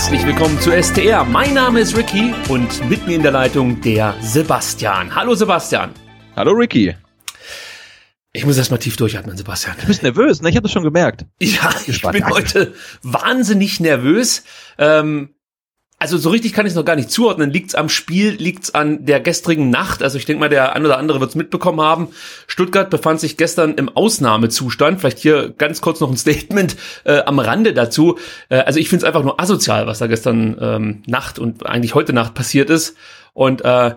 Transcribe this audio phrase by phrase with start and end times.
[0.00, 1.26] Herzlich willkommen zu STR.
[1.26, 5.14] Mein Name ist Ricky und mit mir in der Leitung der Sebastian.
[5.14, 5.90] Hallo Sebastian.
[6.34, 6.96] Hallo Ricky.
[8.32, 9.76] Ich muss erst mal tief durchatmen, Sebastian.
[9.78, 10.48] Du bist nervös, ne?
[10.48, 11.26] Ich habe das schon gemerkt.
[11.38, 14.44] Ja, ich bin heute wahnsinnig nervös.
[14.78, 15.34] Ähm,
[16.00, 17.50] also so richtig kann ich es noch gar nicht zuordnen.
[17.50, 20.02] Liegt's am Spiel, liegt's an der gestrigen Nacht?
[20.02, 22.08] Also ich denke mal, der ein oder andere wird's mitbekommen haben.
[22.46, 24.98] Stuttgart befand sich gestern im Ausnahmezustand.
[24.98, 28.18] Vielleicht hier ganz kurz noch ein Statement äh, am Rande dazu.
[28.48, 31.94] Äh, also ich finde es einfach nur asozial, was da gestern ähm, Nacht und eigentlich
[31.94, 32.96] heute Nacht passiert ist.
[33.34, 33.94] Und äh,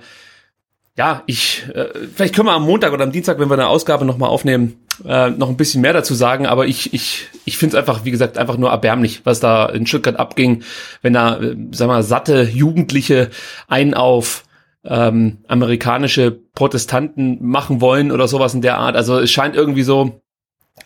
[0.98, 4.04] ja, ich, äh, vielleicht können wir am Montag oder am Dienstag, wenn wir eine Ausgabe
[4.04, 7.80] nochmal aufnehmen, äh, noch ein bisschen mehr dazu sagen, aber ich, ich, ich finde es
[7.80, 10.64] einfach, wie gesagt, einfach nur erbärmlich, was da in Stuttgart abging,
[11.02, 13.30] wenn da, äh, sag mal, satte Jugendliche
[13.68, 14.44] einen auf
[14.86, 18.96] ähm, amerikanische Protestanten machen wollen oder sowas in der Art.
[18.96, 20.22] Also es scheint irgendwie so,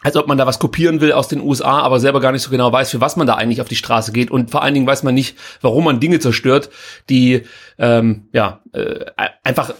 [0.01, 2.51] als ob man da was kopieren will aus den USA, aber selber gar nicht so
[2.51, 4.29] genau weiß, für was man da eigentlich auf die Straße geht.
[4.29, 6.69] Und vor allen Dingen weiß man nicht, warum man Dinge zerstört,
[7.09, 7.43] die
[7.79, 9.05] ähm, ja äh,
[9.43, 9.73] einfach.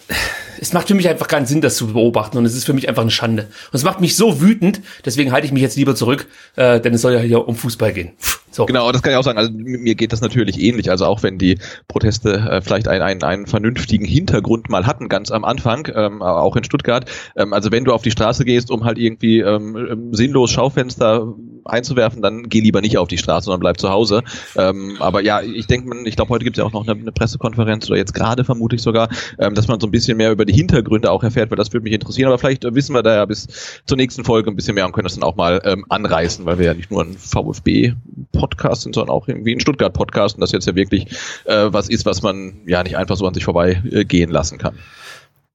[0.60, 2.90] Es macht für mich einfach keinen Sinn, das zu beobachten, und es ist für mich
[2.90, 3.44] einfach eine Schande.
[3.44, 6.94] Und es macht mich so wütend, deswegen halte ich mich jetzt lieber zurück, äh, denn
[6.94, 8.12] es soll ja hier um Fußball gehen.
[8.58, 8.66] So.
[8.66, 9.38] Genau, das kann ich auch sagen.
[9.38, 10.90] Also mir geht das natürlich ähnlich.
[10.90, 15.30] Also auch wenn die Proteste äh, vielleicht einen, einen, einen vernünftigen Hintergrund mal hatten, ganz
[15.30, 17.06] am Anfang, ähm, auch in Stuttgart.
[17.36, 21.36] Ähm, also wenn du auf die Straße gehst, um halt irgendwie ähm, sinnlos Schaufenster
[21.66, 24.24] einzuwerfen, dann geh lieber nicht auf die Straße, sondern bleib zu Hause.
[24.56, 27.12] Ähm, aber ja, ich denke, ich glaube, heute gibt es ja auch noch eine, eine
[27.12, 30.46] Pressekonferenz oder jetzt gerade vermute ich sogar, ähm, dass man so ein bisschen mehr über
[30.46, 32.28] die Hintergründe auch erfährt, weil das würde mich interessieren.
[32.28, 33.48] Aber vielleicht wissen wir da ja bis
[33.86, 36.58] zur nächsten Folge ein bisschen mehr und können das dann auch mal ähm, anreißen, weil
[36.58, 38.47] wir ja nicht nur ein VfB-Podcast
[38.84, 41.08] sind, sondern auch irgendwie ein Stuttgart-Podcast und das jetzt ja wirklich
[41.46, 44.78] äh, was ist, was man ja nicht einfach so an sich vorbei äh, lassen kann.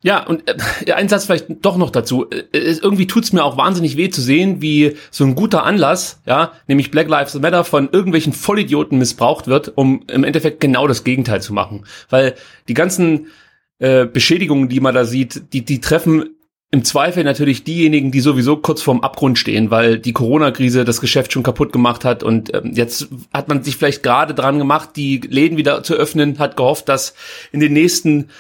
[0.05, 2.29] Ja, und äh, ein Satz vielleicht doch noch dazu.
[2.29, 6.21] Äh, es, irgendwie tut's mir auch wahnsinnig weh zu sehen, wie so ein guter Anlass,
[6.27, 11.05] ja, nämlich Black Lives Matter von irgendwelchen Vollidioten missbraucht wird, um im Endeffekt genau das
[11.05, 11.85] Gegenteil zu machen.
[12.11, 12.35] Weil
[12.69, 13.29] die ganzen
[13.79, 16.31] äh, Beschädigungen, die man da sieht, die, die treffen
[16.75, 21.31] im Zweifel natürlich diejenigen, die sowieso kurz vorm Abgrund stehen, weil die Corona-Krise das Geschäft
[21.31, 22.23] schon kaputt gemacht hat.
[22.23, 26.39] Und ähm, jetzt hat man sich vielleicht gerade dran gemacht, die Läden wieder zu öffnen,
[26.39, 27.13] hat gehofft, dass
[27.53, 28.31] in den nächsten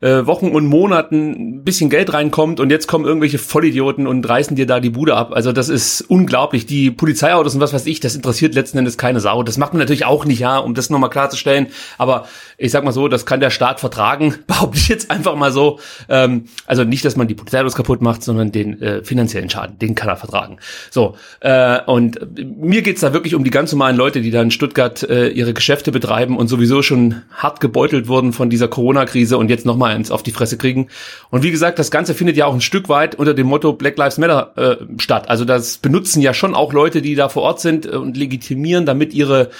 [0.00, 4.54] äh, Wochen und Monaten ein bisschen Geld reinkommt und jetzt kommen irgendwelche Vollidioten und reißen
[4.54, 5.32] dir da die Bude ab.
[5.32, 6.66] Also das ist unglaublich.
[6.66, 9.42] Die Polizeiautos und was weiß ich, das interessiert letzten Endes keine Sau.
[9.42, 11.66] Das macht man natürlich auch nicht, ja, um das nochmal klarzustellen.
[11.98, 12.26] Aber
[12.58, 15.80] ich sag mal so, das kann der Staat vertragen, behaupte ich jetzt einfach mal so.
[16.08, 19.96] Ähm, also nicht, dass man die Polizeiautos kaputt macht, sondern den äh, finanziellen Schaden, den
[19.96, 20.58] kann er vertragen.
[20.90, 24.52] So, äh, und mir geht's da wirklich um die ganz normalen Leute, die da in
[24.52, 29.50] Stuttgart äh, ihre Geschäfte betreiben und sowieso schon hart gebeutelt wurden von dieser Corona-Krise und
[29.50, 30.88] jetzt nochmal eins auf die Fresse kriegen.
[31.30, 33.96] Und wie gesagt, das Ganze findet ja auch ein Stück weit unter dem Motto Black
[33.96, 35.28] Lives Matter äh, statt.
[35.28, 38.86] Also das benutzen ja schon auch Leute, die da vor Ort sind äh, und legitimieren
[38.86, 39.50] damit ihre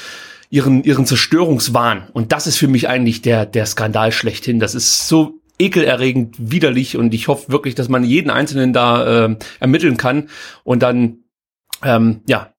[0.50, 2.08] ihren ihren Zerstörungswahn.
[2.12, 4.60] Und das ist für mich eigentlich der der Skandal schlechthin.
[4.60, 9.36] Das ist so ekelerregend widerlich und ich hoffe wirklich, dass man jeden Einzelnen da äh,
[9.60, 10.28] ermitteln kann
[10.64, 11.24] und dann
[11.82, 12.52] ähm, ja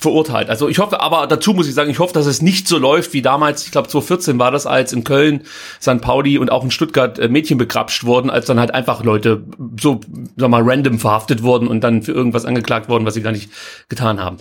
[0.00, 0.50] verurteilt.
[0.50, 3.12] Also ich hoffe, aber dazu muss ich sagen, ich hoffe, dass es nicht so läuft
[3.12, 5.42] wie damals, ich glaube 2014 war das, als in Köln,
[5.80, 6.00] St.
[6.00, 9.44] Pauli und auch in Stuttgart äh, Mädchen begrapscht wurden, als dann halt einfach Leute
[9.80, 10.00] so,
[10.36, 13.50] sag mal, random verhaftet wurden und dann für irgendwas angeklagt wurden, was sie gar nicht
[13.88, 14.38] getan haben.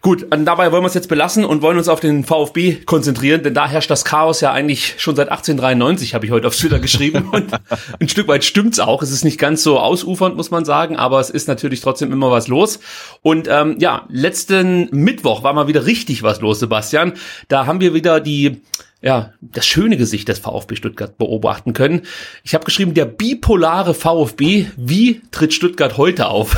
[0.00, 3.54] Gut, dabei wollen wir es jetzt belassen und wollen uns auf den VfB konzentrieren, denn
[3.54, 7.28] da herrscht das Chaos ja eigentlich schon seit 1893, habe ich heute auf Twitter geschrieben
[7.32, 7.52] und
[8.00, 9.02] ein Stück weit stimmt's auch.
[9.02, 12.32] Es ist nicht ganz so ausufernd, muss man sagen, aber es ist natürlich trotzdem immer
[12.32, 12.80] was los.
[13.22, 14.06] Und ähm, ja,
[14.40, 17.12] letzten Mittwoch war mal wieder richtig was los, Sebastian.
[17.48, 18.62] Da haben wir wieder die
[19.02, 22.02] ja, das schöne Gesicht des VfB Stuttgart beobachten können.
[22.44, 26.54] Ich habe geschrieben, der bipolare VfB, wie tritt Stuttgart heute auf?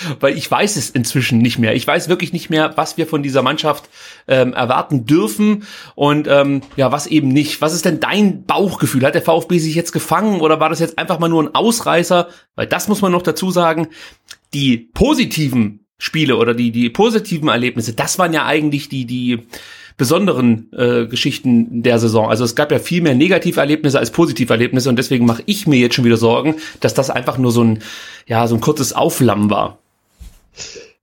[0.20, 1.74] Weil ich weiß es inzwischen nicht mehr.
[1.74, 3.88] Ich weiß wirklich nicht mehr, was wir von dieser Mannschaft
[4.28, 5.64] ähm, erwarten dürfen
[5.96, 7.60] und ähm, ja, was eben nicht.
[7.60, 9.04] Was ist denn dein Bauchgefühl?
[9.04, 12.28] Hat der VfB sich jetzt gefangen oder war das jetzt einfach mal nur ein Ausreißer?
[12.54, 13.88] Weil das muss man noch dazu sagen.
[14.54, 19.40] Die positiven Spiele oder die, die positiven Erlebnisse, das waren ja eigentlich die, die
[19.98, 22.30] besonderen äh, Geschichten der Saison.
[22.30, 25.94] Also es gab ja viel mehr Negativerlebnisse als Positiverlebnisse und deswegen mache ich mir jetzt
[25.94, 27.82] schon wieder Sorgen, dass das einfach nur so ein,
[28.26, 29.78] ja, so ein kurzes Auflammen war.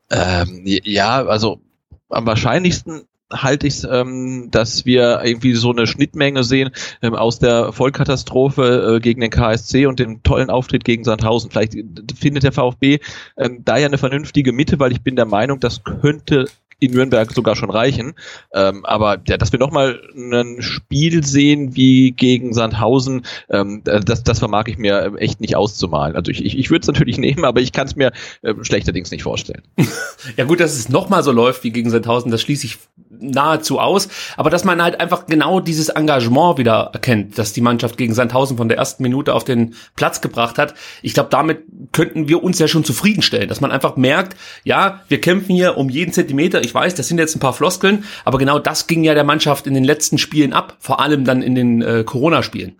[0.09, 1.61] Ähm, ja, also
[2.09, 6.71] am wahrscheinlichsten halte ich es, ähm, dass wir irgendwie so eine Schnittmenge sehen
[7.01, 11.51] ähm, aus der Vollkatastrophe äh, gegen den KSC und dem tollen Auftritt gegen Sandhausen.
[11.51, 11.73] Vielleicht
[12.17, 12.99] findet der VfB
[13.37, 16.45] ähm, da ja eine vernünftige Mitte, weil ich bin der Meinung, das könnte
[16.79, 18.13] in Nürnberg sogar schon reichen.
[18.53, 24.39] Ähm, aber ja, dass wir nochmal ein Spiel sehen wie gegen Sandhausen, ähm, das, das
[24.39, 26.15] vermag ich mir echt nicht auszumalen.
[26.15, 28.11] Also ich, ich, ich würde es natürlich nehmen, aber ich kann es mir
[28.43, 29.63] äh, schlechterdings nicht vorstellen.
[30.37, 32.77] ja gut, dass es nochmal so läuft wie gegen Sandhausen, das schließe ich
[33.19, 34.09] nahezu aus.
[34.35, 38.57] Aber dass man halt einfach genau dieses Engagement wieder erkennt, dass die Mannschaft gegen Sandhausen
[38.57, 40.73] von der ersten Minute auf den Platz gebracht hat.
[41.01, 45.21] Ich glaube, damit könnten wir uns ja schon zufriedenstellen, dass man einfach merkt, ja, wir
[45.21, 46.61] kämpfen hier um jeden Zentimeter.
[46.63, 49.67] Ich weiß, das sind jetzt ein paar Floskeln, aber genau das ging ja der Mannschaft
[49.67, 52.75] in den letzten Spielen ab, vor allem dann in den äh, Corona-Spielen.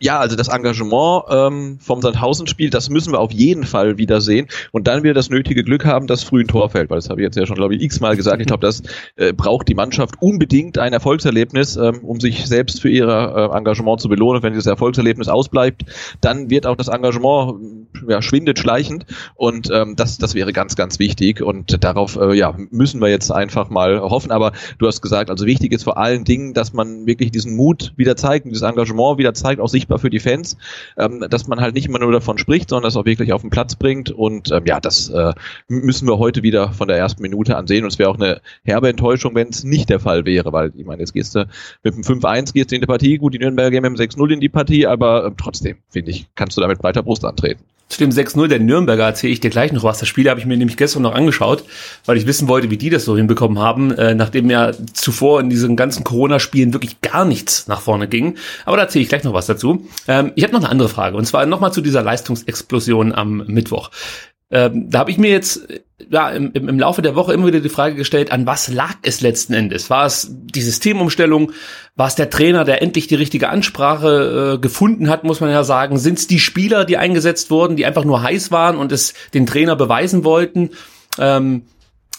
[0.00, 4.48] Ja, also das Engagement ähm, vom Sandhausen-Spiel, das müssen wir auf jeden Fall wieder sehen
[4.72, 7.22] und dann wir das nötige Glück haben, dass früh ein Tor fällt, weil das habe
[7.22, 8.40] ich jetzt ja schon, glaube ich, x-mal gesagt.
[8.40, 8.82] Ich glaube, das
[9.16, 14.00] äh, braucht die Mannschaft unbedingt ein Erfolgserlebnis, ähm, um sich selbst für ihr äh, Engagement
[14.00, 14.42] zu belohnen.
[14.42, 15.86] wenn dieses Erfolgserlebnis ausbleibt,
[16.20, 19.06] dann wird auch das Engagement ja, schwindet schleichend
[19.36, 23.30] und ähm, das, das wäre ganz, ganz wichtig und darauf äh, ja, müssen wir jetzt
[23.30, 24.30] einfach mal hoffen.
[24.32, 27.94] Aber du hast gesagt, also wichtig ist vor allen Dingen, dass man wirklich diesen Mut
[27.96, 30.56] wieder zeigt, dieses Engagement wieder zeigt, zeigt, auch sichtbar für die Fans,
[30.98, 33.50] ähm, dass man halt nicht immer nur davon spricht, sondern das auch wirklich auf den
[33.50, 34.10] Platz bringt.
[34.10, 35.32] Und ähm, ja, das äh,
[35.68, 37.84] müssen wir heute wieder von der ersten Minute an sehen.
[37.84, 40.84] Und es wäre auch eine herbe Enttäuschung, wenn es nicht der Fall wäre, weil ich
[40.84, 41.46] meine, jetzt gehst du
[41.82, 44.32] mit dem 5-1 gehst du in die Partie, gut, die Nürnberger gehen mit dem 6-0
[44.32, 47.62] in die Partie, aber äh, trotzdem, finde ich, kannst du damit breiter Brust antreten.
[47.88, 49.98] Zu dem 6-0 der Nürnberger erzähle ich dir gleich noch was.
[49.98, 51.62] Das Spiel habe ich mir nämlich gestern noch angeschaut,
[52.04, 55.50] weil ich wissen wollte, wie die das so hinbekommen haben, äh, nachdem ja zuvor in
[55.50, 58.34] diesen ganzen Corona-Spielen wirklich gar nichts nach vorne ging.
[58.64, 59.86] Aber da erzähle ich gleich noch was dazu.
[60.08, 63.90] Ähm, ich habe noch eine andere Frage und zwar nochmal zu dieser Leistungsexplosion am Mittwoch.
[64.50, 65.66] Ähm, da habe ich mir jetzt
[66.08, 69.20] ja, im, im Laufe der Woche immer wieder die Frage gestellt, an was lag es
[69.20, 69.90] letzten Endes?
[69.90, 71.52] War es die Systemumstellung?
[71.96, 75.64] War es der Trainer, der endlich die richtige Ansprache äh, gefunden hat, muss man ja
[75.64, 75.98] sagen?
[75.98, 79.46] Sind es die Spieler, die eingesetzt wurden, die einfach nur heiß waren und es den
[79.46, 80.70] Trainer beweisen wollten,
[81.18, 81.62] ähm,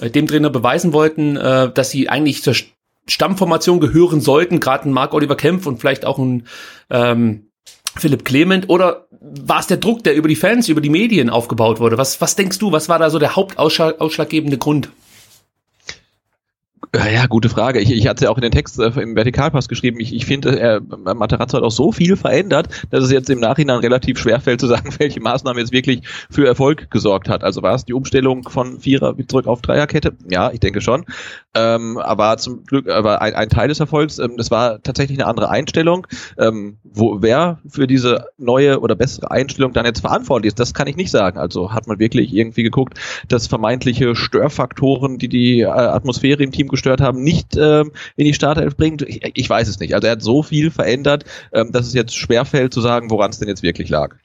[0.02, 2.56] dem Trainer beweisen wollten, äh, dass sie eigentlich zur
[3.08, 6.48] Stammformation gehören sollten, gerade ein Marc Oliver Kempf und vielleicht auch ein
[6.90, 7.52] ähm,
[7.96, 11.80] Philipp Clement oder war es der Druck, der über die Fans, über die Medien aufgebaut
[11.80, 11.98] wurde?
[11.98, 14.90] Was, was denkst du, was war da so der hauptausschlaggebende Grund?
[16.98, 17.80] Ja, gute Frage.
[17.80, 20.00] Ich, ich hatte es ja auch in den Text äh, im Vertikalpass geschrieben.
[20.00, 23.80] Ich, ich finde, er, Materazzo hat auch so viel verändert, dass es jetzt im Nachhinein
[23.80, 27.44] relativ schwer fällt zu sagen, welche Maßnahme jetzt wirklich für Erfolg gesorgt hat.
[27.44, 30.14] Also war es die Umstellung von Vierer zurück auf Dreierkette?
[30.30, 31.06] Ja, ich denke schon.
[31.54, 35.28] Ähm, aber zum Glück, aber ein, ein Teil des Erfolgs, ähm, das war tatsächlich eine
[35.28, 36.08] andere Einstellung.
[36.38, 40.88] Ähm, wo wer für diese neue oder bessere Einstellung dann jetzt verantwortlich ist, das kann
[40.88, 41.38] ich nicht sagen.
[41.38, 46.68] Also hat man wirklich irgendwie geguckt, dass vermeintliche Störfaktoren, die die äh, Atmosphäre im Team
[46.68, 49.02] gestört haben, nicht ähm, in die Startelf bringt?
[49.02, 49.94] Ich, ich, weiß es nicht.
[49.94, 53.40] Also er hat so viel verändert, ähm, dass es jetzt schwerfällt zu sagen, woran es
[53.40, 54.16] denn jetzt wirklich lag.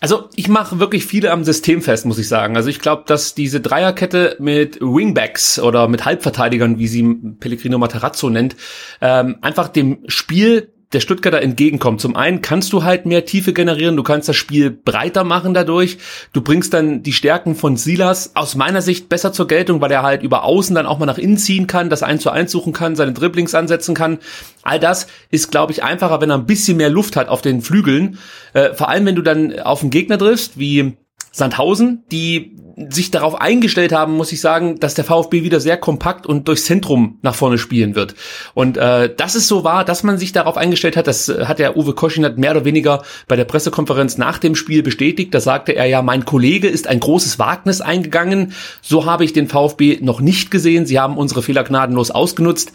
[0.00, 2.56] Also ich mache wirklich viele am System fest, muss ich sagen.
[2.56, 7.02] Also ich glaube, dass diese Dreierkette mit Wingbacks oder mit Halbverteidigern, wie sie
[7.40, 8.56] Pellegrino Matarazzo nennt,
[9.00, 12.00] ähm, einfach dem Spiel der Stuttgarter entgegenkommt.
[12.00, 15.98] Zum einen kannst du halt mehr Tiefe generieren, du kannst das Spiel breiter machen dadurch.
[16.32, 20.02] Du bringst dann die Stärken von Silas aus meiner Sicht besser zur Geltung, weil er
[20.02, 22.72] halt über außen dann auch mal nach innen ziehen kann, das 1 zu 1 suchen
[22.72, 24.18] kann, seine Dribblings ansetzen kann.
[24.62, 27.62] All das ist, glaube ich, einfacher, wenn er ein bisschen mehr Luft hat auf den
[27.62, 28.18] Flügeln.
[28.52, 30.96] Äh, vor allem, wenn du dann auf einen Gegner triffst, wie
[31.32, 36.26] Sandhausen, die sich darauf eingestellt haben, muss ich sagen, dass der VfB wieder sehr kompakt
[36.26, 38.14] und durchs Zentrum nach vorne spielen wird.
[38.52, 41.06] Und äh, das ist so wahr, dass man sich darauf eingestellt hat.
[41.06, 45.32] Das hat der Uwe Koschinat mehr oder weniger bei der Pressekonferenz nach dem Spiel bestätigt.
[45.32, 48.52] Da sagte er ja, mein Kollege ist ein großes Wagnis eingegangen.
[48.82, 50.84] So habe ich den VfB noch nicht gesehen.
[50.84, 52.72] Sie haben unsere Fehler gnadenlos ausgenutzt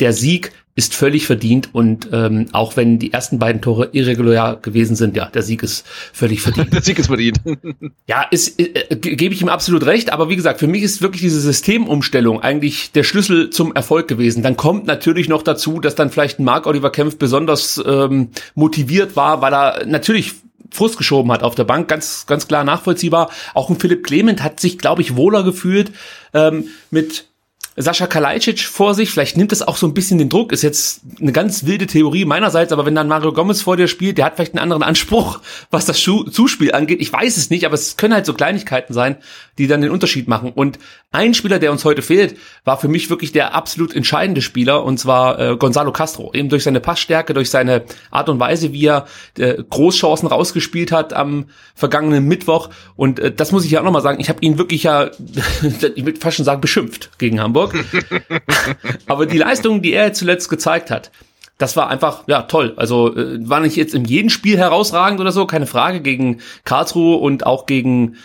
[0.00, 4.96] der Sieg ist völlig verdient und ähm, auch wenn die ersten beiden Tore irregulär gewesen
[4.96, 6.72] sind, ja, der Sieg ist völlig verdient.
[6.72, 7.40] der Sieg ist verdient.
[8.06, 11.20] ja, ist, äh, gebe ich ihm absolut recht, aber wie gesagt, für mich ist wirklich
[11.20, 14.42] diese Systemumstellung eigentlich der Schlüssel zum Erfolg gewesen.
[14.42, 19.14] Dann kommt natürlich noch dazu, dass dann vielleicht ein Mark Oliver Kempf besonders ähm, motiviert
[19.14, 20.32] war, weil er natürlich
[20.70, 23.30] Frust geschoben hat auf der Bank, ganz, ganz klar nachvollziehbar.
[23.52, 25.92] Auch ein Philipp Clement hat sich, glaube ich, wohler gefühlt
[26.32, 27.26] ähm, mit
[27.76, 29.10] Sascha Kalajdzic vor sich.
[29.10, 30.52] Vielleicht nimmt es auch so ein bisschen den Druck.
[30.52, 34.18] Ist jetzt eine ganz wilde Theorie meinerseits, aber wenn dann Mario Gomez vor dir spielt,
[34.18, 37.00] der hat vielleicht einen anderen Anspruch, was das Zuspiel angeht.
[37.00, 39.16] Ich weiß es nicht, aber es können halt so Kleinigkeiten sein,
[39.58, 40.52] die dann den Unterschied machen.
[40.54, 40.78] Und
[41.12, 44.98] ein Spieler, der uns heute fehlt, war für mich wirklich der absolut entscheidende Spieler, und
[44.98, 46.32] zwar äh, Gonzalo Castro.
[46.34, 49.06] Eben durch seine Passstärke, durch seine Art und Weise, wie er
[49.38, 52.70] äh, Großchancen rausgespielt hat am vergangenen Mittwoch.
[52.96, 54.20] Und äh, das muss ich ja auch nochmal sagen.
[54.20, 55.10] Ich habe ihn wirklich ja,
[55.94, 57.61] ich würde fast schon sagen, beschimpft gegen Hamburg.
[57.62, 57.84] Hamburg.
[59.06, 61.10] Aber die Leistungen, die er zuletzt gezeigt hat,
[61.58, 62.74] das war einfach, ja, toll.
[62.76, 67.16] Also äh, war nicht jetzt in jedem Spiel herausragend oder so, keine Frage, gegen Karlsruhe
[67.16, 68.16] und auch gegen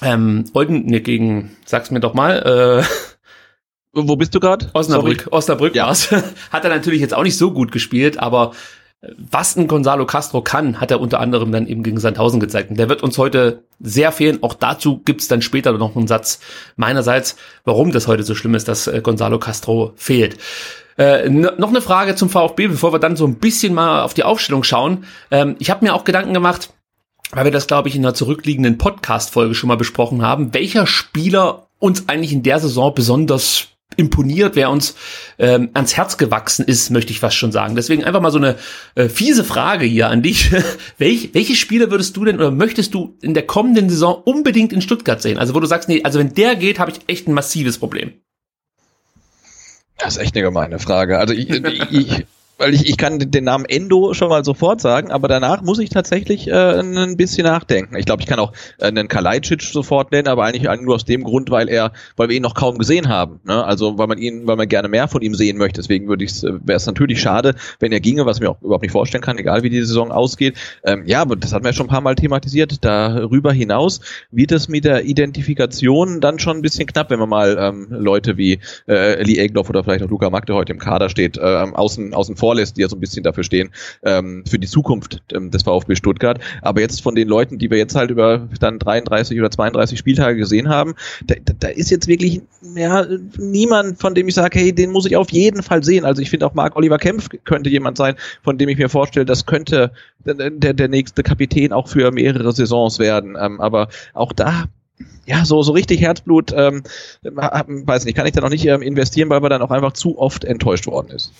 [0.00, 2.84] ähm, Olden, ne, gegen, sag's mir doch mal, äh,
[3.94, 4.70] wo bist du gerade?
[4.72, 5.22] Osnabrück.
[5.22, 5.36] Sorry.
[5.36, 5.86] Osnabrück ja.
[5.86, 6.10] war's.
[6.50, 8.52] Hat er natürlich jetzt auch nicht so gut gespielt, aber
[9.16, 12.70] was ein Gonzalo Castro kann, hat er unter anderem dann eben gegen Sandhausen gezeigt.
[12.70, 14.42] Und der wird uns heute sehr fehlen.
[14.42, 16.38] Auch dazu gibt's dann später noch einen Satz
[16.76, 20.38] meinerseits, warum das heute so schlimm ist, dass äh, Gonzalo Castro fehlt.
[20.98, 24.22] Äh, noch eine Frage zum VfB, bevor wir dann so ein bisschen mal auf die
[24.22, 25.04] Aufstellung schauen.
[25.32, 26.72] Ähm, ich habe mir auch Gedanken gemacht,
[27.32, 31.66] weil wir das, glaube ich, in einer zurückliegenden Podcast-Folge schon mal besprochen haben, welcher Spieler
[31.80, 34.94] uns eigentlich in der Saison besonders imponiert, wer uns
[35.38, 37.74] ähm, ans Herz gewachsen ist, möchte ich fast schon sagen.
[37.74, 38.56] Deswegen einfach mal so eine
[38.94, 40.50] äh, fiese Frage hier an dich.
[40.98, 44.82] Welch, welche Spieler würdest du denn oder möchtest du in der kommenden Saison unbedingt in
[44.82, 45.38] Stuttgart sehen?
[45.38, 48.12] Also wo du sagst, nee, also wenn der geht, habe ich echt ein massives Problem.
[49.98, 51.18] Das ist echt eine gemeine Frage.
[51.18, 52.26] Also ich, ich,
[52.58, 55.90] weil ich, ich kann den Namen Endo schon mal sofort sagen, aber danach muss ich
[55.90, 57.96] tatsächlich äh, ein bisschen nachdenken.
[57.96, 61.24] Ich glaube, ich kann auch äh, einen Kalajdzic sofort nennen, aber eigentlich nur aus dem
[61.24, 63.40] Grund, weil er, weil wir ihn noch kaum gesehen haben.
[63.44, 63.64] Ne?
[63.64, 65.80] Also weil man ihn, weil man gerne mehr von ihm sehen möchte.
[65.80, 68.82] Deswegen würde ich, äh, wäre es natürlich schade, wenn er ginge, was mir auch überhaupt
[68.82, 70.56] nicht vorstellen kann, egal wie die Saison ausgeht.
[70.84, 72.84] Ähm, ja, aber das hatten wir ja schon ein paar Mal thematisiert.
[72.84, 77.56] Darüber hinaus wird es mit der Identifikation dann schon ein bisschen knapp, wenn man mal
[77.58, 81.38] ähm, Leute wie äh, Lee Egloff oder vielleicht auch Luca Magde heute im Kader steht,
[81.38, 83.70] äh, außen, außen vorlässt, die ja so ein bisschen dafür stehen,
[84.02, 86.40] ähm, für die Zukunft ähm, des VfB Stuttgart.
[86.60, 90.36] Aber jetzt von den Leuten, die wir jetzt halt über dann 33 oder 32 Spieltage
[90.36, 90.94] gesehen haben,
[91.24, 92.42] da, da ist jetzt wirklich
[92.74, 93.06] ja,
[93.38, 96.04] niemand, von dem ich sage, hey, den muss ich auf jeden Fall sehen.
[96.04, 99.24] Also ich finde auch Marc Oliver Kempf könnte jemand sein, von dem ich mir vorstelle,
[99.24, 99.92] das könnte
[100.24, 103.36] der, der nächste Kapitän auch für mehrere Saisons werden.
[103.40, 104.64] Ähm, aber auch da
[105.26, 106.82] ja, so, so richtig Herzblut, ähm,
[107.22, 110.18] weiß nicht, kann ich da noch nicht ähm, investieren, weil man dann auch einfach zu
[110.18, 111.32] oft enttäuscht worden ist.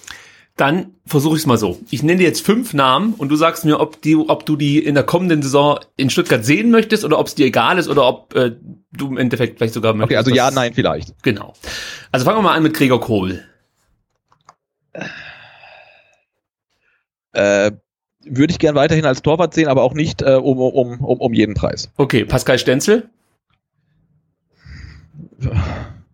[0.57, 1.79] Dann versuche ich es mal so.
[1.91, 4.79] Ich nenne dir jetzt fünf Namen und du sagst mir, ob, die, ob du die
[4.79, 8.07] in der kommenden Saison in Stuttgart sehen möchtest oder ob es dir egal ist oder
[8.07, 8.53] ob äh,
[8.93, 10.11] du im Endeffekt vielleicht sogar möchtest.
[10.11, 11.15] Okay, also ja, nein, vielleicht.
[11.23, 11.55] Genau.
[12.11, 13.43] Also fangen wir mal an mit Gregor Kohl.
[17.33, 17.73] Äh,
[18.25, 21.33] würde ich gern weiterhin als Torwart sehen, aber auch nicht äh, um, um, um, um
[21.33, 21.91] jeden Preis.
[21.97, 23.09] Okay, Pascal Stenzel?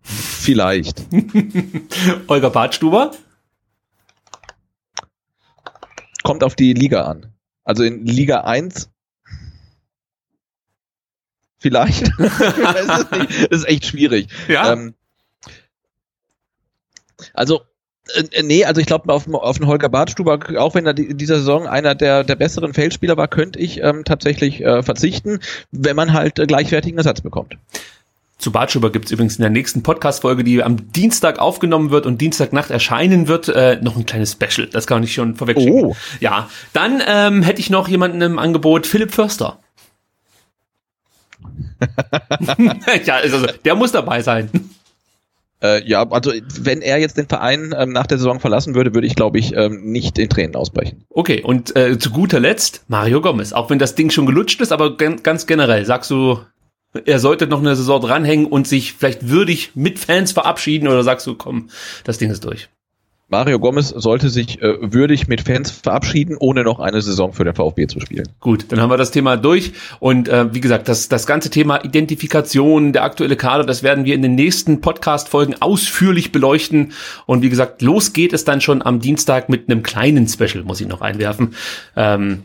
[0.01, 1.05] Vielleicht.
[2.27, 3.11] Olga Bartstuber?
[6.29, 7.33] Kommt auf die Liga an.
[7.63, 8.91] Also in Liga 1
[11.57, 12.11] vielleicht.
[12.19, 13.07] das,
[13.49, 14.27] ist echt schwierig.
[14.47, 14.73] Ja.
[14.73, 14.93] Ähm,
[17.33, 17.61] also
[18.13, 21.37] äh, nee, also ich glaube auf, auf den Holger Bartstuber, auch wenn er in dieser
[21.37, 25.39] Saison einer der, der besseren Feldspieler war, könnte ich ähm, tatsächlich äh, verzichten,
[25.71, 27.57] wenn man halt äh, gleichwertigen Ersatz bekommt.
[28.39, 32.71] Zu Bartschuber gibt's übrigens in der nächsten Podcast-Folge, die am Dienstag aufgenommen wird und Dienstagnacht
[32.71, 34.65] erscheinen wird, äh, noch ein kleines Special.
[34.67, 35.83] Das kann ich schon vorwegschicken.
[35.83, 35.95] Oh.
[36.21, 39.59] Ja, dann ähm, hätte ich noch jemanden im Angebot, Philipp Förster.
[43.05, 44.49] ja, also der muss dabei sein.
[45.61, 46.31] Äh, ja, also
[46.61, 49.53] wenn er jetzt den Verein ähm, nach der Saison verlassen würde, würde ich, glaube ich,
[49.53, 51.03] ähm, nicht in Tränen ausbrechen.
[51.09, 53.51] Okay, und äh, zu guter Letzt Mario Gomez.
[53.51, 56.39] Auch wenn das Ding schon gelutscht ist, aber ganz generell, sagst du,
[57.05, 61.27] er sollte noch eine Saison dranhängen und sich vielleicht würdig mit Fans verabschieden oder sagst
[61.27, 61.69] du, komm,
[62.03, 62.69] das Ding ist durch?
[63.31, 67.53] Mario Gomez sollte sich äh, würdig mit Fans verabschieden, ohne noch eine Saison für den
[67.53, 68.27] VfB zu spielen.
[68.39, 69.73] Gut, dann haben wir das Thema durch.
[69.99, 74.15] Und äh, wie gesagt, das, das ganze Thema Identifikation, der aktuelle Kader, das werden wir
[74.15, 76.93] in den nächsten Podcast-Folgen ausführlich beleuchten.
[77.27, 80.81] Und wie gesagt, los geht es dann schon am Dienstag mit einem kleinen Special, muss
[80.81, 81.53] ich noch einwerfen.
[81.95, 82.41] Ähm,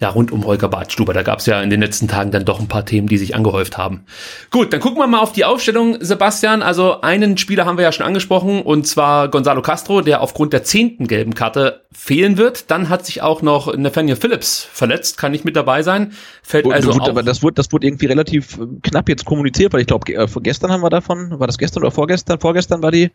[0.00, 1.12] ja, rund um Holger Badstuber.
[1.12, 3.34] Da gab es ja in den letzten Tagen dann doch ein paar Themen, die sich
[3.34, 4.04] angehäuft haben.
[4.50, 6.62] Gut, dann gucken wir mal auf die Aufstellung, Sebastian.
[6.62, 10.64] Also einen Spieler haben wir ja schon angesprochen, und zwar Gonzalo Castro, der aufgrund der
[10.64, 12.70] zehnten gelben Karte fehlen wird.
[12.70, 16.12] Dann hat sich auch noch Nathaniel Phillips verletzt, kann nicht mit dabei sein.
[16.42, 19.80] Fällt also gut, aber das wurde, das wurde irgendwie relativ äh, knapp jetzt kommuniziert, weil
[19.80, 22.40] ich glaube, äh, gestern haben wir davon, war das gestern oder vorgestern?
[22.40, 23.10] Vorgestern war die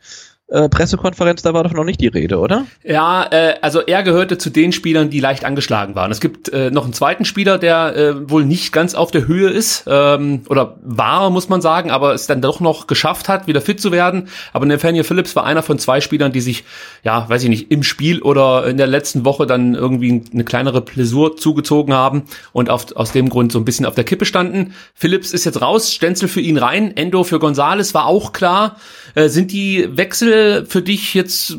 [0.49, 2.65] äh, Pressekonferenz, da war doch noch nicht die Rede, oder?
[2.83, 6.11] Ja, äh, also er gehörte zu den Spielern, die leicht angeschlagen waren.
[6.11, 9.49] Es gibt äh, noch einen zweiten Spieler, der äh, wohl nicht ganz auf der Höhe
[9.49, 13.61] ist, ähm, oder war, muss man sagen, aber es dann doch noch geschafft hat, wieder
[13.61, 14.27] fit zu werden.
[14.53, 16.63] Aber Nathaniel Phillips war einer von zwei Spielern, die sich,
[17.03, 20.81] ja, weiß ich nicht, im Spiel oder in der letzten Woche dann irgendwie eine kleinere
[20.81, 22.23] Plessur zugezogen haben
[22.53, 24.73] und auf, aus dem Grund so ein bisschen auf der Kippe standen.
[24.93, 28.77] Phillips ist jetzt raus, Stenzel für ihn rein, Endo für Gonzales war auch klar.
[29.15, 31.57] Äh, sind die Wechsel für dich jetzt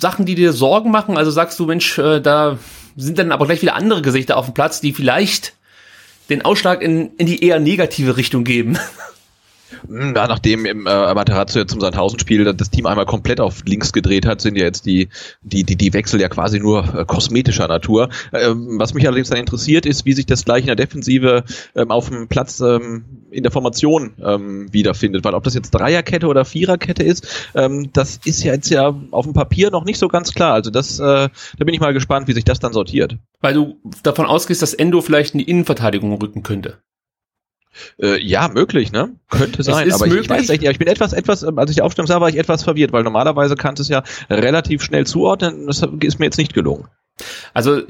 [0.00, 1.16] Sachen, die dir Sorgen machen?
[1.16, 2.58] Also sagst du, Mensch, äh, da
[2.96, 5.54] sind dann aber gleich wieder andere Gesichter auf dem Platz, die vielleicht
[6.28, 8.78] den Ausschlag in, in die eher negative Richtung geben.
[9.86, 13.92] Hm, Ja, nachdem im äh, Materazzo jetzt zum Sandhausen-Spiel das Team einmal komplett auf links
[13.92, 15.08] gedreht hat, sind ja jetzt die,
[15.42, 18.08] die, die, die Wechsel ja quasi nur äh, kosmetischer Natur.
[18.32, 21.90] Ähm, was mich allerdings dann interessiert, ist, wie sich das gleich in der Defensive ähm,
[21.90, 25.24] auf dem Platz ähm, in der Formation ähm, wiederfindet.
[25.24, 29.24] Weil ob das jetzt Dreierkette oder Viererkette ist, ähm, das ist ja jetzt ja auf
[29.24, 30.54] dem Papier noch nicht so ganz klar.
[30.54, 33.16] Also das, äh, da bin ich mal gespannt, wie sich das dann sortiert.
[33.40, 36.78] Weil du davon ausgehst, dass Endo vielleicht in die Innenverteidigung rücken könnte.
[38.00, 39.10] Äh, ja, möglich, ne?
[39.30, 40.30] Könnte sein, ist aber ich, ich möglich.
[40.30, 40.64] weiß nicht.
[40.64, 43.02] Ich bin etwas, etwas, ähm, als ich die Aufstellung sah, war ich etwas verwirrt, weil
[43.02, 45.66] normalerweise kannst du es ja relativ schnell zuordnen.
[45.66, 46.88] Das ist mir jetzt nicht gelungen.
[47.54, 47.82] Also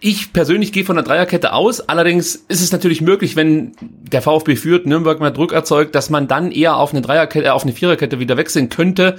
[0.00, 1.80] ich persönlich gehe von der Dreierkette aus.
[1.88, 6.28] Allerdings ist es natürlich möglich, wenn der VfB führt, Nürnberg mal Druck erzeugt, dass man
[6.28, 9.16] dann eher auf eine Dreierkette, äh, auf eine Viererkette wieder wechseln könnte.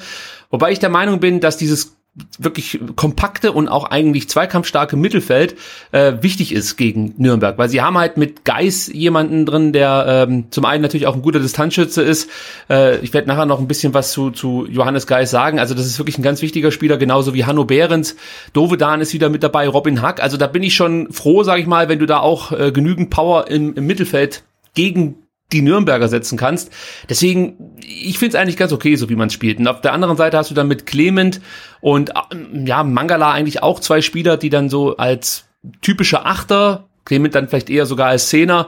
[0.50, 1.99] Wobei ich der Meinung bin, dass dieses
[2.38, 5.56] wirklich kompakte und auch eigentlich zweikampfstarke Mittelfeld
[5.92, 10.46] äh, wichtig ist gegen Nürnberg, weil sie haben halt mit Geis jemanden drin, der ähm,
[10.52, 12.30] zum einen natürlich auch ein guter Distanzschütze ist.
[12.70, 15.60] Äh, ich werde nachher noch ein bisschen was zu, zu Johannes Geis sagen.
[15.60, 18.16] Also das ist wirklich ein ganz wichtiger Spieler, genauso wie Hanno Behrens.
[18.54, 20.22] Dovedan ist wieder mit dabei, Robin Hack.
[20.22, 23.10] Also da bin ich schon froh, sage ich mal, wenn du da auch äh, genügend
[23.10, 25.16] Power im, im Mittelfeld gegen
[25.52, 26.72] die Nürnberger setzen kannst.
[27.10, 29.60] Deswegen, ich finde es eigentlich ganz okay, so wie man spielt.
[29.60, 31.42] Und auf der anderen Seite hast du dann mit Clement
[31.82, 35.46] und äh, ja, Mangala eigentlich auch zwei Spieler, die dann so als
[35.82, 38.68] typische Achter, Clement dann vielleicht eher sogar als Zehner,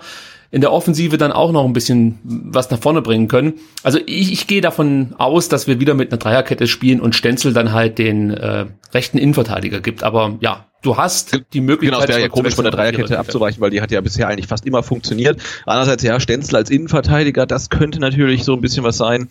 [0.50, 3.54] in der Offensive dann auch noch ein bisschen was nach vorne bringen können.
[3.84, 7.54] Also ich, ich gehe davon aus, dass wir wieder mit einer Dreierkette spielen und Stenzel
[7.54, 10.04] dann halt den äh, rechten Innenverteidiger gibt.
[10.04, 12.00] Aber ja, du hast die Möglichkeit.
[12.00, 14.48] Genau, es wäre ja komisch von der Dreierkette abzuweichen, weil die hat ja bisher eigentlich
[14.48, 15.42] fast immer funktioniert.
[15.66, 19.30] Andererseits, ja, Stenzel als Innenverteidiger, das könnte natürlich so ein bisschen was sein,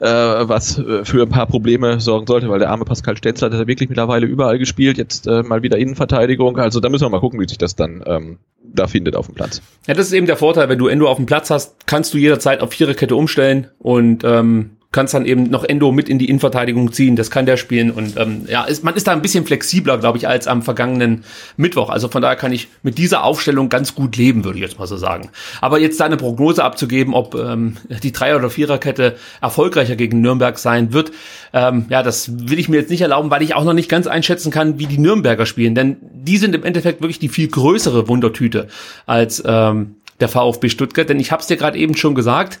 [0.00, 3.58] äh, was äh, für ein paar Probleme sorgen sollte, weil der arme Pascal Stenzel hat
[3.58, 6.58] ja wirklich mittlerweile überall gespielt, jetzt äh, mal wieder Innenverteidigung.
[6.58, 9.34] Also da müssen wir mal gucken, wie sich das dann ähm, da findet auf dem
[9.34, 9.62] Platz.
[9.86, 12.18] Ja, das ist eben der Vorteil, wenn du Endo auf dem Platz hast, kannst du
[12.18, 16.92] jederzeit auf Viererkette umstellen und ähm, kannst dann eben noch Endo mit in die Innenverteidigung
[16.92, 17.16] ziehen.
[17.16, 20.18] Das kann der spielen und ähm, ja, ist, man ist da ein bisschen flexibler, glaube
[20.18, 21.24] ich, als am vergangenen
[21.56, 21.90] Mittwoch.
[21.90, 24.86] Also von daher kann ich mit dieser Aufstellung ganz gut leben, würde ich jetzt mal
[24.86, 25.30] so sagen.
[25.60, 30.58] Aber jetzt da eine Prognose abzugeben, ob ähm, die Dreier- oder Viererkette erfolgreicher gegen Nürnberg
[30.58, 31.12] sein wird,
[31.52, 34.06] ähm, ja, das will ich mir jetzt nicht erlauben, weil ich auch noch nicht ganz
[34.06, 38.08] einschätzen kann, wie die Nürnberger spielen, denn die sind im Endeffekt wirklich die viel größere
[38.08, 38.68] Wundertüte
[39.06, 42.58] als ähm, der VfB Stuttgart, denn ich habe es dir gerade eben schon gesagt,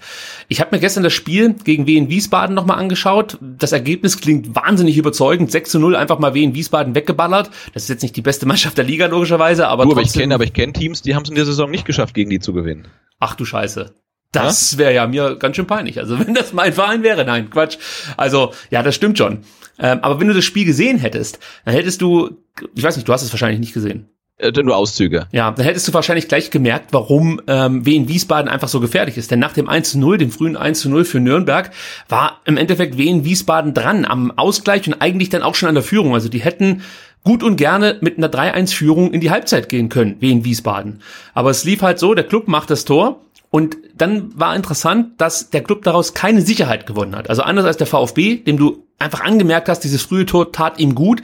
[0.48, 3.38] ich habe mir gestern das Spiel gegen Wien Wiesbaden nochmal angeschaut.
[3.40, 5.50] Das Ergebnis klingt wahnsinnig überzeugend.
[5.50, 7.50] 6 zu 0 einfach mal Wien Wiesbaden weggeballert.
[7.74, 10.34] Das ist jetzt nicht die beste Mannschaft der Liga logischerweise, aber Du, aber ich kenne,
[10.34, 12.52] aber ich kenne Teams, die haben es in der Saison nicht geschafft, gegen die zu
[12.52, 12.88] gewinnen.
[13.18, 13.94] Ach du Scheiße.
[14.32, 15.98] Das wäre ja mir ganz schön peinlich.
[15.98, 17.78] Also wenn das mein Verein wäre, nein, Quatsch.
[18.16, 19.44] Also ja, das stimmt schon.
[19.78, 22.36] Ähm, aber wenn du das Spiel gesehen hättest, dann hättest du,
[22.74, 24.08] ich weiß nicht, du hast es wahrscheinlich nicht gesehen.
[24.38, 25.28] Äh, nur Auszüge.
[25.32, 29.30] Ja, dann hättest du wahrscheinlich gleich gemerkt, warum ähm, Wien Wiesbaden einfach so gefährlich ist.
[29.30, 31.70] Denn nach dem 1 zu 0, dem frühen 1 zu 0 für Nürnberg,
[32.10, 35.84] war im Endeffekt Wien Wiesbaden dran am Ausgleich und eigentlich dann auch schon an der
[35.84, 36.12] Führung.
[36.12, 36.82] Also die hätten
[37.24, 41.00] gut und gerne mit einer 3-1-Führung in die Halbzeit gehen können, Wien Wiesbaden.
[41.32, 45.48] Aber es lief halt so, der Club macht das Tor und dann war interessant, dass
[45.48, 47.30] der Club daraus keine Sicherheit gewonnen hat.
[47.30, 50.94] Also anders als der VfB, dem du einfach angemerkt hast, dieses frühe Tor tat ihm
[50.94, 51.22] gut,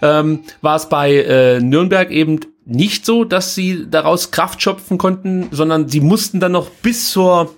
[0.00, 5.48] ähm, war es bei äh, Nürnberg eben nicht so, dass sie daraus Kraft schöpfen konnten,
[5.50, 7.54] sondern sie mussten dann noch bis zur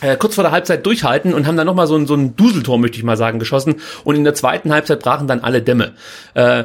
[0.00, 2.78] äh, kurz vor der Halbzeit durchhalten und haben dann nochmal so ein, so ein Duseltor,
[2.78, 3.76] möchte ich mal sagen, geschossen.
[4.04, 5.92] Und in der zweiten Halbzeit brachen dann alle Dämme.
[6.34, 6.64] Äh,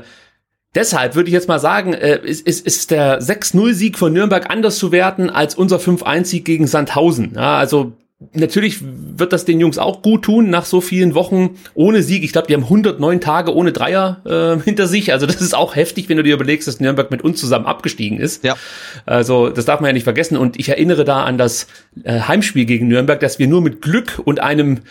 [0.76, 4.78] Deshalb würde ich jetzt mal sagen, äh, ist, ist, ist der 6-0-Sieg von Nürnberg anders
[4.78, 7.32] zu werten als unser 5-1-Sieg gegen Sandhausen.
[7.36, 7.94] Ja, also
[8.34, 12.24] natürlich wird das den Jungs auch gut tun nach so vielen Wochen ohne Sieg.
[12.24, 15.12] Ich glaube, die haben 109 Tage ohne Dreier äh, hinter sich.
[15.12, 18.20] Also das ist auch heftig, wenn du dir überlegst, dass Nürnberg mit uns zusammen abgestiegen
[18.20, 18.44] ist.
[18.44, 18.56] Ja.
[19.06, 20.38] Also das darf man ja nicht vergessen.
[20.38, 21.68] Und ich erinnere da an das
[22.04, 24.82] äh, Heimspiel gegen Nürnberg, dass wir nur mit Glück und einem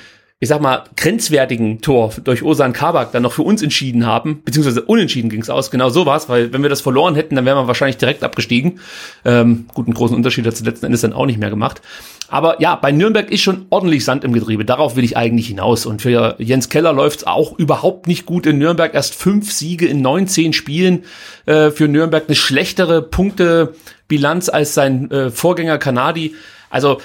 [0.45, 4.83] ich sag mal, grenzwertigen Tor durch Osan Kabak dann noch für uns entschieden haben, beziehungsweise
[4.83, 7.57] unentschieden ging es aus, genau so war weil wenn wir das verloren hätten, dann wären
[7.57, 8.79] wir wahrscheinlich direkt abgestiegen.
[9.25, 11.81] Ähm, gut, einen großen Unterschied hat es letzten Endes dann auch nicht mehr gemacht.
[12.29, 14.67] Aber ja, bei Nürnberg ist schon ordentlich Sand im Getriebe.
[14.67, 15.87] Darauf will ich eigentlich hinaus.
[15.87, 18.95] Und für Jens Keller läuft's auch überhaupt nicht gut in Nürnberg.
[18.95, 21.05] Erst fünf Siege in 19 Spielen
[21.47, 22.25] äh, für Nürnberg.
[22.27, 26.35] Eine schlechtere Punktebilanz als sein äh, Vorgänger Kanadi.
[26.71, 27.01] Also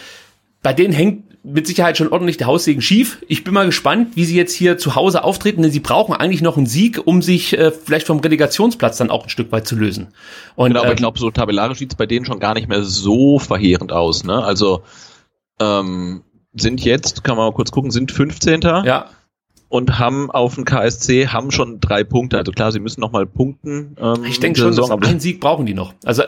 [0.62, 3.24] bei denen hängt mit Sicherheit schon ordentlich der Haussegen schief.
[3.28, 6.42] Ich bin mal gespannt, wie sie jetzt hier zu Hause auftreten, denn sie brauchen eigentlich
[6.42, 9.76] noch einen Sieg, um sich äh, vielleicht vom Relegationsplatz dann auch ein Stück weit zu
[9.76, 10.10] lösen.
[10.56, 12.68] Und, genau, aber ähm, ich glaube, so tabellarisch sieht es bei denen schon gar nicht
[12.68, 14.24] mehr so verheerend aus.
[14.24, 14.44] Ne?
[14.44, 14.84] Also
[15.60, 16.24] ähm,
[16.54, 18.62] sind jetzt, kann man mal kurz gucken, sind 15.
[18.62, 19.10] Ja.
[19.70, 22.40] Und haben auf dem KSC, haben schon drei Punkte.
[22.40, 23.96] Also klar, sie müssen noch mal punkten.
[24.02, 25.94] Ähm, ich denke schon, Saison, einen Sieg brauchen die noch.
[26.04, 26.24] Also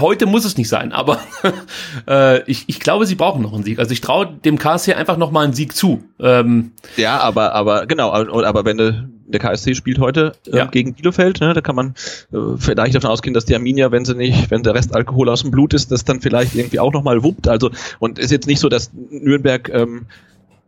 [0.00, 1.18] heute muss es nicht sein, aber
[2.08, 3.78] äh, ich, ich glaube, sie brauchen noch einen Sieg.
[3.78, 6.04] Also ich traue dem KSC einfach noch mal einen Sieg zu.
[6.20, 10.66] Ähm, ja, aber aber genau, aber wenn du, der KSC spielt heute äh, ja.
[10.66, 11.94] gegen Bielefeld, ne, da kann man
[12.32, 15.42] äh, vielleicht davon ausgehen, dass die Arminia, wenn sie nicht, wenn der Rest Alkohol aus
[15.42, 17.48] dem Blut ist, das dann vielleicht irgendwie auch noch mal wuppt.
[17.48, 20.06] Also und ist jetzt nicht so, dass Nürnberg ähm,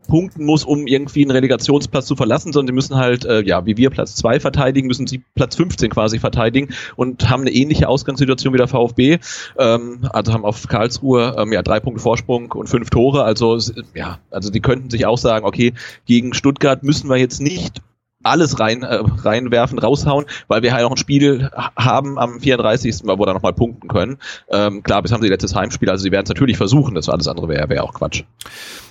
[0.09, 3.77] punkten muss, um irgendwie einen Relegationsplatz zu verlassen, sondern sie müssen halt, äh, ja, wie
[3.77, 8.53] wir Platz 2 verteidigen, müssen sie Platz 15 quasi verteidigen und haben eine ähnliche Ausgangssituation
[8.53, 9.18] wie der VfB.
[9.59, 13.23] Ähm, also haben auf Karlsruhe ähm, ja drei Punkte Vorsprung und fünf Tore.
[13.23, 13.59] Also
[13.94, 15.75] ja, also die könnten sich auch sagen, okay,
[16.07, 17.83] gegen Stuttgart müssen wir jetzt nicht
[18.22, 23.02] alles rein äh, reinwerfen, raushauen, weil wir halt auch ein Spiel haben am 34.
[23.04, 24.18] wo wir dann nochmal punkten können.
[24.50, 27.28] Ähm, klar, bis haben sie letztes Heimspiel, also sie werden es natürlich versuchen, das alles
[27.28, 28.24] andere wäre wär auch Quatsch.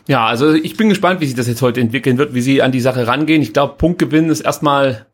[0.08, 2.72] Ja, also ich bin gespannt, wie sich das jetzt heute entwickeln wird, wie sie an
[2.72, 3.42] die Sache rangehen.
[3.42, 5.06] Ich glaube, Punktgewinn ist erstmal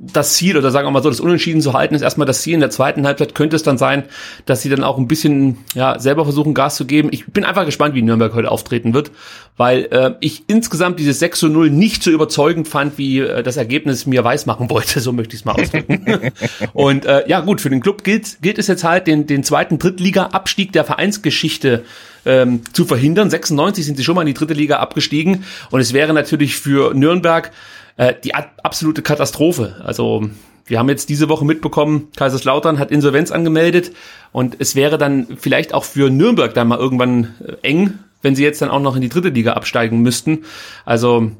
[0.00, 2.54] das Ziel oder sagen wir mal so, das Unentschieden zu halten, ist erstmal das Ziel.
[2.54, 4.04] In der zweiten Halbzeit könnte es dann sein,
[4.46, 7.08] dass sie dann auch ein bisschen ja selber versuchen, Gas zu geben.
[7.10, 9.10] Ich bin einfach gespannt, wie Nürnberg heute auftreten wird,
[9.56, 13.56] weil äh, ich insgesamt dieses 6 zu 0 nicht so überzeugend fand, wie äh, das
[13.56, 16.30] Ergebnis mir weismachen wollte, so möchte ich es mal ausdrücken.
[16.74, 19.80] Und äh, ja gut, für den Club gilt, gilt es jetzt halt, den, den zweiten
[19.80, 21.84] Drittliga-Abstieg der Vereinsgeschichte
[22.24, 23.30] ähm, zu verhindern.
[23.30, 26.94] 96 sind sie schon mal in die dritte Liga abgestiegen und es wäre natürlich für
[26.94, 27.50] Nürnberg
[27.98, 29.76] äh, die absolute Katastrophe.
[29.84, 30.30] Also
[30.64, 33.92] wir haben jetzt diese Woche mitbekommen, Kaiserslautern hat Insolvenz angemeldet
[34.32, 38.44] und es wäre dann vielleicht auch für Nürnberg dann mal irgendwann äh, eng, wenn sie
[38.44, 40.44] jetzt dann auch noch in die dritte Liga absteigen müssten.
[40.84, 41.30] Also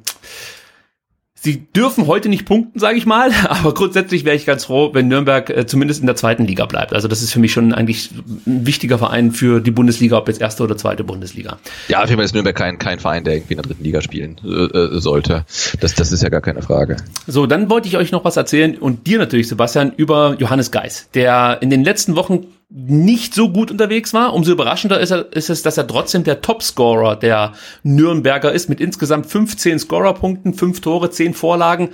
[1.40, 5.09] Sie dürfen heute nicht punkten, sage ich mal, aber grundsätzlich wäre ich ganz froh, wenn
[5.09, 6.92] Nürnberg äh, zumindest in der zweiten Liga bleibt.
[6.92, 8.11] Also das ist für mich schon eigentlich
[8.46, 11.59] ein wichtiger Verein für die Bundesliga, ob jetzt erste oder zweite Bundesliga.
[11.87, 14.01] Ja, auf jeden Fall ist Nürnberg kein, kein Verein, der irgendwie in der dritten Liga
[14.03, 15.44] spielen äh, äh, sollte.
[15.81, 16.96] Das, das ist ja gar keine Frage.
[17.27, 21.09] So, dann wollte ich euch noch was erzählen und dir natürlich, Sebastian, über Johannes Geis,
[21.14, 24.35] der in den letzten Wochen nicht so gut unterwegs war.
[24.35, 28.78] Umso überraschender ist, er, ist es, dass er trotzdem der Topscorer der Nürnberger ist mit
[28.78, 31.88] insgesamt 15 Scorerpunkten, 5 Tore, 10 Vorlagen.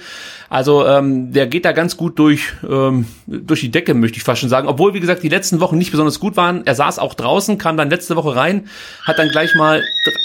[0.49, 4.41] Also ähm, der geht da ganz gut durch, ähm, durch die Decke, möchte ich fast
[4.41, 4.67] schon sagen.
[4.67, 6.67] Obwohl, wie gesagt, die letzten Wochen nicht besonders gut waren.
[6.67, 8.67] Er saß auch draußen, kam dann letzte Woche rein,
[9.05, 9.81] hat dann gleich mal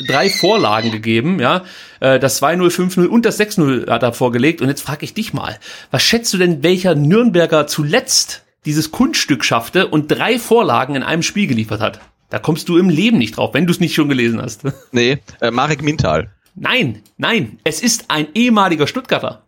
[0.07, 1.63] drei Vorlagen gegeben, ja.
[1.99, 4.63] Äh, das 2-0, 5-0 und das 6-0 hat er vorgelegt.
[4.63, 5.59] Und jetzt frage ich dich mal,
[5.91, 11.23] was schätzt du denn, welcher Nürnberger zuletzt dieses Kunststück schaffte und drei Vorlagen in einem
[11.23, 11.99] Spiel geliefert hat.
[12.29, 14.61] Da kommst du im Leben nicht drauf, wenn du es nicht schon gelesen hast.
[14.91, 16.29] Nee, äh, Marek Mintal.
[16.53, 19.41] Nein, nein, es ist ein ehemaliger Stuttgarter.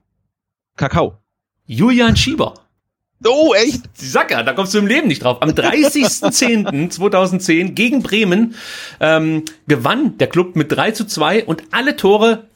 [0.76, 1.20] Kakao.
[1.68, 2.56] Julian Schieber.
[3.24, 3.84] Oh, echt?
[3.94, 5.44] Sacker, da kommst du im Leben nicht drauf.
[5.44, 8.56] Am 30.10.2010 gegen Bremen
[9.00, 12.48] ähm, gewann der Club mit 3 zu 2 und alle Tore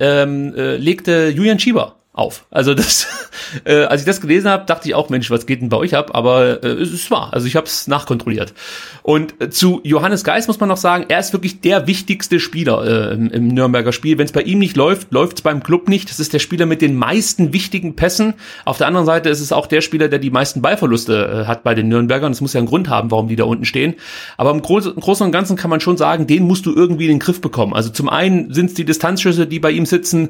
[0.00, 2.46] ähm, äh, legte Julian Schieber auf.
[2.50, 3.08] Also das,
[3.64, 5.96] äh, als ich das gelesen habe, dachte ich auch, Mensch, was geht denn bei euch
[5.96, 6.12] ab?
[6.14, 7.30] Aber äh, es ist wahr.
[7.32, 8.54] Also ich habe es nachkontrolliert.
[9.02, 13.10] Und äh, zu Johannes Geis muss man noch sagen, er ist wirklich der wichtigste Spieler
[13.10, 14.16] äh, im, im Nürnberger Spiel.
[14.16, 16.08] Wenn es bei ihm nicht läuft, läuft es beim Club nicht.
[16.08, 18.34] Das ist der Spieler mit den meisten wichtigen Pässen.
[18.64, 21.64] Auf der anderen Seite ist es auch der Spieler, der die meisten Ballverluste äh, hat
[21.64, 22.30] bei den Nürnbergern.
[22.30, 23.94] Das muss ja einen Grund haben, warum die da unten stehen.
[24.36, 27.06] Aber im, Groß im Großen und Ganzen kann man schon sagen, den musst du irgendwie
[27.06, 27.74] in den Griff bekommen.
[27.74, 30.28] Also zum einen sind es die Distanzschüsse, die bei ihm sitzen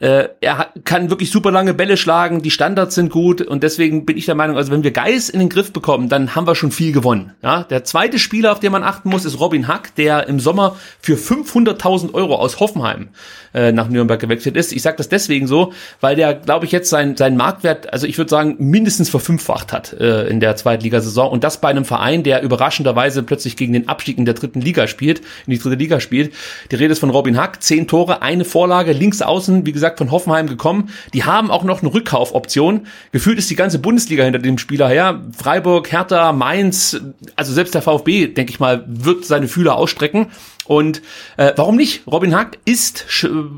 [0.00, 4.16] Äh, er kann wirklich super lange Bälle schlagen, die Standards sind gut und deswegen bin
[4.16, 6.72] ich der Meinung, also wenn wir Geis in den Griff bekommen, dann haben wir schon
[6.72, 7.34] viel gewonnen.
[7.42, 10.76] Ja, der zweite Spieler, auf den man achten muss, ist Robin Hack, der im Sommer
[11.00, 13.10] für 500.000 Euro aus Hoffenheim
[13.52, 14.72] äh, nach Nürnberg gewechselt ist.
[14.72, 18.16] Ich sage das deswegen so, weil der, glaube ich, jetzt sein, sein Marktwert, also ich
[18.16, 22.42] würde sagen, mindestens verfünffacht hat äh, in der Zweitligasaison und das bei einem Verein, der
[22.42, 26.32] überraschenderweise plötzlich gegen den Abstieg in der dritten Liga spielt, in die dritte Liga spielt.
[26.70, 30.10] Die Rede ist von Robin Hack, zehn Tore, eine Vorlage, links außen, wie gesagt, von
[30.10, 30.90] Hoffenheim gekommen.
[31.14, 32.86] Die haben auch noch eine Rückkaufoption.
[33.12, 35.20] Gefühlt ist die ganze Bundesliga hinter dem Spieler her.
[35.36, 37.00] Freiburg, Hertha, Mainz,
[37.36, 40.26] also selbst der VfB, denke ich mal, wird seine Fühler ausstrecken.
[40.70, 41.02] Und
[41.36, 42.06] äh, warum nicht?
[42.06, 43.04] Robin Hack ist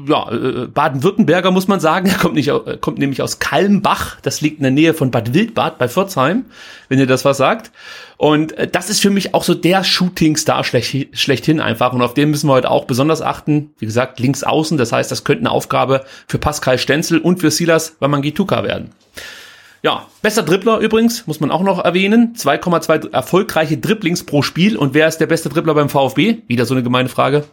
[0.09, 2.09] ja, äh, Baden-Württemberger, muss man sagen.
[2.09, 4.19] Er kommt, nicht, kommt nämlich aus Kalmbach.
[4.23, 6.47] Das liegt in der Nähe von Bad Wildbad bei Pforzheim,
[6.89, 7.71] wenn ihr das was sagt.
[8.17, 11.93] Und äh, das ist für mich auch so der Shooting-Star schlecht, schlechthin einfach.
[11.93, 13.75] Und auf den müssen wir heute auch besonders achten.
[13.79, 14.79] Wie gesagt, links außen.
[14.79, 18.89] Das heißt, das könnte eine Aufgabe für Pascal Stenzel und für Silas Wamangituka werden.
[19.83, 22.35] Ja, bester Dribbler übrigens, muss man auch noch erwähnen.
[22.37, 24.77] 2,2 erfolgreiche Dribblings pro Spiel.
[24.77, 26.39] Und wer ist der beste Dribbler beim VfB?
[26.47, 27.45] Wieder so eine gemeine Frage.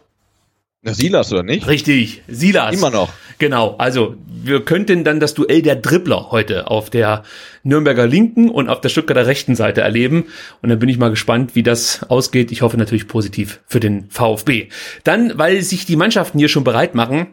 [0.82, 1.66] Na, Silas oder nicht?
[1.66, 2.74] Richtig, Silas.
[2.74, 3.12] Immer noch.
[3.38, 7.24] Genau, also wir könnten dann das Duell der Dribbler heute auf der
[7.64, 10.26] Nürnberger linken und auf der Stuttgarter rechten Seite erleben.
[10.62, 12.52] Und dann bin ich mal gespannt, wie das ausgeht.
[12.52, 14.68] Ich hoffe natürlich positiv für den VfB.
[15.04, 17.26] Dann, weil sich die Mannschaften hier schon bereit machen,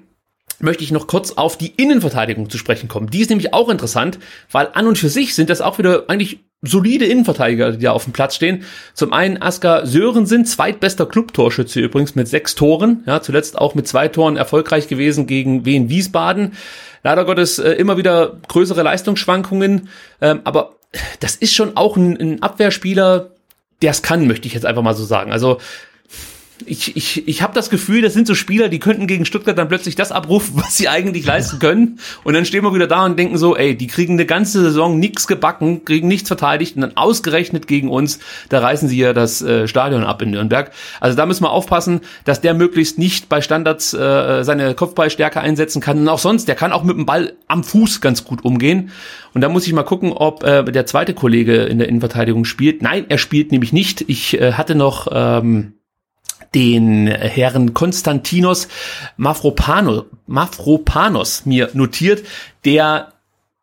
[0.60, 3.10] möchte ich noch kurz auf die Innenverteidigung zu sprechen kommen.
[3.10, 4.20] Die ist nämlich auch interessant,
[4.52, 8.06] weil an und für sich sind das auch wieder eigentlich solide Innenverteidiger, die da auf
[8.06, 8.64] dem Platz stehen.
[8.94, 14.08] Zum einen Asker Sörensen, zweitbester Clubtorschütze übrigens mit sechs Toren, ja, zuletzt auch mit zwei
[14.08, 16.54] Toren erfolgreich gewesen gegen Wien Wiesbaden.
[17.04, 20.76] Leider Gottes äh, immer wieder größere Leistungsschwankungen, ähm, aber
[21.20, 23.32] das ist schon auch ein, ein Abwehrspieler,
[23.84, 25.32] der es kann, möchte ich jetzt einfach mal so sagen.
[25.32, 25.60] Also
[26.66, 29.68] ich, ich, ich habe das Gefühl, das sind so Spieler, die könnten gegen Stuttgart dann
[29.68, 32.00] plötzlich das abrufen, was sie eigentlich leisten können.
[32.24, 35.00] Und dann stehen wir wieder da und denken so, ey, die kriegen eine ganze Saison
[35.00, 39.42] nichts gebacken, kriegen nichts verteidigt und dann ausgerechnet gegen uns, da reißen sie ja das
[39.42, 40.72] äh, Stadion ab in Nürnberg.
[41.00, 45.82] Also da müssen wir aufpassen, dass der möglichst nicht bei Standards äh, seine Kopfballstärke einsetzen
[45.82, 46.00] kann.
[46.00, 48.92] Und auch sonst, der kann auch mit dem Ball am Fuß ganz gut umgehen.
[49.34, 52.82] Und da muss ich mal gucken, ob äh, der zweite Kollege in der Innenverteidigung spielt.
[52.82, 54.02] Nein, er spielt nämlich nicht.
[54.08, 55.08] Ich äh, hatte noch...
[55.12, 55.74] Ähm,
[56.58, 58.68] den Herrn Konstantinos
[59.16, 62.26] Mafropano, Mafropanos mir notiert,
[62.66, 63.14] der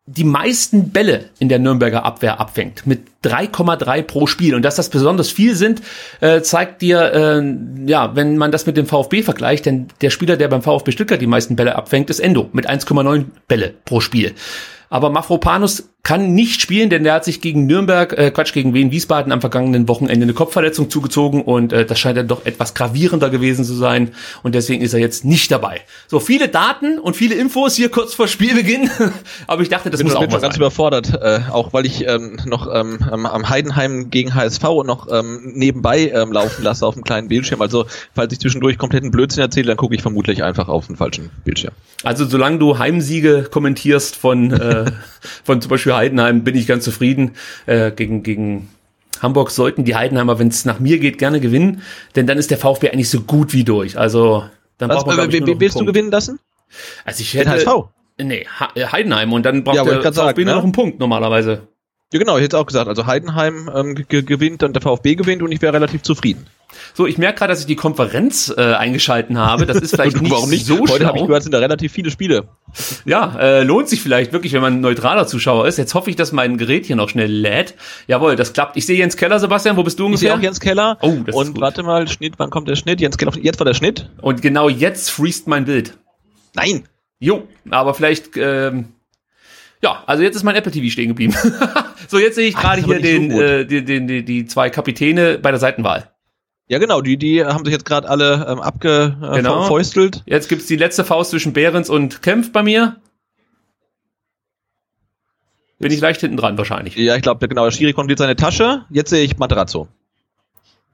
[0.07, 4.91] die meisten Bälle in der Nürnberger Abwehr abfängt mit 3,3 pro Spiel und dass das
[4.91, 5.83] besonders viel sind,
[6.21, 10.37] äh, zeigt dir äh, ja, wenn man das mit dem VfB vergleicht, denn der Spieler,
[10.37, 14.35] der beim VfB Stuttgart die meisten Bälle abfängt, ist Endo mit 1,9 Bälle pro Spiel.
[14.89, 18.91] Aber Mafropanus kann nicht spielen, denn der hat sich gegen Nürnberg, äh, Quatsch, gegen Wien
[18.91, 23.31] Wiesbaden am vergangenen Wochenende eine Kopfverletzung zugezogen und äh, das scheint dann doch etwas gravierender
[23.31, 24.11] gewesen zu sein
[24.43, 25.81] und deswegen ist er jetzt nicht dabei.
[26.07, 28.91] So viele Daten und viele Infos hier kurz vor Spielbeginn,
[29.47, 30.61] aber ich dachte, das bin muss auch bin mal schon ganz sein.
[30.61, 36.11] überfordert, äh, auch weil ich ähm, noch ähm, am Heidenheim gegen HSV noch ähm, nebenbei
[36.15, 37.63] ähm, laufen lasse auf einem kleinen Bildschirm.
[37.63, 41.31] Also falls ich zwischendurch kompletten Blödsinn erzähle, dann gucke ich vermutlich einfach auf den falschen
[41.45, 41.73] Bildschirm.
[42.03, 44.93] Also solange du Heimsiege kommentierst von äh,
[45.45, 47.33] von zum Beispiel Heidenheim, bin ich ganz zufrieden.
[47.67, 48.69] Äh, gegen gegen
[49.23, 51.83] Hamburg sollten die Heidenheimer, wenn es nach mir geht, gerne gewinnen,
[52.17, 53.97] denn dann ist der VfB eigentlich so gut wie durch.
[53.99, 54.45] Also
[54.79, 56.39] dann Was, braucht man, äh, ich, willst du gewinnen lassen?
[57.05, 57.85] Also ich Den hätte HSV.
[58.19, 60.53] Nee, äh, Heidenheim und dann braucht Ja, der VfB sagen, ne?
[60.53, 61.69] noch einen Punkt normalerweise.
[62.13, 65.43] Ja genau, ich hätte auch gesagt, also Heidenheim ähm, ge- gewinnt und der VfB gewinnt
[65.43, 66.47] und ich wäre relativ zufrieden.
[66.93, 69.67] So, ich merke gerade, dass ich die Konferenz äh, eingeschalten habe.
[69.67, 70.67] Das ist vielleicht nicht, nicht?
[70.67, 72.49] so Heute habe ich gehört, sind da relativ viele Spiele.
[73.05, 75.79] Ja, äh, lohnt sich vielleicht wirklich, wenn man ein neutraler Zuschauer ist.
[75.79, 77.75] Jetzt hoffe ich, dass mein Gerät hier noch schnell lädt.
[78.07, 78.77] Jawohl, das klappt.
[78.77, 79.77] Ich sehe Jens Keller, Sebastian.
[79.77, 80.35] Wo bist du Ich sehe ungefähr?
[80.39, 80.99] auch Jens Keller.
[81.01, 81.61] Oh, das ist Und gut.
[81.61, 83.01] warte mal, Schnitt, wann kommt der Schnitt?
[83.01, 84.11] Jens Keller, jetzt war der Schnitt.
[84.21, 85.97] Und genau jetzt freest mein Bild.
[86.55, 86.89] Nein!
[87.21, 88.89] Jo, aber vielleicht, ähm,
[89.83, 91.35] ja, also jetzt ist mein Apple TV stehen geblieben.
[92.09, 94.69] so, jetzt sehe ich gerade ist hier den, so äh, die, die, die, die zwei
[94.71, 96.11] Kapitäne bei der Seitenwahl.
[96.69, 100.17] Ja genau, die, die haben sich jetzt gerade alle ähm, abgefeustelt.
[100.17, 100.37] Äh, Genau.
[100.37, 102.97] Jetzt gibt's die letzte Faust zwischen Behrens und Kempf bei mir.
[105.79, 106.97] Bin ich leicht hinten dran wahrscheinlich.
[106.97, 108.87] Ja, ich glaube, genau, der Schiri kontrolliert seine Tasche.
[108.89, 109.89] Jetzt sehe ich Materazzo.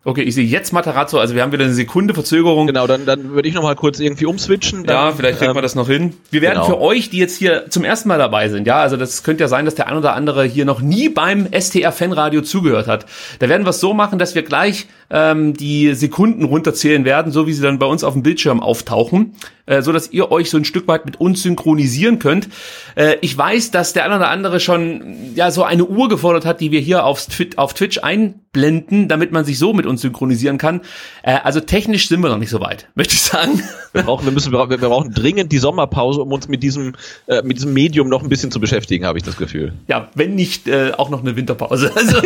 [0.03, 2.67] Okay, ich sehe jetzt Matarazzo, also wir haben wieder eine Sekunde Verzögerung.
[2.67, 4.85] Genau, dann, dann würde ich noch mal kurz irgendwie umswitchen.
[4.85, 6.15] Dann, Ja, vielleicht kriegt ähm, man das noch hin.
[6.31, 6.65] Wir werden genau.
[6.65, 9.49] für euch, die jetzt hier zum ersten Mal dabei sind, ja, also das könnte ja
[9.49, 13.05] sein, dass der ein oder andere hier noch nie beim STR Fanradio zugehört hat.
[13.41, 17.47] Da werden wir es so machen, dass wir gleich ähm, die Sekunden runterzählen werden, so
[17.47, 19.35] wie sie dann bei uns auf dem Bildschirm auftauchen,
[19.67, 22.49] äh, so dass ihr euch so ein Stück weit mit uns synchronisieren könnt.
[22.95, 26.61] Äh, ich weiß, dass der ein oder andere schon ja so eine Uhr gefordert hat,
[26.61, 30.81] die wir hier aufs auf Twitch einblenden, damit man sich so mit uns synchronisieren kann.
[31.23, 33.63] Äh, also technisch sind wir noch nicht so weit, möchte ich sagen.
[33.93, 36.95] Wir brauchen, wir müssen, wir brauchen dringend die Sommerpause, um uns mit diesem,
[37.27, 39.73] äh, mit diesem Medium noch ein bisschen zu beschäftigen, habe ich das Gefühl.
[39.89, 41.91] Ja, wenn nicht äh, auch noch eine Winterpause.
[42.01, 42.23] Also,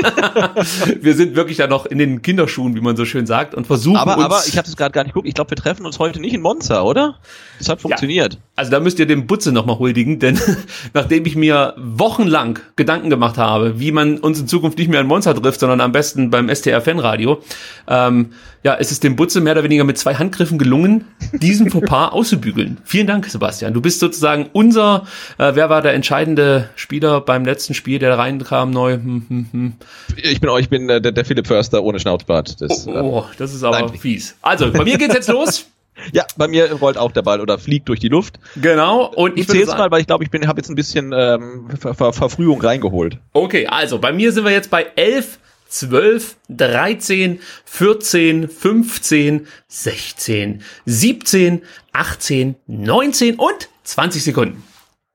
[1.00, 3.96] wir sind wirklich ja noch in den Kinderschuhen, wie man so schön sagt, und versuchen
[3.96, 4.24] aber, uns.
[4.24, 5.26] Aber ich habe es gerade gar nicht geguckt.
[5.26, 7.16] Ich glaube, wir treffen uns heute nicht in Monza, oder?
[7.58, 8.34] Das hat funktioniert.
[8.34, 10.38] Ja, also da müsst ihr dem Butze nochmal huldigen, denn
[10.94, 15.06] nachdem ich mir wochenlang Gedanken gemacht habe, wie man uns in Zukunft nicht mehr in
[15.06, 17.42] Monza trifft, sondern am besten beim STR Fanradio,
[17.88, 18.30] ähm,
[18.62, 22.78] ja, ist es dem Butze mehr oder weniger mit zwei Handgriffen gelungen, diesen Fauxpas auszubügeln.
[22.84, 23.74] Vielen Dank, Sebastian.
[23.74, 28.70] Du bist sozusagen unser, äh, wer war der entscheidende Spieler beim letzten Spiel, der reinkam
[28.70, 28.94] neu?
[28.94, 29.72] Hm, hm, hm.
[30.16, 32.60] Ich bin euch, bin äh, der, der Philipp Förster ohne Schnauzbart.
[32.60, 33.98] Das, oh, oh, das ist aber nein.
[33.98, 34.34] fies.
[34.40, 35.66] Also, bei mir geht's jetzt los.
[36.12, 38.38] Ja, bei mir rollt auch der Ball oder fliegt durch die Luft.
[38.56, 39.06] Genau.
[39.06, 41.94] Und ich zähle mal, weil ich glaube, ich bin, habe jetzt ein bisschen ähm, Ver
[41.94, 43.18] Ver Verfrühung reingeholt.
[43.32, 45.38] Okay, also bei mir sind wir jetzt bei 11,
[45.74, 54.62] 12, 13, 14, 15, 16, 17, 18, 19 und 20 Sekunden.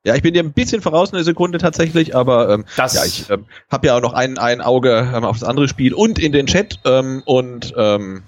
[0.03, 3.29] Ja, ich bin dir ein bisschen voraus eine Sekunde tatsächlich, aber ähm, das ja, ich
[3.29, 6.33] ähm, habe ja auch noch ein, ein Auge ähm, auf das andere Spiel und in
[6.33, 8.23] den Chat ähm, und ähm,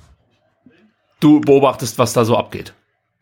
[1.20, 2.74] du beobachtest, was da so abgeht.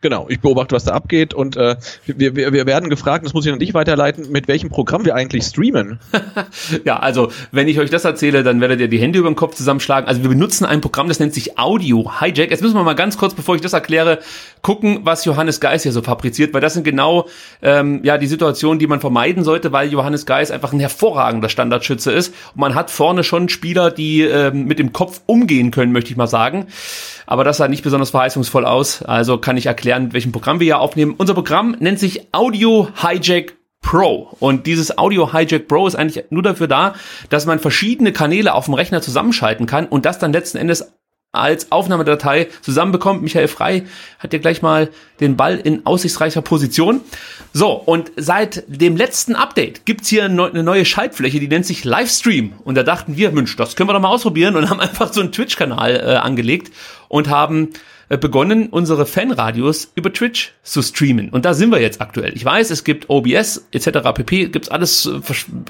[0.02, 3.44] Genau, ich beobachte, was da abgeht und äh, wir, wir, wir werden gefragt, das muss
[3.44, 6.00] ich an dich weiterleiten, mit welchem Programm wir eigentlich streamen.
[6.84, 9.56] ja, also wenn ich euch das erzähle, dann werdet ihr die Hände über den Kopf
[9.56, 10.08] zusammenschlagen.
[10.08, 12.50] Also wir benutzen ein Programm, das nennt sich Audio Hijack.
[12.50, 14.20] Jetzt müssen wir mal ganz kurz, bevor ich das erkläre,
[14.62, 17.28] gucken, was Johannes Geis hier so fabriziert, weil das sind genau
[17.60, 22.10] ähm, ja die Situationen, die man vermeiden sollte, weil Johannes Geis einfach ein hervorragender Standardschütze
[22.10, 22.34] ist.
[22.54, 26.16] Und man hat vorne schon Spieler, die ähm, mit dem Kopf umgehen können, möchte ich
[26.16, 26.68] mal sagen
[27.30, 29.02] aber das sah nicht besonders verheißungsvoll aus.
[29.02, 31.14] Also kann ich erklären, mit welchem Programm wir hier aufnehmen.
[31.16, 34.36] Unser Programm nennt sich Audio Hijack Pro.
[34.40, 36.94] Und dieses Audio Hijack Pro ist eigentlich nur dafür da,
[37.30, 40.92] dass man verschiedene Kanäle auf dem Rechner zusammenschalten kann und das dann letzten Endes
[41.32, 43.22] als Aufnahmedatei zusammenbekommt.
[43.22, 43.84] Michael Frei
[44.18, 47.02] hat ja gleich mal den Ball in aussichtsreicher Position.
[47.52, 52.54] So, und seit dem letzten Update gibt's hier eine neue Schaltfläche, die nennt sich Livestream.
[52.64, 55.20] Und da dachten wir, Mensch, das können wir doch mal ausprobieren und haben einfach so
[55.20, 56.72] einen Twitch-Kanal äh, angelegt
[57.08, 57.70] und haben
[58.16, 61.30] begonnen, unsere Fanradios über Twitch zu streamen.
[61.30, 62.32] Und da sind wir jetzt aktuell.
[62.34, 64.12] Ich weiß, es gibt OBS etc.
[64.14, 64.46] pp.
[64.48, 65.20] Gibt's alles äh,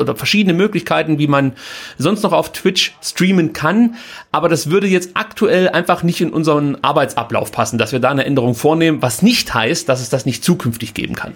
[0.00, 1.52] oder verschiedene Möglichkeiten, wie man
[1.98, 3.96] sonst noch auf Twitch streamen kann.
[4.32, 8.24] Aber das würde jetzt aktuell einfach nicht in unseren Arbeitsablauf passen, dass wir da eine
[8.24, 11.34] Änderung vornehmen, was nicht heißt, dass es das nicht zukünftig geben kann.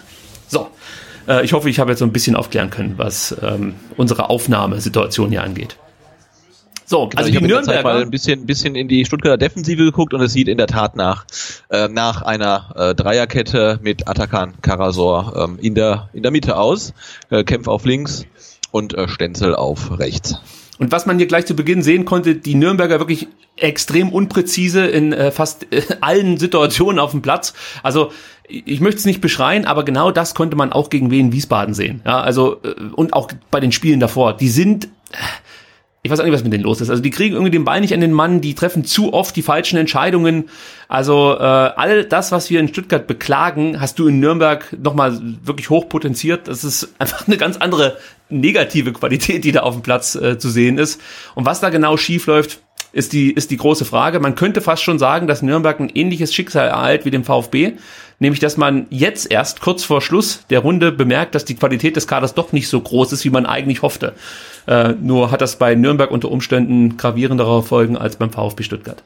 [0.48, 0.70] So.
[1.28, 5.30] Äh, ich hoffe, ich habe jetzt so ein bisschen aufklären können, was ähm, unsere Aufnahmesituation
[5.30, 5.76] hier angeht.
[6.86, 10.12] So, genau, also ich die Nürnberger mal ein bisschen, bisschen in die Stuttgarter Defensive geguckt
[10.14, 11.24] und es sieht in der Tat nach
[11.70, 16.92] äh, nach einer äh, Dreierkette mit Atakan Karasor ähm, in der in der Mitte aus,
[17.30, 18.26] äh, Kempf auf links
[18.70, 20.40] und äh, Stenzel auf rechts.
[20.78, 25.12] Und was man hier gleich zu Beginn sehen konnte, die Nürnberger wirklich extrem unpräzise in
[25.12, 27.54] äh, fast äh, allen Situationen auf dem Platz.
[27.82, 28.10] Also
[28.48, 32.02] ich möchte es nicht beschreien, aber genau das konnte man auch gegen Wien Wiesbaden sehen.
[32.04, 34.36] Ja, also äh, und auch bei den Spielen davor.
[34.36, 35.16] Die sind äh,
[36.04, 36.90] ich weiß auch nicht, was mit denen los ist.
[36.90, 39.42] Also die kriegen irgendwie den Ball nicht an den Mann, die treffen zu oft die
[39.42, 40.50] falschen Entscheidungen.
[40.86, 45.70] Also äh, all das, was wir in Stuttgart beklagen, hast du in Nürnberg nochmal wirklich
[45.70, 46.46] hochpotenziert.
[46.46, 47.96] Das ist einfach eine ganz andere
[48.28, 51.00] negative Qualität, die da auf dem Platz äh, zu sehen ist.
[51.34, 52.60] Und was da genau schief läuft,
[52.92, 54.20] ist die, ist die große Frage.
[54.20, 57.72] Man könnte fast schon sagen, dass Nürnberg ein ähnliches Schicksal ereilt wie dem VfB
[58.18, 62.06] nämlich dass man jetzt erst kurz vor Schluss der Runde bemerkt, dass die Qualität des
[62.06, 64.14] Kaders doch nicht so groß ist, wie man eigentlich hoffte.
[64.66, 69.02] Äh, nur hat das bei Nürnberg unter Umständen gravierendere Folgen als beim VfB Stuttgart.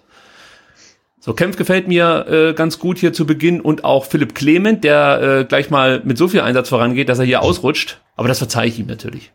[1.21, 5.21] So, Kempf gefällt mir äh, ganz gut hier zu Beginn und auch Philipp Clement, der
[5.21, 8.01] äh, gleich mal mit so viel Einsatz vorangeht, dass er hier ausrutscht.
[8.17, 9.33] Aber das verzeihe ich ihm natürlich.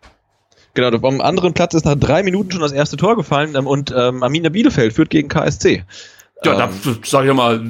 [0.74, 3.94] Genau, vom anderen Platz ist nach drei Minuten schon das erste Tor gefallen ähm, und
[3.96, 5.84] ähm, Arminia Bielefeld führt gegen KSC.
[6.44, 7.62] Ja, da ähm, sag ich mal,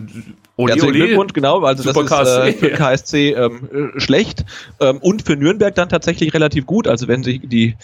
[0.55, 4.45] Oli, ja, Glückwunsch, genau, also Super das ist äh, für KSC ähm, äh, schlecht
[4.79, 6.87] ähm, und für Nürnberg dann tatsächlich relativ gut.
[6.87, 7.75] Also wenn sich die,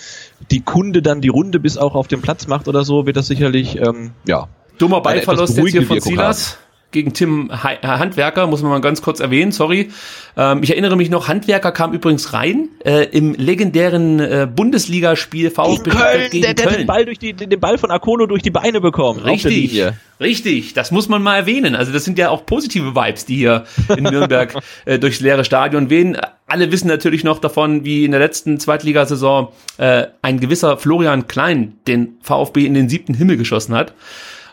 [0.51, 3.25] die Kunde dann die Runde bis auch auf den Platz macht oder so, wird das
[3.27, 4.47] sicherlich, ähm, ja.
[4.77, 6.53] Dummer Ballverlust jetzt hier von Silas.
[6.53, 9.89] Haben gegen Tim Handwerker, muss man mal ganz kurz erwähnen, sorry.
[10.35, 15.91] Ähm, ich erinnere mich noch, Handwerker kam übrigens rein äh, im legendären äh, Bundesligaspiel VfB
[15.91, 16.77] Köln, gegen der, der Köln.
[16.79, 19.19] Den Ball, durch die, den Ball von Akono durch die Beine bekommen.
[19.19, 19.83] Richtig,
[20.19, 21.75] richtig, das muss man mal erwähnen.
[21.75, 25.91] Also das sind ja auch positive Vibes, die hier in Nürnberg äh, durchs leere Stadion
[25.91, 26.17] wehen.
[26.47, 31.73] Alle wissen natürlich noch davon, wie in der letzten Zweitligasaison äh, ein gewisser Florian Klein
[31.87, 33.93] den VfB in den siebten Himmel geschossen hat.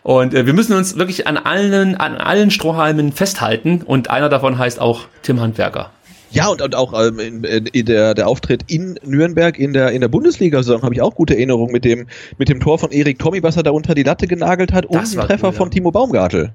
[0.06, 4.56] Und äh, wir müssen uns wirklich an allen, an allen Strohhalmen festhalten und einer davon
[4.56, 5.90] heißt auch Tim Handwerker.
[6.30, 10.02] Ja, und, und auch ähm, in, in der, der Auftritt in Nürnberg in der, in
[10.02, 12.06] der Bundesliga-Saison habe ich auch gute Erinnerungen mit dem,
[12.38, 14.94] mit dem Tor von Erik Tommy, was er da unter die Latte genagelt hat und
[14.94, 15.58] Das den war Treffer cool, ja.
[15.58, 16.52] von Timo Baumgartel.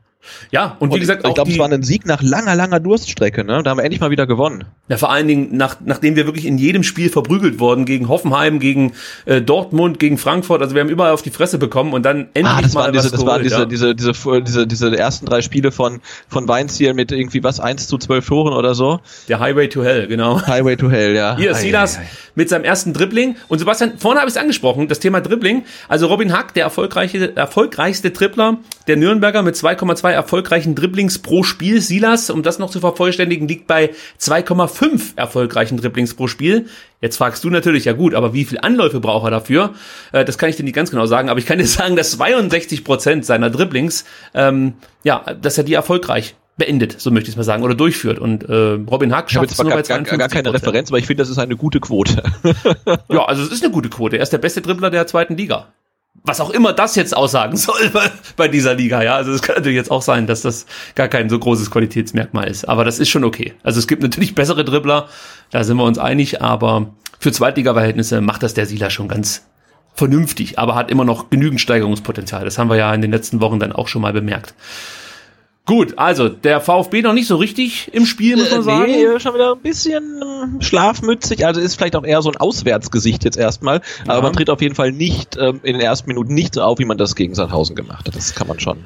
[0.51, 2.79] Ja, und wie Und gesagt, ich auch glaube, es war ein Sieg nach langer, langer
[2.79, 3.62] Durststrecke, ne?
[3.63, 4.65] Da haben wir endlich mal wieder gewonnen.
[4.89, 8.60] Ja, vor allen Dingen, nach, nachdem wir wirklich in jedem Spiel verprügelt wurden, gegen Hoffenheim,
[8.60, 8.93] gegen
[9.25, 12.47] äh, Dortmund, gegen Frankfurt, also wir haben überall auf die Fresse bekommen und dann endlich
[12.47, 13.65] Ah, das mal waren diese, das waren diese, ja.
[13.65, 17.97] diese, diese, diese, diese ersten drei Spiele von, von Weinziel mit irgendwie was, 1 zu
[17.97, 19.01] 12 Toren oder so.
[19.27, 20.41] Der Highway to Hell, genau.
[20.47, 21.36] Highway to Hell, ja.
[21.38, 21.99] Hier, Silas
[22.36, 23.36] mit seinem ersten Dribbling.
[23.50, 25.63] Und Sebastian, vorne habe ich es angesprochen, das Thema Dribbling.
[25.87, 31.81] Also Robin Hack, der erfolgreiche, erfolgreichste Dribbler der Nürnberger mit 2,2 erfolgreichen Dribblings pro Spiel.
[31.81, 36.67] Silas, um das noch zu vervollständigen, liegt bei 2,5 erfolgreichen Dribblings pro Spiel.
[37.01, 39.73] Jetzt fragst du natürlich, ja gut, aber wie viel Anläufe braucht er dafür?
[40.12, 42.12] Äh, das kann ich dir nicht ganz genau sagen, aber ich kann dir sagen, dass
[42.12, 47.37] 62 Prozent seiner Dribblings, ähm, ja, dass er die erfolgreich beendet, so möchte ich es
[47.37, 48.19] mal sagen, oder durchführt.
[48.19, 50.99] Und äh, Robin Hack schafft es nur bei gar, gar, gar 52 keine Referenz, aber
[50.99, 52.21] ich finde, das ist eine gute Quote.
[53.09, 54.17] Ja, also es ist eine gute Quote.
[54.17, 55.73] Er ist der beste Dribbler der zweiten Liga.
[56.24, 59.15] Was auch immer das jetzt aussagen soll bei, bei dieser Liga, ja.
[59.15, 60.65] Also es kann natürlich jetzt auch sein, dass das
[60.96, 62.67] gar kein so großes Qualitätsmerkmal ist.
[62.67, 63.54] Aber das ist schon okay.
[63.63, 65.08] Also es gibt natürlich bessere Dribbler,
[65.52, 69.44] da sind wir uns einig, aber für Zweitliga-Verhältnisse macht das der Sila schon ganz
[69.94, 72.46] vernünftig, aber hat immer noch genügend Steigerungspotenzial.
[72.46, 74.54] Das haben wir ja in den letzten Wochen dann auch schon mal bemerkt.
[75.72, 78.92] Gut, also der VfB noch nicht so richtig im Spiel, muss man sagen.
[78.92, 81.46] Nee, schon wieder ein bisschen ähm, schlafmützig.
[81.46, 83.80] Also ist vielleicht auch eher so ein Auswärtsgesicht jetzt erstmal.
[84.06, 84.12] Ja.
[84.12, 86.80] Aber man tritt auf jeden Fall nicht ähm, in den ersten Minuten nicht so auf,
[86.80, 88.13] wie man das gegen Sandhausen gemacht hat.
[88.13, 88.84] Das kann man schon,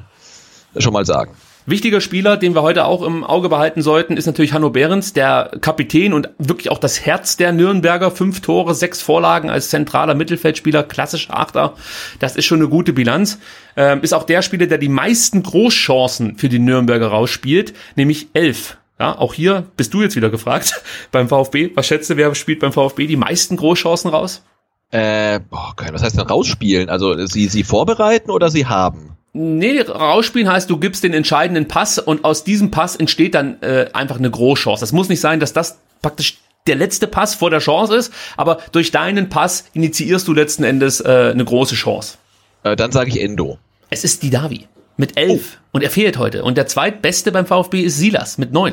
[0.78, 1.34] schon mal sagen.
[1.68, 5.50] Wichtiger Spieler, den wir heute auch im Auge behalten sollten, ist natürlich Hanno Behrens, der
[5.60, 8.12] Kapitän und wirklich auch das Herz der Nürnberger.
[8.12, 11.74] Fünf Tore, sechs Vorlagen als zentraler Mittelfeldspieler, klassischer Achter.
[12.20, 13.40] Das ist schon eine gute Bilanz.
[13.76, 18.78] Ähm, ist auch der Spieler, der die meisten Großchancen für die Nürnberger rausspielt, nämlich elf.
[19.00, 21.72] Ja, auch hier bist du jetzt wieder gefragt beim VfB.
[21.74, 24.44] Was schätzt du, wer spielt beim VfB die meisten Großchancen raus?
[24.92, 26.90] Äh, boah, was heißt denn rausspielen?
[26.90, 29.15] Also sie, sie vorbereiten oder sie haben?
[29.38, 33.90] Nee, rausspielen heißt, du gibst den entscheidenden Pass und aus diesem Pass entsteht dann äh,
[33.92, 34.82] einfach eine Großchance.
[34.82, 38.60] Es muss nicht sein, dass das praktisch der letzte Pass vor der Chance ist, aber
[38.72, 42.16] durch deinen Pass initiierst du letzten Endes äh, eine große Chance.
[42.62, 43.58] Äh, dann sage ich Endo.
[43.90, 46.42] Es ist Didavi mit elf und er fehlt heute.
[46.42, 48.72] Und der zweitbeste beim VfB ist Silas mit neun.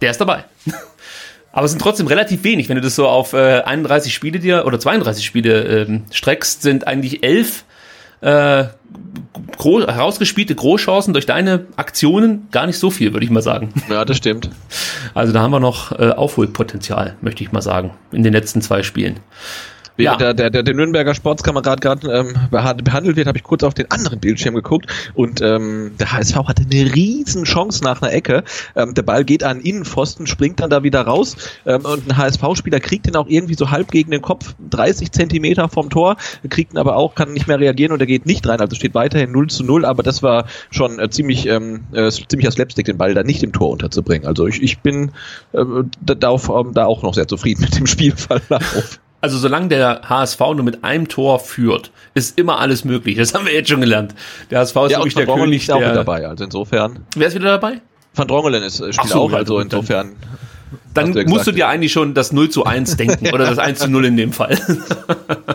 [0.00, 0.44] Der ist dabei.
[1.50, 2.68] Aber es sind trotzdem relativ wenig.
[2.68, 6.86] Wenn du das so auf äh, 31 Spiele dir oder 32 Spiele ähm, streckst, sind
[6.86, 7.64] eigentlich elf
[8.20, 8.64] äh,
[9.56, 13.72] gro herausgespielte Großchancen durch deine Aktionen gar nicht so viel, würde ich mal sagen.
[13.90, 14.50] Ja, das stimmt.
[15.14, 18.82] Also da haben wir noch äh, Aufholpotenzial, möchte ich mal sagen, in den letzten zwei
[18.82, 19.20] Spielen.
[19.96, 20.32] Während Ja.
[20.32, 23.90] der, der, der Nürnberger Sportskamerad gerade ähm, beha- behandelt wird, habe ich kurz auf den
[23.90, 28.44] anderen Bildschirm geguckt und ähm, der HSV hatte eine riesen Chance nach einer Ecke.
[28.74, 32.80] Ähm, der Ball geht an Innenpfosten, springt dann da wieder raus ähm, und ein HSV-Spieler
[32.80, 36.16] kriegt den auch irgendwie so halb gegen den Kopf, 30 Zentimeter vom Tor,
[36.50, 38.60] kriegt ihn aber auch, kann nicht mehr reagieren und er geht nicht rein.
[38.60, 42.50] Also steht weiterhin 0 zu 0, aber das war schon äh, ziemlich ähm, äh, ziemlicher
[42.50, 44.26] Slapstick, den Ball da nicht im Tor unterzubringen.
[44.26, 45.12] Also ich, ich bin
[45.52, 45.64] äh,
[46.00, 46.36] da, da,
[46.72, 49.00] da auch noch sehr zufrieden mit dem Spielverlauf.
[49.26, 53.16] Also solange der HSV nur mit einem Tor führt, ist immer alles möglich.
[53.16, 54.14] Das haben wir jetzt schon gelernt.
[54.52, 55.94] Der HSV ist Ja, wirklich der König ist ja auch der...
[55.94, 57.00] dabei, also insofern.
[57.16, 57.80] Wer ist wieder dabei?
[58.14, 60.12] Van Drongelen ist äh, spielt so, auch, ja, also dann- insofern.
[60.94, 63.58] Dann Hast du musst du dir eigentlich schon das 0 zu 1 denken oder das
[63.58, 64.56] 1 zu 0 in dem Fall.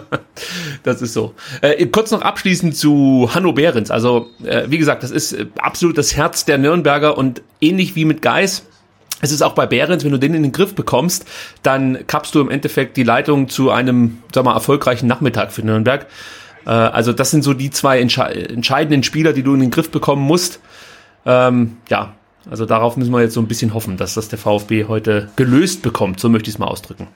[0.83, 1.33] das ist so.
[1.61, 3.89] Äh, kurz noch abschließend zu Hanno Behrens.
[3.89, 8.03] Also, äh, wie gesagt, das ist äh, absolut das Herz der Nürnberger und ähnlich wie
[8.03, 8.65] mit Geis.
[9.21, 11.25] Es ist auch bei Behrens, wenn du den in den Griff bekommst,
[11.63, 16.07] dann kappst du im Endeffekt die Leitung zu einem, sag mal, erfolgreichen Nachmittag für Nürnberg.
[16.65, 19.91] Äh, also das sind so die zwei entsche entscheidenden Spieler, die du in den Griff
[19.91, 20.59] bekommen musst.
[21.25, 22.15] Ähm, ja,
[22.49, 25.83] also darauf müssen wir jetzt so ein bisschen hoffen, dass das der VfB heute gelöst
[25.83, 26.19] bekommt.
[26.19, 27.07] So möchte ich es mal ausdrücken.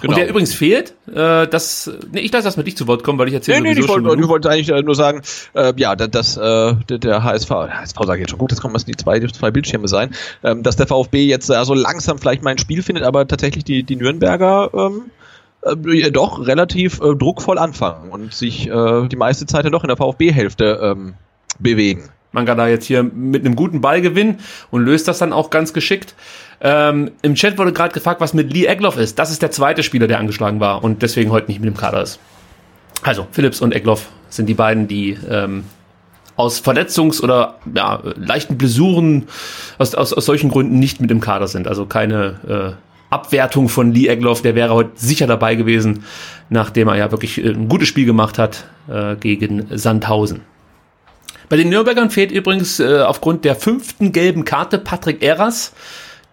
[0.00, 0.12] Genau.
[0.12, 3.18] Und der übrigens fehlt, äh, das, nee, ich lasse das mit dich zu Wort kommen,
[3.18, 4.28] weil ich erzähle Nee, nee, ich wollte, schon ich genug.
[4.28, 5.22] wollte eigentlich nur sagen,
[5.54, 8.50] äh, ja, dass, dass äh, der, der HSV, der HSV sage ich jetzt schon gut,
[8.50, 11.64] jetzt kommen es die zwei, die zwei Bildschirme sein, ähm, dass der VfB jetzt äh,
[11.64, 15.10] so langsam vielleicht mal ein Spiel findet, aber tatsächlich die, die Nürnberger ähm,
[15.62, 19.88] äh, doch relativ äh, druckvoll anfangen und sich äh, die meiste Zeit ja doch in
[19.88, 21.14] der VfB-Hälfte ähm,
[21.58, 22.10] bewegen.
[22.34, 24.38] Mangala jetzt hier mit einem guten Ballgewinn
[24.70, 26.14] und löst das dann auch ganz geschickt.
[26.60, 29.18] Ähm, Im Chat wurde gerade gefragt, was mit Lee Egloff ist.
[29.18, 32.02] Das ist der zweite Spieler, der angeschlagen war und deswegen heute nicht mit dem Kader
[32.02, 32.18] ist.
[33.02, 35.64] Also Phillips und Egloff sind die beiden, die ähm,
[36.36, 39.24] aus Verletzungs- oder ja, leichten Blessuren
[39.78, 41.68] aus, aus, aus solchen Gründen nicht mit im Kader sind.
[41.68, 46.04] Also keine äh, Abwertung von Lee Egloff, der wäre heute sicher dabei gewesen,
[46.50, 50.40] nachdem er ja wirklich äh, ein gutes Spiel gemacht hat äh, gegen Sandhausen.
[51.48, 55.72] Bei den Nürnbergern fehlt übrigens äh, aufgrund der fünften gelben Karte Patrick Eras,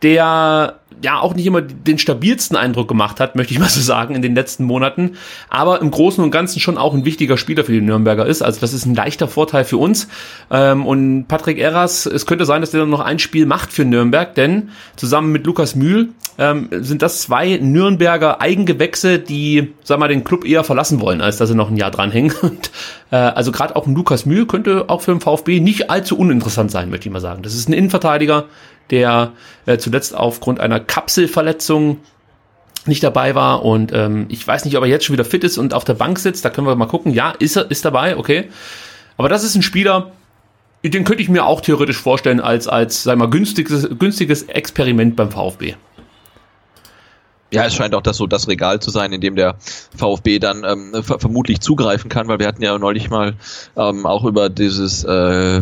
[0.01, 4.15] der ja auch nicht immer den stabilsten Eindruck gemacht hat, möchte ich mal so sagen,
[4.15, 5.17] in den letzten Monaten,
[5.49, 8.41] aber im Großen und Ganzen schon auch ein wichtiger Spieler für die Nürnberger ist.
[8.41, 10.07] Also das ist ein leichter Vorteil für uns.
[10.49, 14.35] Ähm, und Patrick Erras, es könnte sein, dass der noch ein Spiel macht für Nürnberg,
[14.35, 20.23] denn zusammen mit Lukas Mühl ähm, sind das zwei Nürnberger Eigengewächse, die, sag mal, den
[20.23, 22.33] Club eher verlassen wollen, als dass sie noch ein Jahr dranhängen.
[22.41, 22.71] Und,
[23.11, 26.71] äh, also gerade auch ein Lukas Mühl könnte auch für den VfB nicht allzu uninteressant
[26.71, 27.43] sein, möchte ich mal sagen.
[27.43, 28.45] Das ist ein Innenverteidiger,
[28.89, 29.31] der
[29.65, 31.97] äh, zuletzt aufgrund einer Kapselverletzung
[32.85, 35.57] nicht dabei war und ähm, ich weiß nicht, ob er jetzt schon wieder fit ist
[35.57, 36.43] und auf der Bank sitzt.
[36.43, 37.13] Da können wir mal gucken.
[37.13, 38.49] Ja, ist er ist dabei, okay.
[39.17, 40.11] Aber das ist ein Spieler,
[40.83, 45.31] den könnte ich mir auch theoretisch vorstellen als als sag mal günstiges günstiges Experiment beim
[45.31, 45.75] VfB.
[47.53, 49.57] Ja, es scheint auch das so das Regal zu sein, in dem der
[49.95, 53.33] VfB dann ähm, vermutlich zugreifen kann, weil wir hatten ja neulich mal
[53.75, 55.61] ähm, auch über dieses äh,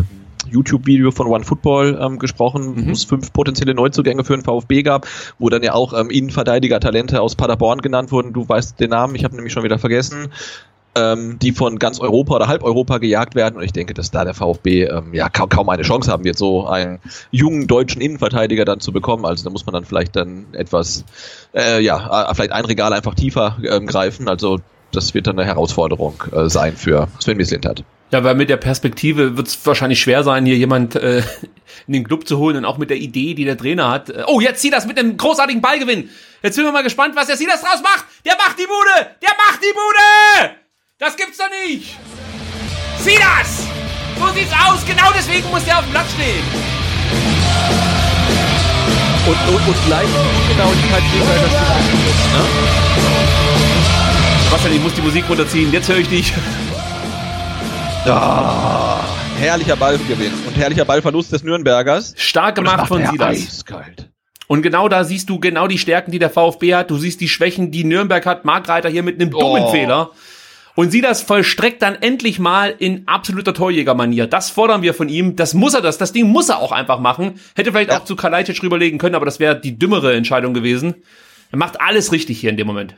[0.50, 2.88] YouTube-Video von OneFootball ähm, gesprochen, mhm.
[2.88, 7.22] wo es fünf potenzielle Neuzugänge für den VfB gab, wo dann ja auch ähm, Innenverteidiger-Talente
[7.22, 8.34] aus Paderborn genannt wurden.
[8.34, 10.30] Du weißt den Namen, ich habe nämlich schon wieder vergessen
[10.96, 13.58] ähm, die von ganz Europa oder halb Europa gejagt werden.
[13.58, 16.38] Und ich denke, dass da der VfB ähm, ja kaum, kaum eine Chance haben wird,
[16.38, 17.00] so einen
[17.32, 19.26] jungen deutschen Innenverteidiger dann zu bekommen.
[19.26, 21.06] Also da muss man dann vielleicht dann etwas,
[21.54, 24.28] äh, ja, vielleicht ein Regal einfach tiefer ähm, greifen.
[24.28, 24.60] Also
[24.92, 27.84] das wird dann eine Herausforderung äh, sein für Sven Mislintat.
[28.12, 31.22] Ja, weil mit der Perspektive wird es wahrscheinlich schwer sein, hier jemand äh,
[31.88, 34.12] in den Club zu holen und auch mit der Idee, die der Trainer hat.
[34.28, 36.10] Oh, jetzt zieh das mit dem großartigen Ballgewinn.
[36.42, 38.06] Jetzt sind wir mal gespannt, was der Silas draus macht.
[38.26, 39.16] Der macht die Bude!
[39.22, 40.56] Der macht die Bude!
[40.98, 41.98] Das gibt's doch nicht!
[42.98, 43.68] Silas!
[44.18, 44.86] So sieht's aus!
[44.86, 46.44] Genau deswegen muss der auf dem Platz stehen!
[49.28, 52.46] Und, und, und gleich die Genauigkeit gegen das ne?
[54.46, 55.72] Sebastian, ich muss die Musik runterziehen.
[55.72, 56.34] Jetzt höre ich dich.
[58.06, 59.04] Ah,
[59.38, 62.14] herrlicher Ballgewinn und herrlicher Ballverlust des Nürnbergers.
[62.18, 63.30] Stark gemacht von Silas.
[63.30, 64.10] Eiskalt.
[64.48, 66.90] Und genau da siehst du genau die Stärken, die der VfB hat.
[66.90, 68.46] Du siehst die Schwächen, die Nürnberg hat.
[68.46, 69.72] Markreiter hier mit einem dummen oh.
[69.72, 70.12] Fehler.
[70.76, 74.28] Und Silas vollstreckt dann endlich mal in absoluter Torjägermanier.
[74.28, 75.36] Das fordern wir von ihm.
[75.36, 77.40] Das muss er, das, das Ding muss er auch einfach machen.
[77.56, 78.00] Hätte vielleicht ja.
[78.00, 80.96] auch zu Kalajdzic rüberlegen können, aber das wäre die dümmere Entscheidung gewesen.
[81.52, 82.96] Er macht alles richtig hier in dem Moment.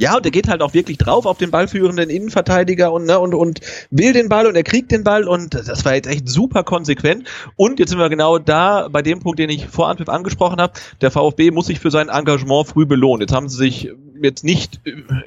[0.00, 3.34] Ja, und er geht halt auch wirklich drauf auf den ballführenden Innenverteidiger und, ne, und,
[3.34, 6.64] und will den Ball und er kriegt den Ball und das war jetzt echt super
[6.64, 7.28] konsequent.
[7.54, 10.72] Und jetzt sind wir genau da bei dem Punkt, den ich vor Anpfiff angesprochen habe.
[11.02, 13.20] Der VfB muss sich für sein Engagement früh belohnen.
[13.20, 13.90] Jetzt haben sie sich
[14.22, 14.80] jetzt nicht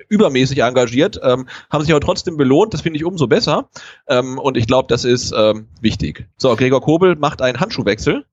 [0.10, 2.74] übermäßig engagiert, ähm, haben sich aber trotzdem belohnt.
[2.74, 3.70] Das finde ich umso besser.
[4.08, 6.28] Ähm, und ich glaube, das ist ähm, wichtig.
[6.38, 8.26] So, Gregor Kobel macht einen Handschuhwechsel.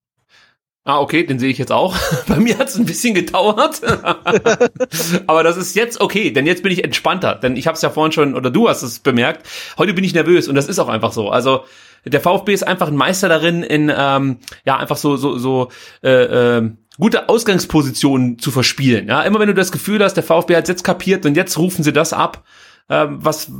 [0.84, 1.94] Ah, okay, den sehe ich jetzt auch.
[2.26, 3.82] Bei mir hat es ein bisschen gedauert.
[5.26, 7.34] Aber das ist jetzt okay, denn jetzt bin ich entspannter.
[7.34, 10.14] Denn ich habe es ja vorhin schon, oder du hast es bemerkt, heute bin ich
[10.14, 11.28] nervös und das ist auch einfach so.
[11.28, 11.64] Also
[12.06, 15.68] der VfB ist einfach ein Meister darin, in ähm, ja einfach so so so
[16.02, 19.08] äh, äh, gute Ausgangspositionen zu verspielen.
[19.08, 21.82] Ja, immer wenn du das Gefühl hast, der VfB hat jetzt kapiert und jetzt rufen
[21.82, 22.44] sie das ab,
[22.90, 23.50] ähm, was,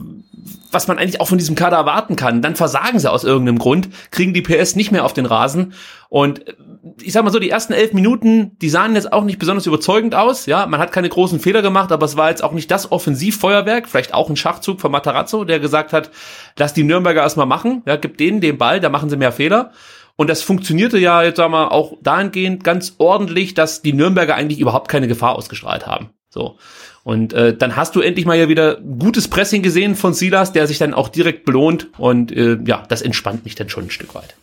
[0.72, 2.42] was man eigentlich auch von diesem Kader erwarten kann.
[2.42, 5.72] Dann versagen sie aus irgendeinem Grund, kriegen die PS nicht mehr auf den Rasen.
[6.08, 6.54] Und äh,
[7.00, 10.14] ich sag mal so, die ersten elf Minuten, die sahen jetzt auch nicht besonders überzeugend
[10.14, 10.46] aus.
[10.46, 13.88] Ja, man hat keine großen Fehler gemacht, aber es war jetzt auch nicht das Offensivfeuerwerk.
[13.88, 16.10] Vielleicht auch ein Schachzug von Matarazzo, der gesagt hat,
[16.58, 17.82] lass die Nürnberger erstmal machen.
[17.86, 19.70] Ja, gib denen den Ball, da machen sie mehr Fehler.
[20.16, 24.58] Und das funktionierte ja jetzt sagen wir auch dahingehend ganz ordentlich, dass die Nürnberger eigentlich
[24.60, 26.10] überhaupt keine Gefahr ausgestrahlt haben.
[26.28, 26.58] So.
[27.02, 30.66] Und äh, dann hast du endlich mal ja wieder gutes Pressing gesehen von Silas, der
[30.66, 31.88] sich dann auch direkt belohnt.
[31.98, 34.34] Und äh, ja, das entspannt mich dann schon ein Stück weit.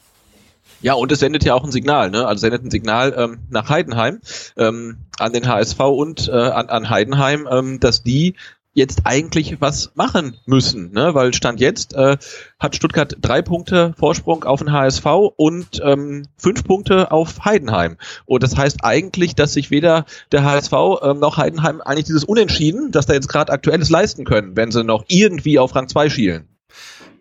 [0.81, 2.27] Ja, und es sendet ja auch ein Signal, ne?
[2.27, 4.19] Also sendet ein Signal ähm, nach Heidenheim,
[4.57, 8.35] ähm, an den HSV und äh, an, an Heidenheim, ähm, dass die
[8.77, 11.15] jetzt eigentlich was machen müssen, ne?
[11.15, 12.17] weil Stand jetzt äh,
[12.59, 15.05] hat Stuttgart drei Punkte Vorsprung auf den HSV
[15.35, 17.97] und ähm, fünf Punkte auf Heidenheim.
[18.25, 22.91] Und das heißt eigentlich, dass sich weder der HSV ähm, noch Heidenheim eigentlich dieses Unentschieden,
[22.91, 26.47] das da jetzt gerade aktuelles leisten können, wenn sie noch irgendwie auf Rang 2 schielen.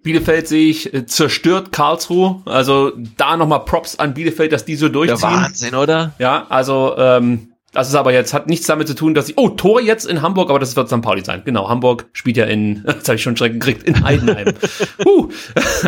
[0.03, 2.43] Bielefeld sehe ich äh, zerstört Karlsruhe.
[2.45, 5.19] Also da nochmal Props an Bielefeld, dass die so durchziehen.
[5.23, 6.13] Der Wahnsinn, oder?
[6.19, 9.51] Ja, also ähm, das ist aber jetzt, hat nichts damit zu tun, dass ich, oh,
[9.51, 11.03] Tor jetzt in Hamburg, aber das wird St.
[11.03, 11.43] Pauli sein.
[11.45, 14.55] Genau, Hamburg spielt ja in, jetzt habe ich schon Schrecken gekriegt, in Heidenheim.
[15.07, 15.29] uh,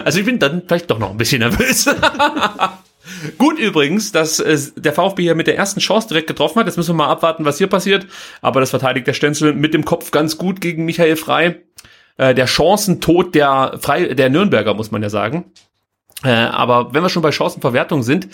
[0.04, 1.88] also ich bin dann vielleicht doch noch ein bisschen nervös.
[3.38, 6.66] Gut übrigens, dass äh, der VfB hier mit der ersten Chance direkt getroffen hat.
[6.66, 8.06] Jetzt müssen wir mal abwarten, was hier passiert.
[8.42, 11.56] Aber das verteidigt der Stenzel mit dem Kopf ganz gut gegen Michael Frei.
[12.18, 15.46] Äh, der Chancentod der, Frei, der Nürnberger, muss man ja sagen.
[16.22, 18.28] Äh, aber wenn wir schon bei Chancenverwertung sind,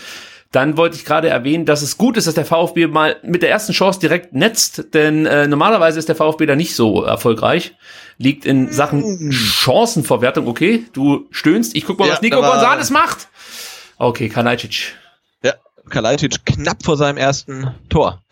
[0.55, 3.51] dann wollte ich gerade erwähnen, dass es gut ist, dass der VfB mal mit der
[3.51, 7.75] ersten Chance direkt netzt, denn äh, normalerweise ist der VfB da nicht so erfolgreich.
[8.19, 10.47] Liegt in Sachen Chancenverwertung.
[10.47, 11.75] Okay, du stöhnst.
[11.75, 13.29] Ich guck mal, ja, was Nico González macht.
[13.99, 14.95] Okay, Kalajdzic.
[15.43, 15.55] Ja,
[15.91, 18.23] Kalajdzic knapp vor seinem ersten Tor.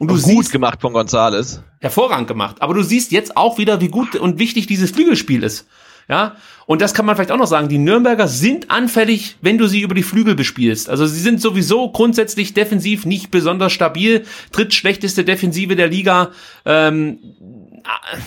[0.00, 1.62] Und du gut siehst, gemacht von Gonzales.
[1.80, 2.56] hervorragend gemacht.
[2.58, 5.68] Aber du siehst jetzt auch wieder, wie gut und wichtig dieses Flügelspiel ist.
[6.08, 6.36] Ja,
[6.68, 7.70] und das kann man vielleicht auch noch sagen.
[7.70, 10.90] Die Nürnberger sind anfällig, wenn du sie über die Flügel bespielst.
[10.90, 14.26] Also sie sind sowieso grundsätzlich defensiv nicht besonders stabil.
[14.52, 16.28] Drittschlechteste Defensive der Liga.
[16.66, 17.20] Ähm,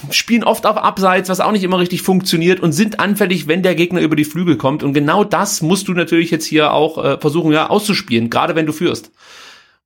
[0.10, 3.76] spielen oft auf Abseits, was auch nicht immer richtig funktioniert und sind anfällig, wenn der
[3.76, 4.82] Gegner über die Flügel kommt.
[4.82, 8.66] Und genau das musst du natürlich jetzt hier auch äh, versuchen, ja, auszuspielen, gerade wenn
[8.66, 9.12] du führst.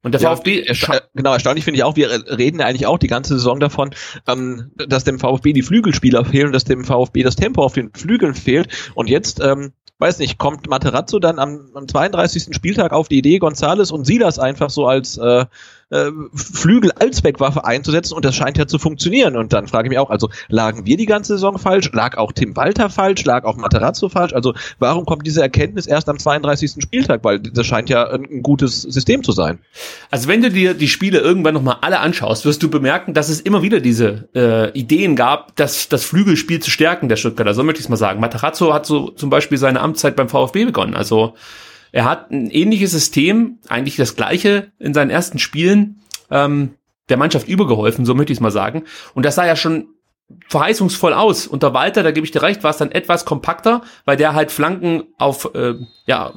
[0.03, 2.99] Und der Ja, VfB ersta- genau, erstaunlich finde ich auch, wir reden ja eigentlich auch
[2.99, 3.89] die ganze Saison davon,
[4.27, 8.35] ähm, dass dem VfB die Flügelspieler fehlen dass dem VfB das Tempo auf den Flügeln
[8.35, 8.67] fehlt.
[8.93, 12.53] Und jetzt, ähm, weiß nicht, kommt Materazzo dann am, am 32.
[12.53, 15.45] Spieltag auf die Idee, Gonzales und Silas einfach so als äh,
[15.89, 19.37] äh, Flügel als Wegwaffe einzusetzen und das scheint ja zu funktionieren.
[19.37, 21.91] Und dann frage ich mich auch, also lagen wir die ganze Saison falsch?
[21.93, 23.23] Lag auch Tim Walter falsch?
[23.25, 24.33] Lag auch Materazzo falsch?
[24.33, 26.81] Also warum kommt diese Erkenntnis erst am 32.
[26.81, 27.23] Spieltag?
[27.23, 29.59] Weil das scheint ja ein, ein gutes System zu sein.
[30.11, 33.41] Also wenn du dir die Spiele irgendwann nochmal alle anschaust, wirst du bemerken, dass es
[33.41, 37.53] immer wieder diese äh, Ideen gab, das, das Flügelspiel zu stärken der Stuttgarter.
[37.53, 38.19] So möchte ich es mal sagen.
[38.19, 40.95] Matarazzo hat so zum Beispiel seine Amtszeit beim VfB begonnen.
[40.95, 41.35] Also
[41.95, 46.75] er hat ein ähnliches System, eigentlich das gleiche in seinen ersten Spielen ähm,
[47.07, 48.83] der Mannschaft übergeholfen, so möchte ich es mal sagen.
[49.13, 49.87] Und das sah ja schon
[50.49, 51.47] verheißungsvoll aus.
[51.47, 54.51] Unter Walter, da gebe ich dir recht, war es dann etwas kompakter, weil der halt
[54.51, 55.75] Flanken auf, äh,
[56.05, 56.33] ja,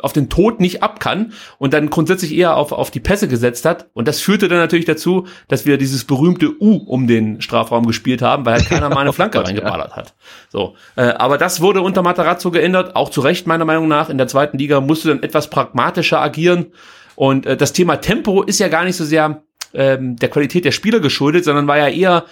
[0.00, 3.64] auf den Tod nicht ab kann und dann grundsätzlich eher auf, auf die Pässe gesetzt
[3.64, 3.88] hat.
[3.92, 8.22] Und das führte dann natürlich dazu, dass wir dieses berühmte U um den Strafraum gespielt
[8.22, 9.44] haben, weil halt keiner mal eine Flanke ja.
[9.44, 10.14] reingeballert hat.
[10.48, 14.08] So, äh, aber das wurde unter Matarazzo geändert, auch zu Recht meiner Meinung nach.
[14.08, 16.66] In der zweiten Liga musst du dann etwas pragmatischer agieren.
[17.14, 19.42] Und äh, das Thema Tempo ist ja gar nicht so sehr
[19.74, 22.24] ähm, der Qualität der Spieler geschuldet, sondern war ja eher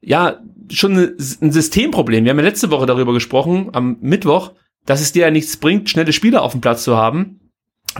[0.00, 0.40] ja
[0.70, 2.24] schon ein Systemproblem.
[2.24, 4.52] Wir haben ja letzte Woche darüber gesprochen, am Mittwoch,
[4.86, 7.40] dass es dir ja nichts bringt, schnelle Spieler auf dem Platz zu haben,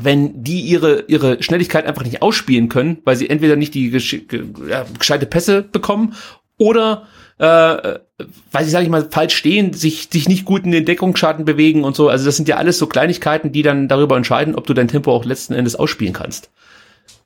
[0.01, 3.91] wenn die ihre, ihre Schnelligkeit einfach nicht ausspielen können, weil sie entweder nicht die
[4.69, 6.15] ja, gescheite Pässe bekommen
[6.57, 7.07] oder
[7.39, 7.99] äh,
[8.53, 11.85] weil sie, sage ich mal, falsch stehen, sich, sich nicht gut in den Deckungsschatten bewegen
[11.85, 12.09] und so.
[12.09, 15.13] Also das sind ja alles so Kleinigkeiten, die dann darüber entscheiden, ob du dein Tempo
[15.13, 16.51] auch letzten Endes ausspielen kannst.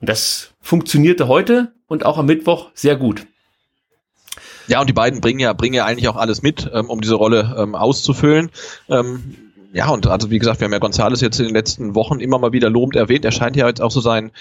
[0.01, 3.27] Und das funktionierte heute und auch am Mittwoch sehr gut.
[4.69, 7.15] Ja, und die beiden bringen ja, bringen ja eigentlich auch alles mit, ähm, um diese
[7.15, 8.51] Rolle ähm, auszufüllen.
[8.89, 9.46] Ähm,
[9.77, 12.39] ja, und also wie gesagt, wir haben ja Gonzales jetzt in den letzten Wochen immer
[12.39, 13.27] mal wieder lobend erwähnt.
[13.27, 14.33] Er scheint ja jetzt auch so sein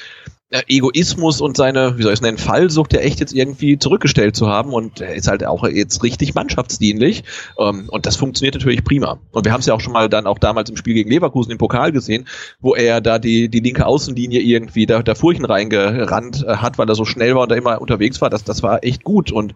[0.49, 4.38] äh, Egoismus und seine, wie soll ich es nennen, Fallsucht ja echt jetzt irgendwie zurückgestellt
[4.38, 7.25] zu haben und er ist halt auch jetzt richtig mannschaftsdienlich
[7.59, 9.19] ähm, und das funktioniert natürlich prima.
[9.31, 11.51] Und wir haben es ja auch schon mal dann auch damals im Spiel gegen Leverkusen
[11.51, 12.29] im Pokal gesehen,
[12.61, 16.88] wo er da die, die linke Außenlinie irgendwie da, da Furchen reingerannt äh, hat, weil
[16.88, 18.29] er so schnell war und da immer unterwegs war.
[18.29, 19.53] Das, das war echt gut und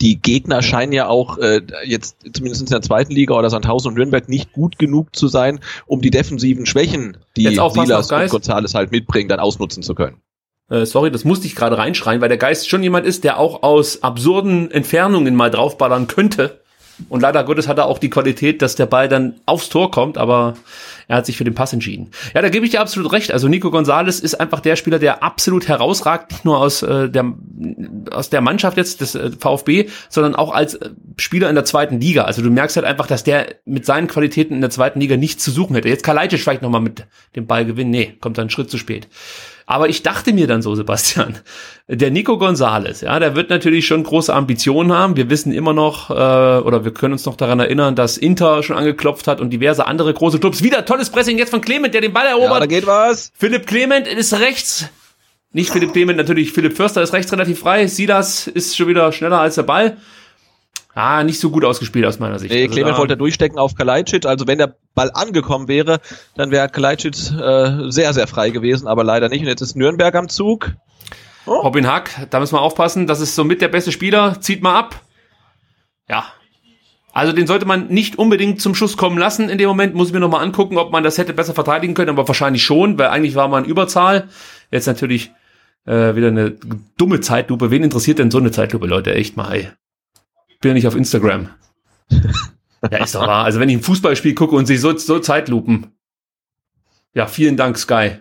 [0.00, 3.94] die Gegner scheinen ja auch äh, jetzt zumindest in der zweiten Liga oder Sandhausen und
[3.94, 8.92] Nürnberg nicht gut genug zu sein, um die defensiven Schwächen, die Silas und Gonzales halt
[8.92, 10.16] mitbringen, dann ausnutzen zu können.
[10.70, 13.62] Äh, sorry, das musste ich gerade reinschreien, weil der Geist schon jemand ist, der auch
[13.62, 16.60] aus absurden Entfernungen mal draufballern könnte.
[17.08, 20.16] Und leider Gottes hat er auch die Qualität, dass der Ball dann aufs Tor kommt,
[20.16, 20.54] aber
[21.08, 22.10] er hat sich für den Pass entschieden.
[22.34, 23.32] Ja, da gebe ich dir absolut recht.
[23.32, 27.32] Also Nico Gonzalez ist einfach der Spieler, der absolut herausragt, nicht nur aus äh, der
[28.10, 32.00] aus der Mannschaft jetzt des äh, VfB, sondern auch als äh, Spieler in der zweiten
[32.00, 32.22] Liga.
[32.22, 35.44] Also du merkst halt einfach, dass der mit seinen Qualitäten in der zweiten Liga nichts
[35.44, 35.88] zu suchen hätte.
[35.88, 37.90] Jetzt Kalajdzic vielleicht noch mal mit dem Ball gewinnen.
[37.90, 39.08] Nee, kommt dann einen Schritt zu spät.
[39.66, 41.38] Aber ich dachte mir dann so, Sebastian,
[41.88, 45.16] der Nico Gonzalez, ja, der wird natürlich schon große Ambitionen haben.
[45.16, 48.76] Wir wissen immer noch, äh, oder wir können uns noch daran erinnern, dass Inter schon
[48.76, 50.62] angeklopft hat und diverse andere große Clubs.
[50.62, 52.60] Wieder tolles Pressing jetzt von Clement, der den Ball Ja, erobert.
[52.62, 53.30] da geht was.
[53.36, 54.86] Philipp Clement ist rechts.
[55.52, 57.86] Nicht Philipp Clement, natürlich Philipp Förster ist rechts relativ frei.
[57.86, 59.96] Silas ist schon wieder schneller als der Ball.
[60.94, 62.52] Ah, nicht so gut ausgespielt aus meiner Sicht.
[62.54, 64.26] Nee, Also Clement da- wollte durchstecken auf Kalajdzic.
[64.26, 66.00] Also wenn der Ball angekommen wäre,
[66.36, 69.40] dann wäre Kalajdzic äh, sehr, sehr frei gewesen, aber leider nicht.
[69.40, 70.72] Und jetzt ist Nürnberg am Zug.
[71.46, 73.06] Robin Hack, da müssen wir aufpassen.
[73.06, 74.40] Das ist somit der beste Spieler.
[74.40, 75.00] Zieht mal ab.
[76.08, 76.24] Ja.
[77.12, 79.48] Also den sollte man nicht unbedingt zum Schuss kommen lassen.
[79.48, 82.10] In dem Moment muss ich mir nochmal angucken, ob man das hätte besser verteidigen können,
[82.10, 84.28] aber wahrscheinlich schon, weil eigentlich war man Überzahl.
[84.70, 85.30] Jetzt natürlich
[85.86, 86.56] äh, wieder eine
[86.96, 87.70] dumme Zeitlupe.
[87.70, 89.14] Wen interessiert denn so eine Zeitlupe, Leute?
[89.14, 89.68] Echt mal, ey.
[90.64, 91.50] Bin ja nicht auf Instagram.
[92.90, 93.44] ja, ist doch wahr.
[93.44, 95.88] Also wenn ich ein Fußballspiel gucke und sehe so, so Zeitlupen.
[97.12, 98.12] Ja, vielen Dank, Sky.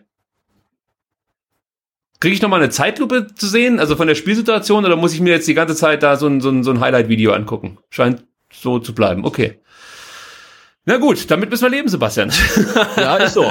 [2.20, 5.22] Kriege ich noch mal eine Zeitlupe zu sehen, also von der Spielsituation, oder muss ich
[5.22, 7.78] mir jetzt die ganze Zeit da so ein, so ein, so ein Highlight-Video angucken?
[7.90, 9.24] Scheint so zu bleiben.
[9.24, 9.62] Okay.
[10.84, 12.30] Na gut, damit müssen wir leben, Sebastian.
[12.98, 13.50] Ja, ist so.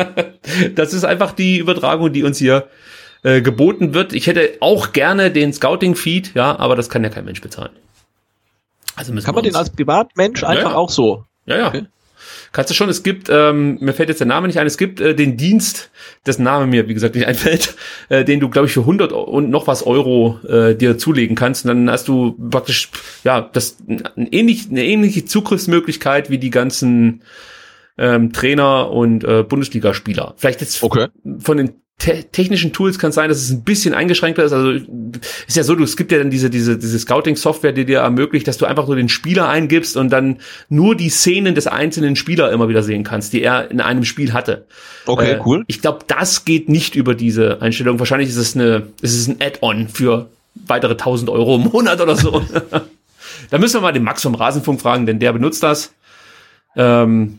[0.74, 2.66] Das ist einfach die Übertragung, die uns hier
[3.22, 4.12] äh, geboten wird.
[4.12, 7.70] Ich hätte auch gerne den Scouting-Feed, ja, aber das kann ja kein Mensch bezahlen.
[8.96, 10.76] Also Kann man den als Privatmensch einfach ja.
[10.76, 11.24] auch so?
[11.46, 11.68] ja, ja.
[11.68, 11.86] Okay.
[12.52, 15.00] Kannst du schon, es gibt, ähm, mir fällt jetzt der Name nicht ein, es gibt
[15.00, 15.90] äh, den Dienst,
[16.24, 17.74] dessen Name mir, wie gesagt, nicht einfällt,
[18.08, 21.64] äh, den du, glaube ich, für 100 und noch was Euro äh, dir zulegen kannst.
[21.64, 22.90] Und dann hast du praktisch,
[23.24, 27.22] ja, das ein ähnlich, eine ähnliche Zugriffsmöglichkeit wie die ganzen
[27.98, 30.34] ähm, Trainer und äh, Bundesligaspieler.
[30.36, 31.08] Vielleicht jetzt Okay.
[31.38, 34.52] von den te technischen Tools kann es sein, dass es ein bisschen eingeschränkter ist.
[34.52, 38.00] Also ist ja so, du, es gibt ja dann diese, diese, diese Scouting-Software, die dir
[38.00, 40.38] ermöglicht, dass du einfach nur den Spieler eingibst und dann
[40.68, 44.32] nur die Szenen des einzelnen Spieler immer wieder sehen kannst, die er in einem Spiel
[44.32, 44.66] hatte.
[45.06, 45.64] Okay, Äh, cool.
[45.68, 47.98] Ich glaube, das geht nicht über diese Einstellung.
[47.98, 52.16] Wahrscheinlich ist es eine, ist es ein Add-on für weitere 1000 Euro im Monat oder
[52.16, 52.44] so.
[53.50, 55.92] da müssen wir mal den Max vom Rasenfunk fragen, denn der benutzt das.
[56.76, 57.38] Ähm,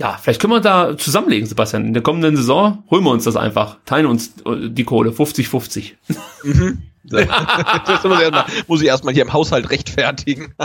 [0.00, 1.84] ja, vielleicht können wir da zusammenlegen, Sebastian.
[1.84, 3.76] In der kommenden Saison holen wir uns das einfach.
[3.84, 5.10] Teilen uns äh, die Kohle.
[5.10, 5.92] 50-50.
[7.04, 10.54] das muss ich, erstmal, muss ich erstmal hier im Haushalt rechtfertigen.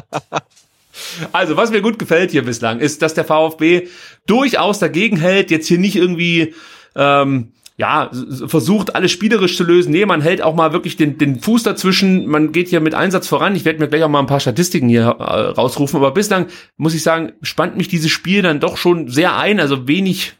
[1.34, 3.90] Also, was mir gut gefällt hier bislang, ist, dass der VfB
[4.28, 6.54] durchaus dagegen hält, jetzt hier nicht irgendwie
[6.96, 8.10] ähm, ja,
[8.48, 9.92] versucht, alles spielerisch zu lösen.
[9.92, 12.26] Nee, man hält auch mal wirklich den, den Fuß dazwischen.
[12.26, 13.56] Man geht hier mit Einsatz voran.
[13.56, 15.98] Ich werde mir gleich auch mal ein paar Statistiken hier äh, rausrufen.
[15.98, 16.48] Aber bislang,
[16.78, 19.60] muss ich sagen, spannt mich dieses Spiel dann doch schon sehr ein.
[19.60, 20.36] Also wenig,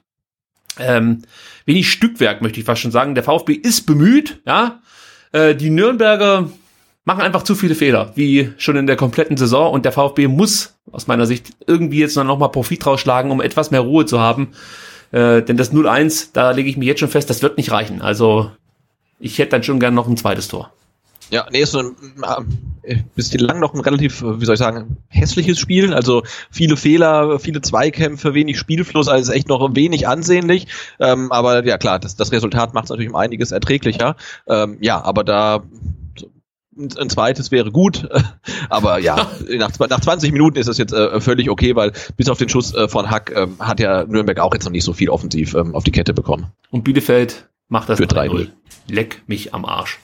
[0.80, 1.24] ähm,
[1.66, 3.16] wenig Stückwerk, möchte ich fast schon sagen.
[3.16, 4.82] Der VfB ist bemüht, ja.
[5.34, 6.50] Äh, die Nürnberger
[7.04, 9.74] machen einfach zu viele Fehler, wie schon in der kompletten Saison.
[9.74, 13.72] Und der VfB muss aus meiner Sicht irgendwie jetzt noch mal Profit rausschlagen, um etwas
[13.72, 14.54] mehr Ruhe zu haben.
[15.12, 18.02] Äh, denn das 0-1, da lege ich mich jetzt schon fest, das wird nicht reichen.
[18.02, 18.52] Also
[19.20, 20.72] ich hätte dann schon gern noch ein zweites Tor.
[21.32, 21.96] Ja, nee, ist so ein,
[22.84, 25.94] äh, bislang noch ein relativ, äh, wie soll ich sagen, hässliches Spiel.
[25.94, 30.68] Also viele Fehler, viele Zweikämpfe, wenig Spielfluss, also echt noch wenig ansehnlich.
[31.00, 34.16] Ähm, aber ja klar, das, das Resultat macht es natürlich um einiges erträglicher.
[34.48, 35.64] Ähm, ja, aber da
[36.78, 38.08] ein, zweites wäre gut.
[38.70, 39.16] aber ja,
[39.58, 42.74] nach, nach 20 Minuten ist es jetzt äh, völlig okay, weil bis auf den Schuss
[42.74, 45.76] äh, von Hack ähm, hat ja Nürnberg auch jetzt noch nicht so viel offensiv ähm,
[45.76, 46.48] auf die Kette bekommen.
[46.72, 48.30] Und Bielefeld macht das Für 3-0.
[48.30, 48.48] 3-0.
[48.88, 50.00] Leck mich am Arsch.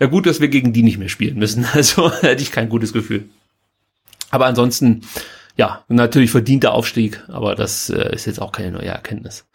[0.00, 1.66] Ja gut, dass wir gegen die nicht mehr spielen müssen.
[1.74, 3.28] Also hätte ich kein gutes Gefühl.
[4.30, 5.02] Aber ansonsten,
[5.56, 9.46] ja, natürlich verdienter Aufstieg, aber das äh, ist jetzt auch keine neue Erkenntnis.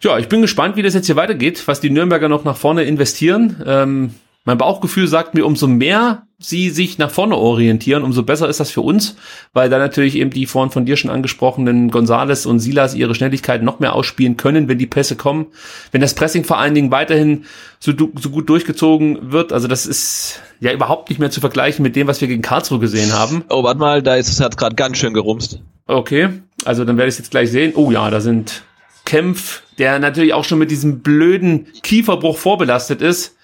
[0.00, 2.84] Tja, ich bin gespannt, wie das jetzt hier weitergeht, was die Nürnberger noch nach vorne
[2.84, 3.62] investieren.
[3.64, 4.14] Ähm,
[4.46, 8.70] mein Bauchgefühl sagt mir, umso mehr sie sich nach vorne orientieren, umso besser ist das
[8.70, 9.16] für uns,
[9.52, 13.62] weil da natürlich eben die vorhin von dir schon angesprochenen Gonzales und Silas ihre Schnelligkeit
[13.62, 15.46] noch mehr ausspielen können, wenn die Pässe kommen.
[15.90, 17.44] Wenn das Pressing vor allen Dingen weiterhin
[17.80, 21.96] so, so gut durchgezogen wird, also das ist ja überhaupt nicht mehr zu vergleichen mit
[21.96, 23.44] dem, was wir gegen Karlsruhe gesehen haben.
[23.48, 25.60] Oh, warte mal, da ist es hat gerade ganz schön gerumst.
[25.88, 26.28] Okay,
[26.64, 27.72] also dann werde ich es jetzt gleich sehen.
[27.74, 28.62] Oh ja, da sind
[29.04, 33.35] Kempf, der natürlich auch schon mit diesem blöden Kieferbruch vorbelastet ist,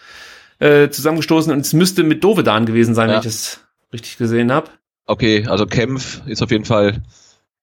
[0.62, 3.14] äh, zusammengestoßen und es müsste mit Dovedan gewesen sein, Ja.
[3.14, 3.60] wenn ich das
[3.92, 4.70] richtig gesehen habe.
[5.06, 7.02] Okay, also Kempf ist auf jeden Fall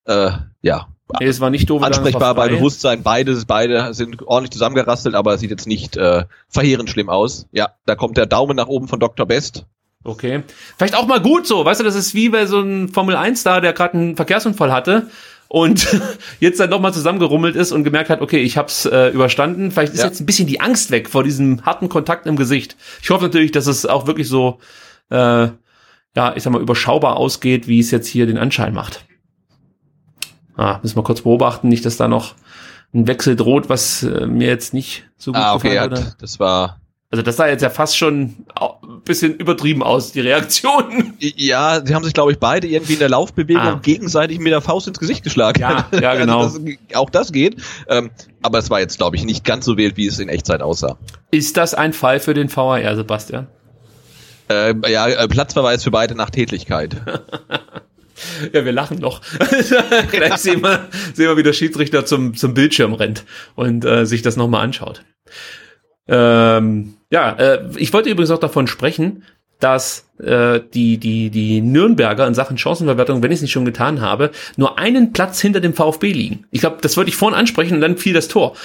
[0.05, 0.31] äh,
[0.61, 0.87] ja
[1.19, 1.93] Nee, es war nicht Dovedan.
[1.93, 2.49] ansprechbar bei.
[2.49, 3.01] Bewusstsein.
[3.01, 7.47] Beide, beide sind ordentlich zusammengerastelt, aber es sieht jetzt nicht äh, verheerend schlimm aus.
[7.51, 9.25] Ja, da kommt der Daumen nach oben von Dr.
[9.25, 9.65] Best.
[10.03, 10.43] Okay.
[10.77, 13.41] Vielleicht auch mal gut so, weißt du, das ist wie bei so einem Formel 1
[13.43, 15.07] da, der gerade einen Verkehrsunfall hatte
[15.49, 15.87] und
[16.39, 19.71] jetzt dann nochmal zusammengerummelt ist und gemerkt hat, okay, ich hab's äh, überstanden.
[19.71, 20.05] Vielleicht ist Ja.
[20.05, 22.77] jetzt ein bisschen die Angst weg vor diesem harten Kontakt im Gesicht.
[23.01, 24.59] Ich hoffe natürlich, dass es auch wirklich so,
[25.09, 25.49] äh,
[26.15, 29.05] ja, ich sag mal, überschaubar ausgeht, wie es jetzt hier den Anschein macht.
[30.55, 32.35] Ah, müssen wir kurz beobachten, nicht, dass da noch
[32.93, 36.15] ein Wechsel droht, was äh, mir jetzt nicht so gut Ah, okay, gefallen ja, würde.
[36.19, 36.79] das war
[37.11, 41.15] Also das sah jetzt ja fast schon ein bisschen übertrieben aus, die Reaktion.
[41.19, 43.79] ja, sie haben sich glaube ich beide irgendwie in der Laufbewegung Ah.
[43.81, 45.59] gegenseitig mit der Faust ins Gesicht geschlagen.
[45.59, 46.41] Ja, ja, genau.
[46.41, 47.55] Also das, auch das geht,
[47.87, 48.11] ähm,
[48.43, 50.97] aber es war jetzt glaube ich nicht ganz so wild, wie es in Echtzeit aussah.
[51.31, 53.47] Ist das ein Fall für den VAR, Sebastian?
[54.47, 56.95] Äh, ja, Platzverweis für beide nach Tätlichkeit.
[58.51, 59.21] Ja, wir lachen noch.
[60.11, 63.23] Gleich sehen wir, sehen wir, wie der Schiedsrichter zum, zum Bildschirm rennt
[63.55, 65.05] und äh, sich das nochmal anschaut.
[66.09, 69.23] Ähm, ja, äh, ich wollte übrigens auch davon sprechen,
[69.59, 74.01] dass äh, die, die, die Nürnberger in Sachen Chancenverwertung, wenn ich es nicht schon getan
[74.01, 76.45] habe, nur einen Platz hinter dem VfB liegen.
[76.51, 78.55] Ich glaube, das wollte ich vorhin ansprechen und dann fiel das Tor.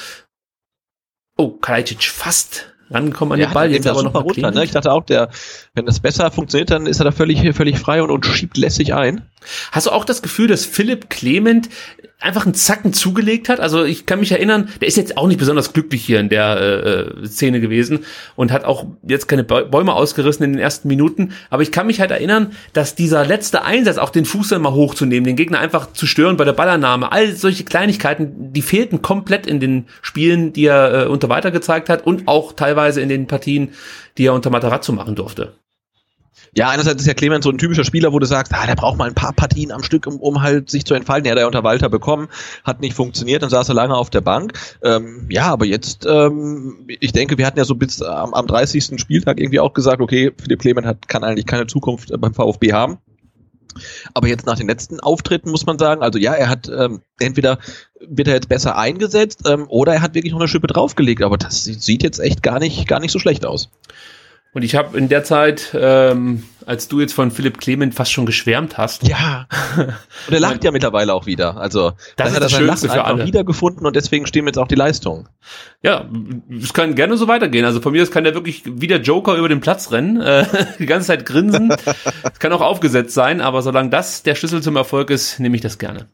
[1.36, 4.50] Oh, Kalajdzic fast rangekommen an den Ball, der jetzt aber noch runter.
[4.50, 4.64] Ne?
[4.64, 5.30] Ich dachte auch, der,
[5.74, 8.94] wenn das besser funktioniert, dann ist er da völlig, völlig frei und, und schiebt lässig
[8.94, 9.22] ein.
[9.72, 11.68] Hast du auch das Gefühl, dass Philipp Clement
[12.20, 13.60] einfach einen Zacken zugelegt hat?
[13.60, 16.56] Also ich kann mich erinnern, der ist jetzt auch nicht besonders glücklich hier in der
[16.60, 18.00] äh, äh, Szene gewesen
[18.36, 21.32] und hat auch jetzt keine Bäu- Bäume ausgerissen in den ersten Minuten.
[21.50, 24.72] Aber ich kann mich halt erinnern, dass dieser letzte Einsatz, auch den Fuß dann mal
[24.72, 29.46] hochzunehmen, den Gegner einfach zu stören bei der Ballannahme, all solche Kleinigkeiten, die fehlten komplett
[29.46, 33.26] in den Spielen, die er äh, unter weiter gezeigt hat und auch teilweise in den
[33.26, 33.70] Partien,
[34.16, 35.54] die er unter Matarazzo machen durfte.
[36.56, 38.96] Ja, einerseits ist ja Clemens so ein typischer Spieler, wo du sagst, ah, der braucht
[38.96, 41.24] mal ein paar Partien am Stück, um, um halt sich zu entfalten.
[41.24, 42.28] Der hat er unter Walter bekommen,
[42.62, 44.52] hat nicht funktioniert, dann saß er lange auf der Bank.
[44.82, 49.00] Ähm, ja, aber jetzt, ähm, ich denke, wir hatten ja so bis am, am 30.
[49.00, 52.98] Spieltag irgendwie auch gesagt, okay, Philipp Clement hat, kann eigentlich keine Zukunft beim VfB haben.
[54.12, 57.58] Aber jetzt nach den letzten Auftritten muss man sagen, also ja, er hat ähm, entweder
[58.00, 61.22] wird er jetzt besser eingesetzt ähm, oder er hat wirklich noch eine Schippe draufgelegt.
[61.22, 63.70] Aber das sieht jetzt echt gar nicht, gar nicht so schlecht aus.
[64.54, 68.24] Und ich habe in der Zeit, ähm, als du jetzt von Philipp Clement fast schon
[68.24, 69.06] geschwärmt hast.
[69.06, 69.46] Ja.
[69.76, 71.56] Und er lacht ja mittlerweile auch wieder.
[71.56, 73.26] Also das hat er sein Lachen für alle.
[73.26, 75.28] wiedergefunden und deswegen stehen jetzt auch die Leistungen.
[75.82, 76.08] Ja,
[76.50, 77.64] es kann gerne so weitergehen.
[77.64, 80.46] Also von mir aus kann er wirklich wie der Joker über den Platz rennen, äh,
[80.78, 81.74] die ganze Zeit grinsen.
[82.32, 85.62] Es kann auch aufgesetzt sein, aber solange das der Schlüssel zum Erfolg ist, nehme ich
[85.62, 86.08] das gerne.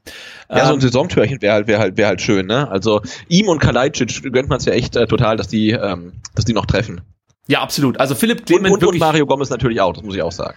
[0.51, 2.69] Ja, so ein Saisontürchen wäre halt, wäre halt, wäre halt schön, ne?
[2.71, 6.45] Also ihm und Kalajdzic gönnt man es ja echt äh, total, dass die, ähm, dass
[6.45, 7.03] die noch treffen.
[7.47, 7.99] Ja, absolut.
[7.99, 9.03] Also Philipp Clement und, und, wirklich.
[9.03, 10.57] Und Mario Gomez natürlich auch, das muss ich auch sagen.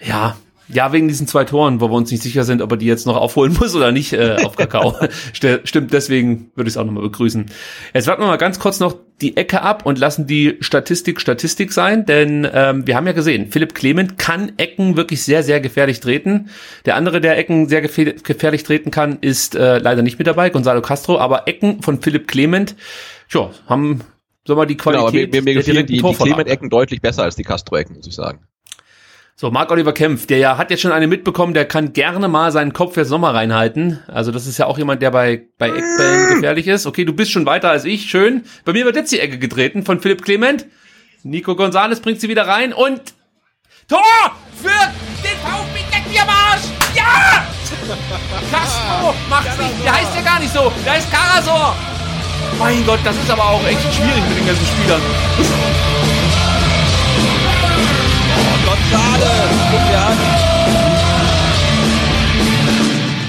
[0.00, 0.36] Ja,
[0.72, 3.06] ja, wegen diesen zwei Toren, wo wir uns nicht sicher sind, ob er die jetzt
[3.06, 4.94] noch aufholen muss oder nicht äh, auf Kakao.
[5.32, 7.46] Stimmt, deswegen würde ich es auch nochmal begrüßen.
[7.92, 11.72] Jetzt warten wir mal ganz kurz noch die Ecke ab und lassen die Statistik Statistik
[11.72, 16.00] sein, denn ähm, wir haben ja gesehen, Philipp Clement kann Ecken wirklich sehr, sehr gefährlich
[16.00, 16.50] treten.
[16.86, 20.80] Der andere, der Ecken sehr gefährlich treten kann, ist äh, leider nicht mit dabei, Gonzalo
[20.80, 22.76] Castro, aber Ecken von Philipp Clement,
[23.30, 24.00] ja, haben
[24.50, 27.44] sag mal, die Qualität genau, mir, mir gefallen die, die Clement-Ecken deutlich besser als die
[27.44, 28.40] Castro-Ecken, muss ich sagen.
[29.36, 32.52] So, Marc Oliver Kempf, der ja hat jetzt schon eine mitbekommen, der kann gerne mal
[32.52, 34.00] seinen Kopf fürs Sommer reinhalten.
[34.06, 36.84] Also das ist ja auch jemand, der bei, bei Eckbällen gefährlich ist.
[36.84, 38.42] Okay, du bist schon weiter als ich, schön.
[38.66, 40.66] Bei mir wird jetzt die Ecke getreten von Philipp Clement.
[41.22, 43.00] Nico Gonzalez bringt sie wieder rein und
[43.88, 44.00] Tor
[44.60, 46.64] für den VfB Deck am Arsch!
[46.94, 47.46] Ja!
[48.50, 51.76] Castro macht's nicht, der heißt ja gar nicht so, der heißt Karasor.
[52.58, 55.00] Mein Gott, das ist aber auch echt schwierig mit den ganzen Spielern.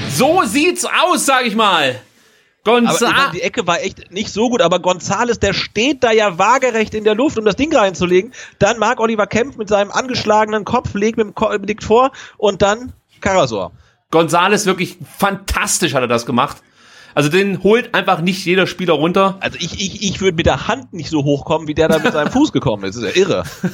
[0.10, 2.02] So sieht's aus, sag ich mal.
[2.64, 3.32] Gonzales.
[3.34, 7.04] Die Ecke war echt nicht so gut, aber Gonzales, der steht da ja waagerecht in
[7.04, 8.34] der Luft, um das Ding reinzulegen.
[8.60, 12.62] Dann Marc Oliver Kempf mit seinem angeschlagenen Kopf legt, mit dem Ko legt vor und
[12.62, 13.72] dann Karasor.
[14.12, 16.58] Gonzales wirklich fantastisch hat er das gemacht.
[17.16, 19.38] Also den holt einfach nicht jeder Spieler runter.
[19.40, 22.14] Also ich, ich, ich würde mit der Hand nicht so hochkommen, wie der da mit
[22.14, 22.96] seinem Fuß gekommen ist.
[22.96, 23.44] Das ist ja irre.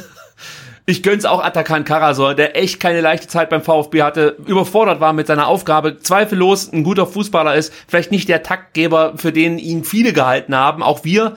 [0.89, 5.11] Ich gönn's auch Atakan Karasor, der echt keine leichte Zeit beim VfB hatte, überfordert war
[5.11, 9.83] mit seiner Aufgabe, zweifellos ein guter Fußballer ist, vielleicht nicht der Taktgeber, für den ihn
[9.83, 11.35] viele gehalten haben, auch wir.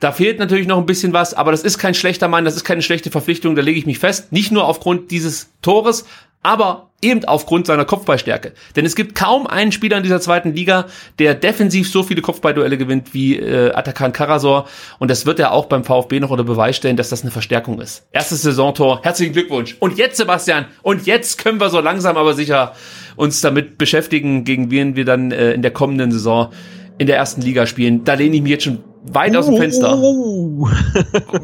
[0.00, 2.64] Da fehlt natürlich noch ein bisschen was, aber das ist kein schlechter Mann, das ist
[2.64, 4.32] keine schlechte Verpflichtung, da lege ich mich fest.
[4.32, 6.04] Nicht nur aufgrund dieses Tores,
[6.42, 8.52] aber eben aufgrund seiner Kopfballstärke.
[8.76, 10.86] Denn es gibt kaum einen Spieler in dieser zweiten Liga,
[11.18, 14.66] der defensiv so viele Kopfballduelle gewinnt wie äh, Atakan Karasor.
[14.98, 17.80] Und das wird er auch beim VfB noch unter Beweis stellen, dass das eine Verstärkung
[17.80, 18.06] ist.
[18.12, 19.76] Erstes Saisontor, herzlichen Glückwunsch.
[19.80, 22.74] Und jetzt, Sebastian, und jetzt können wir so langsam aber sicher
[23.16, 26.50] uns damit beschäftigen, gegen wen wir dann äh, in der kommenden Saison
[26.98, 28.04] in der ersten Liga spielen.
[28.04, 29.96] Da lehne ich mich jetzt schon weit aus dem Fenster.
[29.96, 30.68] Uh.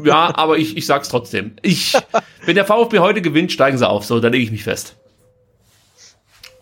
[0.03, 1.53] ja, aber ich, ich sag's trotzdem.
[1.63, 1.97] Ich,
[2.47, 4.05] wenn der VfB heute gewinnt, steigen sie auf.
[4.05, 4.95] So, da lege ich mich fest.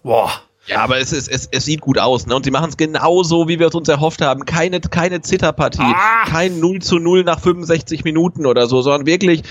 [0.01, 0.31] Boah.
[0.65, 2.35] Ja, aber es, ist, es, es sieht gut aus, ne?
[2.35, 4.45] Und sie machen es genauso, wie wir es uns erhofft haben.
[4.45, 6.25] Keine, keine Zitterpartie, ah.
[6.25, 9.43] kein 0 zu 0 nach 65 Minuten oder so, sondern wirklich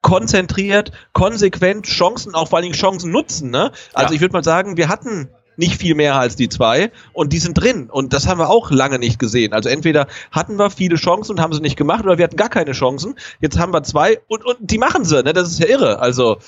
[0.00, 3.72] konzentriert, konsequent Chancen, auch vor allen Dingen Chancen nutzen, ne?
[3.92, 4.14] Also ja.
[4.14, 5.28] ich würde mal sagen, wir hatten
[5.60, 8.72] nicht viel mehr als die zwei und die sind drin und das haben wir auch
[8.72, 9.52] lange nicht gesehen.
[9.52, 12.48] Also entweder hatten wir viele Chancen und haben sie nicht gemacht oder wir hatten gar
[12.48, 13.14] keine Chancen.
[13.40, 15.32] Jetzt haben wir zwei und, und die machen sie, ne?
[15.32, 16.00] Das ist ja irre.
[16.00, 16.38] Also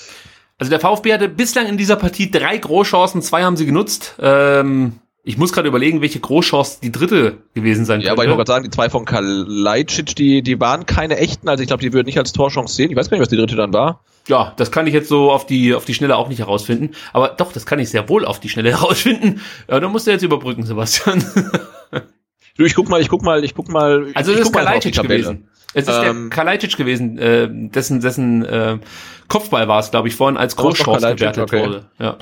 [0.59, 4.17] also der VfB hatte bislang in dieser Partie drei Großchancen, zwei haben sie genutzt.
[4.21, 4.95] Ähm,
[5.25, 8.07] ich muss gerade überlegen, welche Großchance die dritte gewesen sein könnte.
[8.07, 11.49] Ja, aber ich wollte gerade sagen, die zwei von Kalajdzic, die, die waren keine echten.
[11.49, 12.91] Also ich glaube, die würden nicht als Torchance sehen.
[12.91, 14.01] Ich weiß gar nicht, was die dritte dann war.
[14.29, 16.95] Ja, das kann ich jetzt so auf die, auf die Schnelle auch nicht herausfinden.
[17.13, 19.41] Aber doch, das kann ich sehr wohl auf die Schnelle herausfinden.
[19.69, 21.25] Ja, da musst du jetzt überbrücken, Sebastian.
[22.57, 24.13] du, ich guck mal, ich guck mal, ich guck mal.
[24.15, 25.49] Also das ist Kalajdzic gewesen.
[25.75, 28.79] Es ist ähm, der Kalajdzic gewesen, äh, dessen, dessen äh,
[29.29, 31.63] Kopfball war es, glaube ich, vorhin als Großchance gewertet okay.
[31.63, 31.87] wurde.
[31.99, 32.19] Ja.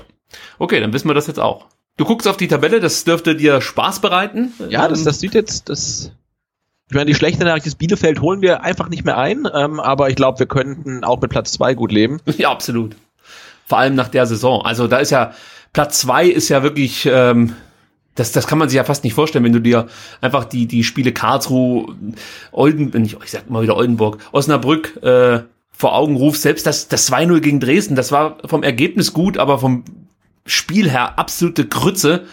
[0.59, 1.67] Okay, dann wissen wir das jetzt auch.
[1.97, 4.55] Du guckst auf die Tabelle, das dürfte dir Spaß bereiten.
[4.69, 6.13] Ja, das, das sieht jetzt, das.
[6.91, 10.11] Ich meine, die schlechte Nachricht ist, Bielefeld holen wir einfach nicht mehr ein, ähm, aber
[10.11, 12.21] ich glaube, wir könnten auch mit Platz zwei gut leben.
[12.37, 12.97] Ja, absolut.
[13.65, 14.65] Vor allem nach der Saison.
[14.65, 15.33] Also da ist ja,
[15.73, 17.55] Platz zwei ist ja wirklich, ähm,
[18.17, 19.87] das, das kann man sich ja fast nicht vorstellen, wenn du dir
[20.21, 21.95] einfach die, die Spiele Karlsruhe,
[22.51, 26.43] Olden, ich sag mal wieder Oldenburg, Osnabrück äh, vor Augen rufst.
[26.43, 29.85] Selbst das, das 2-0 gegen Dresden, das war vom Ergebnis gut, aber vom
[30.45, 32.25] Spiel her absolute Grütze.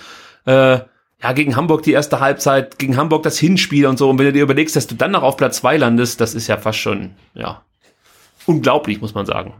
[0.45, 0.80] Äh,
[1.22, 4.09] ja, gegen Hamburg die erste Halbzeit, gegen Hamburg das Hinspiel und so.
[4.09, 6.47] Und wenn du dir überlegst, dass du dann noch auf Platz 2 landest, das ist
[6.47, 7.63] ja fast schon, ja,
[8.45, 9.53] unglaublich, muss man sagen.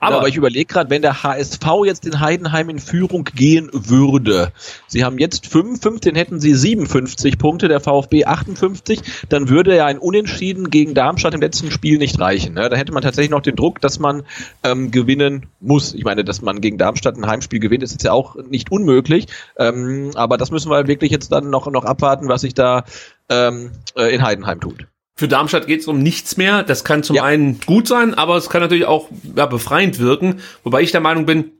[0.00, 4.52] Aber, aber ich überlege gerade, wenn der HSV jetzt in Heidenheim in Führung gehen würde,
[4.86, 9.86] sie haben jetzt 55, den hätten sie 57 Punkte, der VfB 58, dann würde ja
[9.86, 12.54] ein Unentschieden gegen Darmstadt im letzten Spiel nicht reichen.
[12.54, 12.68] Ne?
[12.68, 14.22] Da hätte man tatsächlich noch den Druck, dass man
[14.62, 15.94] ähm, gewinnen muss.
[15.94, 19.26] Ich meine, dass man gegen Darmstadt ein Heimspiel gewinnt, ist jetzt ja auch nicht unmöglich.
[19.58, 22.84] Ähm, aber das müssen wir wirklich jetzt dann noch, noch abwarten, was sich da
[23.28, 24.86] ähm, äh, in Heidenheim tut.
[25.18, 26.62] Für Darmstadt geht es um nichts mehr.
[26.62, 27.24] Das kann zum ja.
[27.24, 30.40] einen gut sein, aber es kann natürlich auch ja, befreiend wirken.
[30.62, 31.52] Wobei ich der Meinung bin,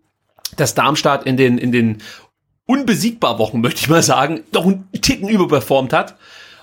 [0.57, 2.03] dass Darmstadt in den, in den
[2.67, 6.17] unbesiegbar Wochen, möchte ich mal sagen, doch einen Ticken überperformt hat.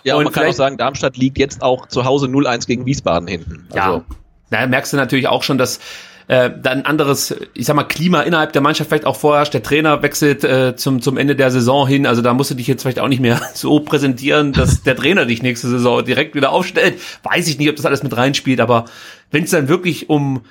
[0.04, 3.28] Ja, und man kann auch sagen, Darmstadt liegt jetzt auch zu Hause 0-1 gegen Wiesbaden
[3.28, 3.68] hinten.
[3.72, 3.76] Also.
[3.78, 4.06] Ja,
[4.52, 5.80] da merkst du natürlich auch schon, dass
[6.28, 9.54] äh, dann anderes, ich sag mal, Klima innerhalb der Mannschaft vielleicht auch vorherrscht.
[9.54, 12.06] Der Trainer wechselt äh, zum, zum Ende der Saison hin.
[12.06, 15.26] Also da musst du dich jetzt vielleicht auch nicht mehr so präsentieren, dass der Trainer
[15.26, 17.00] dich nächste Saison direkt wieder aufstellt.
[17.24, 18.86] Weiß ich nicht, ob das alles mit reinspielt, aber
[19.32, 20.42] wenn es dann wirklich um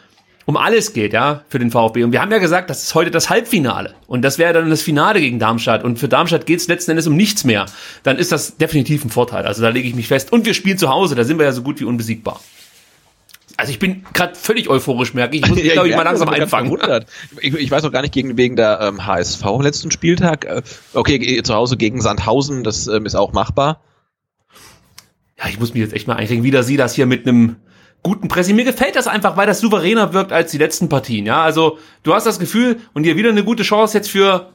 [0.44, 2.02] um alles geht, ja, für den VfB.
[2.02, 3.94] Und wir haben ja gesagt, das ist heute das Halbfinale.
[4.06, 5.84] Und das wäre dann das Finale gegen Darmstadt.
[5.84, 7.66] Und für Darmstadt geht es letzten Endes um nichts mehr.
[8.02, 9.46] Dann ist das definitiv ein Vorteil.
[9.46, 10.32] Also da lege ich mich fest.
[10.32, 12.40] Und wir spielen zu Hause, da sind wir ja so gut wie unbesiegbar.
[13.62, 15.44] Also ich bin gerade völlig euphorisch, merke ich.
[15.44, 16.76] Ich muss mich, ja, glaube ich, mal langsam einfangen.
[17.40, 20.46] Ich, ich, weiß auch gar nicht gegen wegen der ähm, HSV letzten Spieltag.
[20.46, 20.62] Äh,
[20.94, 23.80] okay, zu Hause gegen Sandhausen, das ähm, ist auch machbar.
[25.38, 27.54] Ja, ich muss mich jetzt echt mal einkriegen, wie da sie das hier mit einem
[28.02, 28.56] guten Pressing.
[28.56, 31.24] Mir gefällt das einfach, weil das souveräner wirkt als die letzten Partien.
[31.24, 34.50] Ja, also du hast das Gefühl und hier wieder eine gute Chance jetzt für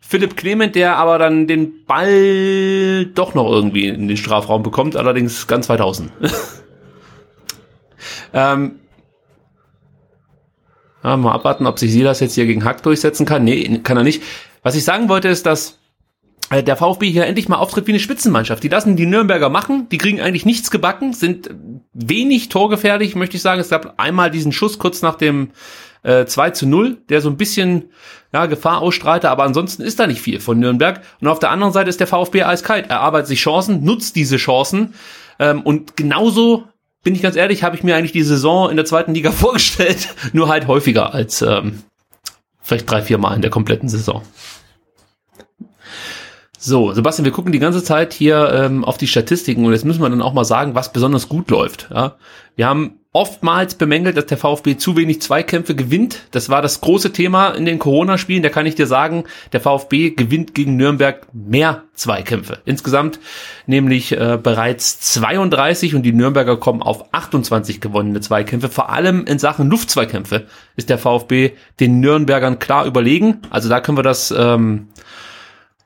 [0.00, 5.46] Philipp Clement, der aber dann den Ball doch noch irgendwie in den Strafraum bekommt, allerdings
[5.46, 6.10] ganz weit außen.
[8.32, 8.80] Ähm,
[11.02, 13.44] ja, mal abwarten, ob sich Silas jetzt hier gegen Hack durchsetzen kann.
[13.44, 14.22] Nee, kann er nicht.
[14.62, 15.78] Was ich sagen wollte, ist, dass
[16.50, 18.62] äh, der VfB hier endlich mal auftritt wie eine Spitzenmannschaft.
[18.62, 21.50] Die lassen die Nürnberger machen, die kriegen eigentlich nichts gebacken, sind
[21.92, 23.60] wenig torgefährlich, möchte ich sagen.
[23.60, 25.50] Es gab einmal diesen Schuss kurz nach dem
[26.02, 27.90] äh, 2 zu 0, der so ein bisschen
[28.32, 31.02] ja, Gefahr ausstrahlte, aber ansonsten ist da nicht viel von Nürnberg.
[31.20, 32.86] Und auf der anderen Seite ist der VfB eiskalt.
[32.88, 34.94] Er arbeitet sich Chancen, nutzt diese Chancen
[35.38, 36.64] ähm, und genauso
[37.02, 40.14] bin ich ganz ehrlich, habe ich mir eigentlich die Saison in der zweiten Liga vorgestellt,
[40.32, 41.82] nur halt häufiger als ähm,
[42.60, 44.22] vielleicht drei, vier Mal in der kompletten Saison.
[46.60, 50.02] So, Sebastian, wir gucken die ganze Zeit hier ähm, auf die Statistiken und jetzt müssen
[50.02, 51.88] wir dann auch mal sagen, was besonders gut läuft.
[51.94, 52.16] Ja?
[52.56, 56.26] Wir haben oftmals bemängelt, dass der VfB zu wenig Zweikämpfe gewinnt.
[56.30, 58.42] Das war das große Thema in den Corona-Spielen.
[58.42, 62.58] Da kann ich dir sagen, der VfB gewinnt gegen Nürnberg mehr Zweikämpfe.
[62.66, 63.18] Insgesamt
[63.66, 68.68] nämlich äh, bereits 32 und die Nürnberger kommen auf 28 gewonnene Zweikämpfe.
[68.68, 70.46] Vor allem in Sachen Luftzweikämpfe
[70.76, 73.40] ist der VfB den Nürnbergern klar überlegen.
[73.50, 74.32] Also da können wir das...
[74.36, 74.88] Ähm,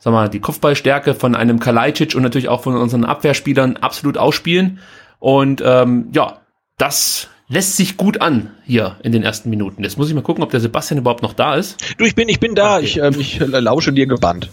[0.00, 4.80] sag mal, die Kopfballstärke von einem Kalajdzic und natürlich auch von unseren Abwehrspielern absolut ausspielen.
[5.20, 6.41] Und ähm, ja,
[6.78, 9.82] das lässt sich gut an hier in den ersten Minuten.
[9.82, 11.76] Jetzt muss ich mal gucken, ob der Sebastian überhaupt noch da ist.
[11.98, 12.76] Du, ich bin, ich bin da.
[12.76, 12.84] Okay.
[12.84, 14.50] Ich, äh, ich lausche dir gebannt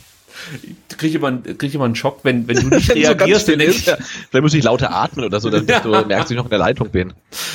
[0.97, 3.47] kriege immer, krieg immer einen Schock, wenn, wenn du nicht reagierst.
[3.47, 5.79] so denkst, ja, vielleicht muss ich lauter atmen oder so, damit ja.
[5.79, 7.13] du merkst, dass ich noch in der Leitung bin.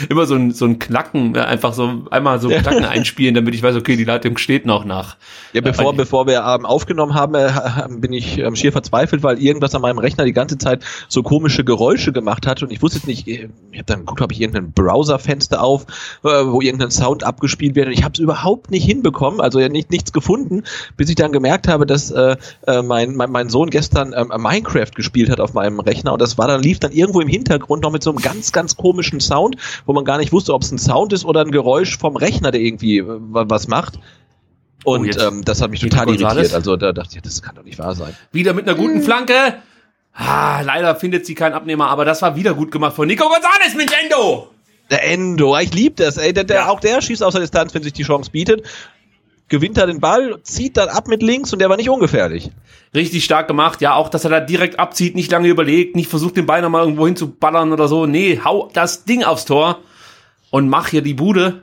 [0.08, 3.76] Immer so ein, so ein Knacken, einfach so einmal so Knacken einspielen, damit ich weiß,
[3.76, 5.16] okay, die Leitung steht noch nach.
[5.52, 7.50] Ja, bevor, äh, bevor wir ähm, aufgenommen haben, äh,
[7.90, 11.64] bin ich ähm, schier verzweifelt, weil irgendwas an meinem Rechner die ganze Zeit so komische
[11.64, 14.72] Geräusche gemacht hat und ich wusste jetzt nicht, ich habe dann geguckt, habe ich irgendein
[14.72, 15.86] Browserfenster auf,
[16.24, 19.68] äh, wo irgendein Sound abgespielt wird und ich habe es überhaupt nicht hinbekommen, also ja
[19.68, 20.64] nicht nichts gefunden,
[20.96, 22.36] bis ich dann gemerkt habe, dass äh,
[22.78, 26.38] äh mein, mein, mein Sohn gestern ähm, Minecraft gespielt hat auf meinem Rechner und das
[26.38, 29.56] war dann lief dann irgendwo im Hintergrund noch mit so einem ganz ganz komischen Sound,
[29.86, 32.50] wo man gar nicht wusste, ob es ein Sound ist oder ein Geräusch vom Rechner,
[32.50, 33.98] der irgendwie äh, was macht.
[34.84, 36.52] Und oh, ähm, das hat mich total irritiert.
[36.52, 38.14] Also da dachte ich, das kann doch nicht wahr sein.
[38.32, 39.54] Wieder mit einer guten Flanke.
[40.12, 43.74] Ah, leider findet sie keinen Abnehmer, aber das war wieder gut gemacht von Nico Gonzalez
[43.74, 44.50] mit Endo.
[44.90, 46.32] Der Endo, ich liebe das, ey.
[46.32, 46.68] Der, der, ja.
[46.68, 48.62] Auch der schießt aus der Distanz, wenn sich die Chance bietet
[49.48, 52.50] gewinnt er den Ball, zieht dann ab mit links und der war nicht ungefährlich.
[52.94, 56.36] Richtig stark gemacht, ja, auch, dass er da direkt abzieht, nicht lange überlegt, nicht versucht,
[56.36, 58.06] den Ball nochmal irgendwo hinzuballern oder so.
[58.06, 59.80] Nee, hau das Ding aufs Tor
[60.50, 61.62] und mach hier die Bude.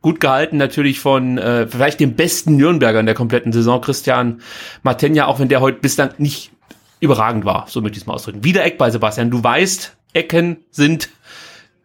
[0.00, 4.42] Gut gehalten natürlich von äh, vielleicht dem besten Nürnberger in der kompletten Saison, Christian
[4.82, 6.50] Martenja, auch wenn der heute bislang nicht
[6.98, 8.42] überragend war, so möchte ich es mal ausdrücken.
[8.42, 9.30] Wieder Eck bei Sebastian.
[9.30, 11.08] Du weißt, Ecken sind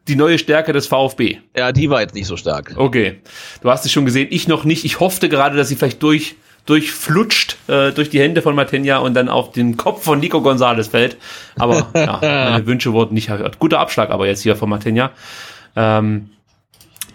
[0.07, 1.37] die neue Stärke des VfB.
[1.55, 2.73] Ja, die war jetzt nicht so stark.
[2.75, 3.19] Okay.
[3.61, 4.85] Du hast es schon gesehen, ich noch nicht.
[4.85, 6.35] Ich hoffte gerade, dass sie vielleicht durch
[6.67, 10.89] durchflutscht äh, durch die Hände von Matenja und dann auf den Kopf von Nico Gonzalez
[10.89, 11.17] fällt.
[11.57, 13.57] Aber ja, meine Wünsche wurden nicht erhört.
[13.57, 15.11] Guter Abschlag aber jetzt hier von Matenja.
[15.75, 16.29] Ähm,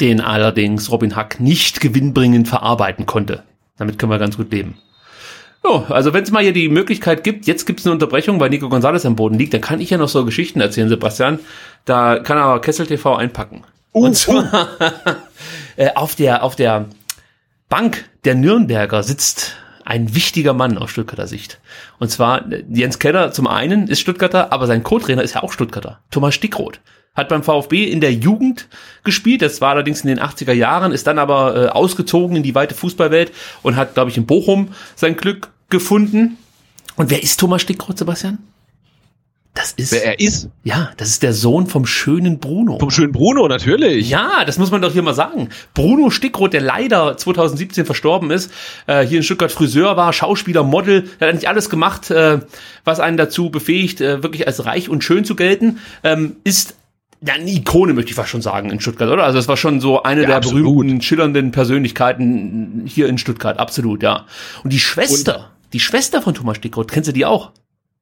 [0.00, 3.44] den allerdings Robin Hack nicht gewinnbringend verarbeiten konnte.
[3.76, 4.78] Damit können wir ganz gut leben.
[5.62, 8.50] So, also wenn es mal hier die Möglichkeit gibt, jetzt gibt es eine Unterbrechung, weil
[8.50, 11.38] Nico Gonzalez am Boden liegt, dann kann ich ja noch so Geschichten erzählen, Sebastian.
[11.84, 13.62] Da kann aber Kessel TV einpacken.
[13.94, 14.68] Uh, und zwar
[15.78, 15.82] uh.
[15.94, 16.86] auf der auf der
[17.68, 21.58] Bank der Nürnberger sitzt ein wichtiger Mann aus Stuttgarter Sicht.
[21.98, 26.00] Und zwar Jens Keller zum einen ist Stuttgarter, aber sein Co-Trainer ist ja auch Stuttgarter.
[26.10, 26.80] Thomas Stickroth.
[27.14, 28.68] Hat beim VfB in der Jugend
[29.04, 32.54] gespielt, das war allerdings in den 80er Jahren, ist dann aber äh, ausgezogen in die
[32.54, 33.32] weite Fußballwelt
[33.62, 36.38] und hat, glaube ich, in Bochum sein Glück gefunden.
[36.94, 38.38] Und wer ist Thomas Stickroth, Sebastian?
[39.54, 39.92] Das ist.
[39.92, 40.48] Wer er ist?
[40.64, 42.78] Ja, das ist der Sohn vom schönen Bruno.
[42.78, 44.08] Vom schönen Bruno, natürlich.
[44.08, 45.50] Ja, das muss man doch hier mal sagen.
[45.74, 48.50] Bruno Stickroth, der leider 2017 verstorben ist,
[48.86, 52.40] äh, hier in Stuttgart Friseur war, Schauspieler, Model, der hat eigentlich alles gemacht, äh,
[52.84, 56.76] was einen dazu befähigt, äh, wirklich als reich und schön zu gelten, ähm, ist
[57.20, 59.24] ja, eine Ikone, möchte ich fast schon sagen, in Stuttgart, oder?
[59.24, 60.62] Also es war schon so eine ja, der absolut.
[60.62, 64.26] berühmten, schillernden Persönlichkeiten hier in Stuttgart, absolut, ja.
[64.64, 65.61] Und die Schwester, und?
[65.72, 67.52] Die Schwester von Thomas Stickroth, kennst du die auch?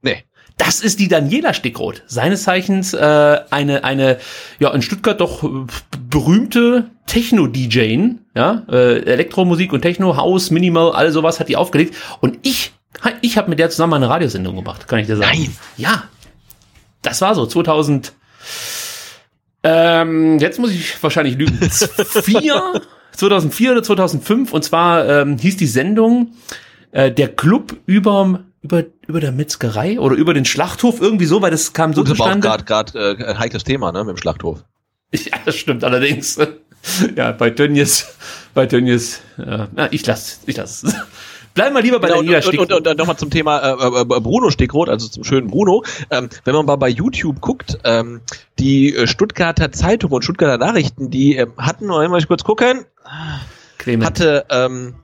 [0.03, 0.25] Nee.
[0.57, 4.18] Das ist die Daniela Stickroth, seines Zeichens äh, eine eine
[4.59, 5.49] ja in Stuttgart doch äh,
[6.11, 12.39] berühmte Techno-DJ, ja, äh, Elektromusik und Techno, House, Minimal, all sowas hat die aufgelegt und
[12.43, 12.73] ich
[13.23, 15.31] ich habe mit der zusammen eine Radiosendung gemacht, kann ich dir sagen.
[15.33, 15.57] Nein.
[15.79, 16.05] Ja.
[17.01, 18.12] Das war so 2000
[19.62, 21.59] ähm, jetzt muss ich wahrscheinlich lügen.
[21.71, 26.33] Vier, 2004 oder 2005 und zwar ähm, hieß die Sendung
[26.93, 31.51] äh, der Club über über über der Metzgerei oder über den Schlachthof irgendwie so, weil
[31.51, 32.49] das kam so Gut, zustande.
[32.49, 34.64] Das war gerade äh, ein heikles Thema, ne, mit dem Schlachthof.
[35.12, 36.38] Ja, das stimmt allerdings.
[37.16, 38.07] ja, bei Tönnies,
[38.55, 40.84] bei Tönnies, äh, na, ich lass, ich lass.
[41.55, 44.05] Bleib mal lieber bei genau, der Liga Und, und, und, nochmal zum Thema äh, äh,
[44.05, 45.82] Bruno Stickrot, also zum schönen Bruno.
[46.11, 48.20] Ähm, wenn man mal bei YouTube guckt, ähm,
[48.61, 52.84] die äh, Stuttgarter Zeitung und Stuttgarter Nachrichten, die ähm, hatten, einmal kurz gucken,
[53.78, 54.07] Clement.
[54.07, 54.95] hatte ähm,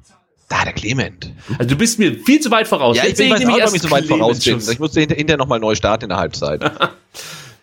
[0.48, 1.32] da, der Clement.
[1.58, 2.96] Also du bist mir viel zu weit voraus.
[2.96, 4.58] Ja, ich bin ich auch nicht so weit voraus bin.
[4.58, 6.62] Ich musste hinter, hinterher nochmal neu starten in der Halbzeit.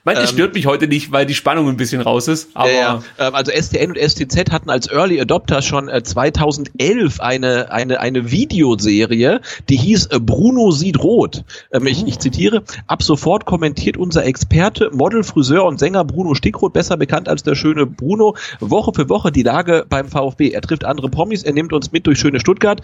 [0.05, 2.49] Meint, ähm, stört mich heute nicht, weil die Spannung ein bisschen raus ist.
[2.55, 7.71] Aber ja, ähm, also STN und STZ hatten als Early Adopter schon äh, 2011 eine
[7.71, 9.39] eine eine Videoserie,
[9.69, 11.45] die hieß äh, Bruno sieht rot.
[11.71, 16.73] Ähm, ich, ich zitiere: Ab sofort kommentiert unser Experte, Model, Friseur und Sänger Bruno Stickroth,
[16.73, 20.49] besser bekannt als der schöne Bruno, Woche für Woche die Lage beim VfB.
[20.49, 22.81] Er trifft andere Promis, er nimmt uns mit durch schöne Stuttgart.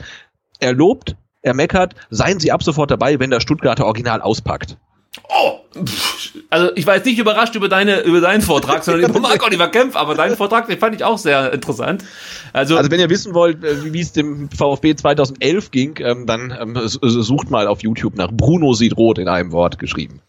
[0.59, 1.95] Er lobt, er meckert.
[2.09, 4.78] Seien Sie ab sofort dabei, wenn der Stuttgarter Original auspackt.
[5.28, 5.59] Oh,
[6.49, 9.67] also ich war jetzt nicht überrascht über deine über deinen Vortrag, sondern über Marc Oliver
[9.67, 12.03] Kempf, aber deinen Vortrag, den fand ich auch sehr interessant.
[12.53, 16.55] Also, also wenn ihr wissen wollt, äh, wie es dem VfB 2011 ging, ähm, dann
[16.59, 20.22] ähm, sucht mal auf YouTube nach Bruno sieht rot in einem Wort geschrieben.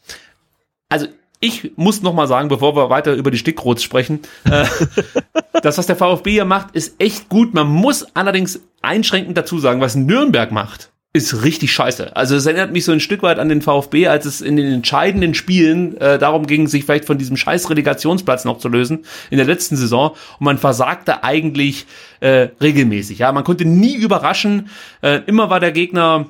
[0.89, 1.07] Also
[1.41, 4.67] ich muss noch mal sagen, bevor wir weiter über die Stickrots sprechen, äh,
[5.63, 7.55] das, was der VfB hier macht, ist echt gut.
[7.55, 12.17] Man muss allerdings einschränkend dazu sagen, was Nürnberg macht ist richtig scheiße.
[12.17, 14.73] Also es erinnert mich so ein Stück weit an den VfB, als es in den
[14.73, 19.39] entscheidenden Spielen äh, darum ging, sich vielleicht von diesem scheiß Relegationsplatz noch zu lösen in
[19.39, 20.11] der letzten Saison.
[20.11, 21.87] Und man versagte eigentlich
[22.21, 23.19] äh, regelmäßig.
[23.19, 24.69] Ja, man konnte nie überraschen.
[25.03, 26.27] Äh, immer war der Gegner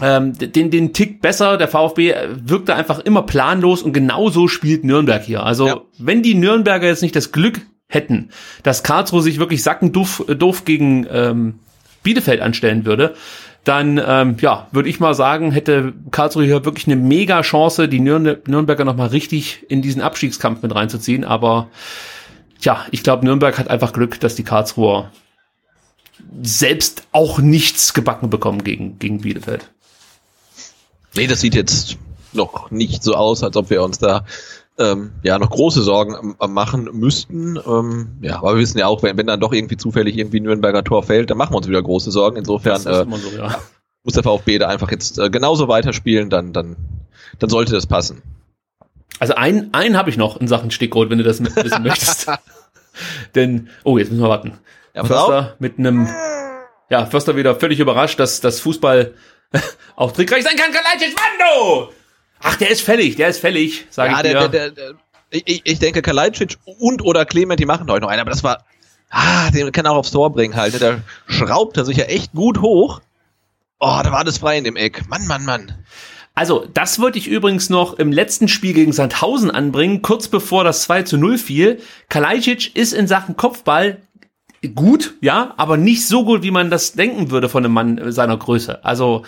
[0.00, 1.58] ähm, den, den Tick besser.
[1.58, 5.42] Der VfB wirkte einfach immer planlos und genauso spielt Nürnberg hier.
[5.42, 5.80] Also ja.
[5.98, 8.30] wenn die Nürnberger jetzt nicht das Glück hätten,
[8.62, 11.58] dass Karlsruhe sich wirklich sackendoof doof gegen ähm,
[12.02, 13.14] Bielefeld anstellen würde,
[13.68, 18.00] dann ähm, ja, würde ich mal sagen, hätte Karlsruhe hier wirklich eine mega Chance, die
[18.00, 21.24] Nürn Nürnberger nochmal richtig in diesen Abstiegskampf mit reinzuziehen.
[21.24, 21.68] Aber
[22.60, 25.12] tja, ich glaube, Nürnberg hat einfach Glück, dass die Karlsruher
[26.42, 29.70] selbst auch nichts gebacken bekommen gegen, gegen Bielefeld.
[31.14, 31.98] Nee, das sieht jetzt
[32.32, 34.24] noch nicht so aus, als ob wir uns da
[34.78, 37.58] ähm, ja noch große Sorgen machen müssten.
[37.66, 40.84] Ähm, ja, aber wir wissen ja auch, wenn, wenn dann doch irgendwie zufällig irgendwie Nürnberger
[40.84, 42.36] Tor fällt, dann machen wir uns wieder große Sorgen.
[42.36, 43.58] Insofern äh, so, ja.
[44.04, 46.76] muss der VfB da einfach jetzt äh, genauso weiterspielen, dann, dann,
[47.38, 48.22] dann sollte das passen.
[49.18, 52.30] Also einen, einen habe ich noch in Sachen Stickrot, wenn du das wissen möchtest.
[53.34, 54.58] Denn, oh, jetzt müssen wir warten.
[54.94, 56.08] Ja, Förster mit einem,
[56.90, 59.14] ja, Förster wieder völlig überrascht, dass das Fußball
[59.96, 60.72] auch trickreich sein kann.
[60.72, 61.92] Kalajdzic Mando!
[62.40, 64.48] Ach, der ist fällig, der ist fällig, sage ja, ich der, dir.
[64.48, 64.94] Der, der,
[65.30, 68.64] ich, ich denke, Kalajdzic und oder Clement, die machen heute noch einen, aber das war,
[69.10, 70.72] ah, den kann er auch aufs Tor bringen halt.
[70.74, 70.78] Ne?
[70.78, 73.00] Der schraubt er sich ja echt gut hoch.
[73.80, 75.08] Oh, da war das frei in dem Eck.
[75.08, 75.72] Mann, Mann, Mann.
[76.34, 80.82] Also, das wollte ich übrigens noch im letzten Spiel gegen Sandhausen anbringen, kurz bevor das
[80.82, 81.80] 2 zu 0 fiel.
[82.08, 83.98] Kalajdzic ist in Sachen Kopfball
[84.74, 88.36] gut, ja, aber nicht so gut, wie man das denken würde von einem Mann seiner
[88.36, 88.84] Größe.
[88.84, 89.24] Also,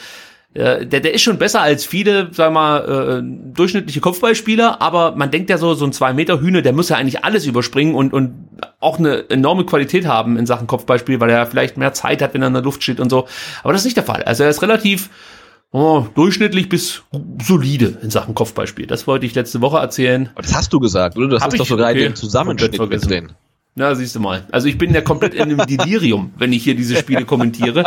[0.54, 5.48] der, der ist schon besser als viele, sag mal, äh, durchschnittliche Kopfballspieler, aber man denkt
[5.48, 8.48] ja so, so ein zwei Meter Hühne, der muss ja eigentlich alles überspringen und, und
[8.80, 12.42] auch eine enorme Qualität haben in Sachen Kopfballspiel, weil er vielleicht mehr Zeit hat, wenn
[12.42, 13.28] er in der Luft steht und so.
[13.62, 14.24] Aber das ist nicht der Fall.
[14.24, 15.10] Also er ist relativ
[15.70, 17.02] oh, durchschnittlich bis
[17.40, 18.86] solide in Sachen Kopfballspiel.
[18.86, 20.30] Das wollte ich letzte Woche erzählen.
[20.34, 21.28] Aber das hast du gesagt, oder?
[21.28, 23.32] Das Hab ist doch sogar okay, in dem Zusammenschnitt mit drin.
[23.76, 24.46] Na, siehst du mal.
[24.50, 27.84] Also ich bin ja komplett in einem Delirium, wenn ich hier diese Spiele kommentiere.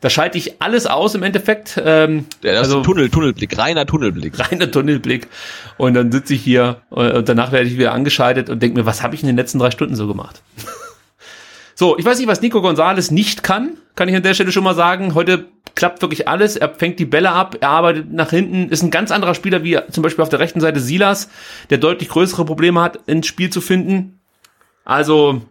[0.00, 1.80] Da schalte ich alles aus im Endeffekt.
[1.84, 4.38] Ähm, Ja, das also, ist ein Tunnel, Tunnelblick, reiner Tunnelblick.
[4.38, 5.28] reiner Tunnelblick.
[5.76, 8.86] Und dann sitze ich hier äh, und danach werde ich wieder angeschaltet und denke mir,
[8.86, 10.42] was habe ich in den letzten drei Stunden so gemacht?
[11.74, 14.64] so, ich weiß nicht, was Nico Gonzalez nicht kann, kann ich an der Stelle schon
[14.64, 15.14] mal sagen.
[15.14, 16.56] Heute klappt wirklich alles.
[16.56, 19.78] Er fängt die Bälle ab, er arbeitet nach hinten, ist ein ganz anderer Spieler wie
[19.90, 21.28] zum Beispiel auf der rechten Seite Silas,
[21.68, 24.18] der deutlich größere Probleme hat, ins Spiel zu finden.
[24.84, 25.42] Also,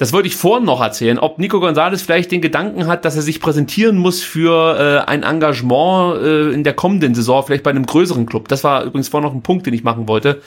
[0.00, 3.22] das wollte ich vorhin noch erzählen, ob Nico Gonzalez vielleicht den Gedanken hat, dass er
[3.22, 7.84] sich präsentieren muss für äh, ein Engagement äh, in der kommenden Saison, vielleicht bei einem
[7.84, 8.48] größeren Club.
[8.48, 10.40] Das war übrigens vorhin noch ein Punkt, den ich machen wollte,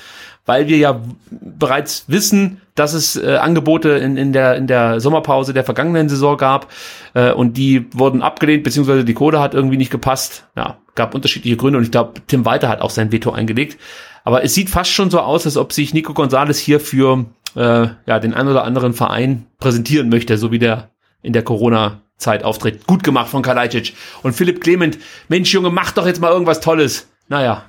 [0.47, 5.53] weil wir ja bereits wissen, dass es äh, Angebote in, in, der, in der Sommerpause
[5.53, 6.71] der vergangenen Saison gab
[7.13, 10.47] äh, und die wurden abgelehnt, beziehungsweise die Code hat irgendwie nicht gepasst.
[10.57, 13.77] Ja, gab unterschiedliche Gründe und ich glaube, Tim Walter hat auch sein Veto eingelegt.
[14.23, 17.25] Aber es sieht fast schon so aus, als ob sich Nico Gonzalez hier für
[17.55, 20.89] äh, ja, den ein oder anderen Verein präsentieren möchte, so wie der
[21.21, 22.85] in der Corona-Zeit auftritt.
[22.87, 23.93] Gut gemacht von Kalajdzic.
[24.23, 24.97] Und Philipp Clement,
[25.29, 27.07] Mensch Junge, mach doch jetzt mal irgendwas Tolles.
[27.29, 27.63] Naja,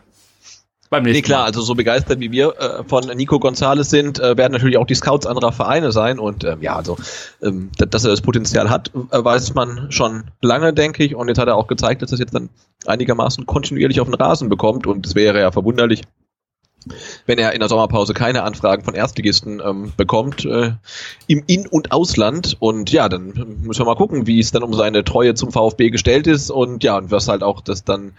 [0.90, 4.36] beim nächsten Nee, klar, also so begeistert wie wir äh, von Nico Gonzalez sind, äh,
[4.36, 6.97] werden natürlich auch die Scouts anderer Vereine sein und ähm, ja, also
[7.43, 11.28] ähm, da- dass er das Potenzial hat, äh, weiß man schon lange, denke ich und
[11.28, 12.48] jetzt hat er auch gezeigt, dass er es jetzt dann
[12.86, 16.02] einigermaßen kontinuierlich auf den Rasen bekommt und es wäre ja verwunderlich,
[17.27, 20.73] wenn er in der Sommerpause keine Anfragen von Erstligisten ähm, bekommt äh,
[21.27, 22.56] im In- und Ausland.
[22.61, 23.32] Und ja, dann
[23.62, 26.85] müssen wir mal gucken, wie es dann um seine Treue zum VfB gestellt ist und
[26.85, 28.12] ja, und was halt auch das dann,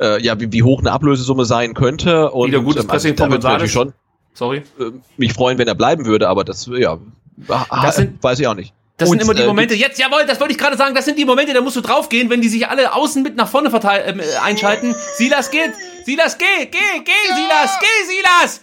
[0.00, 2.30] äh, ja, wie, wie hoch eine Ablösesumme sein könnte.
[2.30, 3.92] Und, Wieder gutes ähm, Pressing da von würde ich natürlich schon
[4.34, 4.58] Sorry.
[4.78, 6.98] äh, mich freuen, wenn er bleiben würde, aber das, ja,
[7.46, 8.72] Das sind- weiß ich auch nicht.
[8.98, 11.04] Das Und, sind immer die äh, Momente, jetzt, jawohl, das wollte ich gerade sagen, das
[11.04, 13.68] sind die Momente, da musst du draufgehen, wenn die sich alle außen mit nach vorne
[13.68, 14.94] verteil ähm, äh, einschalten.
[15.16, 15.72] Silas geht,
[16.06, 18.60] Silas geh, geh, geh, Silas, geh, Silas!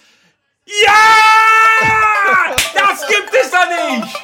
[0.66, 0.94] Ja!
[2.74, 4.16] Das gibt es doch nicht!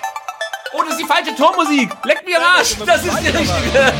[0.73, 1.91] Oh, das ist die falsche Tormusik.
[2.03, 2.75] Leck mir am Arsch.
[2.85, 3.93] Das ist die richtige.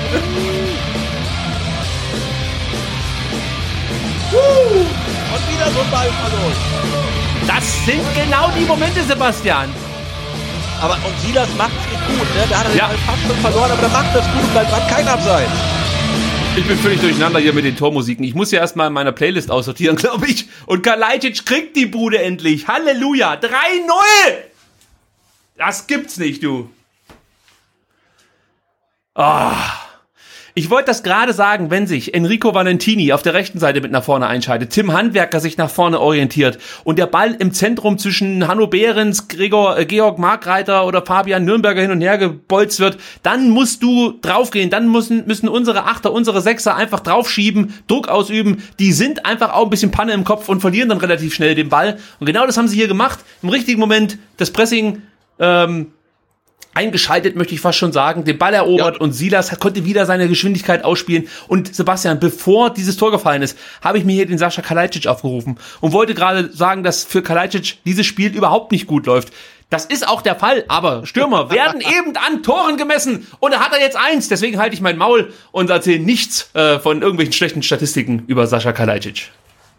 [4.32, 6.56] Und wieder so ein Ball verloren.
[7.48, 9.74] Das sind genau die Momente, Sebastian.
[10.82, 12.44] Aber und Silas macht es nicht gut, ne?
[12.50, 12.88] Da hat er Ja.
[12.88, 15.52] den Ball fast schon verloren, aber der macht das gut und bleibt dran, kein Abseits.
[16.56, 18.24] Ich bin völlig durcheinander hier mit den Tormusiken.
[18.24, 20.48] Ich muss ja erstmal in meiner Playlist aussortieren, glaube ich.
[20.66, 22.68] Und Kalajdzic kriegt die Bude endlich.
[22.68, 23.34] Halleluja.
[23.36, 23.50] 3-0.
[25.58, 26.70] Das gibt's nicht, du.
[29.16, 29.54] Ah.
[30.60, 34.04] Ich wollte das gerade sagen, wenn sich Enrico Valentini auf der rechten Seite mit nach
[34.04, 38.68] vorne einschaltet, Tim Handwerker sich nach vorne orientiert und der Ball im Zentrum zwischen Hanno
[38.68, 43.84] Behrens, Gregor, äh, Georg Markreiter oder Fabian Nürnberger hin und her gebolzt wird, dann musst
[43.84, 49.26] du draufgehen, dann müssen, müssen unsere Achter, unsere Sechser einfach draufschieben, Druck ausüben, die sind
[49.26, 51.98] einfach auch ein bisschen Panne im Kopf und verlieren dann relativ schnell den Ball.
[52.20, 55.04] Und genau das haben sie hier gemacht, im richtigen Moment das Pressing
[55.40, 55.94] ähm,
[56.74, 59.02] eingeschaltet, möchte ich fast schon sagen, den Ball erobert Ja.
[59.02, 61.28] und Silas konnte wieder seine Geschwindigkeit ausspielen.
[61.48, 65.58] Und Sebastian, bevor dieses Tor gefallen ist, habe ich mir hier den Sascha Kalajdzic aufgerufen
[65.82, 69.34] und wollte gerade sagen, dass für Kalajdzic dieses Spiel überhaupt nicht gut läuft.
[69.72, 73.74] Das ist auch der Fall, aber Stürmer werden eben an Toren gemessen und da hat
[73.74, 74.28] er jetzt eins.
[74.28, 78.72] Deswegen halte ich mein Maul und erzähle nichts äh, von irgendwelchen schlechten Statistiken über Sascha
[78.72, 79.30] Kalajdzic.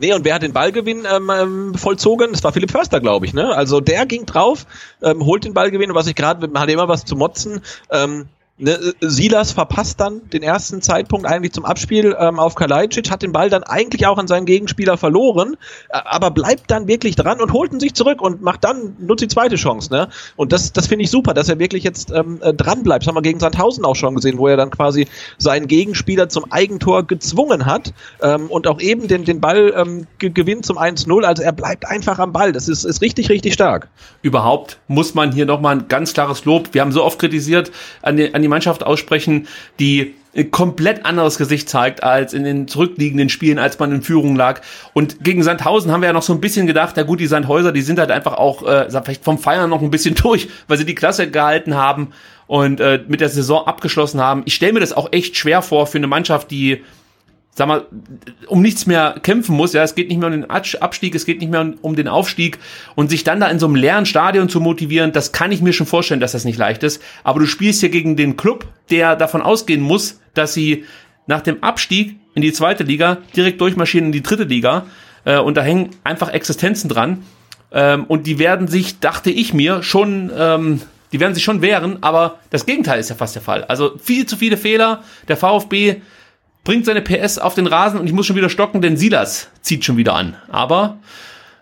[0.00, 2.32] Nee, und wer hat den Ballgewinn ähm, ähm, vollzogen?
[2.32, 3.34] Das war Philipp Förster, glaube ich.
[3.34, 3.54] Ne?
[3.54, 4.66] Also der ging drauf,
[5.02, 7.60] ähm, holt den Ballgewinn und was ich gerade, man hat immer was zu motzen.
[7.90, 8.26] Ähm,
[8.60, 13.32] ne, Silas verpasst dann den ersten Zeitpunkt eigentlich zum Abspiel ähm, auf Kalajdzic, hat den
[13.32, 15.56] Ball dann eigentlich auch an seinen Gegenspieler verloren,
[15.88, 19.28] aber bleibt dann wirklich dran und holt ihn sich zurück und macht dann, nutzt die
[19.28, 19.92] zweite Chance.
[19.92, 20.08] Ne?
[20.36, 23.02] Und das, das finde ich super, dass er wirklich jetzt ähm, äh, dran bleibt.
[23.02, 25.06] Das haben wir gegen Sandhausen auch schon gesehen, wo er dann quasi
[25.38, 27.92] seinen Gegenspieler zum Eigentor gezwungen hat
[28.22, 31.24] ähm, und auch eben den, den Ball ähm, ge gewinnt zum 1-0.
[31.24, 32.52] Also er bleibt einfach am Ball.
[32.52, 33.88] Das ist, ist richtig, richtig stark.
[34.22, 37.70] überhaupt muss man hier nochmal ein ganz klares Lob, wir haben so oft kritisiert,
[38.02, 39.48] an die, an die Mannschaft aussprechen,
[39.78, 44.36] die ein komplett anderes Gesicht zeigt als in den zurückliegenden Spielen, als man in Führung
[44.36, 44.60] lag.
[44.92, 47.72] Und gegen Sandhausen haben wir ja noch so ein bisschen gedacht, ja gut, die Sandhäuser,
[47.72, 50.84] die sind halt einfach auch äh, vielleicht vom Feiern noch ein bisschen durch, weil sie
[50.84, 52.12] die Klasse gehalten haben
[52.46, 54.42] und äh, mit der Saison abgeschlossen haben.
[54.44, 56.82] Ich stelle mir das auch echt schwer vor für eine Mannschaft, die
[57.52, 57.86] sag mal,
[58.46, 59.72] um nichts mehr kämpfen muss.
[59.72, 62.08] Ja, es geht nicht mehr um den Abstieg, es geht nicht mehr um, um den
[62.08, 62.58] Aufstieg
[62.94, 65.72] und sich dann da in so einem leeren Stadion zu motivieren, das kann ich mir
[65.72, 67.02] schon vorstellen, dass das nicht leicht ist.
[67.24, 70.84] Aber du spielst hier gegen den Club, der davon ausgehen muss, dass sie
[71.26, 74.86] nach dem Abstieg in die zweite Liga direkt durchmarschieren in die dritte Liga
[75.24, 77.24] äh, und da hängen einfach Existenzen dran
[77.72, 80.80] ähm, und die werden sich, dachte ich mir, schon ähm,
[81.12, 83.64] die werden sich schon wehren, aber das Gegenteil ist ja fast der Fall.
[83.64, 85.02] Also viel zu viele Fehler.
[85.26, 85.96] Der VfB
[86.64, 89.84] bringt seine PS auf den Rasen und ich muss schon wieder stocken, denn Silas zieht
[89.84, 90.36] schon wieder an.
[90.50, 90.98] Aber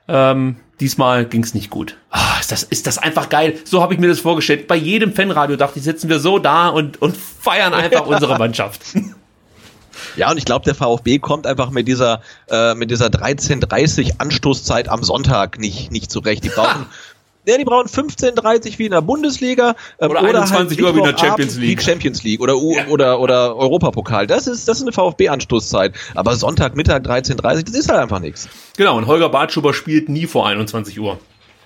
[0.09, 1.97] ähm, diesmal ging es nicht gut.
[2.11, 3.59] Ah, das ist das einfach geil.
[3.65, 4.67] So habe ich mir das vorgestellt.
[4.67, 8.83] Bei jedem Fanradio dachte ich, sitzen wir so da und, und feiern einfach unsere Mannschaft.
[10.17, 14.89] Ja, und ich glaube, der VfB kommt einfach mit dieser, äh, mit dieser 13.30 Anstoßzeit
[14.89, 16.45] am Sonntag nicht, nicht zurecht.
[16.45, 16.87] Die brauchen,
[17.49, 20.99] ja, die brauchen 15.30 wie in der Bundesliga ähm, oder, oder 21 halt Uhr wie
[20.99, 21.83] in der Champions League.
[21.83, 22.87] Champions League oder, U ja.
[22.89, 24.27] oder, oder Europapokal.
[24.27, 25.95] Das ist, das ist eine VfB-Anstoßzeit.
[26.15, 28.49] Aber Sonntagmittag 13.30 das ist halt einfach nichts.
[28.77, 31.19] Genau, und Holger Bartschuber spielt nie vor 21 Uhr.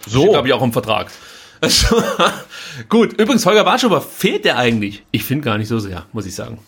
[0.06, 0.30] So.
[0.30, 1.10] glaube ich, auch im Vertrag.
[2.88, 5.04] Gut, übrigens, Holger Bartschuber, fehlt der eigentlich?
[5.10, 6.58] Ich finde gar nicht so sehr, muss ich sagen.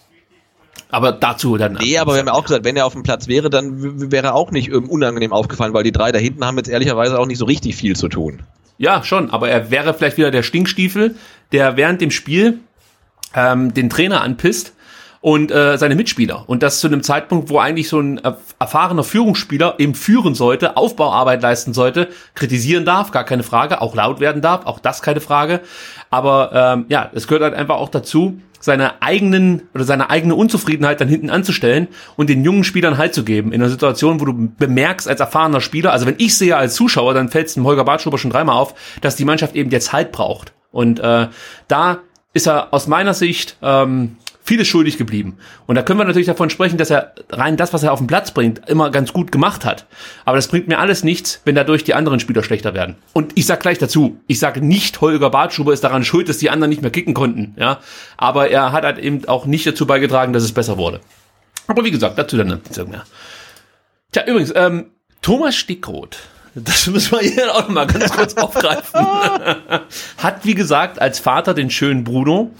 [0.90, 1.74] Aber dazu dann.
[1.74, 4.28] Nee, aber wir haben ja auch gesagt, wenn er auf dem Platz wäre, dann wäre
[4.28, 7.38] er auch nicht unangenehm aufgefallen, weil die drei da hinten haben jetzt ehrlicherweise auch nicht
[7.38, 8.42] so richtig viel zu tun.
[8.76, 11.14] Ja, schon, aber er wäre vielleicht wieder der Stinkstiefel,
[11.52, 12.60] der während dem Spiel
[13.34, 14.74] ähm, den Trainer anpisst
[15.20, 16.44] und äh, seine Mitspieler.
[16.48, 18.20] Und das zu einem Zeitpunkt, wo eigentlich so ein
[18.58, 24.20] erfahrener Führungsspieler eben führen sollte, Aufbauarbeit leisten sollte, kritisieren darf, gar keine Frage, auch laut
[24.20, 25.60] werden darf, auch das keine Frage.
[26.10, 30.98] Aber ähm, ja, es gehört halt einfach auch dazu, seine eigenen oder seine eigene Unzufriedenheit
[30.98, 31.86] dann hinten anzustellen
[32.16, 33.52] und den jungen Spielern Halt zu geben.
[33.52, 37.12] In einer Situation, wo du bemerkst als erfahrener Spieler, also wenn ich sehe als Zuschauer,
[37.12, 40.12] dann fällt es dem Holger Bartschuber schon dreimal auf, dass die Mannschaft eben jetzt Halt
[40.12, 40.54] braucht.
[40.72, 41.28] Und äh,
[41.68, 41.98] da
[42.32, 45.38] ist er aus meiner Sicht ähm, vieles schuldig geblieben.
[45.66, 48.06] Und da können wir natürlich davon sprechen, dass er rein das, was er auf den
[48.06, 49.86] Platz bringt, immer ganz gut gemacht hat.
[50.26, 52.96] Aber das bringt mir alles nichts, wenn dadurch die anderen Spieler schlechter werden.
[53.14, 56.50] Und ich sag gleich dazu, ich sage nicht, Holger Bartschuber ist daran schuld, dass die
[56.50, 57.54] anderen nicht mehr kicken konnten.
[57.58, 57.80] Ja,
[58.18, 61.00] aber er hat halt eben auch nicht dazu beigetragen, dass es besser wurde.
[61.66, 63.04] Aber wie gesagt, dazu dann nicht mehr.
[64.12, 64.90] Tja, übrigens, ähm,
[65.22, 66.18] Thomas Stickroth,
[66.54, 69.00] das müssen wir hier auch mal ganz kurz aufgreifen.
[70.18, 72.50] Hat, wie gesagt, als Vater den schönen Bruno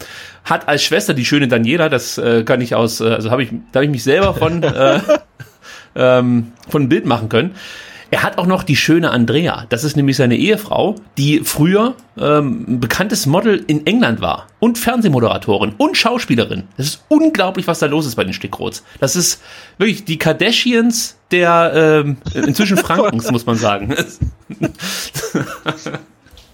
[0.45, 3.49] hat als Schwester die schöne Daniela, das äh, kann ich aus, äh, also habe ich,
[3.71, 4.99] da habe ich mich selber von, äh,
[5.95, 7.55] ähm, von ein Bild machen können.
[8.11, 9.65] Er hat auch noch die schöne Andrea.
[9.69, 14.77] Das ist nämlich seine Ehefrau, die früher ähm, ein bekanntes Model in England war und
[14.77, 16.63] Fernsehmoderatorin und Schauspielerin.
[16.77, 18.83] Das ist unglaublich, was da los ist bei den Stickrots.
[18.99, 19.41] Das ist
[19.79, 23.95] wirklich die Kardashians der ähm, inzwischen Frankens, muss man sagen.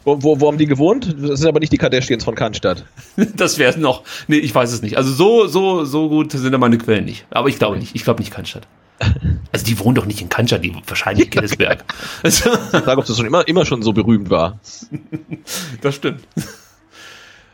[0.03, 1.15] Wo, wo, wo haben die gewohnt?
[1.19, 2.85] Das sind aber nicht die Kardashians von Cannstatt.
[3.35, 4.03] Das wäre noch.
[4.27, 4.97] Nee, ich weiß es nicht.
[4.97, 7.25] Also so, so, so gut sind da meine Quellen nicht.
[7.29, 7.95] Aber ich glaube nicht.
[7.95, 8.67] Ich glaube nicht Cannstatt.
[9.53, 11.83] Also die wohnen doch nicht in Cannstatt, die wahrscheinlich in Killesberg.
[12.23, 14.59] ich frage, ob das schon immer, immer schon so berühmt war.
[15.81, 16.21] Das stimmt.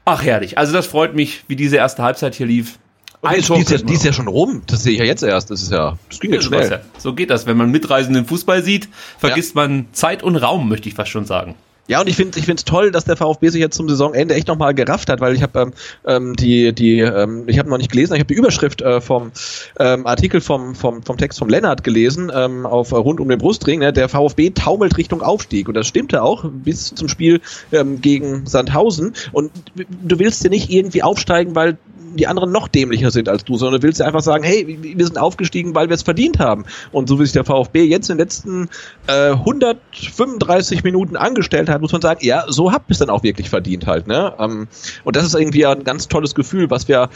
[0.05, 0.59] Ach, herrlich.
[0.59, 2.77] Also das freut mich, wie diese erste Halbzeit hier lief.
[3.23, 4.61] Ein die, ist ja, die ist ja schon rum.
[4.67, 5.49] Das sehe ich ja jetzt erst.
[5.49, 6.69] Das ist ja, das ging jetzt schnell.
[6.69, 7.47] Ja, so geht das.
[7.47, 9.61] Wenn man mitreisenden Fußball sieht, vergisst ja.
[9.61, 11.55] man Zeit und Raum, möchte ich fast schon sagen.
[11.87, 14.35] Ja, und ich finde ich finde es toll, dass der VfB sich jetzt zum Saisonende
[14.35, 15.73] echt nochmal gerafft hat, weil ich habe ähm,
[16.05, 19.31] ähm, die, die ähm, ich habe noch nicht gelesen, ich habe die Überschrift äh, vom
[19.79, 23.79] ähm, Artikel vom, vom, vom Text vom Lennart gelesen, ähm, auf rund um den Brustring,
[23.79, 23.93] ne?
[23.93, 25.67] der VfB taumelt Richtung Aufstieg.
[25.67, 27.41] Und das stimmte auch bis zum Spiel
[27.71, 29.13] ähm, gegen Sandhausen.
[29.31, 31.77] Und du willst ja nicht irgendwie aufsteigen, weil
[32.17, 35.05] die anderen noch dämlicher sind als du, sondern du willst ja einfach sagen, hey, wir
[35.05, 36.65] sind aufgestiegen, weil wir es verdient haben.
[36.91, 38.69] Und so wie sich der VfB jetzt in den letzten
[39.07, 43.23] äh, 135 Minuten angestellt hat, muss man sagen, ja, so habt ihr es dann auch
[43.23, 44.07] wirklich verdient halt.
[44.07, 44.33] Ne?
[44.39, 44.67] Ähm,
[45.03, 47.09] und das ist irgendwie ein ganz tolles Gefühl, was wir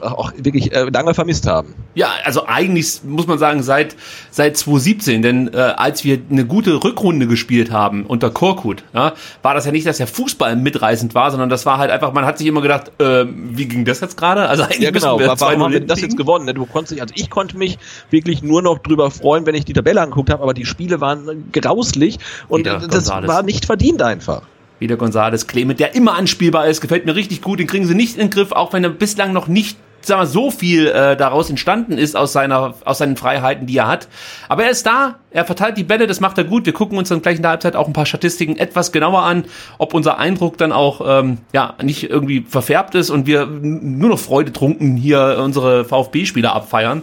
[0.00, 1.74] auch wirklich äh, lange vermisst haben.
[1.94, 3.96] Ja, also eigentlich muss man sagen, seit,
[4.30, 9.54] seit 2017, denn äh, als wir eine gute Rückrunde gespielt haben unter Korkut, ja, war
[9.54, 12.38] das ja nicht, dass der Fußball mitreißend war, sondern das war halt einfach, man hat
[12.38, 14.48] sich immer gedacht, äh, wie ging das jetzt gerade?
[14.48, 15.18] Also eigentlich ja, genau.
[15.18, 16.44] wir warum haben wir das jetzt gewonnen?
[16.44, 16.54] Ne?
[16.54, 17.78] Du konntest dich, also ich konnte mich
[18.10, 21.50] wirklich nur noch drüber freuen, wenn ich die Tabelle angeguckt habe, aber die Spiele waren
[21.52, 22.18] grauslich
[22.48, 23.28] und Wieder das Gonzales.
[23.28, 24.42] war nicht verdient einfach.
[24.78, 27.58] Wieder González Clement, der immer anspielbar ist, gefällt mir richtig gut.
[27.58, 29.76] Den kriegen sie nicht in den Griff, auch wenn er bislang noch nicht
[30.08, 33.86] sag mal, so viel äh, daraus entstanden ist aus seiner aus seinen Freiheiten, die er
[33.86, 34.08] hat.
[34.48, 36.66] Aber er ist da, er verteilt die Bälle, das macht er gut.
[36.66, 39.44] Wir gucken uns dann gleich in der Halbzeit auch ein paar Statistiken etwas genauer an,
[39.78, 44.18] ob unser Eindruck dann auch ähm, ja nicht irgendwie verfärbt ist und wir nur noch
[44.18, 47.02] Freude trunken hier unsere VfB-Spieler abfeiern.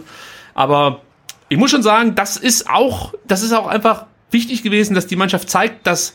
[0.54, 1.00] Aber
[1.48, 5.16] ich muss schon sagen, das ist auch das ist auch einfach wichtig gewesen, dass die
[5.16, 6.14] Mannschaft zeigt, dass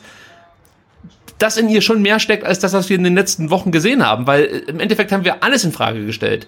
[1.42, 4.06] das in ihr schon mehr steckt als das, was wir in den letzten Wochen gesehen
[4.06, 6.46] haben, weil äh, im Endeffekt haben wir alles in Frage gestellt.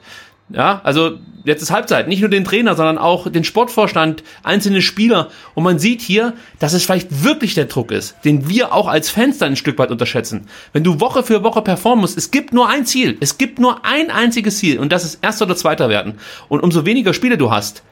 [0.50, 5.30] Ja, also jetzt ist Halbzeit, nicht nur den Trainer, sondern auch den Sportvorstand, einzelne Spieler.
[5.54, 9.08] Und man sieht hier, dass es vielleicht wirklich der Druck ist, den wir auch als
[9.08, 10.46] Fans dann ein Stück weit unterschätzen.
[10.74, 13.86] Wenn du Woche für Woche performen musst, es gibt nur ein Ziel, es gibt nur
[13.86, 16.18] ein einziges Ziel und das ist erster oder zweiter werden.
[16.48, 17.82] Und umso weniger Spiele du hast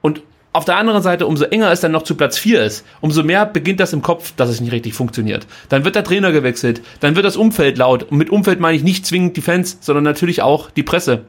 [0.00, 0.22] und
[0.58, 3.46] auf der anderen Seite, umso enger es dann noch zu Platz 4 ist, umso mehr
[3.46, 5.46] beginnt das im Kopf, dass es nicht richtig funktioniert.
[5.68, 8.02] Dann wird der Trainer gewechselt, dann wird das Umfeld laut.
[8.02, 11.20] Und mit Umfeld meine ich nicht zwingend die Fans, sondern natürlich auch die Presse.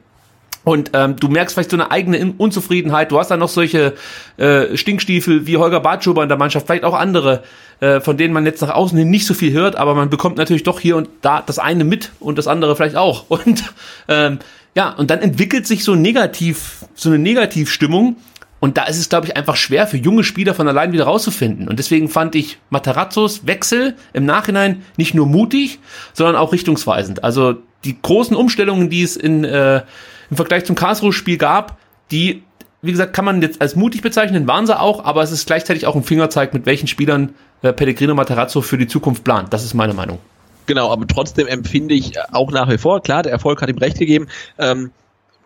[0.64, 3.12] Und ähm, du merkst vielleicht so eine eigene Unzufriedenheit.
[3.12, 3.94] Du hast dann noch solche
[4.38, 7.44] äh, Stinkstiefel wie Holger Bartschuber in der Mannschaft, vielleicht auch andere,
[7.82, 10.38] äh, von denen man jetzt nach außen hin nicht so viel hört, aber man bekommt
[10.38, 13.30] natürlich doch hier und da das eine mit und das andere vielleicht auch.
[13.30, 13.64] Und
[14.08, 14.40] ähm,
[14.76, 18.18] ja, und dann entwickelt sich so negativ, so eine Negativstimmung.
[18.60, 21.70] Und da ist es, glaube ich, einfach schwer für junge Spieler von allein wieder rauszufinden.
[21.70, 25.80] Und deswegen fand ich Matarazzos Wechsel im Nachhinein nicht nur mutig,
[26.14, 27.24] sondern auch richtungsweisend.
[27.24, 27.56] Also
[27.86, 29.82] die großen Umstellungen, die es in äh,
[30.30, 31.78] im Vergleich zum Karlsruhe-Spiel gab,
[32.12, 32.44] die,
[32.82, 35.88] wie gesagt, kann man jetzt als mutig bezeichnen, waren sie auch, aber es ist gleichzeitig
[35.88, 39.54] auch ein Fingerzeig, mit welchen Spielern äh, Pellegrino Materazzo für die Zukunft plant.
[39.54, 40.20] Das ist meine Meinung.
[40.66, 43.98] Genau, aber trotzdem empfinde ich auch nach wie vor, klar, der Erfolg hat ihm recht
[43.98, 44.28] gegeben.
[44.60, 44.92] Ähm,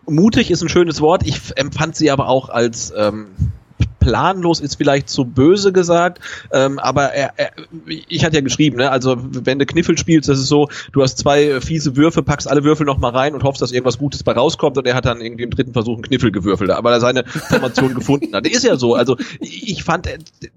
[0.06, 1.26] mutig ist ein schönes Wort.
[1.26, 3.26] Ich empfand sie aber auch als ähm,
[4.04, 6.20] planlos ist vielleicht zu böse gesagt,
[6.52, 7.52] ähm, aber er, er,
[7.86, 11.16] ich hatte ja geschrieben, ne, also wenn du Kniffel spielst, das ist so, du hast
[11.16, 14.76] zwei fiese Würfe, packst alle Würfel nochmal rein und hoffst, dass irgendwas Gutes bei rauskommt
[14.76, 17.94] und er hat dann irgendwie im dritten Versuch einen Kniffel gewürfelt, weil er seine Formation
[17.94, 18.46] gefunden hat.
[18.46, 20.06] Ist ja so, also ich fand,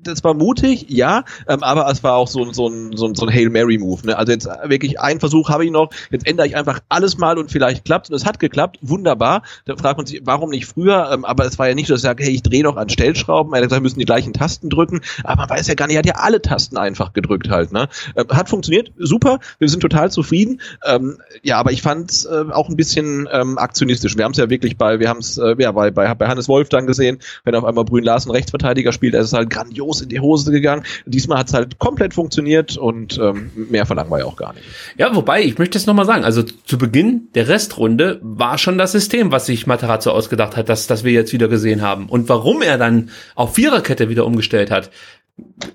[0.03, 3.25] das war mutig, ja, ähm, aber es war auch so, so, ein, so, ein, so
[3.25, 4.17] ein Hail Mary Move, ne?
[4.17, 7.49] also jetzt wirklich ein Versuch habe ich noch, jetzt ändere ich einfach alles mal und
[7.49, 11.23] vielleicht klappt und es hat geklappt, wunderbar, da fragt man sich, warum nicht früher, ähm,
[11.23, 13.36] aber es war ja nicht so, dass ich sage, hey, ich drehe noch an Stellschrauben,
[13.38, 13.53] Stellschrauben.
[13.53, 15.95] Er hat gesagt, wir müssen die gleichen Tasten drücken, aber man weiß ja gar nicht,
[15.95, 17.72] er hat ja alle Tasten einfach gedrückt halt.
[17.72, 17.88] Ne?
[18.15, 20.61] Äh, hat funktioniert, super, wir sind total zufrieden.
[20.85, 24.18] Ähm, ja, aber ich fand es äh, auch ein bisschen ähm, aktionistisch.
[24.18, 26.47] Wir haben es ja wirklich bei, wir haben es äh, ja, bei, bei, bei Hannes
[26.47, 30.09] Wolf dann gesehen, wenn auf einmal Brün Larsen Rechtsverteidiger spielt, er ist halt grandios in
[30.09, 30.84] die Hose gegangen.
[31.05, 34.65] Diesmal hat es halt komplett funktioniert und ähm, mehr verlangen wir ja auch gar nicht.
[34.97, 38.91] Ja, wobei, ich möchte es nochmal sagen, also zu Beginn der Restrunde war schon das
[38.91, 42.07] System, was sich Materazzo ausgedacht hat, dass, dass wir jetzt wieder gesehen haben.
[42.07, 44.91] Und warum er dann auf Viererkette wieder umgestellt hat.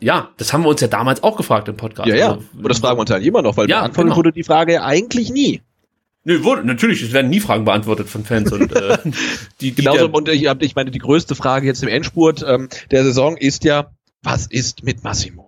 [0.01, 2.09] Ja, das haben wir uns ja damals auch gefragt im Podcast.
[2.09, 2.29] Ja, ja.
[2.33, 4.17] Also, Und das fragen wir uns halt immer noch, weil ja, beantwortet genau.
[4.17, 5.63] wurde die Frage ja eigentlich nie.
[6.25, 8.99] Nö, wurde, natürlich, es werden nie Fragen beantwortet von Fans und äh,
[9.61, 13.03] die, die Genauso, und ich, ich meine, die größte Frage jetzt im Endspurt ähm, der
[13.03, 13.91] Saison ist ja,
[14.23, 15.42] was ist mit Massimo?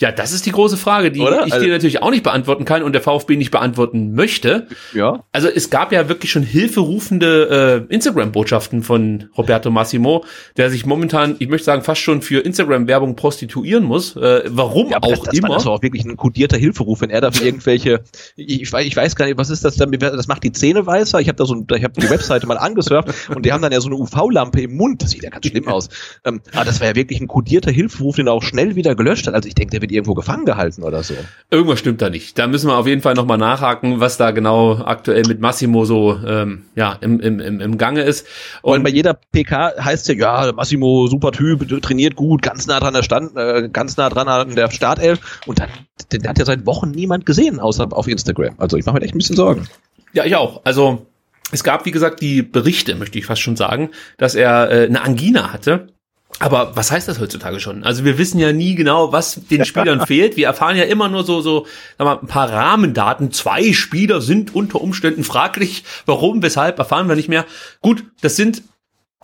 [0.00, 1.46] Ja, das ist die große Frage, die Oder?
[1.46, 4.66] ich also, dir natürlich auch nicht beantworten kann und der VfB nicht beantworten möchte.
[4.92, 5.22] Ja.
[5.30, 10.24] Also es gab ja wirklich schon hilferufende äh, Instagram-Botschaften von Roberto Massimo,
[10.56, 14.16] der sich momentan, ich möchte sagen, fast schon für Instagram-Werbung prostituieren muss.
[14.16, 15.50] Äh, warum ja, auch das, immer.
[15.50, 18.02] Das ist auch wirklich ein kodierter Hilferuf, wenn er da für irgendwelche,
[18.34, 20.84] ich, ich, weiß, ich weiß gar nicht, was ist das dann, das macht die Zähne
[20.84, 21.20] weißer.
[21.20, 23.80] Ich habe da so, ich habe die Webseite mal angesurft und die haben dann ja
[23.80, 25.04] so eine UV-Lampe im Mund.
[25.04, 25.88] Das sieht ja ganz schlimm aus.
[26.24, 29.28] Ähm, aber das war ja wirklich ein kodierter Hilferuf, den er auch schnell wieder gelöscht
[29.28, 29.34] hat.
[29.34, 31.14] Also ich denke, der wird irgendwo gefangen gehalten oder so.
[31.50, 32.38] Irgendwas stimmt da nicht.
[32.38, 36.18] Da müssen wir auf jeden Fall nochmal nachhaken, was da genau aktuell mit Massimo so
[36.26, 38.26] ähm, ja, im, im, im, im Gange ist.
[38.62, 42.80] Und, Und bei jeder PK heißt ja, ja, Massimo, super Typ, trainiert gut, ganz nah
[42.80, 45.40] dran der Stand, äh, ganz nah dran an der Startelf.
[45.46, 45.68] Und dann,
[46.12, 48.54] den hat ja seit Wochen niemand gesehen, außer auf Instagram.
[48.56, 49.68] Also ich mache mir echt ein bisschen Sorgen.
[50.14, 50.62] Ja, ich auch.
[50.64, 51.06] Also
[51.52, 55.02] es gab, wie gesagt, die Berichte, möchte ich fast schon sagen, dass er äh, eine
[55.02, 55.93] Angina hatte
[56.40, 57.84] aber was heißt das heutzutage schon?
[57.84, 60.36] Also wir wissen ja nie genau, was den Spielern fehlt.
[60.36, 61.66] Wir erfahren ja immer nur so, so
[61.96, 63.30] sag mal, ein paar Rahmendaten.
[63.30, 65.84] Zwei Spieler sind unter Umständen fraglich.
[66.06, 67.44] Warum, weshalb, erfahren wir nicht mehr.
[67.80, 68.62] Gut, das sind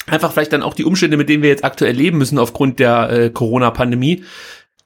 [0.06, 3.10] einfach vielleicht dann auch die Umstände, mit denen wir jetzt aktuell leben müssen aufgrund der
[3.10, 4.24] äh, Corona-Pandemie.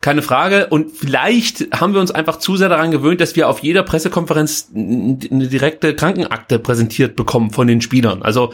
[0.01, 0.67] Keine Frage.
[0.67, 4.71] Und vielleicht haben wir uns einfach zu sehr daran gewöhnt, dass wir auf jeder Pressekonferenz
[4.75, 8.23] eine direkte Krankenakte präsentiert bekommen von den Spielern.
[8.23, 8.53] Also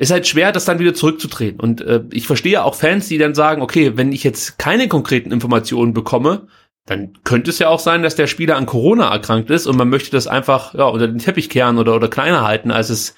[0.00, 1.60] ist halt schwer, das dann wieder zurückzutreten.
[1.60, 5.30] Und äh, ich verstehe auch Fans, die dann sagen, okay, wenn ich jetzt keine konkreten
[5.30, 6.48] Informationen bekomme,
[6.86, 9.90] dann könnte es ja auch sein, dass der Spieler an Corona erkrankt ist und man
[9.90, 13.14] möchte das einfach ja, unter den Teppich kehren oder, oder kleiner halten, als es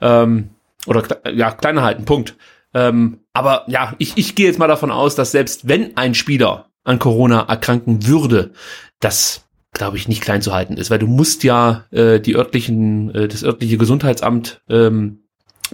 [0.00, 0.48] ähm,
[0.86, 2.36] oder ja, kleiner halten, Punkt.
[2.72, 6.70] Ähm, aber ja, ich, ich gehe jetzt mal davon aus, dass selbst wenn ein Spieler
[6.84, 8.52] an Corona erkranken würde,
[8.98, 13.14] das glaube ich nicht klein zu halten ist, weil du musst ja äh, die örtlichen,
[13.14, 15.21] äh, das örtliche Gesundheitsamt ähm,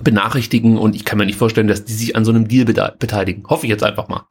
[0.03, 3.45] benachrichtigen und ich kann mir nicht vorstellen, dass die sich an so einem Deal beteiligen.
[3.49, 4.27] Hoffe ich jetzt einfach mal.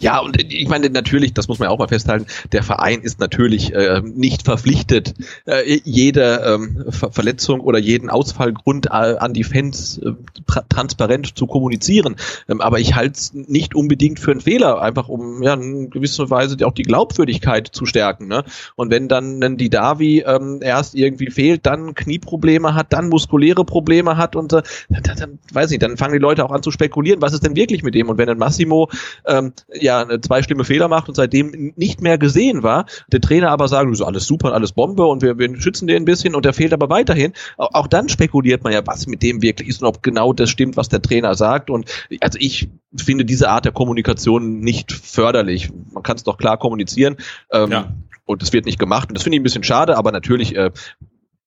[0.00, 3.20] Ja, und ich meine natürlich, das muss man ja auch mal festhalten, der Verein ist
[3.20, 5.14] natürlich äh, nicht verpflichtet,
[5.44, 10.12] äh, jede ähm, Ver Verletzung oder jeden Ausfallgrund äh, an die Fans äh,
[10.46, 12.16] tra transparent zu kommunizieren.
[12.48, 16.30] Ähm, aber ich halte es nicht unbedingt für einen Fehler, einfach um ja in gewisser
[16.30, 18.26] Weise auch die Glaubwürdigkeit zu stärken.
[18.26, 18.44] Ne?
[18.76, 23.66] Und wenn dann, dann die Davi ähm, erst irgendwie fehlt, dann Knieprobleme hat, dann muskuläre
[23.66, 26.70] Probleme hat und äh, dann, dann, weiß ich, dann fangen die Leute auch an zu
[26.70, 28.08] spekulieren, was ist denn wirklich mit dem?
[28.08, 28.88] Und wenn dann Massimo
[29.26, 33.50] ähm, ja ja zwei schlimme Fehler macht und seitdem nicht mehr gesehen war, der Trainer
[33.50, 36.44] aber sagt, so alles super, alles Bombe und wir, wir schützen den ein bisschen und
[36.44, 39.88] der fehlt aber weiterhin, auch dann spekuliert man ja, was mit dem wirklich ist und
[39.88, 41.90] ob genau das stimmt, was der Trainer sagt und
[42.20, 45.70] also ich finde diese Art der Kommunikation nicht förderlich.
[45.92, 47.16] Man kann es doch klar kommunizieren.
[47.52, 47.92] Ähm, ja.
[48.24, 49.08] Und es wird nicht gemacht.
[49.08, 50.70] Und das finde ich ein bisschen schade, aber natürlich äh,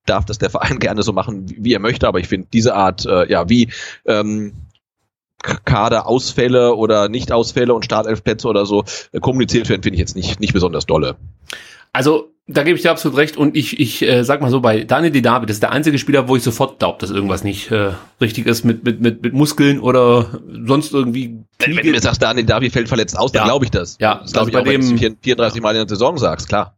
[0.05, 3.05] darf das der Verein gerne so machen, wie er möchte, aber ich finde diese Art,
[3.05, 3.69] äh, ja, wie
[4.05, 4.53] ähm,
[5.43, 10.53] Kaderausfälle oder Nichtausfälle und Startelfplätze oder so äh, kommuniziert werden, finde ich jetzt nicht, nicht
[10.53, 11.15] besonders dolle.
[11.91, 14.83] Also, da gebe ich dir absolut recht und ich, ich äh, sag mal so, bei
[14.83, 17.71] Daniel Di David das ist der einzige Spieler, wo ich sofort glaube, dass irgendwas nicht
[17.71, 21.37] äh, richtig ist mit, mit, mit, mit Muskeln oder sonst irgendwie.
[21.59, 23.45] Wenn, wenn du mir sagst, Daniel David fällt verletzt aus, dann ja.
[23.45, 23.97] glaube ich das.
[24.01, 26.75] Ja, das glaube also ich auch, wenn du 34 Mal in der Saison sagst, klar.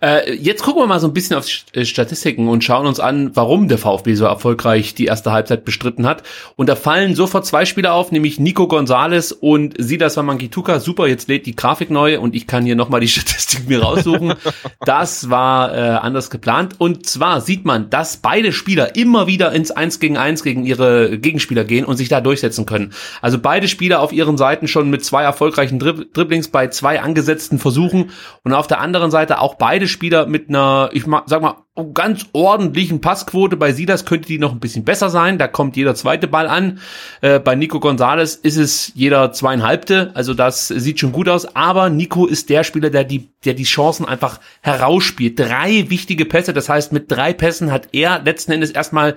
[0.00, 3.30] Äh, jetzt gucken wir mal so ein bisschen auf äh, Statistiken und schauen uns an,
[3.34, 6.22] warum der VfB so erfolgreich die erste Halbzeit bestritten hat.
[6.56, 10.80] Und da fallen sofort zwei Spieler auf, nämlich Nico Gonzalez und Sidas Wamankituka.
[10.80, 14.34] Super, jetzt lädt die Grafik neu und ich kann hier nochmal die Statistik mir raussuchen.
[14.80, 16.74] das war äh, anders geplant.
[16.78, 21.18] Und zwar sieht man, dass beide Spieler immer wieder ins 1 gegen 1 gegen ihre
[21.18, 22.92] Gegenspieler gehen und sich da durchsetzen können.
[23.22, 28.10] Also beide Spieler auf ihren Seiten schon mit zwei erfolgreichen Dribblings bei zwei angesetzten Versuchen
[28.42, 32.26] und auf der anderen Seite auch beide beide Spieler mit einer, ich sag mal, ganz
[32.32, 33.56] ordentlichen Passquote.
[33.56, 35.36] Bei Silas könnte die noch ein bisschen besser sein.
[35.36, 36.80] Da kommt jeder zweite Ball an.
[37.20, 40.10] Äh, bei Nico Gonzalez ist es jeder zweieinhalbte.
[40.14, 41.54] Also das sieht schon gut aus.
[41.54, 45.38] Aber Nico ist der Spieler, der die, der die Chancen einfach herausspielt.
[45.38, 46.54] Drei wichtige Pässe.
[46.54, 49.14] Das heißt, mit drei Pässen hat er letzten Endes erstmal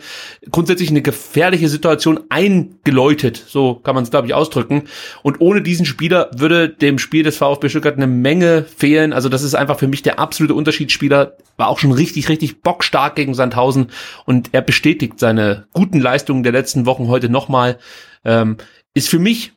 [0.51, 3.41] grundsätzlich eine gefährliche Situation eingeläutet.
[3.47, 4.83] So kann man es, glaube ich, ausdrücken.
[5.23, 9.13] Und ohne diesen Spieler würde dem Spiel des VfB Stuttgart eine Menge fehlen.
[9.13, 11.37] Also das ist einfach für mich der absolute Unterschiedsspieler.
[11.55, 13.91] War auch schon richtig, richtig wirklich bockstark gegen Sandhausen
[14.25, 17.77] und er bestätigt seine guten Leistungen der letzten Wochen heute nochmal.
[18.25, 18.57] Ähm,
[18.93, 19.53] ist für mich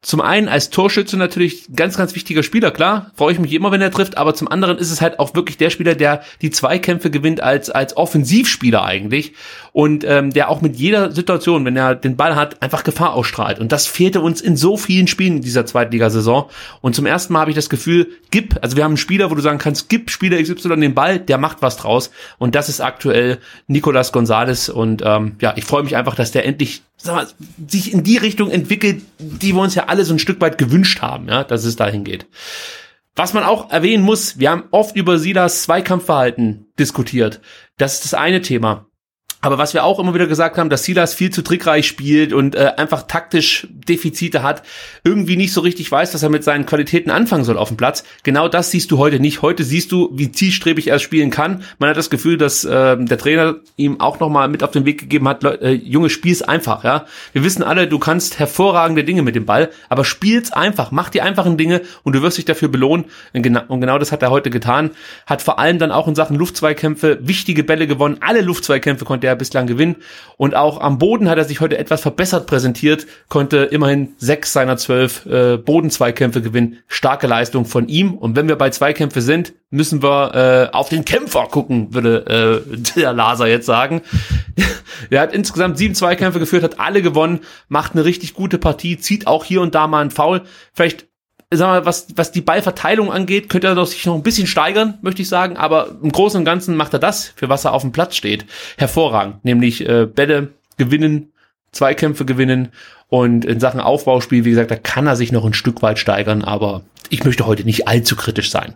[0.00, 3.80] zum einen als Torschütze natürlich ganz, ganz wichtiger Spieler, klar, freue ich mich immer, wenn
[3.80, 7.10] er trifft, aber zum anderen ist es halt auch wirklich der Spieler, der die Zweikämpfe
[7.10, 9.32] gewinnt als, als Offensivspieler eigentlich
[9.74, 13.58] und ähm, der auch mit jeder Situation, wenn er den Ball hat, einfach Gefahr ausstrahlt.
[13.58, 16.44] Und das fehlte uns in so vielen Spielen in dieser Zweitligasaison.
[16.80, 19.34] Und zum ersten Mal habe ich das Gefühl, gib, also wir haben einen Spieler, wo
[19.34, 22.12] du sagen kannst, gib Spieler XY den Ball, der macht was draus.
[22.38, 24.68] Und das ist aktuell Nicolas Gonzalez.
[24.68, 27.26] Und ähm, ja, ich freue mich einfach, dass der endlich mal,
[27.66, 31.02] sich in die Richtung entwickelt, die wir uns ja alle so ein Stück weit gewünscht
[31.02, 32.26] haben, ja, dass es dahin geht.
[33.16, 37.40] Was man auch erwähnen muss, wir haben oft über Silas Zweikampfverhalten diskutiert.
[37.76, 38.86] Das ist das eine Thema.
[39.44, 42.54] Aber was wir auch immer wieder gesagt haben, dass Silas viel zu trickreich spielt und
[42.54, 44.62] äh, einfach taktisch Defizite hat,
[45.04, 48.04] irgendwie nicht so richtig weiß, was er mit seinen Qualitäten anfangen soll auf dem Platz.
[48.22, 49.42] Genau das siehst du heute nicht.
[49.42, 51.62] Heute siehst du, wie zielstrebig er spielen kann.
[51.78, 55.00] Man hat das Gefühl, dass äh, der Trainer ihm auch nochmal mit auf den Weg
[55.00, 57.04] gegeben hat, äh, Junge, spiel's einfach, ja.
[57.34, 61.20] Wir wissen alle, du kannst hervorragende Dinge mit dem Ball, aber spiel's einfach, mach die
[61.20, 63.04] einfachen Dinge und du wirst dich dafür belohnen.
[63.34, 64.92] Und genau, und genau das hat er heute getan.
[65.26, 68.16] Hat vor allem dann auch in Sachen Luftzweikämpfe wichtige Bälle gewonnen.
[68.20, 69.96] Alle Luftzweikämpfe konnte er er bislang gewinnen.
[70.36, 74.76] Und auch am Boden hat er sich heute etwas verbessert präsentiert, konnte immerhin sechs seiner
[74.76, 76.78] zwölf äh, Bodenzweikämpfe gewinnen.
[76.86, 78.14] Starke Leistung von ihm.
[78.14, 82.76] Und wenn wir bei Zweikämpfe sind, müssen wir äh, auf den Kämpfer gucken, würde äh,
[82.96, 84.02] der Laser jetzt sagen.
[85.10, 89.26] er hat insgesamt sieben Zweikämpfe geführt, hat alle gewonnen, macht eine richtig gute Partie, zieht
[89.26, 90.42] auch hier und da mal einen Foul.
[90.72, 91.06] Vielleicht
[91.50, 95.22] sag mal, was, was die Ballverteilung angeht, könnte er sich noch ein bisschen steigern, möchte
[95.22, 95.56] ich sagen.
[95.56, 98.46] Aber im Großen und Ganzen macht er das, für was er auf dem Platz steht,
[98.76, 99.44] hervorragend.
[99.44, 101.32] Nämlich äh, Bälle gewinnen,
[101.72, 102.70] Zweikämpfe gewinnen
[103.08, 106.42] und in Sachen Aufbauspiel, wie gesagt, da kann er sich noch ein Stück weit steigern,
[106.42, 108.74] aber ich möchte heute nicht allzu kritisch sein.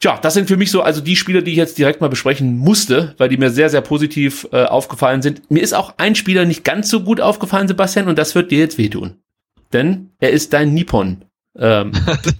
[0.00, 2.58] Tja, das sind für mich so also die Spieler, die ich jetzt direkt mal besprechen
[2.58, 5.50] musste, weil die mir sehr, sehr positiv äh, aufgefallen sind.
[5.50, 8.58] Mir ist auch ein Spieler nicht ganz so gut aufgefallen, Sebastian, und das wird dir
[8.58, 9.16] jetzt wehtun.
[9.72, 11.24] Denn er ist dein Nippon
[11.58, 11.92] ähm,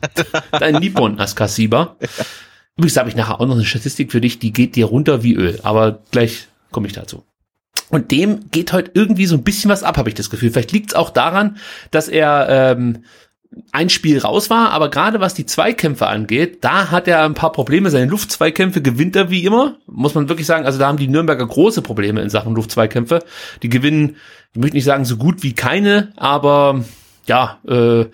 [0.52, 1.96] dein Nippon Askasiba.
[2.76, 5.34] Übrigens habe ich nachher auch noch eine Statistik für dich, die geht dir runter wie
[5.34, 7.24] Öl, aber gleich komme ich dazu.
[7.90, 10.50] Und dem geht heute irgendwie so ein bisschen was ab, habe ich das Gefühl.
[10.50, 11.58] Vielleicht liegt es auch daran,
[11.90, 13.04] dass er ähm,
[13.72, 17.52] ein Spiel raus war, aber gerade was die Zweikämpfe angeht, da hat er ein paar
[17.52, 17.90] Probleme.
[17.90, 20.66] Seine Luftzweikämpfe gewinnt er wie immer, muss man wirklich sagen.
[20.66, 23.20] Also da haben die Nürnberger große Probleme in Sachen Luftzweikämpfe.
[23.62, 24.16] Die gewinnen,
[24.52, 26.84] ich möchte nicht sagen so gut wie keine, aber
[27.26, 28.06] ja, äh,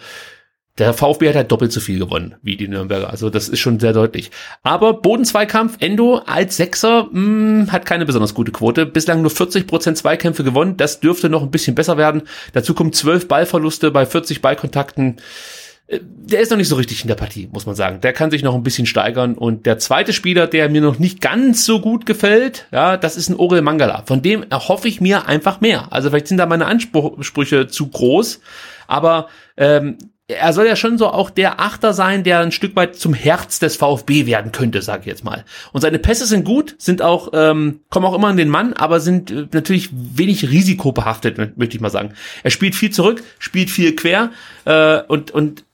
[0.80, 3.10] der VfB hat halt doppelt so viel gewonnen wie die Nürnberger.
[3.10, 4.30] Also das ist schon sehr deutlich.
[4.62, 8.86] Aber Bodenzweikampf, Endo als Sechser mh, hm, hat keine besonders gute Quote.
[8.86, 10.78] Bislang nur 40 Prozent Zweikämpfe gewonnen.
[10.78, 12.22] Das dürfte noch ein bisschen besser werden.
[12.54, 15.16] Dazu kommen 12 Ballverluste bei 40 Ballkontakten.
[15.86, 18.00] Äh, der ist noch nicht so richtig in der Partie, muss man sagen.
[18.00, 19.34] Der kann sich noch ein bisschen steigern.
[19.34, 23.28] Und der zweite Spieler, der mir noch nicht ganz so gut gefällt, ja, das ist
[23.28, 24.04] ein Orel Mangala.
[24.06, 25.92] Von dem erhoffe ich mir einfach mehr.
[25.92, 28.40] Also vielleicht sind da meine Ansprüche zu groß.
[28.86, 29.28] Aber
[29.58, 29.98] ähm,
[30.30, 33.58] er soll ja schon so auch der Achter sein, der ein Stück weit zum Herz
[33.58, 35.44] des VfB werden könnte, sag ich jetzt mal.
[35.72, 39.00] Und seine Pässe sind gut, sind auch, ähm, kommen auch immer an den Mann, aber
[39.00, 42.14] sind äh, natürlich wenig risikobehaftet, möchte ich mal sagen.
[42.42, 44.30] Er spielt viel zurück, spielt viel quer
[44.64, 45.64] äh, und, und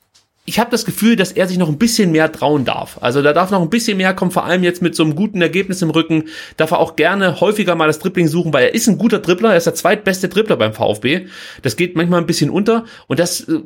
[0.47, 2.99] ich habe das Gefühl, dass er sich noch ein bisschen mehr trauen darf.
[3.01, 5.43] Also da darf noch ein bisschen mehr kommen, vor allem jetzt mit so einem guten
[5.43, 6.29] Ergebnis im Rücken.
[6.57, 9.51] Darf er auch gerne häufiger mal das Dribbling suchen, weil er ist ein guter Dribbler,
[9.51, 11.27] er ist der zweitbeste Dribbler beim VfB.
[11.63, 13.61] Das geht manchmal ein bisschen unter und das äh,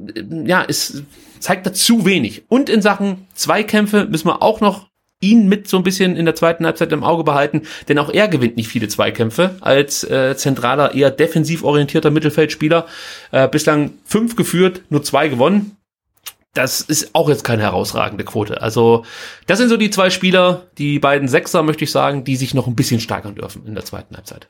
[0.47, 1.05] ja, ist
[1.39, 2.45] zeigt da zu wenig.
[2.49, 4.89] Und in Sachen Zweikämpfe müssen wir auch noch
[5.23, 8.27] ihn mit so ein bisschen in der zweiten Halbzeit im Auge behalten, denn auch er
[8.29, 12.87] gewinnt nicht viele Zweikämpfe als äh, zentraler, eher defensiv orientierter Mittelfeldspieler.
[13.31, 15.77] Äh, bislang fünf geführt, nur zwei gewonnen
[16.55, 18.61] das ist auch jetzt keine herausragende Quote.
[18.61, 19.05] Also
[19.47, 22.67] das sind so die zwei Spieler, die beiden Sechser, möchte ich sagen, die sich noch
[22.67, 24.49] ein bisschen steigern dürfen in der zweiten Halbzeit.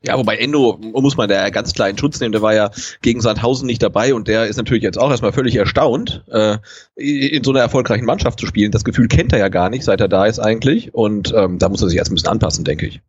[0.00, 2.30] Ja, wobei Endo muss man da ganz klar in Schutz nehmen.
[2.30, 2.70] Der war ja
[3.02, 6.58] gegen Sandhausen nicht dabei und der ist natürlich jetzt auch erstmal völlig erstaunt, äh,
[6.94, 8.70] in so einer erfolgreichen Mannschaft zu spielen.
[8.70, 10.94] Das Gefühl kennt er ja gar nicht, seit er da ist eigentlich.
[10.94, 13.00] Und ähm, da muss er sich erst ein bisschen anpassen, denke ich.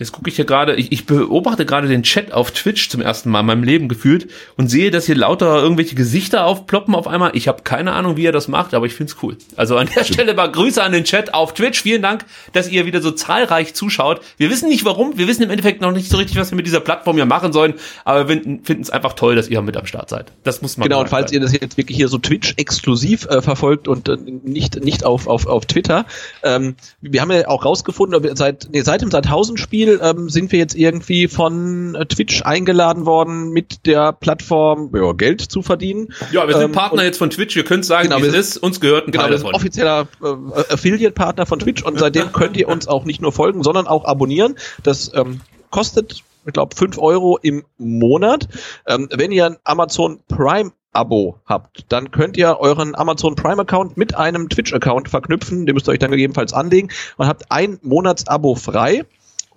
[0.00, 3.30] Jetzt gucke ich hier gerade, ich, ich beobachte gerade den Chat auf Twitch zum ersten
[3.30, 7.32] Mal in meinem Leben gefühlt und sehe, dass hier lauter irgendwelche Gesichter aufploppen auf einmal.
[7.34, 9.36] Ich habe keine Ahnung, wie er das macht, aber ich find's cool.
[9.56, 11.82] Also an der Stelle mal Grüße an den Chat auf Twitch.
[11.82, 14.20] Vielen Dank, dass ihr wieder so zahlreich zuschaut.
[14.36, 16.66] Wir wissen nicht warum, wir wissen im Endeffekt noch nicht so richtig, was wir mit
[16.66, 19.86] dieser Plattform hier machen sollen, aber wir finden es einfach toll, dass ihr mit am
[19.86, 20.30] Start seid.
[20.44, 21.40] Das muss man Genau, und falls sein.
[21.40, 25.48] ihr das jetzt wirklich hier so Twitch-exklusiv äh, verfolgt und äh, nicht, nicht auf, auf,
[25.48, 26.06] auf Twitter,
[26.44, 30.58] ähm, wir haben ja auch rausgefunden, seit, nee, seit dem Sandhausen-Spiel Spiel ähm, sind wir
[30.58, 36.12] jetzt irgendwie von äh, Twitch eingeladen worden, mit der Plattform ja, Geld zu verdienen.
[36.32, 37.56] Ja, wir sind ähm, Partner jetzt von Twitch.
[37.56, 38.56] Wir können sagen, genau, wie es ist.
[38.58, 39.54] Uns gehört ein genau, Teil davon.
[39.54, 43.86] offizieller äh, Affiliate-Partner von Twitch und seitdem könnt ihr uns auch nicht nur folgen, sondern
[43.86, 44.56] auch abonnieren.
[44.82, 45.40] Das ähm,
[45.70, 48.48] kostet ich glaube, fünf Euro im Monat.
[48.86, 53.98] Ähm, wenn ihr ein Amazon Prime Abo habt, dann könnt ihr euren Amazon Prime Account
[53.98, 55.66] mit einem Twitch Account verknüpfen.
[55.66, 56.88] Den müsst ihr euch dann gegebenenfalls anlegen
[57.18, 59.04] und habt ein Monatsabo frei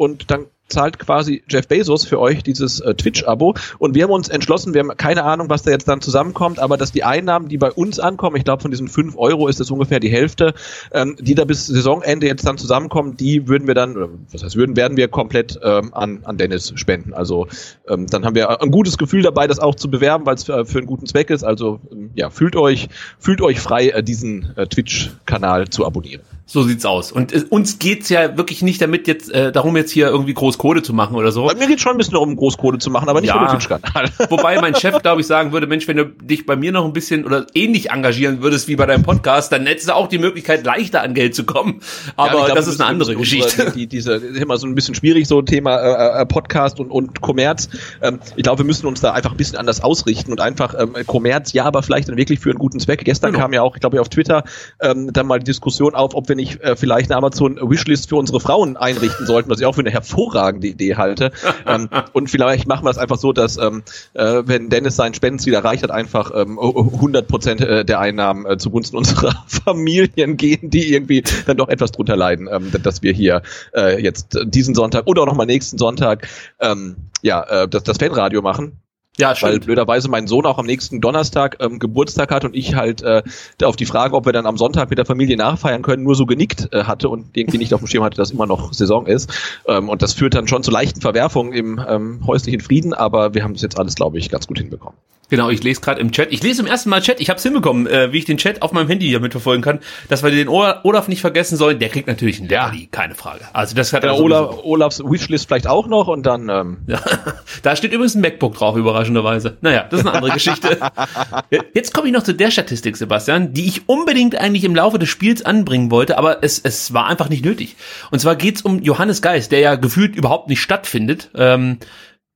[0.01, 3.53] und dann zahlt quasi Jeff Bezos für euch dieses äh, Twitch-Abo.
[3.77, 6.75] Und wir haben uns entschlossen, wir haben keine Ahnung, was da jetzt dann zusammenkommt, aber
[6.75, 9.69] dass die Einnahmen, die bei uns ankommen, ich glaube von diesen fünf Euro ist das
[9.69, 10.55] ungefähr die Hälfte,
[10.91, 14.75] ähm, die da bis Saisonende jetzt dann zusammenkommen, die würden wir dann, was heißt würden,
[14.75, 17.13] werden wir komplett ähm, an, an Dennis spenden.
[17.13, 17.47] Also
[17.87, 20.65] ähm, dann haben wir ein gutes Gefühl dabei, das auch zu bewerben, weil es für,
[20.65, 21.43] für einen guten Zweck ist.
[21.43, 26.23] Also ähm, ja, fühlt euch, fühlt euch frei, äh, diesen äh, Twitch-Kanal zu abonnieren.
[26.51, 27.13] So sieht's aus.
[27.13, 30.81] Und äh, uns geht's ja wirklich nicht damit jetzt äh, darum jetzt hier irgendwie Großkohle
[30.81, 31.45] zu machen oder so.
[31.45, 33.39] Bei mir geht's schon ein bisschen darum, Großkohle zu machen, aber nicht ja.
[33.39, 34.09] für den Twitch-Kanal.
[34.29, 36.91] Wobei mein Chef, glaube ich, sagen würde, Mensch, wenn du dich bei mir noch ein
[36.91, 40.65] bisschen oder ähnlich engagieren würdest wie bei deinem Podcast, dann hättest du auch die Möglichkeit,
[40.65, 41.79] leichter an Geld zu kommen.
[42.17, 43.71] Aber ja, glaub, das ist eine andere Geschichte.
[43.71, 46.91] Die, die, diese ist immer so ein bisschen schwierig, so Thema äh, äh Podcast und,
[46.91, 47.69] und Kommerz.
[48.01, 50.95] Ähm, ich glaube, wir müssen uns da einfach ein bisschen anders ausrichten und einfach ähm,
[51.07, 53.05] Kommerz, ja, aber vielleicht dann wirklich für einen guten Zweck.
[53.05, 53.45] Gestern genau.
[53.45, 54.43] kam ja auch, ich glaube, auf Twitter
[54.81, 58.39] ähm, dann mal die Diskussion auf, ob wir nicht äh, vielleicht eine Amazon-Wishlist für unsere
[58.39, 61.31] Frauen einrichten sollten, was ich auch für eine hervorragende Idee halte.
[61.65, 65.53] ähm, und vielleicht machen wir es einfach so, dass ähm, äh, wenn Dennis sein Spendenziel
[65.53, 70.93] erreicht hat, einfach ähm, 100 Prozent äh, der Einnahmen äh, zugunsten unserer Familien gehen, die
[70.93, 73.41] irgendwie dann doch etwas drunter leiden, ähm, dass wir hier
[73.75, 76.27] äh, jetzt diesen Sonntag oder auch nochmal nächsten Sonntag
[76.59, 78.80] ähm, ja äh, das, das Fanradio machen.
[79.17, 79.51] Ja, stimmt.
[79.51, 83.21] Weil blöderweise mein Sohn auch am nächsten Donnerstag ähm, Geburtstag hat und ich halt äh,
[83.61, 86.25] auf die Frage, ob wir dann am Sonntag mit der Familie nachfeiern können, nur so
[86.25, 89.31] genickt äh, hatte und irgendwie nicht auf dem Schirm hatte, dass immer noch Saison ist.
[89.67, 93.43] Ähm, und das führt dann schon zu leichten Verwerfungen im ähm, häuslichen Frieden, aber wir
[93.43, 94.97] haben das jetzt alles, glaube ich, ganz gut hinbekommen.
[95.31, 96.29] Genau, ich lese gerade im Chat.
[96.33, 97.21] Ich lese zum ersten Mal Chat.
[97.21, 99.79] Ich habe es hinbekommen, äh, wie ich den Chat auf meinem Handy hier mitverfolgen kann,
[100.09, 101.79] dass wir den Olaf nicht vergessen sollen.
[101.79, 103.45] Der kriegt natürlich einen Derby, keine Frage.
[103.53, 106.49] Also das hat ja, Olaf, Olafs Wishlist vielleicht auch noch und dann.
[106.49, 106.99] Ähm ja,
[107.63, 109.57] da steht übrigens ein MacBook drauf, überraschenderweise.
[109.61, 110.77] Naja, das ist eine andere Geschichte.
[111.73, 115.07] Jetzt komme ich noch zu der Statistik, Sebastian, die ich unbedingt eigentlich im Laufe des
[115.07, 117.77] Spiels anbringen wollte, aber es, es war einfach nicht nötig.
[118.11, 121.31] Und zwar geht's um Johannes Geist, der ja gefühlt überhaupt nicht stattfindet.
[121.35, 121.77] Ähm,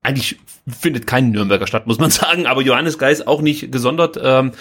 [0.06, 4.20] eigentlich findet kein Nürnberger statt, muss man sagen, aber Johannes Geis auch nicht gesondert.
[4.22, 4.52] Ähm,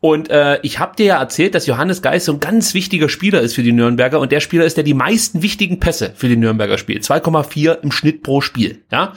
[0.00, 3.40] und äh, ich habe dir ja erzählt, dass Johannes Geis so ein ganz wichtiger Spieler
[3.40, 6.36] ist für die Nürnberger und der Spieler ist, der die meisten wichtigen Pässe für die
[6.36, 7.04] Nürnberger spielt.
[7.04, 8.82] 2,4 im Schnitt pro Spiel.
[8.90, 9.12] Ja,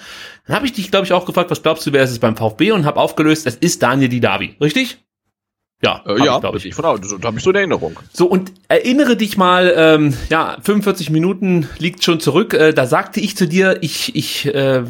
[0.45, 2.37] Dann habe ich dich, glaube ich, auch gefragt, was glaubst du, wer ist es beim
[2.37, 4.99] VfB und habe aufgelöst, es ist Daniel Didavi, richtig?
[5.81, 6.65] Ja, äh, ja, glaube ich.
[6.65, 7.99] ich von, das habe ich so in Erinnerung.
[8.13, 12.53] So, und erinnere dich mal, ähm, ja, 45 Minuten liegt schon zurück.
[12.53, 14.83] Äh, da sagte ich zu dir, ich, ich äh,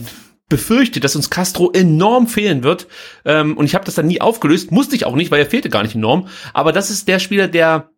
[0.50, 2.88] befürchte, dass uns Castro enorm fehlen wird.
[3.26, 5.70] Ähm, und ich habe das dann nie aufgelöst, musste ich auch nicht, weil er fehlte
[5.70, 6.28] gar nicht enorm.
[6.54, 7.90] Aber das ist der Spieler, der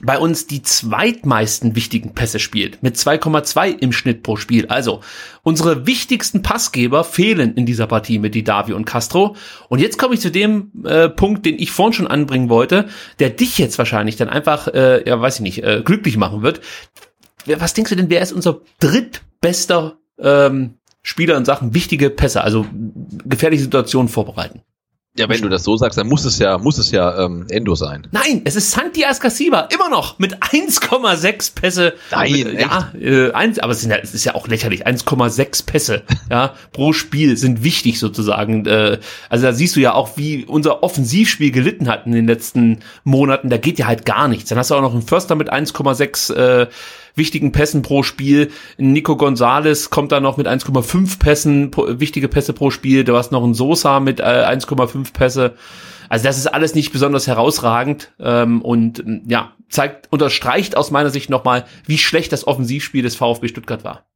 [0.00, 4.66] bei uns die zweitmeisten wichtigen Pässe spielt, mit 2,2 im Schnitt pro Spiel.
[4.66, 5.00] Also,
[5.42, 9.36] unsere wichtigsten Passgeber fehlen in dieser Partie mit Didavi und Castro.
[9.68, 12.88] Und jetzt komme ich zu dem äh, Punkt, den ich vorhin schon anbringen wollte,
[13.20, 16.60] der dich jetzt wahrscheinlich dann einfach, äh, ja, weiß ich nicht, äh, glücklich machen wird.
[17.46, 20.74] Was denkst du denn, wer ist unser drittbester ähm,
[21.06, 22.66] Spieler in Sachen wichtige Pässe, also
[23.24, 24.62] gefährliche Situationen vorbereiten.
[25.16, 27.76] Ja, wenn du das so sagst, dann muss es ja, muss es ja ähm, Endo
[27.76, 28.06] sein.
[28.10, 31.94] Nein, es ist Santi Ascasiba, immer noch mit 1,6 Pässe.
[32.10, 34.84] Nein, mit, ja, äh, eins, aber es, sind ja, es ist ja auch lächerlich.
[34.84, 38.66] 1,6 Pässe ja, pro Spiel sind wichtig sozusagen.
[38.66, 38.98] Äh,
[39.30, 43.48] also da siehst du ja auch, wie unser Offensivspiel gelitten hat in den letzten Monaten.
[43.48, 44.50] Da geht ja halt gar nichts.
[44.50, 46.66] Dann hast du auch noch einen Förster mit 1,6 äh,
[47.16, 48.50] wichtigen Pässen pro Spiel.
[48.78, 53.04] Nico Gonzalez kommt da noch mit 1,5 Pässen, wichtige Pässe pro Spiel.
[53.04, 55.54] Du hast noch einen Sosa mit äh, 1,5 Pässe.
[56.08, 61.30] Also das ist alles nicht besonders herausragend ähm, und ja, zeigt, unterstreicht aus meiner Sicht
[61.30, 64.06] nochmal, wie schlecht das Offensivspiel des VfB Stuttgart war.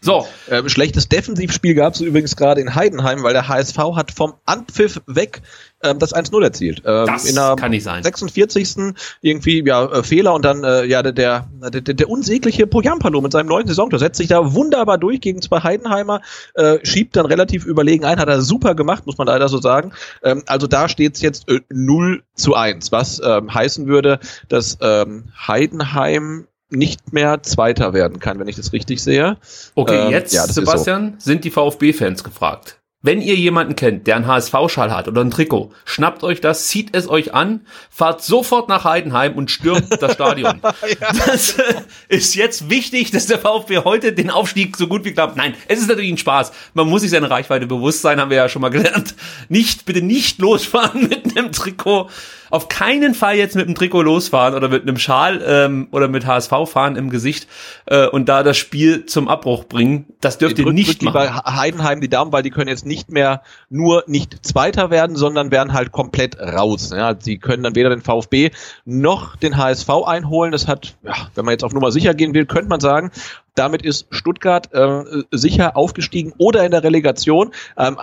[0.00, 0.26] So.
[0.50, 5.00] Ähm, schlechtes Defensivspiel gab es übrigens gerade in Heidenheim, weil der HSV hat vom Anpfiff
[5.06, 5.42] weg
[5.82, 6.82] ähm, das 1-0 erzielt.
[6.84, 8.02] Ähm, das in der kann nicht sein.
[8.02, 8.94] 46.
[9.20, 13.32] irgendwie ja äh, Fehler und dann äh, ja der, der, der, der unsägliche Poyampalo mit
[13.32, 16.20] seinem neuen Saisontor setzt sich da wunderbar durch gegen zwei Heidenheimer,
[16.54, 19.92] äh, schiebt dann relativ überlegen ein, hat er super gemacht, muss man leider so sagen.
[20.22, 25.24] Ähm, also da steht's jetzt äh, 0 zu 1, was ähm, heißen würde, dass ähm,
[25.46, 29.36] Heidenheim nicht mehr Zweiter werden kann, wenn ich das richtig sehe.
[29.74, 31.30] Okay, ähm, jetzt, ja, Sebastian, so.
[31.30, 32.78] sind die VfB-Fans gefragt.
[33.00, 36.96] Wenn ihr jemanden kennt, der einen HSV-Schal hat oder ein Trikot, schnappt euch das, zieht
[36.96, 40.60] es euch an, fahrt sofort nach Heidenheim und stürmt das Stadion.
[41.00, 41.12] ja.
[41.26, 41.74] Das äh,
[42.08, 45.36] ist jetzt wichtig, dass der VfB heute den Aufstieg so gut wie klappt.
[45.36, 46.50] Nein, es ist natürlich ein Spaß.
[46.74, 49.14] Man muss sich seine Reichweite bewusst sein, haben wir ja schon mal gelernt.
[49.48, 52.10] Nicht, bitte nicht losfahren mit einem Trikot
[52.50, 56.26] auf keinen Fall jetzt mit dem Trikot losfahren oder mit einem Schal ähm, oder mit
[56.26, 57.46] HSV fahren im Gesicht
[57.86, 60.06] äh, und da das Spiel zum Abbruch bringen.
[60.20, 61.14] Das dürft ihr nicht machen.
[61.14, 65.50] Bei Heidenheim die Daumen, weil die können jetzt nicht mehr nur nicht Zweiter werden, sondern
[65.50, 66.90] werden halt komplett raus.
[66.94, 68.50] Ja, sie können dann weder den VfB
[68.84, 70.52] noch den HSV einholen.
[70.52, 73.10] Das hat, ja, wenn man jetzt auf Nummer sicher gehen will, könnte man sagen,
[73.54, 77.52] damit ist Stuttgart äh, sicher aufgestiegen oder in der Relegation.
[77.76, 77.98] Ähm,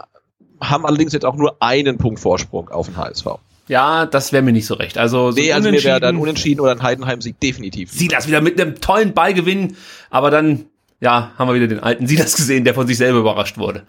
[0.62, 3.26] haben allerdings jetzt auch nur einen Punkt Vorsprung auf den HSV.
[3.68, 4.98] Ja, das wäre mir nicht so recht.
[4.98, 7.92] Also, so nee, also mir wäre dann unentschieden oder ein Heidenheim-Sieg definitiv.
[7.92, 9.76] Silas wieder mit einem tollen Ball gewinnen,
[10.10, 10.66] aber dann,
[11.02, 13.84] ja, haben wir wieder den alten Silas gesehen, der von sich selber überrascht wurde.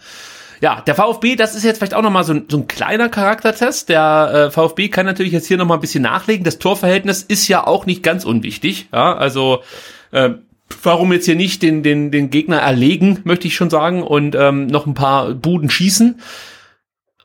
[0.63, 3.91] Ja, der VfB, das ist jetzt vielleicht auch nochmal so, ein, so ein kleiner Charaktertest.
[3.91, 6.45] Der äh, VfB kann natürlich jetzt hier nochmal ein bisschen nachlegen.
[6.45, 8.89] Das Torverhältnis ist ja auch nicht ganz unwichtig.
[8.93, 9.63] Ja, also
[10.13, 10.31] äh,
[10.83, 14.67] warum jetzt hier nicht den, den, den Gegner erlegen, möchte ich schon sagen, und ähm,
[14.67, 16.21] noch ein paar Buden schießen.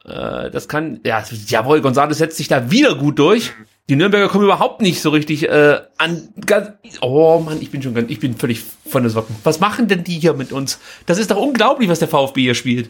[0.06, 3.54] Äh, das kann, ja, jawohl, González setzt sich da wieder gut durch.
[3.90, 6.30] Die Nürnberger kommen überhaupt nicht so richtig äh, an.
[6.46, 6.70] Ganz,
[7.02, 9.36] oh Mann, ich bin schon ganz, ich bin völlig von der Socken.
[9.44, 10.80] Was machen denn die hier mit uns?
[11.06, 12.90] Das ist doch unglaublich, was der VfB hier spielt.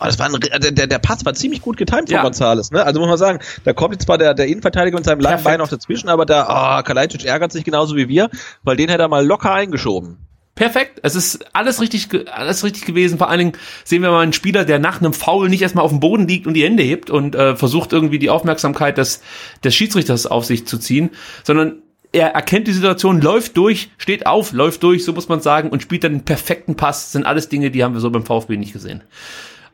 [0.00, 2.22] Oh, das war ein, der, der Pass war ziemlich gut getimt von ja.
[2.22, 2.84] Gonzales, ne?
[2.84, 5.58] Also muss man sagen, da kommt jetzt zwar der, der Innenverteidiger mit seinem langen Bein
[5.58, 8.28] noch dazwischen, aber da, oh, Kalajdzic ärgert sich genauso wie wir,
[8.64, 10.18] weil den hätte er mal locker eingeschoben
[10.54, 11.00] perfekt.
[11.02, 13.18] Es ist alles richtig, alles richtig gewesen.
[13.18, 13.52] Vor allen Dingen
[13.84, 16.46] sehen wir mal einen Spieler, der nach einem Foul nicht erstmal auf dem Boden liegt
[16.46, 19.22] und die Hände hebt und äh, versucht irgendwie die Aufmerksamkeit des,
[19.64, 21.10] des Schiedsrichters auf sich zu ziehen,
[21.44, 25.70] sondern er erkennt die Situation, läuft durch, steht auf, läuft durch, so muss man sagen,
[25.70, 27.04] und spielt dann den perfekten Pass.
[27.04, 29.02] Das sind alles Dinge, die haben wir so beim VfB nicht gesehen.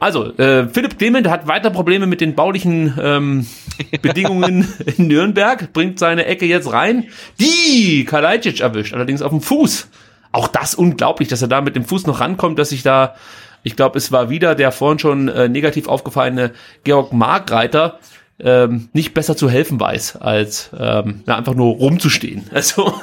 [0.01, 3.47] Also, äh, Philipp Clement hat weiter Probleme mit den baulichen ähm,
[4.03, 7.07] Bedingungen in Nürnberg, bringt seine Ecke jetzt rein.
[7.41, 9.89] Die Kalajdzic erwischt, allerdings auf dem Fuß
[10.33, 13.15] auch das unglaublich, dass er da mit dem Fuß noch rankommt, dass sich da,
[13.63, 16.53] ich glaube, es war wieder der vorhin schon äh, negativ aufgefallene
[16.85, 17.99] Georg Markreiter,
[18.41, 22.45] ähm, nicht besser zu helfen weiß, als ähm, ja, einfach nur rumzustehen.
[22.53, 22.95] Also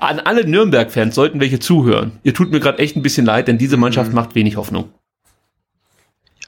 [0.00, 2.12] an alle Nürnberg-Fans sollten welche zuhören.
[2.22, 4.16] Ihr tut mir gerade echt ein bisschen leid, denn diese Mannschaft mhm.
[4.16, 4.90] macht wenig Hoffnung.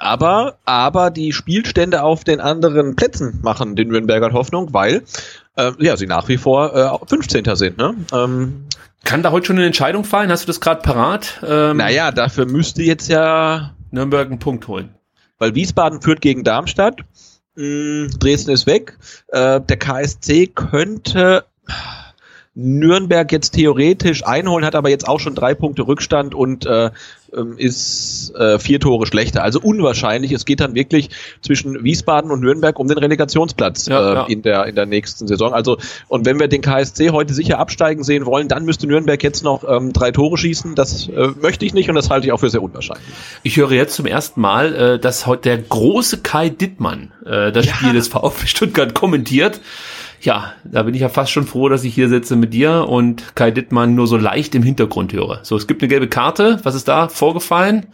[0.01, 5.03] Aber, aber die Spielstände auf den anderen Plätzen machen den Nürnbergern Hoffnung, weil
[5.57, 7.45] äh, ja, sie nach wie vor äh, 15.
[7.55, 7.77] sind.
[7.77, 7.95] Ne?
[8.11, 8.65] Ähm,
[9.05, 10.31] kann da heute schon eine Entscheidung fallen?
[10.31, 11.41] Hast du das gerade parat?
[11.47, 14.95] Ähm, naja, dafür müsste jetzt ja Nürnberg einen Punkt holen.
[15.39, 17.01] Weil Wiesbaden führt gegen Darmstadt.
[17.57, 18.97] Mh, hm, Dresden ist weg.
[19.29, 21.45] Äh, der KSC könnte
[22.55, 26.91] Nürnberg jetzt theoretisch einholen, hat aber jetzt auch schon drei Punkte Rückstand und äh,
[27.37, 29.43] ähm, ist äh, vier Tore schlechter.
[29.43, 30.33] Also unwahrscheinlich.
[30.33, 31.11] Es geht dann wirklich
[31.43, 34.27] zwischen Wiesbaden und Nürnberg um den Relegationsplatz ja, äh, ja.
[34.27, 35.53] in der in der nächsten Saison.
[35.53, 35.79] Also
[36.09, 39.65] und wenn wir den KSC heute sicher absteigen sehen wollen, dann müsste Nürnberg jetzt noch
[39.69, 40.75] ähm, drei Tore schießen.
[40.75, 43.07] Das äh, möchte ich nicht und das halte ich auch für sehr unwahrscheinlich.
[43.43, 47.67] Ich höre jetzt zum ersten Mal, äh, dass heute der große Kai Dittmann äh, das
[47.67, 47.75] ja.
[47.75, 49.61] Spiel des VfB Stuttgart kommentiert
[50.21, 53.35] ja, da bin ich ja fast schon froh, dass ich hier sitze mit dir und
[53.37, 55.41] Kai Dittmann nur so leicht im Hintergrund höre.
[55.43, 56.61] So, es gibt eine gelbe Karte.
[56.63, 57.87] Was ist da vorgefallen?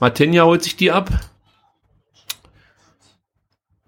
[0.00, 1.10] Martinja holt sich die ab.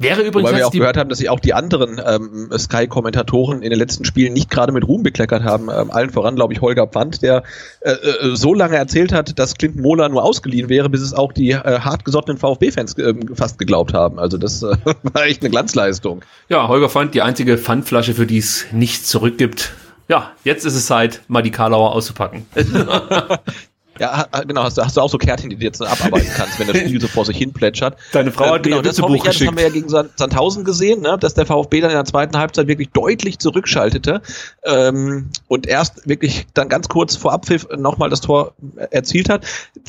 [0.05, 3.62] Wäre übrigens Wobei wir auch die, gehört haben, dass sich auch die anderen ähm, Sky-Kommentatoren
[3.62, 5.68] in den letzten Spielen nicht gerade mit Ruhm bekleckert haben.
[5.70, 7.43] Ähm, allen voran, glaube ich, Holger Pfand, der
[7.81, 11.32] äh, äh, so lange erzählt hat, dass Clinton Mohler nur ausgeliehen wäre, bis es auch
[11.32, 14.18] die äh, hartgesottenen VfB-Fans äh, fast geglaubt haben.
[14.18, 16.22] Also das äh, war echt eine Glanzleistung.
[16.48, 19.72] ja, Holger Pfand, die einzige Pfandflasche, für die es nichts zurückgibt.
[20.09, 22.44] Ja, jetzt ist es Zeit, mal die Karlauer auszupacken.
[23.98, 26.66] Ja, genau, hast du, hast du auch so Kärtchen, die du jetzt abarbeiten kannst, wenn
[26.66, 27.96] das Spiel so vor sich hin plätschert.
[28.12, 30.10] Deine Frau hat genau, mir das, hoffe ich ja, das haben wir ja gegen Sand-
[30.16, 34.20] Sandhausen gesehen, ne, dass der VfB dann in der zweiten Halbzeit wirklich deutlich zurückschaltete
[34.64, 38.54] ähm, und erst wirklich dann ganz kurz vor Abpfiff nochmal das Tor
[38.90, 39.46] erzielt hat.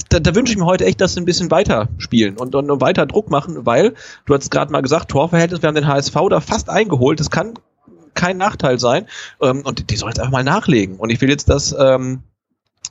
[0.10, 2.82] Da, da wünsche ich mir heute echt, dass sie ein bisschen weiter spielen und, und
[2.82, 3.96] weiter Druck machen, weil,
[4.26, 7.54] du hast gerade mal gesagt, Torverhältnis, wir haben den HSV da fast eingeholt, das kann
[8.14, 9.08] kein Nachteil sein
[9.42, 12.22] ähm, und die sollen jetzt einfach mal nachlegen und ich will jetzt, dass ähm,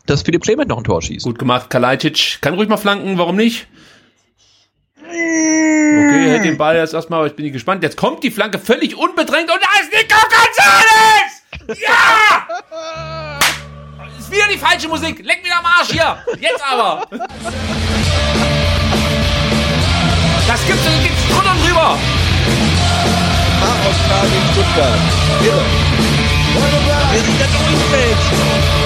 [0.07, 1.25] dass Philipp Clement noch ein Tor schießt.
[1.25, 2.39] Gut gemacht, Kalajdzic.
[2.41, 3.67] Kann ruhig mal flanken, warum nicht?
[5.07, 7.83] Okay, hält den Ball jetzt erstmal, aber ich bin gespannt.
[7.83, 11.43] Jetzt kommt die Flanke völlig unbedrängt und da ist Nico Gonzalez!
[11.81, 12.49] Ja!
[14.19, 15.25] Ist wieder die falsche Musik.
[15.25, 16.19] Leck mir am Arsch hier.
[16.41, 17.07] Jetzt aber.
[20.47, 21.99] Das gibt's, das gibt's drunter und drüber.
[23.85, 24.99] Ausstrahlung in Stuttgart.
[25.45, 25.65] Irre.
[27.13, 28.84] Wer sich da durchfällt.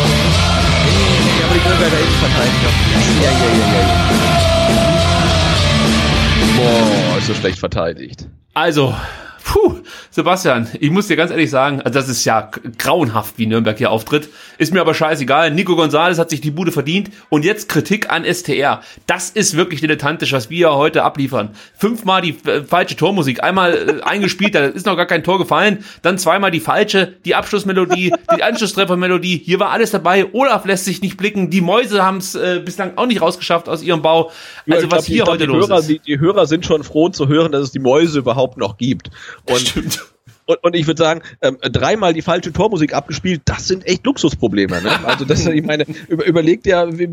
[1.49, 2.71] Aber die Nürnberger Innenverteidiger.
[3.23, 3.97] Ja, ja, ja, ja, ja.
[6.57, 8.29] Boah, ist so schlecht verteidigt.
[8.53, 8.95] Also,
[9.49, 9.77] puh,
[10.11, 13.91] Sebastian, ich muss dir ganz ehrlich sagen, also das ist ja grauenhaft, wie Nürnberg hier
[13.91, 14.29] auftritt.
[14.59, 15.51] Ist mir aber scheißegal.
[15.51, 17.11] Nico Gonzalez hat sich die Bude verdient.
[17.31, 18.83] Und jetzt Kritik an STR.
[19.07, 21.51] Das ist wirklich dilettantisch, was wir heute abliefern.
[21.77, 25.85] Fünfmal die äh, falsche Tormusik, einmal äh, eingespielt, da ist noch gar kein Tor gefallen.
[26.03, 29.41] Dann zweimal die falsche, die Abschlussmelodie, die Anschlusstreffermelodie.
[29.45, 30.27] Hier war alles dabei.
[30.33, 31.49] Olaf lässt sich nicht blicken.
[31.49, 34.31] Die Mäuse haben es äh, bislang auch nicht rausgeschafft aus ihrem Bau.
[34.69, 35.89] Also Ich was glaub, hier glaub, heute die los Hörer, ist.
[35.89, 39.11] Die, die Hörer sind schon froh zu hören, dass es die Mäuse überhaupt noch gibt.
[39.47, 40.05] Und Stimmt.
[40.47, 44.81] Und, und ich würde sagen, ähm, dreimal die falsche Tormusik abgespielt, das sind echt Luxusprobleme.
[44.81, 45.07] Ne?
[45.07, 47.07] Also das, ich meine, über, überlegt ja, die,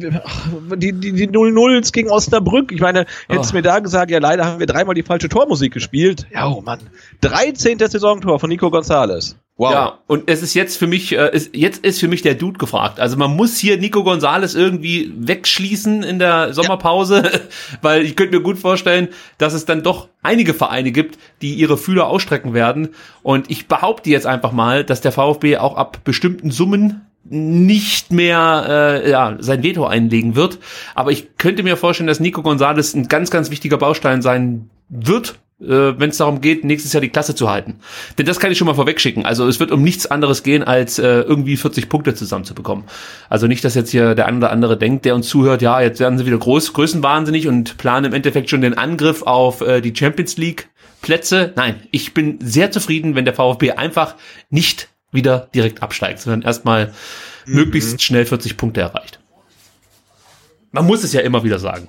[0.93, 2.71] die, die 0-0s gegen Osnabrück.
[2.71, 3.57] Ich meine, hättest du Oh.
[3.57, 6.25] mir da gesagt, ja leider haben wir dreimal die falsche Tormusik gespielt.
[6.33, 6.79] Ja, oh Mann.
[7.21, 7.77] 13.
[7.79, 9.35] Saisontor von Nico Gonzalez.
[9.57, 9.71] Wow.
[9.71, 12.57] Ja, und es ist jetzt für mich, äh, ist, jetzt ist für mich der Dude
[12.57, 12.99] gefragt.
[12.99, 17.41] Also man muss hier Nico Gonzalez irgendwie wegschließen in der Sommerpause,
[17.81, 19.07] weil ich könnte mir gut vorstellen,
[19.37, 22.89] dass es dann doch einige Vereine gibt, die ihre Fühler ausstrecken werden.
[23.23, 28.65] Und ich behaupte jetzt einfach mal, dass der VfB auch ab bestimmten Summen nicht mehr
[28.67, 30.59] äh, ja, sein Veto einlegen wird.
[30.95, 35.39] Aber ich könnte mir vorstellen, dass Nico Gonzalez ein ganz, ganz wichtiger Baustein sein wird,
[35.61, 35.65] äh,
[35.97, 37.79] wenn es darum geht, nächstes Jahr die Klasse zu halten.
[38.17, 39.25] Denn das kann ich schon mal vorwegschicken.
[39.25, 42.85] Also es wird um nichts anderes gehen, als äh, irgendwie 40 Punkte zusammenzubekommen.
[43.29, 45.99] Also nicht, dass jetzt hier der ein oder andere denkt, der uns zuhört, ja, jetzt
[45.99, 49.95] werden sie wieder groß, größenwahnsinnig und planen im Endeffekt schon den Angriff auf äh, die
[49.95, 50.69] Champions League
[51.01, 51.53] Plätze.
[51.55, 54.15] Nein, ich bin sehr zufrieden, wenn der VfB einfach
[54.49, 56.93] nicht wieder direkt absteigt, sondern erstmal
[57.45, 59.19] möglichst schnell 40 Punkte erreicht.
[60.71, 61.87] Man muss es ja immer wieder sagen.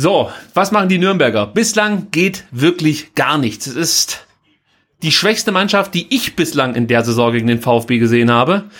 [0.00, 1.48] So, was machen die Nürnberger?
[1.48, 3.66] Bislang geht wirklich gar nichts.
[3.66, 4.26] Es ist
[5.02, 8.70] die schwächste Mannschaft, die ich bislang in der Saison gegen den VfB gesehen habe.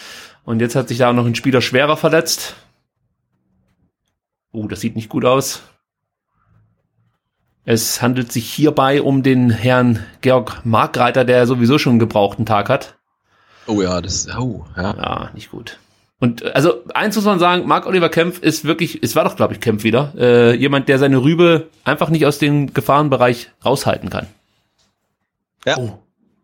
[0.45, 2.55] Und jetzt hat sich da noch ein Spieler schwerer verletzt.
[4.53, 5.63] Oh, das sieht nicht gut aus.
[7.65, 12.69] Es handelt sich hierbei um den Herrn Georg Markreiter, der sowieso schon einen gebrauchten Tag
[12.69, 12.97] hat.
[13.67, 14.95] Oh ja, das, oh, ja.
[14.97, 15.81] Ja, nicht gut.
[16.21, 19.37] Und äh, also eins muss man sagen, Marc Oliver Kempf ist wirklich, es war doch
[19.37, 24.11] glaube ich Kempf wieder, äh, jemand, der seine Rübe einfach nicht aus dem Gefahrenbereich raushalten
[24.11, 24.27] kann.
[25.65, 25.77] Ja.
[25.79, 25.99] Oh.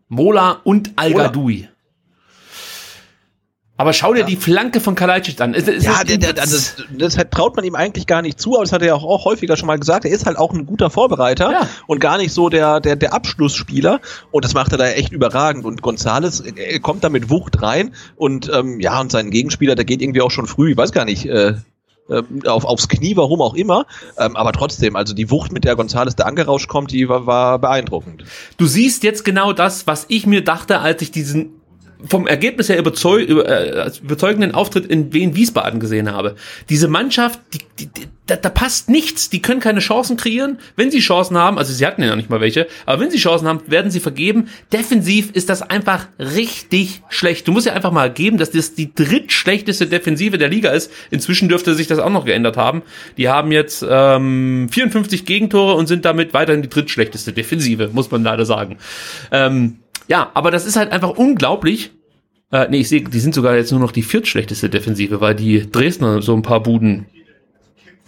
[0.07, 1.67] Mola und Al-Gadoui.
[3.77, 5.53] Aber schau dir die Flanke von Kalajdzic an.
[5.53, 8.21] Es, es Ja, ist- der, der, also das, das hat- traut man ihm eigentlich gar
[8.21, 10.05] nicht zu, aber das hat er ja auch, auch häufiger schon mal gesagt.
[10.05, 11.69] Er ist halt auch ein guter Vorbereiter Ja.
[11.87, 13.99] und gar nicht so der, der, der Abschlussspieler.
[14.31, 15.65] Und das macht er da echt überragend.
[15.65, 19.83] Und Gonzales er kommt da mit Wucht rein und ähm, ja, und sein Gegenspieler, der
[19.83, 21.55] geht irgendwie auch schon früh, ich weiß gar nicht, äh,
[22.07, 23.87] äh, auf, aufs Knie, warum auch immer.
[24.17, 27.59] Ähm, aber trotzdem, also die Wucht, mit der Gonzales da angerauscht kommt, die war, war
[27.59, 28.23] beeindruckend.
[28.57, 31.61] du siehst jetzt genau das, was ich mir dachte, als ich diesen
[32.07, 36.35] vom Ergebnis her überzeug, über, äh, überzeugenden Auftritt in Wien Wiesbaden gesehen habe.
[36.69, 39.29] Diese Mannschaft, die, die, die, da, da passt nichts.
[39.29, 40.57] Die können keine Chancen kreieren.
[40.75, 43.17] Wenn sie Chancen haben, also sie hatten ja noch nicht mal welche, aber wenn sie
[43.17, 44.49] Chancen haben, werden sie vergeben.
[44.73, 47.47] Defensiv ist das einfach richtig schlecht.
[47.47, 50.91] Du musst ja einfach mal geben, dass das die drittschlechteste Defensive der Liga ist.
[51.11, 52.81] Inzwischen dürfte sich das auch noch geändert haben.
[53.17, 58.23] Die haben jetzt ähm, 54 Gegentore und sind damit weiterhin die drittschlechteste Defensive, muss man
[58.23, 58.77] leider sagen.
[59.31, 61.91] Ähm, ja, aber das ist halt einfach unglaublich.
[62.51, 65.69] Äh, nee, ich sehe, die sind sogar jetzt nur noch die viertschlechteste Defensive, weil die
[65.69, 67.07] Dresdner so ein paar Buden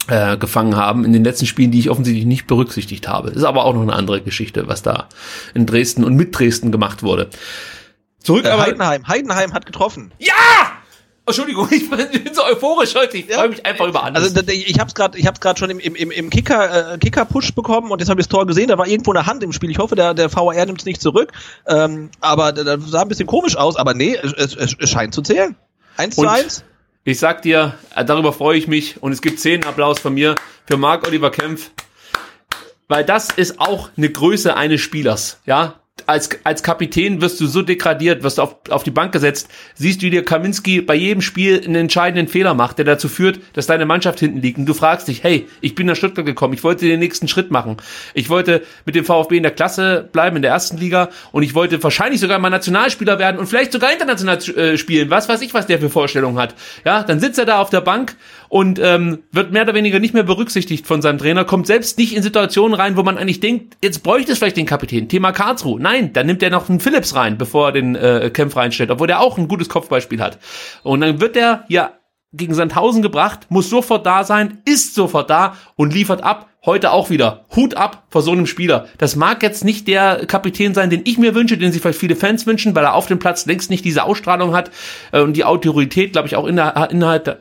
[0.07, 3.29] äh, gefangen haben in den letzten Spielen, die ich offensichtlich nicht berücksichtigt habe.
[3.29, 5.09] Ist aber auch noch eine andere Geschichte, was da
[5.53, 7.29] in Dresden und mit Dresden gemacht wurde.
[8.19, 9.07] Zurück äh, aber Heidenheim.
[9.07, 10.11] Heidenheim hat getroffen.
[10.19, 10.33] Ja!
[11.27, 13.17] Entschuldigung, ich bin so euphorisch heute.
[13.17, 13.37] Ich ja.
[13.37, 14.35] freue mich einfach über alles.
[14.35, 17.25] Also ich habe es gerade, ich habe gerade schon im, im, im Kicker äh, Kicker
[17.25, 18.69] Push bekommen und jetzt habe ich das Tor gesehen.
[18.69, 19.69] Da war irgendwo eine Hand im Spiel.
[19.69, 21.33] Ich hoffe, der der VAR nimmt es nicht zurück.
[21.67, 23.75] Ähm, aber das sah ein bisschen komisch aus.
[23.75, 25.55] Aber nee, es, es, es scheint zu zählen.
[25.97, 26.63] Eins zu eins.
[27.03, 30.35] Ich sag dir, äh, darüber freue ich mich und es gibt zehn Applaus von mir
[30.65, 31.71] für Marc Oliver Kempf,
[32.87, 35.75] weil das ist auch eine Größe eines Spielers, ja
[36.05, 40.01] als, als Kapitän wirst du so degradiert, wirst du auf, auf die Bank gesetzt, siehst,
[40.01, 43.85] wie dir Kaminski bei jedem Spiel einen entscheidenden Fehler macht, der dazu führt, dass deine
[43.85, 44.57] Mannschaft hinten liegt.
[44.57, 47.51] Und du fragst dich, hey, ich bin nach Stuttgart gekommen, ich wollte den nächsten Schritt
[47.51, 47.77] machen.
[48.13, 51.55] Ich wollte mit dem VfB in der Klasse bleiben, in der ersten Liga und ich
[51.55, 55.09] wollte wahrscheinlich sogar mal Nationalspieler werden und vielleicht sogar international äh, spielen.
[55.09, 56.55] Was weiß ich, was der für Vorstellungen hat.
[56.85, 58.15] Ja, dann sitzt er da auf der Bank
[58.49, 62.15] und ähm, wird mehr oder weniger nicht mehr berücksichtigt von seinem Trainer, kommt selbst nicht
[62.15, 65.09] in Situationen rein, wo man eigentlich denkt, jetzt bräuchte es vielleicht den Kapitän.
[65.09, 65.81] Thema Karlsruhe.
[65.87, 69.07] Nein, dann nimmt er noch einen Philips rein, bevor er den äh, Kempf reinstellt, obwohl
[69.07, 70.37] der auch ein gutes Kopfbeispiel hat.
[70.83, 71.91] Und dann wird der ja
[72.33, 76.49] gegen Sandhausen gebracht, muss sofort da sein, ist sofort da und liefert ab.
[76.65, 77.45] Heute auch wieder.
[77.55, 78.87] Hut ab vor so einem Spieler.
[78.97, 82.17] Das mag jetzt nicht der Kapitän sein, den ich mir wünsche, den sich vielleicht viele
[82.17, 84.71] Fans wünschen, weil er auf dem Platz längst nicht diese Ausstrahlung hat
[85.13, 86.91] äh, und die Autorität, glaube ich, auch innerhalb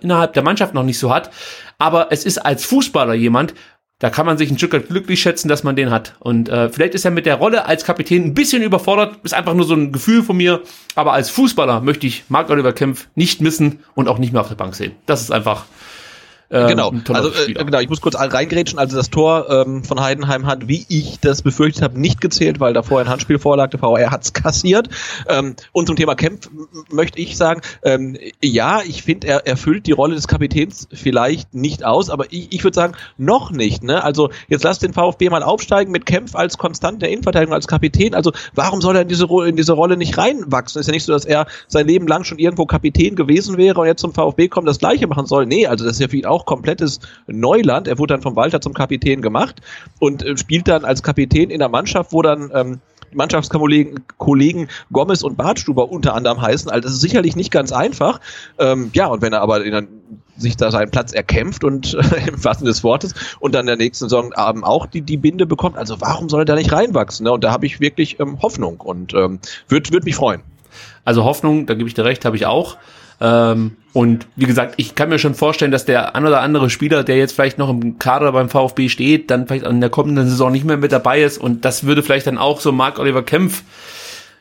[0.05, 1.33] innerhalb der Mannschaft noch nicht so hat.
[1.79, 3.55] Aber es ist als Fußballer jemand,
[3.99, 6.17] da kann man sich ein Stück weit glücklich schätzen, dass man den hat.
[6.19, 9.55] Und äh, vielleicht ist er mit der Rolle als Kapitän ein bisschen überfordert, ist einfach
[9.55, 10.63] nur so ein Gefühl von mir.
[10.95, 14.49] Aber als Fußballer möchte ich Marc Oliver Kempf nicht missen und auch nicht mehr auf
[14.49, 14.93] der Bank sehen.
[15.07, 15.65] Das ist einfach
[16.51, 18.79] ähm, genau, also äh, genau, ich muss kurz reingrätschen.
[18.79, 22.73] Also das Tor ähm, von Heidenheim hat, wie ich das befürchtet habe, nicht gezählt, weil
[22.73, 23.71] davor ein Handspiel vorlag.
[23.71, 24.89] Der VR hat's kassiert.
[25.29, 26.49] Ähm, und zum Thema Kempf
[26.91, 31.85] möchte ich sagen, ähm, ja, ich finde, er erfüllt die Rolle des Kapitäns vielleicht nicht
[31.85, 33.83] aus, aber ich, ich würde sagen, noch nicht.
[33.83, 34.03] Ne?
[34.05, 38.15] Also jetzt lass den VfB mal aufsteigen mit Kempf als konstant der Innenverteidigung, als Kapitän.
[38.15, 40.81] Also warum soll er in diese, in diese Rolle nicht reinwachsen?
[40.81, 43.87] Ist ja nicht so, dass er sein Leben lang schon irgendwo Kapitän gewesen wäre und
[43.87, 45.47] jetzt zum VfB kommt, das Gleiche machen soll.
[45.47, 47.89] Nee, also das ist ja ihn auch auch komplettes Neuland.
[47.89, 49.61] Er wurde dann vom Walter zum Kapitän gemacht
[49.99, 52.81] und äh, spielt dann als Kapitän in der Mannschaft, wo dann ähm,
[53.13, 56.71] Mannschaftskollegen Kollegen Gomez und Bartstuber unter anderem heißen.
[56.71, 58.21] Also das ist sicherlich nicht ganz einfach.
[58.59, 59.89] Ähm, ja, und wenn er aber in,
[60.37, 64.09] sich da seinen Platz erkämpft und äh, im wahrsten des Wortes und dann der nächsten
[64.09, 67.25] Saison auch die, die Binde bekommt, also warum soll er da nicht reinwachsen?
[67.25, 67.33] Ne?
[67.33, 70.43] Und da habe ich wirklich ähm, Hoffnung und ähm, würde würd mich freuen.
[71.05, 72.77] Also Hoffnung, da gebe ich dir recht, habe ich auch.
[73.21, 77.03] Ähm, und wie gesagt, ich kann mir schon vorstellen, dass der ein oder andere Spieler,
[77.03, 80.53] der jetzt vielleicht noch im Kader beim VfB steht, dann vielleicht in der kommenden Saison
[80.53, 81.39] nicht mehr mit dabei ist.
[81.39, 83.63] Und das würde vielleicht dann auch so Marc Oliver Kempf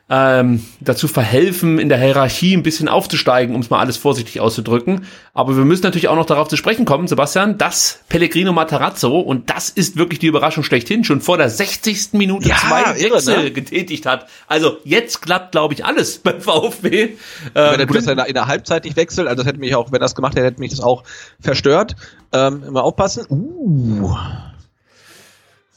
[0.08, 5.06] ähm, dazu verhelfen, in der Hierarchie ein bisschen aufzusteigen, um es mal alles vorsichtig auszudrücken.
[5.34, 9.50] Aber wir müssen natürlich auch noch darauf zu sprechen kommen, Sebastian, dass Pellegrino Matarazzo, und
[9.50, 12.14] das ist wirklich die Überraschung schlechthin, schon vor der 60.
[12.14, 13.52] Minute ja, zwei Wechsel ne?
[13.52, 14.28] getätigt hat.
[14.48, 17.02] Also jetzt klappt, glaube ich, alles beim VfB.
[17.04, 17.16] Ähm,
[17.54, 19.88] wenn er das in der, in der Halbzeit nicht wechselt, also das hätte mich auch,
[19.88, 21.04] wenn er das gemacht hätte, hätte mich das auch
[21.40, 21.96] verstört.
[22.32, 23.26] Ähm, immer aufpassen.
[23.30, 24.16] Uh.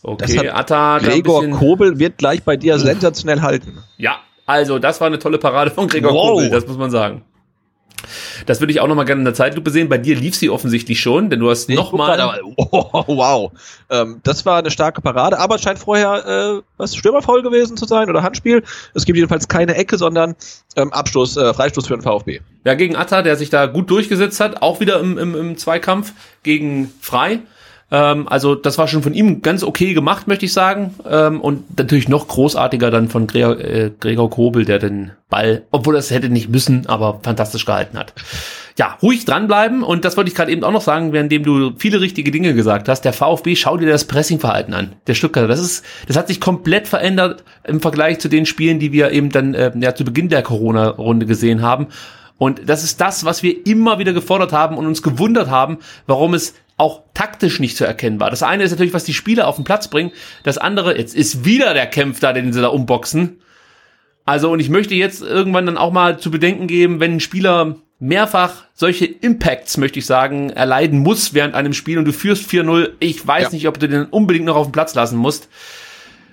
[0.02, 0.98] Okay, Atta.
[0.98, 3.78] Gregor Kobel wird gleich bei dir sensationell halten.
[3.96, 6.30] Ja, also das war eine tolle Parade von Gregor wow.
[6.30, 7.22] Kobel, das muss man sagen.
[8.46, 9.88] Das würde ich auch noch mal gerne in der Zeitlupe sehen.
[9.88, 12.40] Bei dir lief sie offensichtlich schon, denn du hast nee, noch mal.
[12.70, 13.52] Oh, wow,
[13.90, 17.86] ähm, das war eine starke Parade, aber es scheint vorher äh, was Stürmerfaul gewesen zu
[17.86, 18.62] sein oder Handspiel.
[18.94, 20.34] Es gibt jedenfalls keine Ecke, sondern
[20.76, 22.40] ähm, Abstoß, äh, Freistoß für den VfB.
[22.64, 26.12] Ja, gegen Atta, der sich da gut durchgesetzt hat, auch wieder im, im, im Zweikampf
[26.42, 27.40] gegen Frei.
[27.90, 30.94] Ähm, also das war schon von ihm ganz okay gemacht, möchte ich sagen.
[31.08, 35.96] Ähm, und natürlich noch großartiger dann von Gregor, äh, Gregor Kobel, der den Ball, obwohl
[35.96, 38.12] es hätte nicht müssen, aber fantastisch gehalten hat.
[38.78, 42.00] Ja, ruhig dranbleiben und das wollte ich gerade eben auch noch sagen, währenddem du viele
[42.00, 43.02] richtige Dinge gesagt hast.
[43.02, 44.92] Der VfB, schau dir das Pressingverhalten an.
[45.06, 48.92] Der Stuttgarter, das ist, das hat sich komplett verändert im Vergleich zu den Spielen, die
[48.92, 51.88] wir eben dann äh, ja zu Beginn der Corona-Runde gesehen haben.
[52.38, 56.34] Und das ist das, was wir immer wieder gefordert haben und uns gewundert haben, warum
[56.34, 58.30] es auch taktisch nicht so erkennbar.
[58.30, 60.12] Das eine ist natürlich, was die Spieler auf den Platz bringen.
[60.44, 63.40] Das andere, jetzt ist wieder der Kämpf da, den sie da umboxen.
[64.24, 67.76] Also, und ich möchte jetzt irgendwann dann auch mal zu bedenken geben, wenn ein Spieler
[67.98, 72.92] mehrfach solche Impacts, möchte ich sagen, erleiden muss während einem Spiel und du führst 4-0,
[73.00, 73.50] ich weiß ja.
[73.50, 75.48] nicht, ob du den unbedingt noch auf den Platz lassen musst.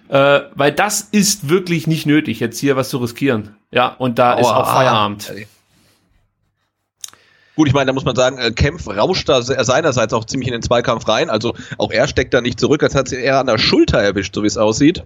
[0.10, 3.56] Äh, weil das ist wirklich nicht nötig, jetzt hier was zu riskieren.
[3.72, 4.40] Ja, und da Aua.
[4.40, 5.34] ist auch Feierabend.
[7.56, 10.54] Gut, ich meine, da muss man sagen, äh, Kempf rauscht da seinerseits auch ziemlich in
[10.54, 11.30] den Zweikampf rein.
[11.30, 14.36] Also auch er steckt da nicht zurück, als hat sie eher an der Schulter erwischt,
[14.36, 15.06] so wie es aussieht.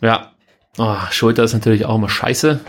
[0.00, 0.32] Ja.
[0.78, 2.60] Oh, Schulter ist natürlich auch immer scheiße.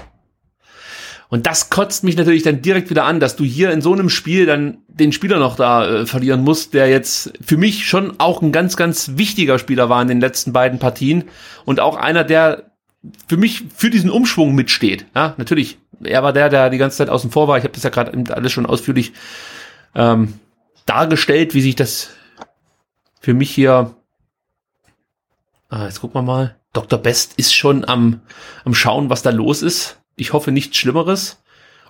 [1.30, 4.10] Und das kotzt mich natürlich dann direkt wieder an, dass du hier in so einem
[4.10, 8.42] Spiel dann den Spieler noch da äh, verlieren musst, der jetzt für mich schon auch
[8.42, 11.26] ein ganz, ganz wichtiger Spieler war in den letzten beiden Partien
[11.66, 12.72] und auch einer, der
[13.28, 15.06] für mich für diesen Umschwung mitsteht.
[15.16, 17.58] Ja, natürlich, er war der, der die ganze Zeit außen vor war.
[17.58, 19.14] Ich habe das ja gerade alles schon ausführlich
[19.96, 20.40] ähm,
[20.86, 22.10] dargestellt, wie sich das
[23.20, 23.96] für mich hier.
[25.70, 26.56] Ah, jetzt gucken wir mal.
[26.74, 27.00] Dr.
[27.00, 28.22] Best ist schon am,
[28.66, 29.98] am Schauen, was da los ist.
[30.16, 31.42] Ich hoffe nichts Schlimmeres.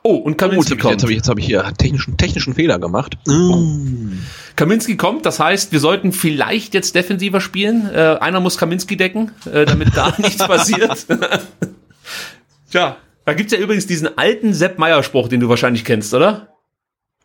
[0.03, 0.94] Oh, und Kaminski oh, kommt.
[0.94, 3.18] Jetzt habe ich, jetzt hab ich hier technischen, technischen Fehler gemacht.
[3.27, 4.19] Mm.
[4.56, 7.90] Kaminski kommt, das heißt, wir sollten vielleicht jetzt defensiver spielen.
[7.94, 11.06] Äh, einer muss Kaminski decken, äh, damit da nichts passiert.
[12.72, 12.98] Tja,
[13.30, 16.57] da gibt's ja übrigens diesen alten Sepp Meyer-Spruch, den du wahrscheinlich kennst, oder?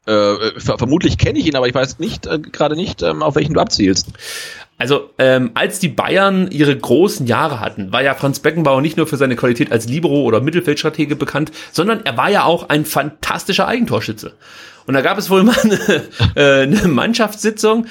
[0.07, 3.37] Äh, ver vermutlich kenne ich ihn, aber ich weiß nicht äh, gerade nicht, ähm, auf
[3.37, 4.09] welchen du abzielst.
[4.77, 9.07] Also, ähm, als die Bayern ihre großen Jahre hatten, war ja Franz Beckenbauer nicht nur
[9.07, 13.69] für seine Qualität als Libero oder Mittelfeldstratege bekannt, sondern er war ja auch ein fantastischer
[13.69, 14.35] Eigentorschütze.
[14.87, 16.03] Und da gab es wohl mal eine,
[16.35, 17.87] äh, eine Mannschaftssitzung.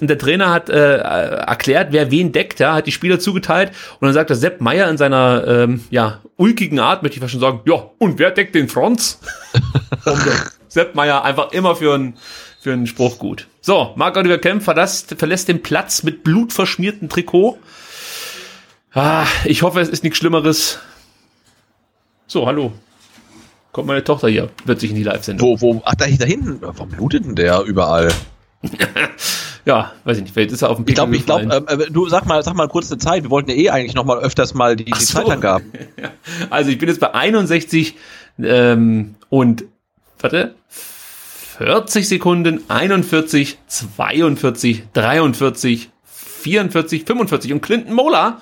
[0.00, 3.70] Der Trainer hat äh, erklärt, wer wen deckt, ja, hat die Spieler zugeteilt.
[4.00, 7.32] Und dann sagt der Sepp Meier in seiner ähm, ja, ulkigen Art, möchte ich fast
[7.32, 9.20] schon sagen, ja, und wer deckt den Franz?
[10.68, 12.14] Sepp Meier einfach immer für einen
[12.64, 13.46] für einen Spruch gut.
[13.60, 17.58] So, Marc-Oliver Kemp verlässt, verlässt den Platz mit blutverschmiertem Trikot.
[18.94, 20.78] Ah, ich hoffe, es ist nichts Schlimmeres.
[22.26, 22.72] So, hallo.
[23.72, 25.60] Kommt meine Tochter hier, wird sich in die Live-Sendung.
[25.60, 28.08] Wo, wo, ach, da, da hinten, warum blutet denn der überall?
[29.66, 31.90] ja, weiß ich nicht, vielleicht ist er auf dem Ich glaube, ich glaube, ähm, äh,
[31.90, 33.24] du sag mal, sag mal kurz eine Zeit.
[33.24, 35.18] Wir wollten ja eh eigentlich noch mal öfters mal die, die so.
[35.18, 35.70] Zeitangaben.
[36.48, 37.94] also ich bin jetzt bei 61
[38.38, 39.64] ähm, und
[40.18, 40.54] warte,
[41.58, 48.40] 40 Sekunden, 41, 42, 43, 44, 45 und Clinton Mola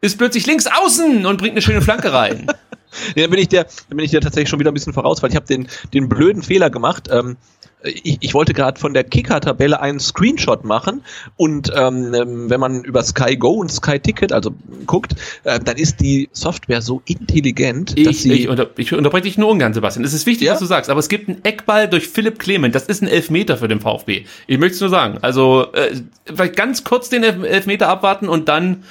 [0.00, 2.48] ist plötzlich links außen und bringt eine schöne Flanke rein.
[3.14, 5.22] ja, dann bin ich der, dann bin ich der tatsächlich schon wieder ein bisschen voraus,
[5.22, 7.08] weil ich habe den, den blöden Fehler gemacht.
[7.10, 7.36] Ähm,
[7.84, 11.02] ich, ich wollte gerade von der Kicker-Tabelle einen Screenshot machen
[11.36, 14.54] und ähm, ähm, wenn man über Sky Go und Sky Ticket also
[14.86, 15.14] guckt,
[15.44, 19.38] äh, dann ist die Software so intelligent, ich, dass sie ich, unter, ich unterbreche dich
[19.38, 20.04] nur ungern, Sebastian.
[20.04, 20.52] Es ist wichtig, ja?
[20.52, 22.74] was du sagst, aber es gibt einen Eckball durch Philipp Clement.
[22.74, 24.24] Das ist ein Elfmeter für den VfB.
[24.46, 25.18] Ich möchte es nur sagen.
[25.22, 25.96] Also äh,
[26.26, 28.84] vielleicht ganz kurz den Elfmeter abwarten und dann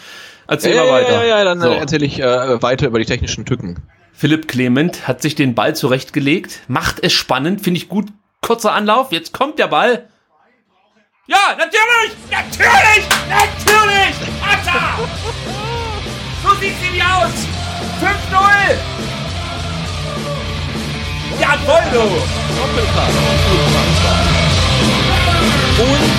[0.51, 1.11] erzähl ja, mal weiter.
[1.11, 1.69] Ja, ja, ja, dann so.
[1.69, 3.81] erzähle ich äh, weiter über die technischen Tücken.
[4.13, 8.07] Philipp Clement hat sich den Ball zurechtgelegt, macht es spannend, finde ich gut
[8.41, 10.07] kurzer Anlauf, jetzt kommt der Ball.
[11.27, 12.17] Ja, natürlich!
[12.29, 13.05] Natürlich!
[13.29, 14.15] Natürlich!
[14.43, 14.97] Atta!
[16.43, 17.31] So sieht's nämlich aus!
[18.01, 18.09] 5-0!
[21.39, 21.99] Ja, voll du!
[22.57, 23.15] Doppelpass.
[25.79, 26.11] Und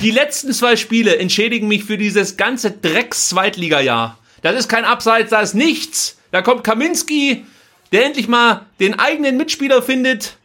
[0.00, 4.16] Die letzten zwei Spiele entschädigen mich für dieses ganze Drecks-Zweitliga-Jahr.
[4.42, 6.18] Das ist kein Abseits, das ist nichts.
[6.30, 7.44] Da kommt Kaminski,
[7.90, 10.36] der endlich mal den eigenen Mitspieler findet.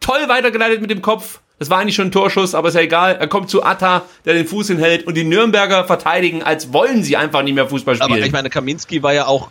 [0.00, 1.40] Toll weitergeleitet mit dem Kopf.
[1.58, 3.16] Das war eigentlich schon ein Torschuss, aber ist ja egal.
[3.16, 7.18] Er kommt zu Atta, der den Fuß hinhält und die Nürnberger verteidigen, als wollen sie
[7.18, 8.10] einfach nicht mehr Fußball spielen.
[8.10, 9.50] Aber ich meine, Kaminski war ja auch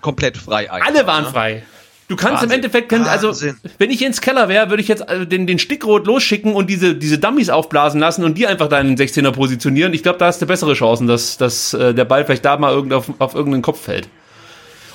[0.00, 0.70] komplett frei.
[0.70, 1.30] Alle waren ne?
[1.30, 1.62] frei.
[2.06, 2.50] Du kannst Wahnsinn.
[2.50, 3.56] im Endeffekt, also Wahnsinn.
[3.78, 6.94] wenn ich ins Keller wäre, würde ich jetzt äh, den, den Stickrot losschicken und diese,
[6.94, 9.94] diese Dummies aufblasen lassen und die einfach da in den 16er positionieren.
[9.94, 12.72] Ich glaube, da hast du bessere Chancen, dass, dass äh, der Ball vielleicht da mal
[12.72, 14.08] irgend auf, auf irgendeinen Kopf fällt.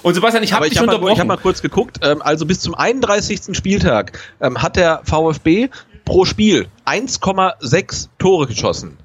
[0.03, 1.07] Und Sebastian, ich habe dich hab unterbrochen.
[1.07, 1.97] Mal, ich habe mal kurz geguckt.
[2.03, 3.57] Ähm, also bis zum 31.
[3.57, 5.69] Spieltag ähm, hat der VfB
[6.05, 8.97] pro Spiel 1,6 Tore geschossen.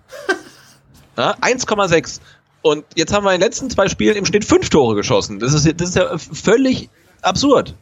[1.17, 2.21] ja, 1,6.
[2.63, 5.39] Und jetzt haben wir in den letzten zwei Spielen im Schnitt fünf Tore geschossen.
[5.39, 6.89] Das ist, das ist ja völlig
[7.25, 7.75] absurd.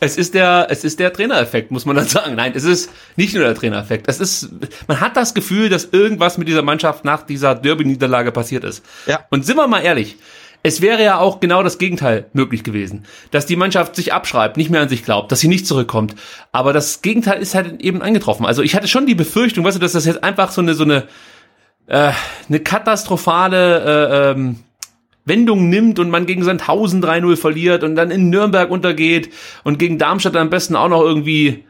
[0.00, 2.34] Es ist der, es ist der Trainereffekt, muss man dann sagen.
[2.34, 4.08] Nein, es ist nicht nur der Trainereffekt.
[4.08, 4.50] Es ist,
[4.88, 8.84] man hat das Gefühl, dass irgendwas mit dieser Mannschaft nach dieser Derby-Niederlage passiert ist.
[9.06, 9.20] Ja.
[9.30, 10.16] Und sind wir mal ehrlich,
[10.62, 13.04] es wäre ja auch genau das Gegenteil möglich gewesen.
[13.30, 16.14] Dass die Mannschaft sich abschreibt, nicht mehr an sich glaubt, dass sie nicht zurückkommt.
[16.52, 18.46] Aber das Gegenteil ist halt eben eingetroffen.
[18.46, 20.84] Also ich hatte schon die Befürchtung, weißt du, dass das jetzt einfach so eine, so
[20.84, 21.08] eine,
[21.86, 22.12] äh,
[22.48, 24.60] eine katastrophale, äh, ähm,
[25.24, 29.30] Wendung nimmt und man gegen Sandhausen 3-0 verliert und dann in Nürnberg untergeht
[29.62, 31.64] und gegen Darmstadt am besten auch noch irgendwie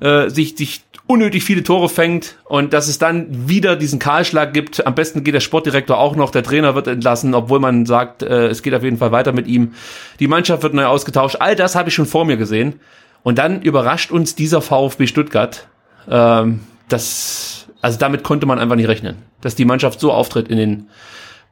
[0.00, 4.86] äh, sich, sich unnötig viele Tore fängt und dass es dann wieder diesen Kahlschlag gibt.
[4.86, 8.48] Am besten geht der Sportdirektor auch noch, der Trainer wird entlassen, obwohl man sagt, äh,
[8.48, 9.72] es geht auf jeden Fall weiter mit ihm.
[10.20, 11.36] Die Mannschaft wird neu ausgetauscht.
[11.40, 12.80] All das habe ich schon vor mir gesehen.
[13.22, 15.68] Und dann überrascht uns dieser VfB Stuttgart.
[16.08, 20.58] Ähm, das, also damit konnte man einfach nicht rechnen, dass die Mannschaft so auftritt in
[20.58, 20.86] den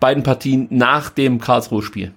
[0.00, 2.12] beiden Partien nach dem Karlsruhe-Spiel.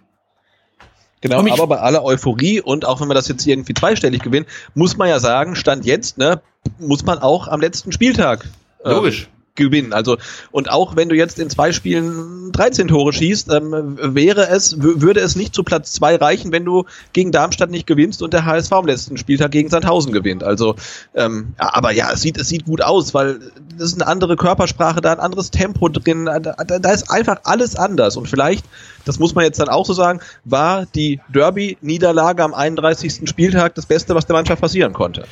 [1.21, 4.97] Genau, aber bei aller Euphorie und auch wenn wir das jetzt irgendwie zweistellig gewinnen, muss
[4.97, 6.41] man ja sagen, Stand jetzt, ne,
[6.79, 8.45] muss man auch am letzten Spieltag
[8.83, 9.29] äh, Logisch.
[9.55, 9.93] Gewinnen.
[9.93, 10.17] Also
[10.51, 15.19] und auch wenn du jetzt in zwei Spielen 13 Tore schießt, ähm, wäre es würde
[15.19, 18.71] es nicht zu Platz zwei reichen, wenn du gegen Darmstadt nicht gewinnst und der HSV
[18.71, 20.43] am letzten Spieltag gegen Sandhausen gewinnt.
[20.43, 20.75] Also
[21.13, 23.39] ähm, aber ja, es sieht es sieht gut aus, weil
[23.77, 27.75] das ist eine andere Körpersprache, da ein anderes Tempo drin, da, da ist einfach alles
[27.75, 28.65] anders und vielleicht
[29.05, 33.29] das muss man jetzt dann auch so sagen, war die Derby-Niederlage am 31.
[33.29, 35.25] Spieltag das Beste, was der Mannschaft passieren konnte.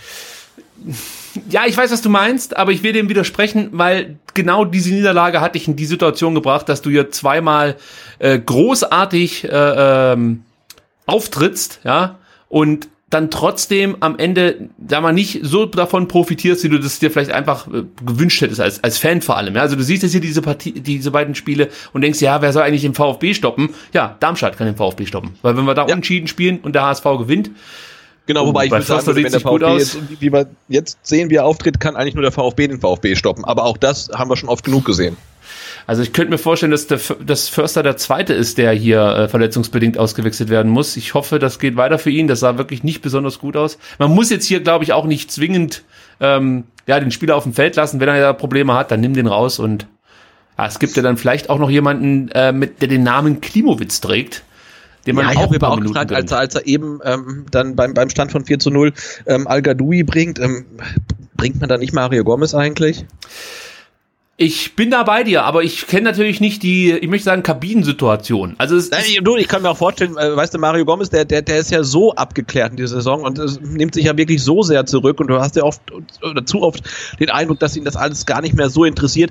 [1.50, 5.42] Ja, ich weiß, was du meinst, aber ich will dem widersprechen, weil genau diese Niederlage
[5.42, 7.78] hat dich in die Situation gebracht, dass du hier zweimal
[8.20, 9.50] äh, großartig äh,
[10.14, 10.44] ähm,
[11.06, 16.80] auftrittst, ja, und dann trotzdem am Ende, da man nicht so davon profitierst, wie du
[16.80, 19.54] das dir vielleicht einfach äh, gewünscht hättest, als, als Fan vor allem.
[19.56, 19.62] Ja?
[19.62, 22.64] Also du siehst jetzt hier diese Partie, diese beiden Spiele und denkst, ja, wer soll
[22.64, 23.72] eigentlich den VfB stoppen?
[23.94, 25.32] Ja, Darmstadt kann den VfB stoppen.
[25.42, 25.94] Weil wenn wir da ja.
[25.94, 27.52] unentschieden spielen und der HSV gewinnt,
[28.28, 31.46] Genau, wobei ich würde sagen, wenn der VfB jetzt, wie wir jetzt sehen, wie er
[31.46, 33.44] auftritt, kann eigentlich nur der VfB den VfB stoppen.
[33.46, 35.18] Aber auch das haben wir schon oft genug gesehen.
[35.88, 39.28] Also ich könnte mir vorstellen, dass der dass Förster der Zweite ist, der hier äh,
[39.28, 40.96] verletzungsbedingt ausgewechselt werden muss.
[40.96, 42.28] Ich hoffe, das geht weiter für ihn.
[42.28, 43.78] Das sah wirklich nicht besonders gut aus.
[43.98, 45.84] Man muss jetzt hier, glaube ich, auch nicht zwingend
[46.20, 48.00] ähm, ja den Spieler auf dem Feld lassen.
[48.00, 49.88] Wenn er ja Probleme hat, dann nimm den raus und
[50.58, 54.00] ja, es gibt ja dann vielleicht auch noch jemanden, äh, mit der den Namen Klimowitz
[54.00, 54.44] trägt
[55.06, 57.76] den man ja, ich auch, mir auch gefragt, als er, als er eben ähm, dann
[57.76, 58.94] beim, beim Stand von 4 zu 0
[59.26, 60.66] ähm, Al-Gadoui bringt, ähm,
[61.36, 63.06] bringt man da nicht Mario Gomez eigentlich?
[64.38, 68.56] Ich bin da bei dir, aber ich kenne natürlich nicht die, ich möchte sagen, Kabinensituation.
[68.58, 71.26] Also es Nein, du, ich kann mir auch vorstellen, äh, weißt du, Mario Gomez, der,
[71.26, 74.44] der, der ist ja so abgeklärt in dieser Saison und es nimmt sich ja wirklich
[74.44, 75.82] so sehr zurück und du hast ja oft
[76.24, 76.82] oder zu oft
[77.20, 79.30] den Eindruck, dass ihn das alles gar nicht mehr so interessiert.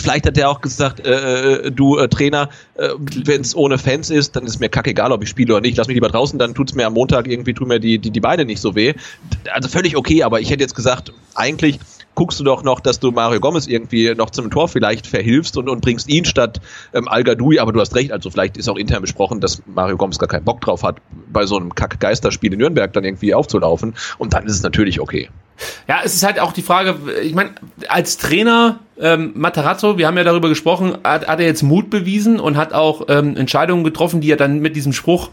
[0.00, 2.90] Vielleicht hat er auch gesagt, äh, äh, du äh, Trainer, äh,
[3.24, 5.76] wenn es ohne Fans ist, dann ist mir kackegal, ob ich spiele oder nicht.
[5.76, 8.20] Lass mich lieber draußen, dann tut's mir am Montag irgendwie, tun mir die, die, die
[8.20, 8.94] Beine nicht so weh.
[9.52, 11.78] Also völlig okay, aber ich hätte jetzt gesagt, eigentlich
[12.14, 15.68] guckst du doch noch, dass du Mario Gomez irgendwie noch zum Tor vielleicht verhilfst und,
[15.68, 16.60] und bringst ihn statt
[16.92, 19.96] ähm, Al Gadoui, aber du hast recht, also vielleicht ist auch intern besprochen, dass Mario
[19.96, 20.96] Gomez gar keinen Bock drauf hat,
[21.32, 25.30] bei so einem Kack-Geisterspiel in Nürnberg dann irgendwie aufzulaufen und dann ist es natürlich okay.
[25.88, 27.50] Ja, es ist halt auch die Frage, ich meine,
[27.88, 32.40] als Trainer ähm, Matarazzo, wir haben ja darüber gesprochen, hat, hat er jetzt Mut bewiesen
[32.40, 35.30] und hat auch ähm, Entscheidungen getroffen, die er dann mit diesem Spruch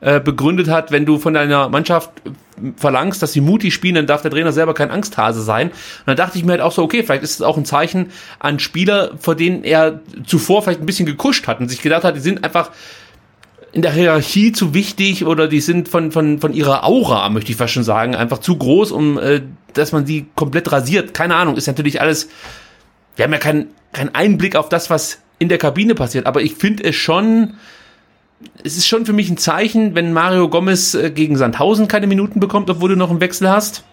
[0.00, 2.10] äh, begründet hat, wenn du von deiner Mannschaft
[2.76, 5.68] verlangst, dass sie mutig spielen, dann darf der Trainer selber kein Angsthase sein.
[5.68, 5.74] Und
[6.06, 8.58] dann dachte ich mir halt auch so, okay, vielleicht ist es auch ein Zeichen an
[8.58, 12.20] Spieler, vor denen er zuvor vielleicht ein bisschen gekuscht hat und sich gedacht hat, die
[12.20, 12.70] sind einfach
[13.74, 17.56] in der Hierarchie zu wichtig oder die sind von, von, von ihrer Aura, möchte ich
[17.56, 19.42] fast schon sagen, einfach zu groß, um äh,
[19.72, 21.12] dass man sie komplett rasiert.
[21.12, 22.28] Keine Ahnung, ist natürlich alles.
[23.16, 26.54] Wir haben ja keinen keinen Einblick auf das, was in der Kabine passiert, aber ich
[26.54, 27.54] finde es schon,
[28.62, 32.38] es ist schon für mich ein Zeichen, wenn Mario Gomez äh, gegen Sandhausen keine Minuten
[32.38, 33.84] bekommt, obwohl du noch einen Wechsel hast.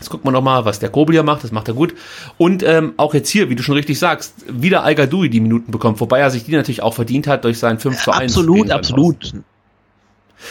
[0.00, 1.44] Jetzt gucken wir noch mal, was der Kobel hier macht.
[1.44, 1.94] Das macht er gut.
[2.36, 6.00] Und ähm, auch jetzt hier, wie du schon richtig sagst, wieder Al die Minuten bekommt,
[6.00, 8.32] wobei er sich die natürlich auch verdient hat durch sein 5 zu 1.
[8.32, 9.32] Absolut, absolut.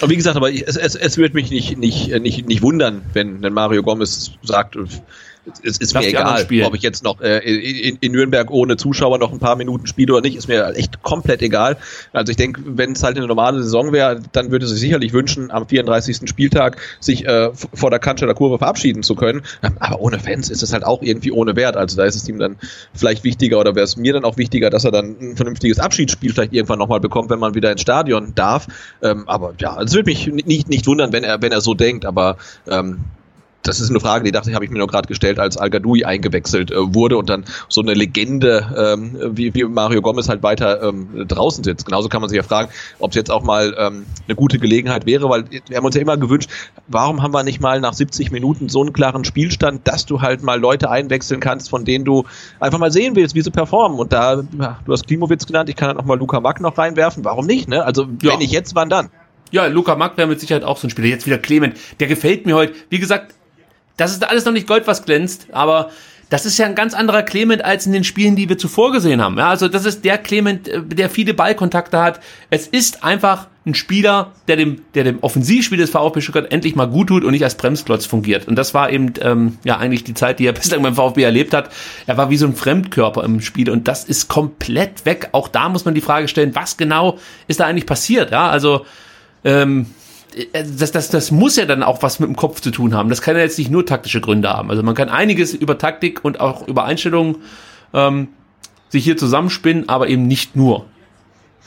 [0.01, 3.41] Aber wie gesagt, aber es, es, es wird mich nicht, nicht, nicht, nicht wundern, wenn,
[3.41, 4.77] wenn Mario Gomez sagt,
[5.63, 9.17] es ist Lass mir egal, ob ich jetzt noch äh, in, in, Nürnberg ohne Zuschauer
[9.17, 11.77] noch ein paar Minuten spiele oder nicht, ist mir echt komplett egal.
[12.13, 15.51] Also ich denke, wenn es halt eine normale Saison wäre, dann würde sie sicherlich wünschen,
[15.51, 16.29] am 34.
[16.29, 19.41] Spieltag sich äh, vor der Kantsche der Kurve verabschieden zu können.
[19.79, 21.75] Aber ohne Fans ist es halt auch irgendwie ohne Wert.
[21.75, 22.57] Also da ist es ihm dann
[22.93, 26.33] vielleicht wichtiger oder wäre es mir dann auch wichtiger, dass er dann ein vernünftiges Abschiedsspiel
[26.33, 28.67] vielleicht irgendwann nochmal bekommt, wenn man wieder ins Stadion darf.
[29.01, 32.05] Ähm, aber ja, es würde mich nicht, nicht wundern, wenn er, wenn er so denkt,
[32.05, 32.37] aber
[32.67, 32.99] ähm,
[33.63, 35.69] das ist eine Frage, die dachte ich, habe ich mir nur gerade gestellt, als Al
[35.69, 40.43] Gadoui eingewechselt äh, wurde und dann so eine Legende ähm, wie, wie Mario Gomez halt
[40.43, 41.85] weiter ähm, draußen sitzt.
[41.85, 42.69] Genauso kann man sich ja fragen,
[42.99, 46.01] ob es jetzt auch mal ähm, eine gute Gelegenheit wäre, weil wir haben uns ja
[46.01, 46.49] immer gewünscht,
[46.87, 50.43] warum haben wir nicht mal nach 70 Minuten so einen klaren Spielstand, dass du halt
[50.43, 52.25] mal Leute einwechseln kannst, von denen du
[52.59, 53.97] einfach mal sehen willst, wie sie performen.
[53.97, 57.23] Und da, du hast Klimowitz genannt, ich kann halt auch mal Luca Mack noch reinwerfen.
[57.23, 57.69] Warum nicht?
[57.69, 57.83] Ne?
[57.83, 58.31] Also ja.
[58.31, 59.09] wenn nicht jetzt, wann dann?
[59.51, 61.07] Ja, Luca Mack wäre mit Sicherheit auch so ein Spieler.
[61.07, 61.77] Jetzt wieder Clement.
[61.99, 62.73] Der gefällt mir heute.
[62.89, 63.35] Wie gesagt,
[63.97, 65.89] das ist alles noch nicht Gold, was glänzt, aber
[66.33, 69.21] das ist ja ein ganz anderer Clement als in den Spielen, die wir zuvor gesehen
[69.21, 69.37] haben.
[69.37, 72.19] Ja, also das ist der Clement, äh, der viele Ballkontakte hat.
[72.49, 76.87] Es ist einfach ein Spieler, der dem, der dem Offensivspiel des VfB Stuttgart endlich mal
[76.87, 78.47] gut tut und nicht als Bremsklotz fungiert.
[78.47, 81.53] Und das war eben ähm, ja eigentlich die Zeit, die er bislang beim VfB erlebt
[81.53, 81.69] hat.
[82.07, 85.29] Er war wie so ein Fremdkörper im Spiel und das ist komplett weg.
[85.33, 88.31] Auch da muss man die Frage stellen, was genau ist da eigentlich passiert?
[88.31, 88.87] Ja, also
[89.43, 89.85] ähm, äh,
[90.77, 93.09] das, das, das muss ja dann auch was mit dem Kopf zu tun haben.
[93.09, 94.69] Das kann ja jetzt nicht nur taktische Gründe haben.
[94.69, 97.37] Also man kann einiges über Taktik und auch über Einstellungen
[97.93, 98.29] ähm,
[98.89, 100.85] sich hier zusammenspinnen, aber eben nicht nur.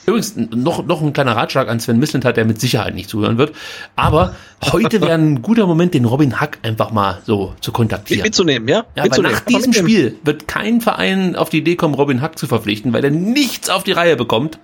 [0.07, 3.53] Übrigens, noch, noch ein kleiner Ratschlag an Sven Mislintat, der mit Sicherheit nicht zuhören wird.
[3.97, 8.19] Aber heute wäre ein guter Moment, den Robin Hack einfach mal so zu kontaktieren.
[8.19, 8.85] Mit, mitzunehmen, ja?
[8.95, 12.47] Ja, aber nach diesem Spiel wird kein Verein auf die Idee kommen, Robin Hack zu
[12.47, 14.61] verpflichten, weil er nichts auf die Reihe bekommt.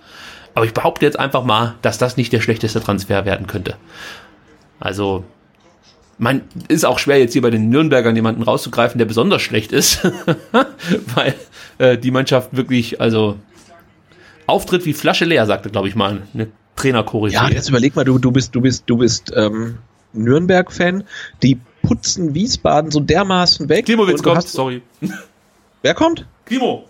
[0.55, 3.75] Aber ich behaupte jetzt einfach mal, dass das nicht der schlechteste Transfer werden könnte.
[4.79, 5.23] Also,
[6.17, 10.03] man ist auch schwer jetzt hier bei den Nürnbergern jemanden rauszugreifen, der besonders schlecht ist,
[11.15, 11.35] weil
[11.79, 13.37] äh, die Mannschaft wirklich, also
[14.45, 18.19] Auftritt wie Flasche leer, sagte, glaube ich mal, eine trainer Ja, jetzt überleg mal, du,
[18.19, 19.77] du bist, du bist, du bist ähm,
[20.13, 21.03] Nürnberg-Fan,
[21.41, 23.85] die putzen Wiesbaden so dermaßen weg.
[23.85, 24.81] Klimowitz kommt, sorry.
[25.81, 26.25] Wer kommt?
[26.45, 26.85] Klimo.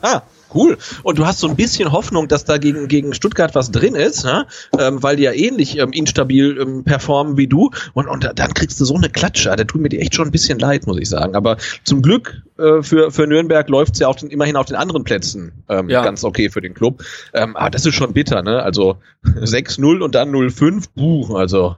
[0.00, 0.22] Ah,
[0.54, 0.78] Cool.
[1.02, 4.24] Und du hast so ein bisschen Hoffnung, dass da gegen, gegen Stuttgart was drin ist,
[4.24, 4.46] ne?
[4.78, 7.70] ähm, weil die ja ähnlich ähm, instabil ähm, performen wie du.
[7.94, 9.54] Und, und dann kriegst du so eine Klatsche.
[9.56, 11.34] Da tut mir die echt schon ein bisschen leid, muss ich sagen.
[11.34, 15.04] Aber zum Glück äh, für, für Nürnberg läuft's ja auf den, immerhin auf den anderen
[15.04, 16.02] Plätzen ähm, ja.
[16.02, 17.02] ganz okay für den Club.
[17.32, 18.62] Ähm, aber das ist schon bitter, ne?
[18.62, 21.76] Also 6-0 und dann 0-5, buh, also,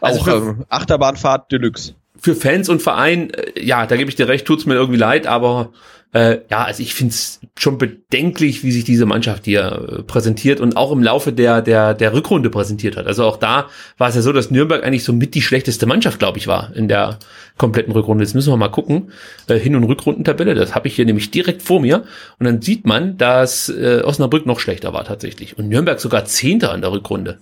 [0.00, 1.94] also auch ähm, Achterbahnfahrt Deluxe.
[2.18, 5.26] Für Fans und Verein, äh, ja, da gebe ich dir recht, tut's mir irgendwie leid,
[5.26, 5.70] aber
[6.12, 9.62] äh, ja, also ich finde es schon bedenklich, wie sich diese Mannschaft hier
[9.98, 13.06] äh, präsentiert und auch im Laufe der, der, der Rückrunde präsentiert hat.
[13.06, 16.18] Also auch da war es ja so, dass Nürnberg eigentlich so mit die schlechteste Mannschaft,
[16.18, 17.20] glaube ich, war in der
[17.58, 18.24] kompletten Rückrunde.
[18.24, 19.12] Jetzt müssen wir mal gucken.
[19.46, 22.04] Äh, Hin- und Rückrundentabelle, das habe ich hier nämlich direkt vor mir.
[22.40, 25.58] Und dann sieht man, dass äh, Osnabrück noch schlechter war tatsächlich.
[25.58, 27.38] Und Nürnberg sogar Zehnter in der Rückrunde.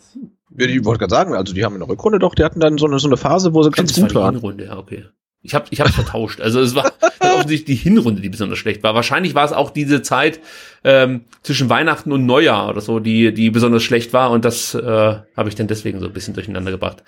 [0.59, 2.77] Ja, ich wollte gerade sagen, also die haben in der Rückrunde doch, die hatten dann
[2.77, 4.35] so eine, so eine Phase, wo sie ganz gut waren.
[4.35, 5.05] Hinrunde, ja, okay.
[5.43, 6.41] Ich habe ich hab's vertauscht.
[6.41, 8.95] Also es war offensichtlich die Hinrunde, die besonders schlecht war.
[8.95, 10.41] Wahrscheinlich war es auch diese Zeit
[10.85, 14.81] ähm, zwischen Weihnachten und Neujahr oder so, die die besonders schlecht war und das äh,
[14.83, 17.03] habe ich dann deswegen so ein bisschen durcheinander gebracht.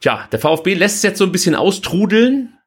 [0.00, 2.57] Tja, der VfB lässt es jetzt so ein bisschen austrudeln.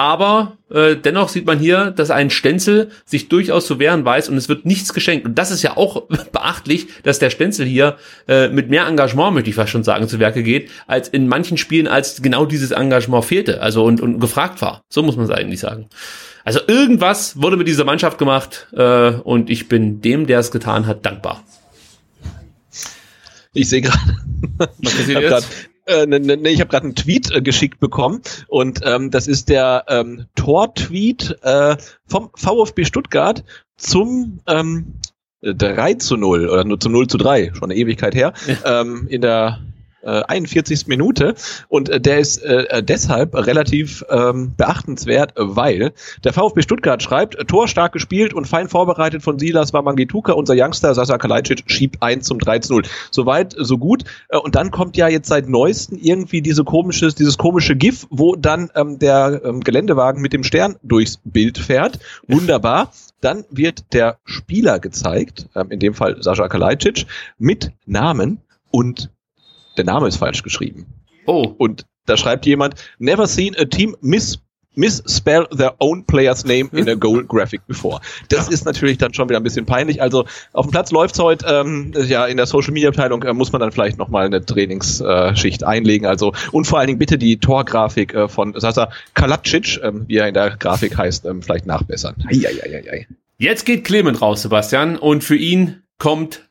[0.00, 4.36] Aber äh, dennoch sieht man hier, dass ein Stenzel sich durchaus zu wehren weiß und
[4.38, 5.26] es wird nichts geschenkt.
[5.26, 9.50] Und das ist ja auch beachtlich, dass der Stenzel hier äh, mit mehr Engagement, möchte
[9.50, 13.26] ich fast schon sagen, zu Werke geht, als in manchen Spielen, als genau dieses Engagement
[13.26, 14.84] fehlte, also und, und gefragt war.
[14.88, 15.90] So muss man es eigentlich sagen.
[16.44, 20.86] Also irgendwas wurde mit dieser Mannschaft gemacht äh, und ich bin dem, der es getan
[20.86, 21.44] hat, dankbar.
[23.52, 23.82] Ich sehe
[25.20, 25.44] gerade.
[25.86, 29.48] Äh, ne, ne, ich habe gerade einen Tweet äh, geschickt bekommen und ähm, das ist
[29.48, 31.76] der ähm, Tor-Tweet äh,
[32.06, 33.44] vom VfB Stuttgart
[33.76, 34.94] zum ähm,
[35.42, 38.82] 3 zu 0 oder nur zum 0 zu 3, schon eine Ewigkeit her, ja.
[38.82, 39.60] ähm, in der
[40.02, 40.86] äh, 41.
[40.86, 41.34] Minute
[41.68, 45.92] und äh, der ist äh, deshalb relativ ähm, beachtenswert, weil
[46.24, 50.94] der VfB Stuttgart schreibt, Tor stark gespielt und fein vorbereitet von Silas Wamangituka, unser Youngster
[50.94, 52.82] Sasa Kalajdzic schiebt 1 zum 3 zu 0.
[53.10, 54.04] Soweit, so gut.
[54.28, 58.36] Äh, und dann kommt ja jetzt seit neuesten irgendwie diese komisches, dieses komische GIF, wo
[58.36, 61.98] dann ähm, der ähm, Geländewagen mit dem Stern durchs Bild fährt.
[62.26, 62.92] Wunderbar.
[63.20, 67.06] Dann wird der Spieler gezeigt, ähm, in dem Fall Sascha Kalajdzic,
[67.38, 68.40] mit Namen
[68.70, 69.10] und
[69.84, 70.86] der Name ist falsch geschrieben.
[71.26, 71.54] Oh.
[71.58, 74.38] Und da schreibt jemand, never seen a team miss
[74.76, 78.00] misspell their own player's name in a goal graphic before.
[78.28, 78.52] Das ja.
[78.52, 80.00] ist natürlich dann schon wieder ein bisschen peinlich.
[80.00, 83.52] Also auf dem Platz läuft's heute, ähm, ja, in der Social Media Abteilung äh, muss
[83.52, 86.06] man dann vielleicht nochmal eine Trainingsschicht äh, einlegen.
[86.06, 90.28] Also und vor allen Dingen bitte die Torgrafik äh, von Sasa Kalacic, äh, wie er
[90.28, 92.14] in der Grafik heißt, äh, vielleicht nachbessern.
[92.28, 93.06] Eieieiei.
[93.38, 96.48] Jetzt geht Clement raus, Sebastian, und für ihn kommt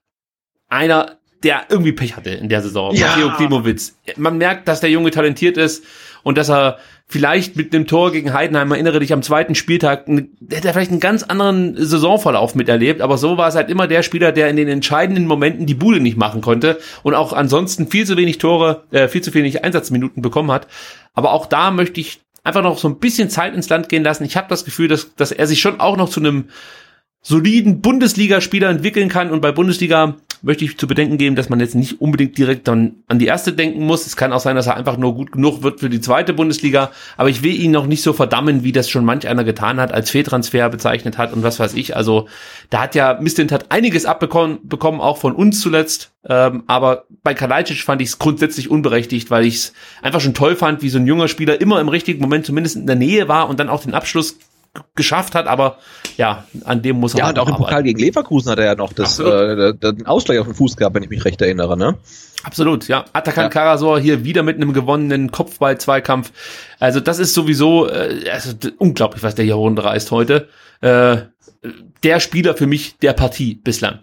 [0.67, 2.93] einer der irgendwie Pech hatte in der Saison.
[2.93, 3.07] Ja.
[3.07, 3.95] Matteo Klimowitz.
[4.17, 5.83] Man merkt, dass der Junge talentiert ist
[6.23, 10.67] und dass er vielleicht mit dem Tor gegen Heidenheim, erinnere dich, am zweiten Spieltag, hätte
[10.67, 14.31] er vielleicht einen ganz anderen Saisonverlauf miterlebt, aber so war es halt immer der Spieler,
[14.31, 18.15] der in den entscheidenden Momenten die Bude nicht machen konnte und auch ansonsten viel zu
[18.15, 20.67] wenig Tore, äh, viel zu wenig Einsatzminuten bekommen hat.
[21.15, 24.23] Aber auch da möchte ich einfach noch so ein bisschen Zeit ins Land gehen lassen.
[24.23, 26.49] Ich habe das Gefühl, dass, dass er sich schon auch noch zu einem
[27.21, 31.75] soliden Bundesligaspieler entwickeln kann und bei Bundesliga möchte ich zu bedenken geben, dass man jetzt
[31.75, 34.05] nicht unbedingt direkt dann an die erste denken muss.
[34.05, 36.91] Es kann auch sein, dass er einfach nur gut genug wird für die zweite Bundesliga.
[37.17, 39.91] Aber ich will ihn noch nicht so verdammen, wie das schon manch einer getan hat,
[39.91, 41.95] als Fehltransfer bezeichnet hat und was weiß ich.
[41.95, 42.27] Also
[42.69, 46.11] da hat ja Mistint hat einiges abbekommen, bekommen, auch von uns zuletzt.
[46.27, 50.55] Ähm, aber bei Kalajdzic fand ich es grundsätzlich unberechtigt, weil ich es einfach schon toll
[50.55, 53.49] fand, wie so ein junger Spieler immer im richtigen Moment zumindest in der Nähe war
[53.49, 54.37] und dann auch den Abschluss
[54.95, 55.77] geschafft hat, aber
[56.17, 58.75] ja, an dem muss er Ja, und auch im Pokal gegen Leverkusen hat er ja
[58.75, 61.97] noch das, äh, den Ausgleich auf den Fuß gehabt, wenn ich mich recht erinnere, ne?
[62.43, 63.05] Absolut, ja.
[63.13, 63.49] Atakan ja.
[63.49, 66.31] Karasor hier wieder mit einem gewonnenen Kopfball-Zweikampf.
[66.79, 70.47] Also das ist sowieso äh, also, unglaublich, was der hier runterreißt heute.
[70.81, 71.17] Äh,
[72.03, 73.99] der Spieler für mich der Partie bislang.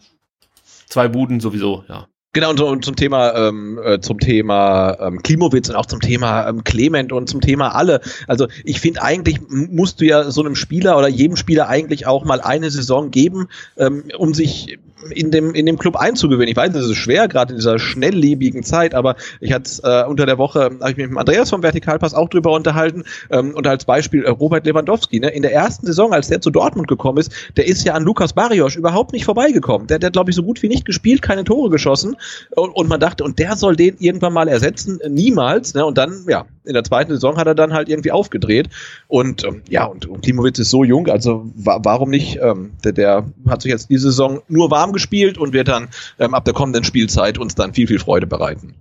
[0.86, 2.08] Zwei Buden sowieso, ja.
[2.36, 6.46] Genau, und, und zum Thema, ähm, äh, zum Thema ähm, Klimowitz und auch zum Thema
[6.46, 8.02] ähm, Clement und zum Thema alle.
[8.26, 12.26] Also ich finde eigentlich musst du ja so einem Spieler oder jedem Spieler eigentlich auch
[12.26, 13.48] mal eine Saison geben,
[13.78, 14.78] ähm, um sich
[15.10, 16.48] in dem, in dem Club einzugewinnen.
[16.48, 20.26] Ich weiß, das ist schwer, gerade in dieser schnelllebigen Zeit, aber ich hatte äh, unter
[20.26, 23.84] der Woche, habe ich mich mit Andreas vom Vertikalpass auch drüber unterhalten ähm, und als
[23.84, 25.20] Beispiel äh, Robert Lewandowski.
[25.20, 25.28] Ne?
[25.30, 28.32] In der ersten Saison, als der zu Dortmund gekommen ist, der ist ja an Lukas
[28.32, 29.86] Barrios überhaupt nicht vorbeigekommen.
[29.86, 32.16] Der, der hat, glaube ich, so gut wie nicht gespielt, keine Tore geschossen
[32.50, 35.00] und, und man dachte, und der soll den irgendwann mal ersetzen?
[35.08, 35.74] Niemals.
[35.74, 35.84] Ne?
[35.84, 38.68] Und dann, ja, in der zweiten Saison hat er dann halt irgendwie aufgedreht
[39.08, 42.38] und ähm, ja, und, und Klimowitz ist so jung, also wa warum nicht?
[42.42, 45.88] Ähm, der, der hat sich jetzt diese Saison nur warm gespielt und wird dann
[46.18, 48.74] ähm, ab der kommenden Spielzeit uns dann viel, viel Freude bereiten.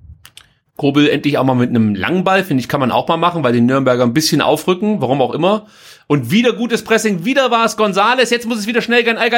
[0.77, 3.43] Kobel endlich auch mal mit einem langen Ball, finde ich, kann man auch mal machen,
[3.43, 5.67] weil die Nürnberger ein bisschen aufrücken, warum auch immer.
[6.07, 9.31] Und wieder gutes Pressing, wieder war es Gonzales, jetzt muss es wieder schnell gehen, al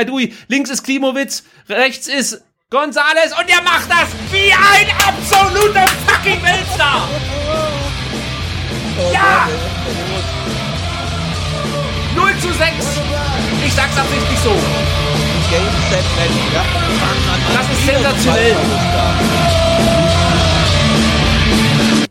[0.47, 7.07] links ist Klimowitz, rechts ist Gonzales und er macht das wie ein absoluter fucking Weltstar!
[9.13, 9.47] Ja!
[12.13, 12.99] 0 zu 6!
[13.65, 14.53] Ich sag's absichtlich so.
[17.53, 18.55] Das ist sensationell.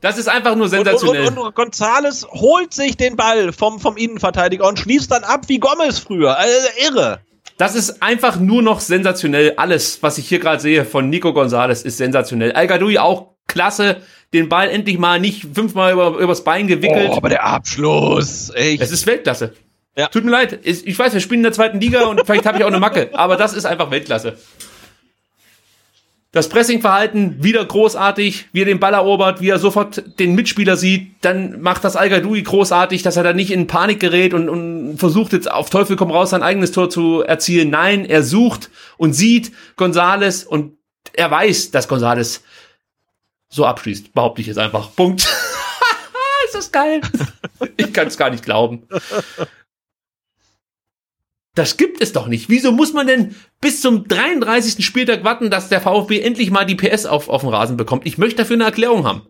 [0.01, 1.27] Das ist einfach nur sensationell.
[1.27, 5.43] Und, und, und Gonzales holt sich den Ball vom, vom Innenverteidiger und schließt dann ab
[5.49, 6.39] wie Gomez früher.
[6.39, 7.21] Also irre.
[7.59, 9.55] Das ist einfach nur noch sensationell.
[9.57, 12.53] Alles, was ich hier gerade sehe von Nico Gonzales, ist sensationell.
[12.53, 13.97] Al Gadoui auch klasse.
[14.35, 17.11] Den Ball endlich mal nicht fünfmal über, übers Bein gewickelt.
[17.11, 18.83] Oh, aber der Abschluss, echt.
[18.83, 19.55] Es ist Weltklasse.
[19.97, 20.09] Ja.
[20.09, 20.59] Tut mir leid.
[20.65, 23.11] Ich weiß, wir spielen in der zweiten Liga und vielleicht habe ich auch eine Macke,
[23.15, 24.37] aber das ist einfach Weltklasse.
[26.37, 31.13] Das Pressingverhalten wieder großartig, wie er den Ball erobert, wie er sofort den Mitspieler sieht,
[31.23, 35.33] dann macht das al großartig, dass er da nicht in Panik gerät und, und versucht
[35.33, 37.71] jetzt auf Teufel komm raus sein eigenes Tor zu erzielen.
[37.71, 38.69] Nein, er sucht
[38.99, 40.75] und sieht Gonzales und
[41.15, 42.43] er weiß, dass Gonzales
[43.49, 44.95] so abschließt, behaupte ich jetzt einfach.
[44.95, 45.23] Punkt.
[46.45, 47.01] ist das geil.
[47.79, 48.87] Ich kann es gar nicht glauben.
[51.57, 52.51] Das gibt es doch nicht.
[52.51, 54.85] Wieso muss man denn bis zum 33.
[54.85, 58.07] Spieltag warten, dass der VfB endlich mal die PS auf, auf den Rasen bekommt?
[58.07, 59.23] Ich möchte dafür eine Erklärung haben.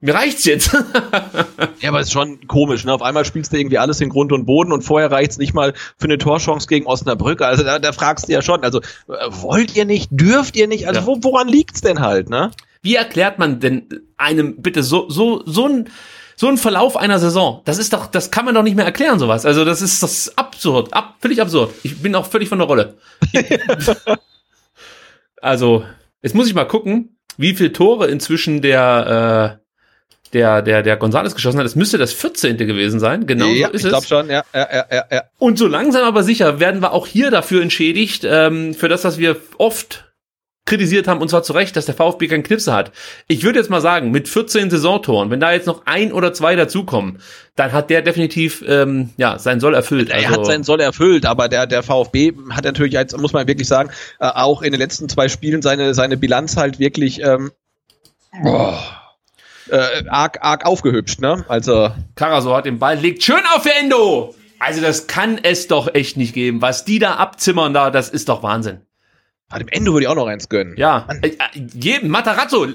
[0.00, 0.74] Mir reicht's jetzt.
[1.80, 2.92] ja, aber es ist schon komisch, ne?
[2.92, 5.72] Auf einmal spielst du irgendwie alles in Grund und Boden und vorher reicht's nicht mal
[5.96, 7.40] für eine Torchance gegen Osnabrück.
[7.40, 10.86] Also da, da fragst du ja schon, also äh, wollt ihr nicht, dürft ihr nicht?
[10.86, 11.06] Also ja.
[11.06, 12.50] wo, woran liegt's denn halt, ne?
[12.82, 13.88] Wie erklärt man denn
[14.18, 15.88] einem bitte so, so, so ein
[16.36, 19.18] so ein Verlauf einer Saison, das ist doch, das kann man doch nicht mehr erklären,
[19.18, 19.46] sowas.
[19.46, 21.72] Also das ist das ist absurd, ab, völlig absurd.
[21.82, 22.94] Ich bin auch völlig von der Rolle.
[25.40, 25.84] also,
[26.22, 29.64] jetzt muss ich mal gucken, wie viele Tore inzwischen der, äh,
[30.32, 31.66] der, der, der Gonzales geschossen hat.
[31.66, 32.56] Es müsste das 14.
[32.58, 33.26] gewesen sein.
[33.26, 35.22] Genau ja, so ist ich glaube schon, ja, ja, ja, ja.
[35.38, 39.18] Und so langsam aber sicher werden wir auch hier dafür entschädigt, ähm, für das, was
[39.18, 40.13] wir oft
[40.66, 42.92] kritisiert haben, und zwar zu Recht, dass der VfB keinen Knipse hat.
[43.28, 46.56] Ich würde jetzt mal sagen, mit 14 Saisontoren, wenn da jetzt noch ein oder zwei
[46.56, 47.20] dazukommen,
[47.54, 50.08] dann hat der definitiv ähm, ja sein Soll erfüllt.
[50.08, 53.46] Er also, hat sein Soll erfüllt, aber der der VfB hat natürlich jetzt muss man
[53.46, 57.52] wirklich sagen äh, auch in den letzten zwei Spielen seine seine Bilanz halt wirklich ähm,
[58.42, 58.72] oh,
[59.70, 61.44] äh, arg arg aufgehübscht, ne?
[61.48, 64.34] Also Karaso hat den Ball legt schön auf für Endo.
[64.58, 68.30] Also das kann es doch echt nicht geben, was die da abzimmern da, das ist
[68.30, 68.80] doch Wahnsinn.
[69.50, 70.74] Ah, dem Ende würde ich auch noch eins gönnen.
[70.76, 71.04] Ja.
[71.06, 71.22] Mann.
[71.22, 71.36] Äh, äh,
[71.74, 72.66] jeden Matarazzo.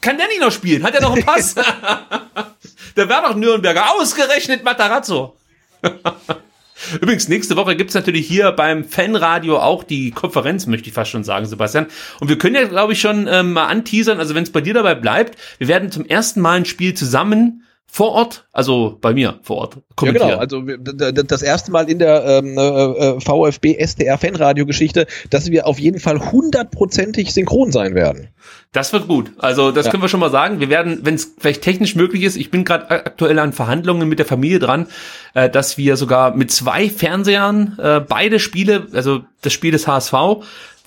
[0.00, 0.82] Kann der nicht noch spielen?
[0.84, 1.54] Hat er noch einen Pass?
[2.96, 3.90] der wäre doch Nürnberger.
[3.92, 5.36] Ausgerechnet Matarazzo.
[7.00, 11.24] Übrigens, nächste Woche gibt's natürlich hier beim Fanradio auch die Konferenz, möchte ich fast schon
[11.24, 11.86] sagen, Sebastian.
[12.20, 14.74] Und wir können ja, glaube ich, schon ähm, mal anteasern, also wenn es bei dir
[14.74, 19.40] dabei bleibt, wir werden zum ersten Mal ein Spiel zusammen vor Ort, also bei mir
[19.42, 20.28] vor Ort kommentieren.
[20.28, 25.06] Ja, genau, also das erste Mal in der ähm, äh, äh VfB SDR Fanradio Geschichte,
[25.30, 28.28] dass wir auf jeden Fall hundertprozentig synchron sein werden.
[28.72, 29.32] Das wird gut.
[29.38, 29.90] Also das ja.
[29.90, 30.60] können wir schon mal sagen.
[30.60, 34.20] Wir werden, wenn es vielleicht technisch möglich ist, ich bin gerade aktuell an Verhandlungen mit
[34.20, 34.86] der Familie dran,
[35.34, 40.14] äh, dass wir sogar mit zwei Fernsehern äh, beide Spiele, also das Spiel des HSV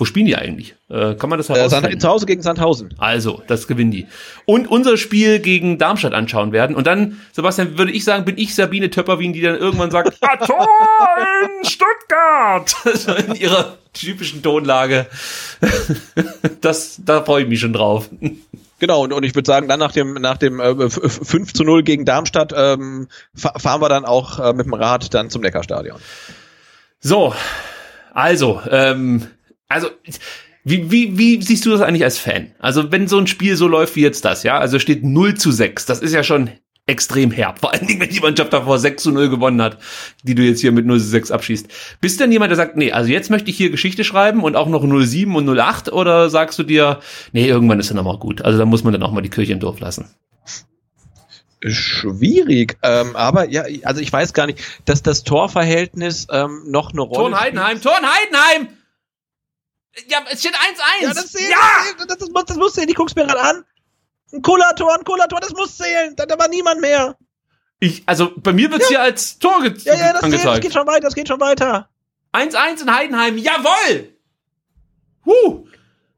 [0.03, 0.75] wo spielen die eigentlich?
[0.89, 1.93] Äh, kann man das herausfinden?
[1.93, 2.93] Äh, zu Hause gegen Sandhausen.
[2.97, 4.05] Also, das gewinnen die.
[4.43, 6.75] Und unser Spiel gegen Darmstadt anschauen werden.
[6.75, 10.35] Und dann, Sebastian, würde ich sagen, bin ich Sabine Töpperwien, die dann irgendwann sagt, ah,
[10.45, 10.67] Tor
[11.45, 12.75] in Stuttgart!
[13.29, 15.05] in ihrer typischen Tonlage.
[16.59, 18.09] das, da freue ich mich schon drauf.
[18.79, 21.83] Genau, und, und ich würde sagen, dann nach dem, nach dem äh, 5 zu 0
[21.83, 25.97] gegen Darmstadt ähm, fahren wir dann auch äh, mit dem Rad dann zum Neckarstadion.
[26.99, 27.33] So,
[28.13, 29.27] also, ähm,
[29.67, 29.89] also
[30.63, 32.51] wie, wie, wie siehst du das eigentlich als Fan?
[32.59, 35.51] Also wenn so ein Spiel so läuft wie jetzt das, ja, also steht 0 zu
[35.51, 36.49] 6, das ist ja schon
[36.85, 37.59] extrem herb.
[37.59, 39.77] Vor allen Dingen, wenn die Mannschaft davor 6 zu 0 gewonnen hat,
[40.23, 41.67] die du jetzt hier mit 0 zu 6 abschießt.
[42.01, 44.55] Bist du denn jemand, der sagt, nee, also jetzt möchte ich hier Geschichte schreiben und
[44.55, 46.99] auch noch 07 und 08 oder sagst du dir,
[47.31, 48.41] nee, irgendwann ist dann auch mal gut.
[48.41, 50.13] Also da muss man dann auch mal die Kirche im Dorf lassen.
[51.65, 57.01] Schwierig, ähm, aber ja, also ich weiß gar nicht, dass das Torverhältnis ähm, noch eine
[57.01, 58.67] Rolle Torn Heidenheim, Torn Heidenheim!
[60.07, 60.57] Ja, es steht 1-1.
[61.01, 62.05] Ja, das, zählt, ja!
[62.07, 63.65] Das, das, muss, das muss zählen, ich guck's mir gerade an.
[64.31, 66.15] Ein Cola-Tor, ein Cola-Tor, das muss zählen.
[66.15, 67.15] Da, da war niemand mehr.
[67.79, 68.97] Ich, also bei mir wird's ja.
[68.97, 70.43] hier als Tor ge ja, ja, das angezeigt.
[70.43, 71.89] Zählt, das geht schon weiter, das geht schon weiter.
[72.33, 74.13] 1-1 in Heidenheim, jawoll!
[75.25, 75.65] Huh!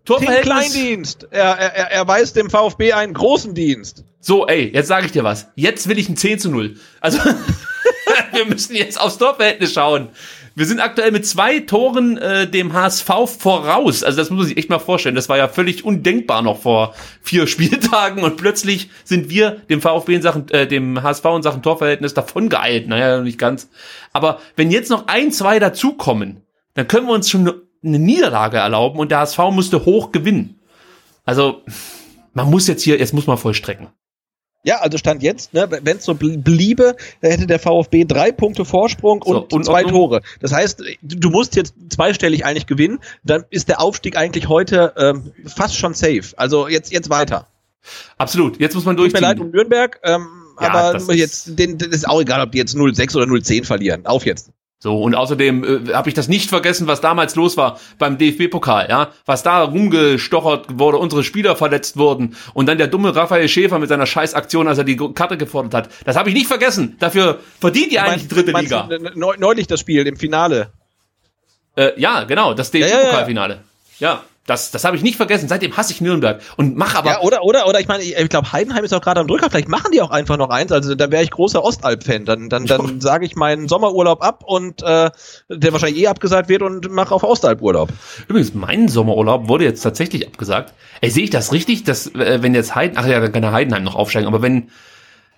[0.05, 0.43] Torverhältnis.
[0.43, 1.27] Kleindienst.
[1.31, 4.05] Er, er, er weiß dem VfB einen großen Dienst.
[4.19, 5.47] So, ey, jetzt sage ich dir was.
[5.55, 6.79] Jetzt will ich ein 10 zu 0.
[7.01, 7.19] Also,
[8.31, 10.09] wir müssen jetzt aufs Torverhältnis schauen.
[10.57, 14.03] Wir sind aktuell mit zwei Toren äh, dem HSV voraus.
[14.03, 15.15] Also das muss man sich echt mal vorstellen.
[15.15, 20.15] Das war ja völlig undenkbar noch vor vier Spieltagen und plötzlich sind wir dem VfB
[20.15, 22.87] in Sachen, äh, dem HSV in Sachen Torverhältnis davon geeilt.
[22.87, 23.69] Naja, nicht ganz.
[24.13, 26.41] Aber wenn jetzt noch ein, zwei dazukommen,
[26.73, 27.51] dann können wir uns schon
[27.83, 30.61] eine Niederlage erlauben und der HSV musste hoch gewinnen.
[31.25, 31.63] Also
[32.33, 33.89] man muss jetzt hier, jetzt muss man vollstrecken.
[34.65, 38.65] Ja, also stand jetzt, ne, wenn es so bliebe, dann hätte der VfB drei Punkte
[38.65, 40.21] Vorsprung und, so, und zwei Tore.
[40.39, 45.31] Das heißt, du musst jetzt zweistellig eigentlich gewinnen, dann ist der Aufstieg eigentlich heute ähm,
[45.45, 46.23] fast schon safe.
[46.37, 47.47] Also jetzt jetzt weiter.
[48.17, 48.59] Absolut.
[48.59, 49.21] Jetzt muss man durchziehen.
[49.21, 50.27] Tut mir leid um Nürnberg, ähm,
[50.59, 54.05] ja, aber jetzt, den, das ist auch egal, ob die jetzt 0-6 oder 0-10 verlieren.
[54.07, 54.51] Auf jetzt.
[54.85, 58.85] So, und außerdem äh, habe ich das nicht vergessen, was damals los war beim DFB-Pokal,
[58.87, 63.79] ja, was da rumgestochert wurde, unsere Spieler verletzt wurden und dann der dumme Raphael Schäfer
[63.79, 65.89] mit seiner Scheißaktion, als er die Karte gefordert hat.
[66.05, 66.97] Das habe ich nicht vergessen.
[66.99, 68.87] Dafür verdient ihr eigentlich die dritte Liga.
[69.15, 70.69] Neulich das Spiel im Finale.
[71.75, 73.61] Äh, ja, genau, das DFB-Pokalfinale.
[73.97, 74.23] Ja, ja, ja.
[74.47, 75.47] Das, das habe ich nicht vergessen.
[75.47, 77.09] Seitdem hasse ich Nürnberg und mach aber.
[77.09, 79.49] Ja, oder, oder, oder ich meine, ich, ich glaube, Heidenheim ist auch gerade am Drücker.
[79.49, 80.71] Vielleicht machen die auch einfach noch eins.
[80.71, 82.25] Also dann wäre ich großer Ostalb-Fan.
[82.25, 85.09] Dann, dann, dann sage ich meinen Sommerurlaub ab und äh,
[85.49, 87.89] der wahrscheinlich eh abgesagt wird und mache auf Ostalb-Urlaub.
[88.27, 90.75] Übrigens, mein Sommerurlaub wurde jetzt tatsächlich abgesagt.
[91.01, 93.51] Ey, sehe ich das richtig, dass äh, wenn jetzt Heidenheim, ach ja, dann kann der
[93.51, 94.69] Heidenheim noch aufsteigen, aber wenn,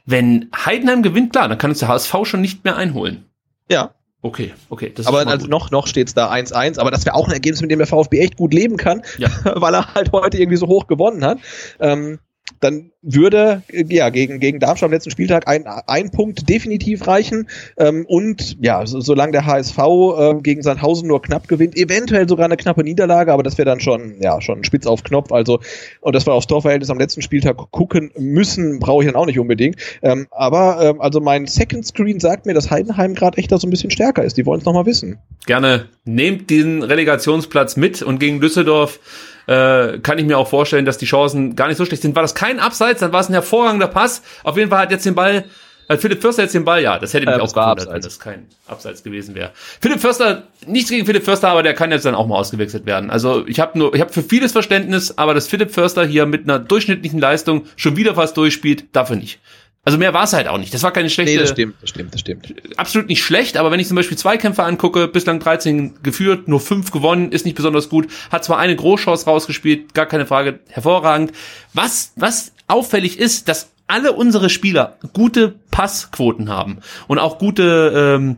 [0.05, 3.25] wenn Heidenheim gewinnt, klar, dann kann uns der HSV schon nicht mehr einholen.
[3.69, 3.91] Ja.
[4.21, 4.91] Okay, okay.
[4.93, 7.69] Das aber also noch, noch steht's da 1-1, aber das wäre auch ein Ergebnis, mit
[7.69, 9.29] dem der VfB echt gut leben kann, ja.
[9.55, 11.37] weil er halt heute irgendwie so hoch gewonnen hat.
[11.79, 12.19] Ähm,
[12.59, 17.47] dann würde ja gegen, gegen Darmstadt am letzten Spieltag ein, ein Punkt definitiv reichen.
[17.77, 22.45] Ähm, und ja, so, solange der HSV äh, gegen Sandhausen nur knapp gewinnt, eventuell sogar
[22.45, 25.31] eine knappe Niederlage, aber das wäre dann schon, ja, schon spitz auf Knopf.
[25.31, 25.59] Also,
[26.01, 29.39] und das war aufs Torverhältnis am letzten Spieltag gucken müssen, brauche ich dann auch nicht
[29.39, 29.77] unbedingt.
[30.01, 33.67] Ähm, aber ähm, also mein Second Screen sagt mir, dass Heidenheim gerade echt da so
[33.67, 34.37] ein bisschen stärker ist.
[34.37, 35.17] Die wollen es nochmal wissen.
[35.45, 38.99] Gerne nehmt diesen Relegationsplatz mit und gegen Düsseldorf
[39.47, 42.15] äh, kann ich mir auch vorstellen, dass die Chancen gar nicht so schlecht sind.
[42.15, 44.21] War das kein Abseits, dann war es ein hervorragender Pass.
[44.43, 45.45] Auf jeden Fall hat jetzt den Ball
[45.89, 48.19] hat Philipp Förster jetzt den Ball, ja, das hätte mich äh, auch gewundert, wenn das
[48.19, 49.51] kein Abseits gewesen wäre.
[49.79, 53.09] Philipp Förster, nichts gegen Philipp Förster, aber der kann jetzt dann auch mal ausgewechselt werden.
[53.09, 56.43] Also ich habe nur, ich habe für vieles Verständnis, aber dass Philipp Förster hier mit
[56.43, 59.39] einer durchschnittlichen Leistung schon wieder was durchspielt, dafür nicht.
[59.83, 60.73] Also mehr war es halt auch nicht.
[60.73, 61.33] Das war keine schlechte.
[61.33, 62.53] Nee, das stimmt, das stimmt, das stimmt.
[62.75, 66.91] Absolut nicht schlecht, aber wenn ich zum Beispiel Zweikämpfe angucke, bislang 13 geführt, nur 5
[66.91, 68.07] gewonnen, ist nicht besonders gut.
[68.29, 71.31] Hat zwar eine Großchance rausgespielt, gar keine Frage, hervorragend.
[71.73, 78.37] Was, was auffällig ist, dass alle unsere Spieler gute Passquoten haben und auch gute, ähm,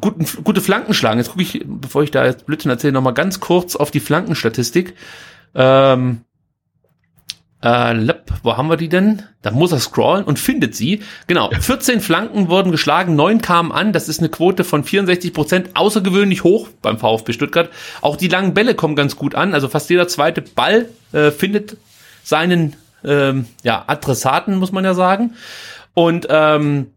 [0.00, 1.18] guten, gute Flanken schlagen.
[1.18, 4.94] Jetzt gucke ich, bevor ich da jetzt Blödsinn erzähle, nochmal ganz kurz auf die Flankenstatistik.
[5.54, 6.20] Ähm,
[7.64, 9.22] äh, lep, wo haben wir die denn?
[9.40, 11.02] Da muss er scrollen und findet sie.
[11.26, 13.94] Genau, 14 Flanken wurden geschlagen, 9 kamen an.
[13.94, 17.70] Das ist eine Quote von 64 Prozent, außergewöhnlich hoch beim VfB Stuttgart.
[18.02, 19.54] Auch die langen Bälle kommen ganz gut an.
[19.54, 21.78] Also fast jeder zweite Ball äh, findet
[22.22, 25.34] seinen ähm, ja, Adressaten, muss man ja sagen.
[25.94, 26.88] Und ähm,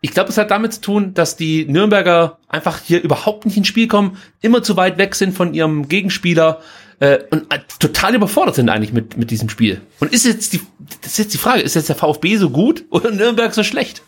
[0.00, 3.68] ich glaube, es hat damit zu tun, dass die Nürnberger einfach hier überhaupt nicht ins
[3.68, 6.60] Spiel kommen, immer zu weit weg sind von ihrem Gegenspieler
[7.02, 9.80] äh, und äh, total überfordert sind eigentlich mit, mit diesem Spiel.
[9.98, 10.60] Und ist jetzt die,
[11.00, 14.02] das ist jetzt die Frage, ist jetzt der VfB so gut oder Nürnberg so schlecht?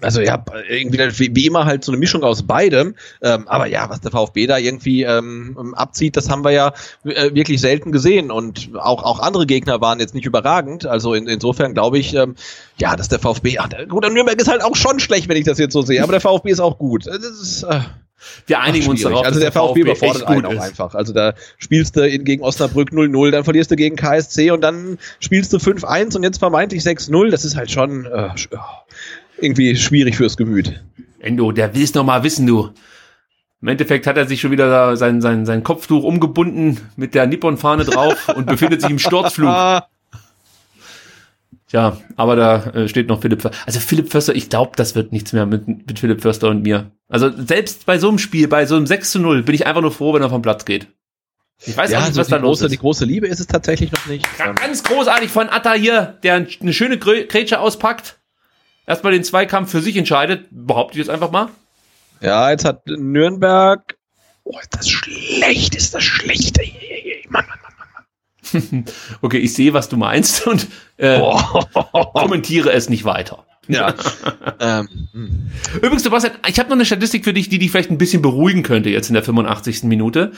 [0.00, 2.94] Also ja, irgendwie wie immer halt so eine Mischung aus beidem.
[3.22, 6.72] Ähm, aber ja, was der VfB da irgendwie ähm, abzieht, das haben wir ja
[7.04, 8.30] äh, wirklich selten gesehen.
[8.30, 10.86] Und auch, auch andere Gegner waren jetzt nicht überragend.
[10.86, 12.36] Also in, insofern glaube ich, ähm,
[12.78, 15.44] ja, dass der VfB, ach, gut, der Nürnberg ist halt auch schon schlecht, wenn ich
[15.44, 16.02] das jetzt so sehe.
[16.02, 17.06] Aber der VfB ist auch gut.
[17.06, 17.80] Das ist, äh,
[18.46, 19.24] wir einigen uns darauf.
[19.24, 20.94] Also der VfB, VfB überfordert einen auch einfach.
[20.94, 25.52] Also da spielst du gegen Osnabrück 0-0, dann verlierst du gegen KSC und dann spielst
[25.52, 27.30] du 5-1 und jetzt vermeintlich 6-0.
[27.30, 28.30] Das ist halt schon äh,
[29.42, 30.82] irgendwie schwierig fürs Gemüt.
[31.20, 32.70] Endo, der will es noch mal wissen, du.
[33.62, 37.84] Im Endeffekt hat er sich schon wieder sein, sein, sein Kopftuch umgebunden mit der Nippon-Fahne
[37.84, 39.82] drauf und befindet sich im Sturzflug.
[41.72, 43.60] Ja, aber da äh, steht noch Philipp Förster.
[43.64, 46.90] Also Philipp Förster, ich glaube, das wird nichts mehr mit, mit Philipp Förster und mir.
[47.08, 49.80] Also selbst bei so einem Spiel, bei so einem 6 zu 0, bin ich einfach
[49.80, 50.88] nur froh, wenn er vom Platz geht.
[51.64, 52.72] Ich weiß ja, auch nicht, also was da los große, ist.
[52.72, 54.26] Die große Liebe ist es tatsächlich noch nicht.
[54.38, 58.18] Ganz großartig von Atta hier, der eine schöne Grätsche auspackt.
[58.90, 61.48] Erstmal den Zweikampf für sich entscheidet, behaupte ich jetzt einfach mal.
[62.20, 63.96] Ja, jetzt hat Nürnberg.
[64.42, 66.58] Oh, ist das schlecht, ist das schlecht.
[66.58, 67.58] Ey, Mann, Mann,
[68.72, 68.84] Mann.
[69.22, 71.20] Okay, ich sehe, was du meinst und äh,
[72.14, 73.46] kommentiere es nicht weiter.
[73.68, 73.94] Ja.
[74.60, 75.50] ähm, hm.
[75.76, 78.62] Übrigens, Sebastian, ich habe noch eine Statistik für dich, die dich vielleicht ein bisschen beruhigen
[78.62, 79.84] könnte jetzt in der 85.
[79.84, 80.32] Minute.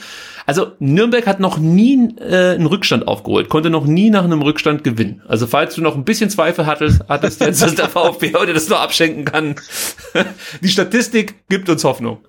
[0.45, 4.83] Also Nürnberg hat noch nie äh, einen Rückstand aufgeholt, konnte noch nie nach einem Rückstand
[4.83, 5.21] gewinnen.
[5.27, 8.69] Also falls du noch ein bisschen Zweifel hattest, hattest jetzt, dass der VfB heute das
[8.69, 9.55] noch abschenken kann.
[10.61, 12.19] Die Statistik gibt uns Hoffnung.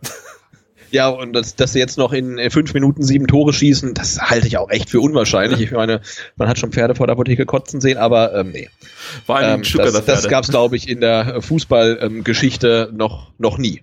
[0.91, 4.21] Ja, und dass, dass sie jetzt noch in äh, fünf Minuten sieben Tore schießen, das
[4.21, 5.61] halte ich auch echt für unwahrscheinlich.
[5.61, 6.01] Ich meine,
[6.37, 8.71] man hat schon Pferde vor der Apotheke kotzen sehen, aber ähm, nee.
[9.27, 13.59] Vor allem Ähm, ähm, das das gab es, glaube ich, in der Fußballgeschichte noch, noch
[13.59, 13.83] nie.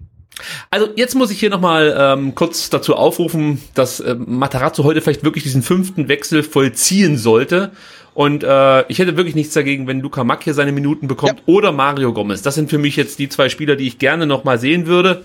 [0.69, 5.23] Also jetzt muss ich hier nochmal ähm, kurz dazu aufrufen, dass äh, Matarazzo heute vielleicht
[5.23, 7.72] wirklich diesen fünften Wechsel vollziehen sollte.
[8.14, 11.44] Und äh, ich hätte wirklich nichts dagegen, wenn Luca Mack hier seine Minuten bekommt Ja.
[11.53, 12.41] oder Mario Gomez.
[12.41, 15.23] Das sind für mich jetzt die zwei Spieler, die ich gerne nochmal sehen würde.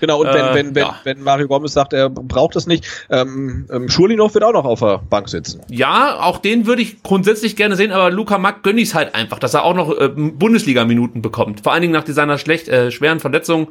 [0.00, 1.00] Genau, und Äh, wenn, wenn, wenn, ja.
[1.04, 4.80] wenn Mario Gomez sagt, er braucht es nicht, ähm, ähm, Schurlinov wird auch noch auf
[4.80, 5.60] der Bank sitzen.
[5.70, 9.38] Ja, auch den würde ich grundsätzlich gerne sehen, aber Luca Mack gönne ich halt einfach,
[9.38, 11.60] dass er auch noch äh, Bundesliga-Minuten bekommt.
[11.60, 13.68] Vor allen Dingen nach seiner schlecht, äh, schweren Verletzung,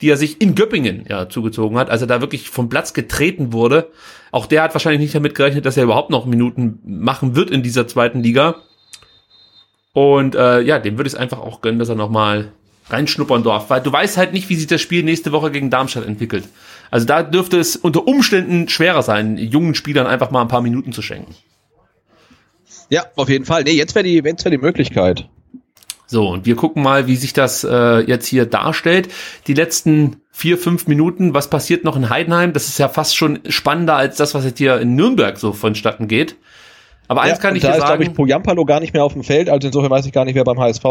[0.00, 3.52] die er sich in Göppingen ja zugezogen hat, als er da wirklich vom Platz getreten
[3.52, 3.88] wurde.
[4.30, 7.62] Auch der hat wahrscheinlich nicht damit gerechnet, dass er überhaupt noch Minuten machen wird in
[7.62, 8.56] dieser zweiten Liga.
[9.94, 12.52] Und äh, ja, dem würde ich es einfach auch gönnen, dass er nochmal
[12.90, 16.06] reinschnuppern darf, weil du weißt halt nicht, wie sich das Spiel nächste Woche gegen Darmstadt
[16.06, 16.48] entwickelt.
[16.90, 20.92] Also da dürfte es unter Umständen schwerer sein, jungen Spielern einfach mal ein paar Minuten
[20.92, 21.34] zu schenken.
[22.90, 23.64] Ja, auf jeden Fall.
[23.64, 25.28] Nee, jetzt wäre die, jetzt wäre die Möglichkeit.
[26.06, 29.08] So, und wir gucken mal, wie sich das äh, jetzt hier darstellt.
[29.46, 32.54] Die letzten vier, fünf Minuten, was passiert noch in Heidenheim?
[32.54, 36.08] Das ist ja fast schon spannender als das, was jetzt hier in Nürnberg so vonstatten
[36.08, 36.36] geht.
[37.08, 39.02] Aber eins ja, kann ich da dir ist, glaube ich, sagen, Poyampalo gar nicht mehr
[39.02, 40.84] auf dem Feld, also insofern weiß ich gar nicht, wer beim HSV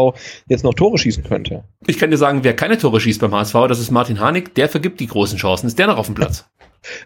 [0.48, 1.64] jetzt noch Tore schießen könnte.
[1.86, 4.68] ich kann dir sagen, wer keine Tore schießt beim HSV, das ist Martin Harnik, der
[4.68, 5.66] vergibt die großen Chancen.
[5.68, 6.44] Ist der noch auf dem Platz?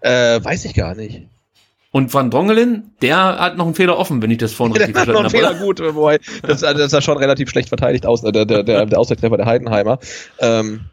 [0.02, 1.22] Äh, weiß ich gar nicht.
[1.92, 5.02] Und Van Drongelen, der hat noch einen Fehler offen, wenn ich das vorhin richtig Der
[5.02, 5.56] hat noch verstanden einen habe.
[5.56, 8.62] Fehler gut, wobei, das, also das sah schon relativ schlecht verteidigt aus, äh, der, der,
[8.64, 9.98] der, der Ausgleichstreffer der Heidenheimer.
[10.40, 10.86] Ähm,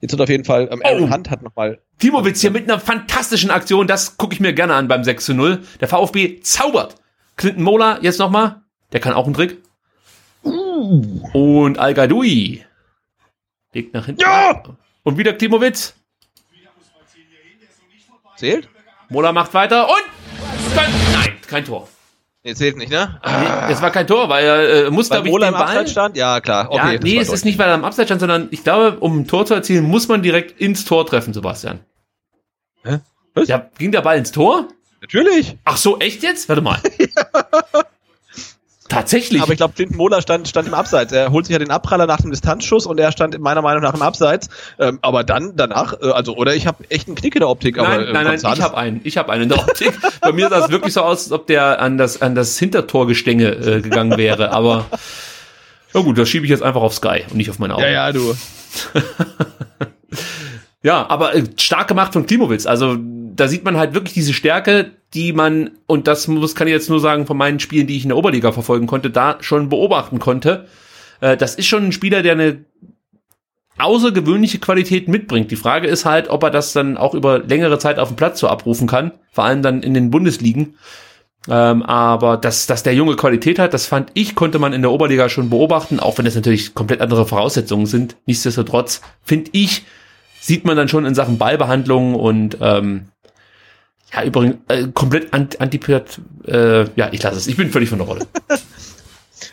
[0.00, 1.10] jetzt wird auf jeden Fall, ähm, Aaron Oh.
[1.14, 4.86] Hunt hat nochmal, Timowitz hier mit einer fantastischen Aktion, das gucke ich mir gerne an
[4.86, 5.60] beim 6 zu 0.
[5.80, 6.94] Der VfB zaubert.
[7.38, 8.60] Clinton Mola jetzt nochmal,
[8.92, 9.62] der kann auch einen Trick.
[10.42, 12.64] Und Al Gadoui
[13.72, 14.20] legt nach hinten.
[14.20, 14.62] Ja!
[15.04, 15.94] Und wieder Klimowitz.
[18.36, 18.68] zählt?
[19.08, 21.88] Mola macht weiter und kein, nein, kein Tor.
[22.44, 23.20] Nee, zählt nicht, ne?
[23.24, 25.68] Nee, das war kein Tor, weil er äh, muss, glaube ich, Mola den im Ball...
[25.68, 26.16] Abseits stand?
[26.16, 26.94] Ja, klar, okay.
[26.94, 29.26] ja, nee, es ist nicht, weil er am Abseits stand, sondern ich glaube, um ein
[29.26, 31.80] Tor zu erzielen, muss man direkt ins Tor treffen, Sebastian.
[32.84, 32.98] Hä?
[33.34, 33.48] Was?
[33.48, 34.68] Ja, ging der Ball ins Tor?
[35.00, 35.56] Natürlich.
[35.64, 36.48] Ach so, echt jetzt?
[36.48, 36.80] Warte mal.
[38.88, 39.42] Tatsächlich.
[39.42, 41.12] Aber ich glaube, Clinton Mola stand, stand im Abseits.
[41.12, 43.92] Er holt sich ja den Abpraller nach dem Distanzschuss und er stand meiner Meinung nach
[43.92, 44.48] im Abseits.
[44.78, 47.76] Ähm, aber dann, danach, äh, also, oder ich habe echt einen Knick in der Optik.
[47.78, 49.00] aber, Nein, ähm, nein, nein, Gonzales- ich habe einen.
[49.04, 49.92] Ich habe einen in der Optik.
[50.22, 53.48] Bei mir sah es wirklich so aus, als ob der an das, an das Hintertorgestänge
[53.50, 54.52] äh, gegangen wäre.
[54.52, 54.86] Aber
[55.92, 57.82] ja gut, das schiebe ich jetzt einfach auf Sky und nicht auf meine Augen.
[57.82, 58.34] Ja, ja, du.
[60.80, 62.64] Ja, aber äh, stark gemacht von Klimowitz.
[62.64, 62.96] Also
[63.38, 66.90] da sieht man halt wirklich diese Stärke, die man, und das muss, kann ich jetzt
[66.90, 70.18] nur sagen, von meinen Spielen, die ich in der Oberliga verfolgen konnte, da schon beobachten
[70.18, 70.66] konnte.
[71.20, 72.64] Äh, das ist schon ein Spieler, der eine
[73.78, 75.50] außergewöhnliche Qualität mitbringt.
[75.50, 78.40] Die Frage ist halt, ob er das dann auch über längere Zeit auf dem Platz
[78.40, 80.74] so abrufen kann, vor allem dann in den Bundesligen.
[81.48, 84.90] Ähm, aber dass, dass der Junge Qualität hat, das fand ich, konnte man in der
[84.90, 88.16] Oberliga schon beobachten, auch wenn es natürlich komplett andere Voraussetzungen sind.
[88.26, 89.84] Nichtsdestotrotz finde ich,
[90.40, 93.08] sieht man dann schon in Sachen Ballbehandlung und ähm,
[94.12, 96.20] ja, übrigens äh, komplett ant antipiert.
[96.46, 97.46] Äh, ja, ich lasse es.
[97.46, 98.26] Ich bin völlig von der Rolle.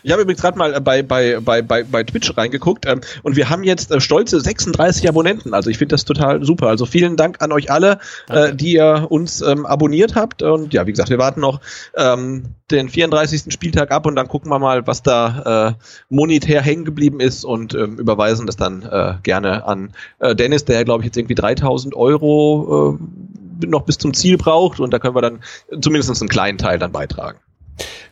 [0.02, 3.36] Ich habe übrigens gerade mal äh, bei, bei, bei, bei, bei Twitch reingeguckt ähm, und
[3.36, 5.54] wir haben jetzt äh, stolze 36 Abonnenten.
[5.54, 6.68] Also ich finde das total super.
[6.68, 10.42] Also vielen Dank an euch alle, äh, die ihr uns ähm, abonniert habt.
[10.42, 11.60] Und ja, wie gesagt, wir warten noch
[11.96, 13.52] ähm, den 34.
[13.52, 17.74] Spieltag ab und dann gucken wir mal, was da äh, monetär hängen geblieben ist und
[17.74, 21.94] ähm, überweisen das dann äh, gerne an äh, Dennis, der glaube ich jetzt irgendwie 3000
[21.94, 25.40] Euro äh, noch bis zum Ziel braucht und da können wir dann
[25.80, 27.38] zumindest einen kleinen Teil dann beitragen.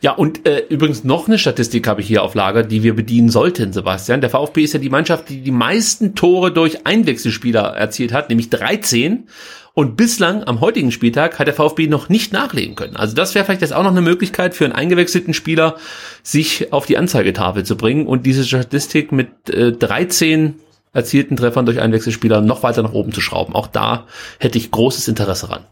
[0.01, 3.29] Ja, und äh, übrigens noch eine Statistik habe ich hier auf Lager, die wir bedienen
[3.29, 4.21] sollten, Sebastian.
[4.21, 8.49] Der VfB ist ja die Mannschaft, die die meisten Tore durch Einwechselspieler erzielt hat, nämlich
[8.49, 9.27] 13.
[9.73, 12.95] Und bislang am heutigen Spieltag hat der VfB noch nicht nachlegen können.
[12.95, 15.75] Also das wäre vielleicht jetzt auch noch eine Möglichkeit für einen eingewechselten Spieler,
[16.23, 20.55] sich auf die Anzeigetafel zu bringen und diese Statistik mit äh, 13
[20.95, 23.53] erzielten Treffern durch Einwechselspieler noch weiter nach oben zu schrauben.
[23.53, 24.07] Auch da
[24.39, 25.65] hätte ich großes Interesse ran.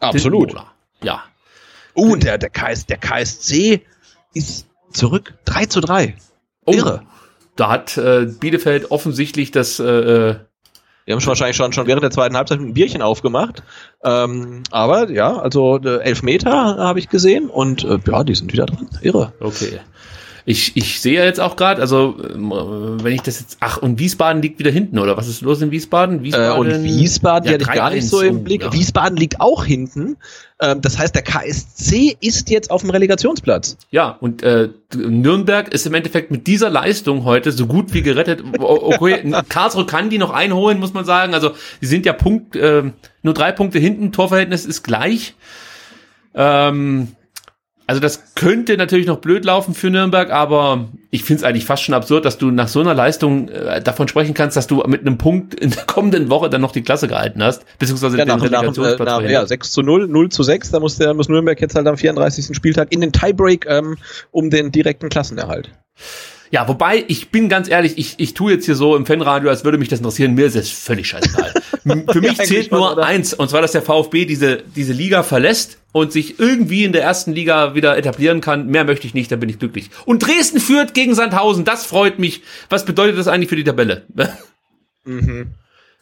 [0.00, 0.54] Absolut.
[1.02, 1.22] Ja.
[1.94, 3.82] Uh, und der, der, KS, der KSC
[4.32, 5.34] ist zurück.
[5.44, 6.16] 3 zu 3.
[6.64, 7.02] Oh, Irre.
[7.56, 10.36] Da hat äh, Bielefeld offensichtlich das äh, äh
[11.04, 13.64] wir haben schon wahrscheinlich schon, schon während der zweiten Halbzeit ein Bierchen aufgemacht.
[14.04, 18.52] Ähm, aber ja, also äh, elf Meter habe ich gesehen und äh, ja, die sind
[18.52, 18.88] wieder dran.
[19.00, 19.32] Irre.
[19.40, 19.80] Okay.
[20.44, 22.52] Ich, ich sehe ja jetzt auch gerade, also ähm,
[23.02, 25.70] wenn ich das jetzt, ach, und Wiesbaden liegt wieder hinten, oder was ist los in
[25.70, 26.22] Wiesbaden?
[26.22, 28.62] Wiesbaden äh, und Wiesbaden, ja, hatte ich gar nicht so im Blick.
[28.62, 28.72] Ja.
[28.72, 30.16] Wiesbaden liegt auch hinten.
[30.60, 33.76] Ähm, das heißt, der KSC ist jetzt auf dem Relegationsplatz.
[33.90, 38.42] Ja, und äh, Nürnberg ist im Endeffekt mit dieser Leistung heute so gut wie gerettet.
[38.58, 41.34] Okay, Karlsruhe kann die noch einholen, muss man sagen.
[41.34, 42.84] Also die sind ja Punkt, äh,
[43.22, 45.34] nur drei Punkte hinten, Torverhältnis ist gleich.
[46.34, 47.08] Ähm,
[47.92, 51.82] also das könnte natürlich noch blöd laufen für Nürnberg, aber ich finde es eigentlich fast
[51.82, 55.02] schon absurd, dass du nach so einer Leistung äh, davon sprechen kannst, dass du mit
[55.02, 58.36] einem Punkt in der kommenden Woche dann noch die Klasse gehalten hast, beziehungsweise ja, den
[58.36, 61.28] nach, Relegationsplatz nach, nach, Ja, 6 zu 0, 0 zu 6, da muss, der, muss
[61.28, 62.56] Nürnberg jetzt halt am 34.
[62.56, 63.98] Spieltag in den Tiebreak ähm,
[64.30, 65.68] um den direkten Klassenerhalt.
[66.52, 69.64] Ja, wobei, ich bin ganz ehrlich, ich, ich tue jetzt hier so im Fanradio, als
[69.64, 70.34] würde mich das interessieren.
[70.34, 71.54] Mir ist es völlig scheißegal.
[72.12, 73.06] Für mich ja, zählt nur oder?
[73.06, 77.02] eins, und zwar, dass der VfB diese, diese Liga verlässt und sich irgendwie in der
[77.04, 78.66] ersten Liga wieder etablieren kann.
[78.66, 79.88] Mehr möchte ich nicht, dann bin ich glücklich.
[80.04, 82.42] Und Dresden führt gegen Sandhausen, das freut mich.
[82.68, 84.06] Was bedeutet das eigentlich für die Tabelle?
[85.04, 85.54] Mhm.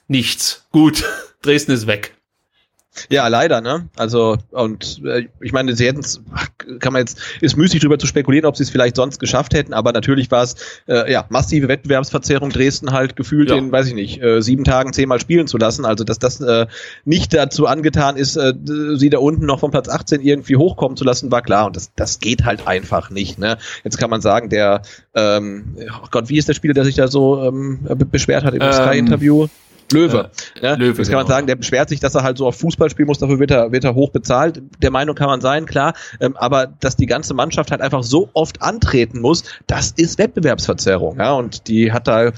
[0.08, 0.66] Nichts.
[0.72, 1.04] Gut,
[1.40, 2.19] Dresden ist weg.
[3.08, 3.88] Ja, leider, ne?
[3.96, 6.20] Also, und äh, ich meine, sie hätten es,
[6.80, 9.72] kann man jetzt, ist müßig drüber zu spekulieren, ob sie es vielleicht sonst geschafft hätten,
[9.72, 10.56] aber natürlich war es,
[10.88, 13.56] äh, ja, massive Wettbewerbsverzerrung Dresden halt gefühlt ja.
[13.56, 15.84] in, weiß ich nicht, äh, sieben Tagen zehnmal spielen zu lassen.
[15.84, 16.66] Also, dass das äh,
[17.04, 18.54] nicht dazu angetan ist, äh,
[18.96, 21.66] sie da unten noch von Platz 18 irgendwie hochkommen zu lassen, war klar.
[21.66, 23.58] Und das, das geht halt einfach nicht, ne?
[23.84, 24.82] Jetzt kann man sagen, der,
[25.14, 28.62] ähm, oh Gott, wie ist der Spieler, der sich da so ähm, beschwert hat im
[28.62, 29.46] ähm, Sky-Interview?
[29.92, 30.30] Löwe.
[30.60, 30.98] Äh, ja, Löwe.
[30.98, 31.36] Das kann man genau.
[31.36, 33.72] sagen, der beschwert sich, dass er halt so auf Fußball spielen muss, dafür wird er,
[33.72, 34.62] wird er hoch bezahlt.
[34.82, 35.94] Der Meinung kann man sein, klar.
[36.20, 41.18] Ähm, aber dass die ganze Mannschaft halt einfach so oft antreten muss, das ist Wettbewerbsverzerrung.
[41.18, 42.32] Ja, und die hat da,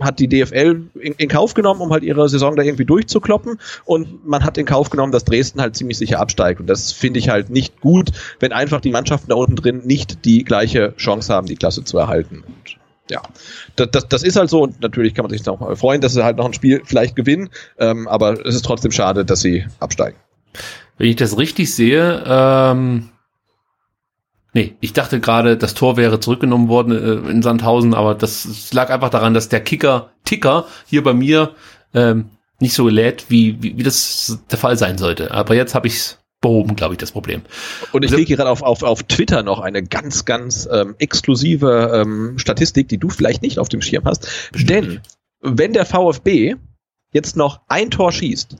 [0.00, 3.58] hat die DFL in, in Kauf genommen, um halt ihre Saison da irgendwie durchzukloppen.
[3.84, 6.60] Und man hat in Kauf genommen, dass Dresden halt ziemlich sicher absteigt.
[6.60, 10.24] Und das finde ich halt nicht gut, wenn einfach die Mannschaften da unten drin nicht
[10.24, 12.44] die gleiche Chance haben, die Klasse zu erhalten.
[12.46, 12.81] Und
[13.12, 13.22] ja,
[13.76, 16.24] das, das, das ist halt so und natürlich kann man sich noch freuen, dass sie
[16.24, 20.18] halt noch ein Spiel vielleicht gewinnen, ähm, aber es ist trotzdem schade, dass sie absteigen.
[20.98, 23.10] Wenn ich das richtig sehe, ähm,
[24.52, 28.90] nee, ich dachte gerade, das Tor wäre zurückgenommen worden äh, in Sandhausen, aber das, lag
[28.90, 31.54] einfach daran, dass der Kicker, Ticker hier bei mir
[31.94, 35.32] ähm, nicht so lädt, wie, wie, wie das der Fall sein sollte.
[35.32, 37.40] Aber jetzt habe ich's behoben, glaube ich, das Problem.
[37.92, 41.90] Und ich also, lege gerade auf, auf, auf Twitter noch eine ganz, ganz ähm, exklusive
[41.94, 44.28] ähm, Statistik, die du vielleicht nicht auf dem Schirm hast.
[44.54, 45.00] Denn
[45.40, 46.56] wenn der VfB
[47.12, 48.56] jetzt noch ein Tor schießt,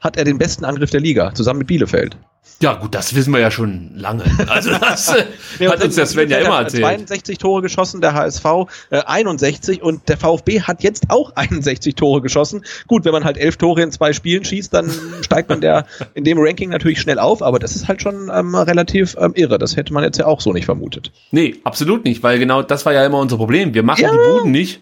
[0.00, 2.16] hat er den besten Angriff der Liga, zusammen mit Bielefeld.
[2.60, 4.24] Ja, gut, das wissen wir ja schon lange.
[4.48, 5.14] Also das
[5.58, 6.84] äh, hat uns der Sven ja immer erzählt.
[6.84, 8.44] 62 Tore geschossen, der HSV
[8.90, 12.64] äh, 61 und der VfB hat jetzt auch 61 Tore geschossen.
[12.86, 14.90] Gut, wenn man halt elf Tore in zwei Spielen schießt, dann
[15.22, 18.54] steigt man der in dem Ranking natürlich schnell auf, aber das ist halt schon ähm,
[18.54, 19.58] relativ ähm, irre.
[19.58, 21.12] Das hätte man jetzt ja auch so nicht vermutet.
[21.32, 23.74] Nee, absolut nicht, weil genau das war ja immer unser Problem.
[23.74, 24.10] Wir machen ja.
[24.10, 24.80] die Buden nicht.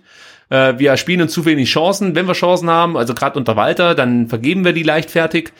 [0.51, 2.15] Äh, wir spielen uns zu wenig Chancen.
[2.15, 5.53] Wenn wir Chancen haben, also gerade unter Walter, dann vergeben wir die leichtfertig.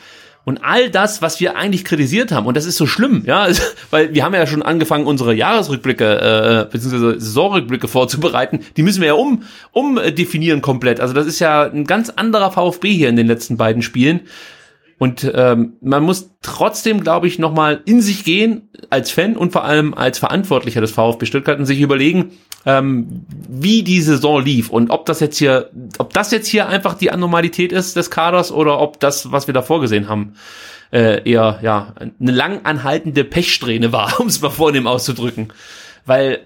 [0.45, 3.47] Und all das, was wir eigentlich kritisiert haben, und das ist so schlimm, ja,
[3.91, 7.19] weil wir haben ja schon angefangen, unsere Jahresrückblicke äh, bzw.
[7.19, 10.99] Saisonrückblicke vorzubereiten, die müssen wir ja um umdefinieren komplett.
[10.99, 14.21] Also das ist ja ein ganz anderer VfB hier in den letzten beiden Spielen.
[14.99, 19.65] Und ähm, man muss trotzdem, glaube ich, nochmal in sich gehen als Fan und vor
[19.65, 22.31] allem als Verantwortlicher des VfB Stuttgart und sich überlegen,
[22.65, 26.93] ähm, wie die Saison lief und ob das jetzt hier, ob das jetzt hier einfach
[26.93, 30.33] die Anormalität ist des Kaders oder ob das, was wir da vorgesehen haben,
[30.91, 35.51] äh, eher ja eine lang anhaltende Pechsträhne war, um es mal vornehm auszudrücken.
[36.05, 36.39] Weil,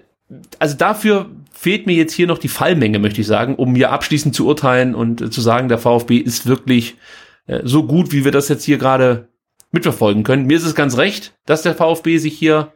[0.58, 4.34] also dafür fehlt mir jetzt hier noch die Fallmenge, möchte ich sagen, um hier abschließend
[4.34, 6.96] zu urteilen und äh, zu sagen, der VfB ist wirklich
[7.46, 9.28] äh, so gut, wie wir das jetzt hier gerade
[9.70, 10.46] mitverfolgen können.
[10.46, 12.72] Mir ist es ganz recht, dass der VfB sich hier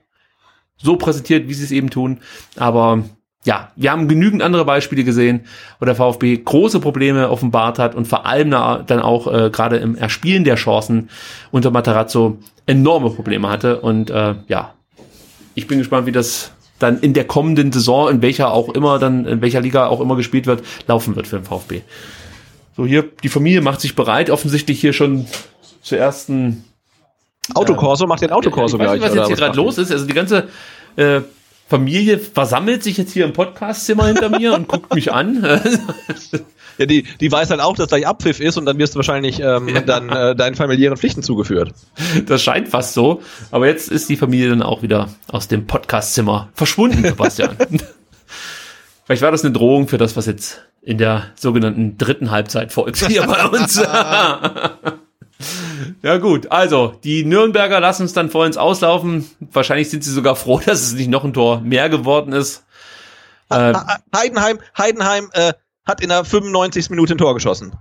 [0.77, 2.21] so präsentiert, wie sie es eben tun.
[2.57, 3.05] Aber
[3.45, 5.41] ja, wir haben genügend andere Beispiele gesehen,
[5.81, 9.97] wo der VfB große Probleme offenbart hat und vor allem dann auch äh, gerade im
[9.97, 11.11] Erspielen der Chancen
[11.51, 13.81] unter Matarazzo enorme Probleme hatte.
[13.81, 14.75] Und äh, ja,
[15.55, 19.27] ich bin gespannt, wie das dann in der kommenden Saison, in welcher auch immer dann,
[19.27, 21.83] in welcher Liga auch immer gespielt wird, laufen wird für den VfB.
[22.77, 25.27] So, hier, die Familie macht sich bereit, offensichtlich hier schon
[25.83, 26.65] zur ersten
[27.55, 29.01] Autokorso, macht den Autokorso ich weiß gleich.
[29.01, 29.91] nicht, was jetzt hier gerade los ist.
[29.91, 30.49] Also die ganze
[30.97, 31.21] äh,
[31.73, 35.43] Familie versammelt sich jetzt hier im Podcastzimmer hinter mir und guckt mich an.
[36.79, 39.41] Ja, die, die weiß halt auch, dass gleich Abpfiff ist und dann wirst du wahrscheinlich
[39.41, 41.75] ähm, dann äh, deinen familiären Pflichten zugeführt.
[42.25, 43.21] Das scheint fast so.
[43.51, 47.59] Aber jetzt ist die Familie dann auch wieder aus dem Podcastzimmer verschwunden, Sebastian.
[49.05, 53.07] Vielleicht war das eine Drohung für das, was jetzt in der sogenannten dritten Halbzeit folgt
[53.07, 53.79] hier bei uns.
[56.03, 59.29] ja gut, also die Nürnberger lassen uns dann vor uns auslaufen.
[59.41, 62.65] Wahrscheinlich sind sie sogar froh, dass es nicht noch ein Tor mehr geworden ist.
[63.51, 63.75] Äh,
[64.17, 65.53] Heidenheim, Heidenheim äh,
[65.85, 66.91] hat in der 95.
[66.91, 67.73] Minute ein Tor geschossen.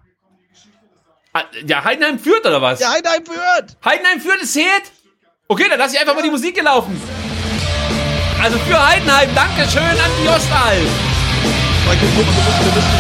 [1.34, 2.80] ah, ja, Heidenheim führt oder was?
[2.80, 3.78] Ja, Heidenheim führt!
[3.86, 4.92] Heidenheim führt, es zählt.
[5.48, 7.00] Okay, dann lasse ich einfach mal die Musik gelaufen.
[8.42, 10.78] Also für Heidenheim, Dankeschön an die Ostal.
[11.86, 12.92] Weil wir gucken, wir müssen, wir müssen,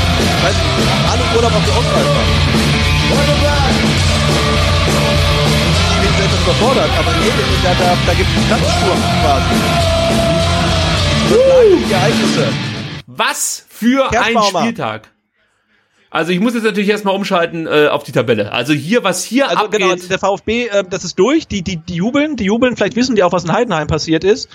[0.43, 2.06] weiß ich nicht, alle Urlaub auf die Auswahl
[6.42, 7.32] überfordert, aber nee,
[7.64, 9.56] da, da, da gibt es Platzsturm quasi.
[11.32, 11.92] Uh.
[11.94, 12.48] Ereignisse.
[13.08, 14.36] Was für ein.
[14.44, 15.11] Spieltag.
[16.10, 18.52] Also ich muss jetzt natürlich erstmal umschalten äh, auf die Tabelle.
[18.52, 19.80] Also hier, was hier Also abgeht.
[19.80, 23.16] genau, der VfB, äh, das ist durch, die, die, die jubeln, die jubeln, vielleicht wissen
[23.16, 24.50] die auch, was in Heidenheim passiert ist.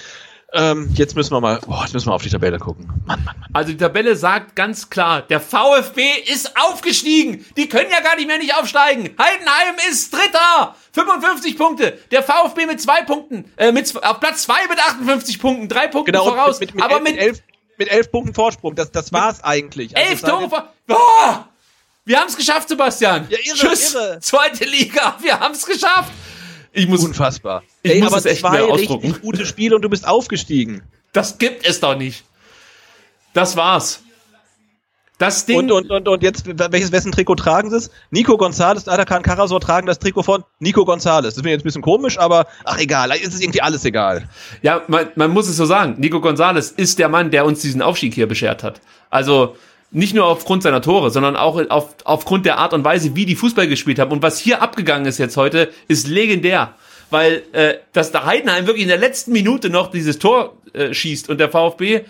[0.53, 2.87] Ähm, jetzt müssen wir mal, boah, jetzt müssen wir auf die Tabelle gucken.
[3.05, 3.51] Mann, Mann, Mann.
[3.53, 6.03] Also die Tabelle sagt ganz klar, der VfB
[6.33, 7.45] ist aufgestiegen.
[7.57, 9.11] Die können ja gar nicht mehr nicht aufsteigen.
[9.21, 10.77] Heidenheim ist Dritter.
[10.93, 11.99] 55 Punkte.
[12.13, 16.13] Der VfB mit zwei Punkten, äh, mit, auf Platz zwei mit 58 Punkten, drei Punkte
[16.13, 16.61] Genau, voraus.
[16.61, 17.43] mit, mit, mit, aber elf, mit elf,
[17.79, 19.97] mit elf Punkten Vorsprung, das, das war's eigentlich.
[19.97, 20.73] Also elf Tore vor...
[20.89, 21.35] Oh!
[22.05, 23.27] Wir haben es geschafft, Sebastian.
[23.29, 24.21] Ja, irre, Tschüss, irre.
[24.21, 25.17] zweite Liga.
[25.21, 26.13] Wir haben es geschafft.
[26.77, 27.63] Ich muss, Unfassbar.
[27.83, 29.21] Ich Ey, muss aber es echt zwei mehr richtig ausdrucken.
[29.23, 30.83] gute Spiele und du bist aufgestiegen.
[31.13, 32.25] das gibt es doch nicht.
[33.33, 34.03] Das war's.
[35.19, 35.57] Das Ding.
[35.57, 37.91] Und, und, und, und jetzt, welches, wessen Trikot tragen sie es?
[38.11, 41.35] Nico Gonzalez, Atakan Karasor tragen das Trikot von Nico Gonzalez.
[41.37, 44.29] Das wäre jetzt ein bisschen komisch, aber ach egal, es ist irgendwie alles egal.
[44.61, 45.95] Ja, man, man muss es so sagen.
[45.99, 48.83] Nico Gonzalez ist der Mann, der uns diesen Aufstieg hier beschert hat.
[49.09, 49.57] Also
[49.91, 53.37] nicht nur aufgrund seiner Tore, sondern auch auf, aufgrund der Art und Weise, wie die
[53.37, 54.11] Fußball gespielt haben.
[54.11, 56.75] Und was hier abgegangen ist jetzt heute, ist legendär.
[57.11, 61.29] Weil äh, dass der Heidenheim wirklich in der letzten Minute noch dieses Tor äh, schießt
[61.29, 62.05] und der VfB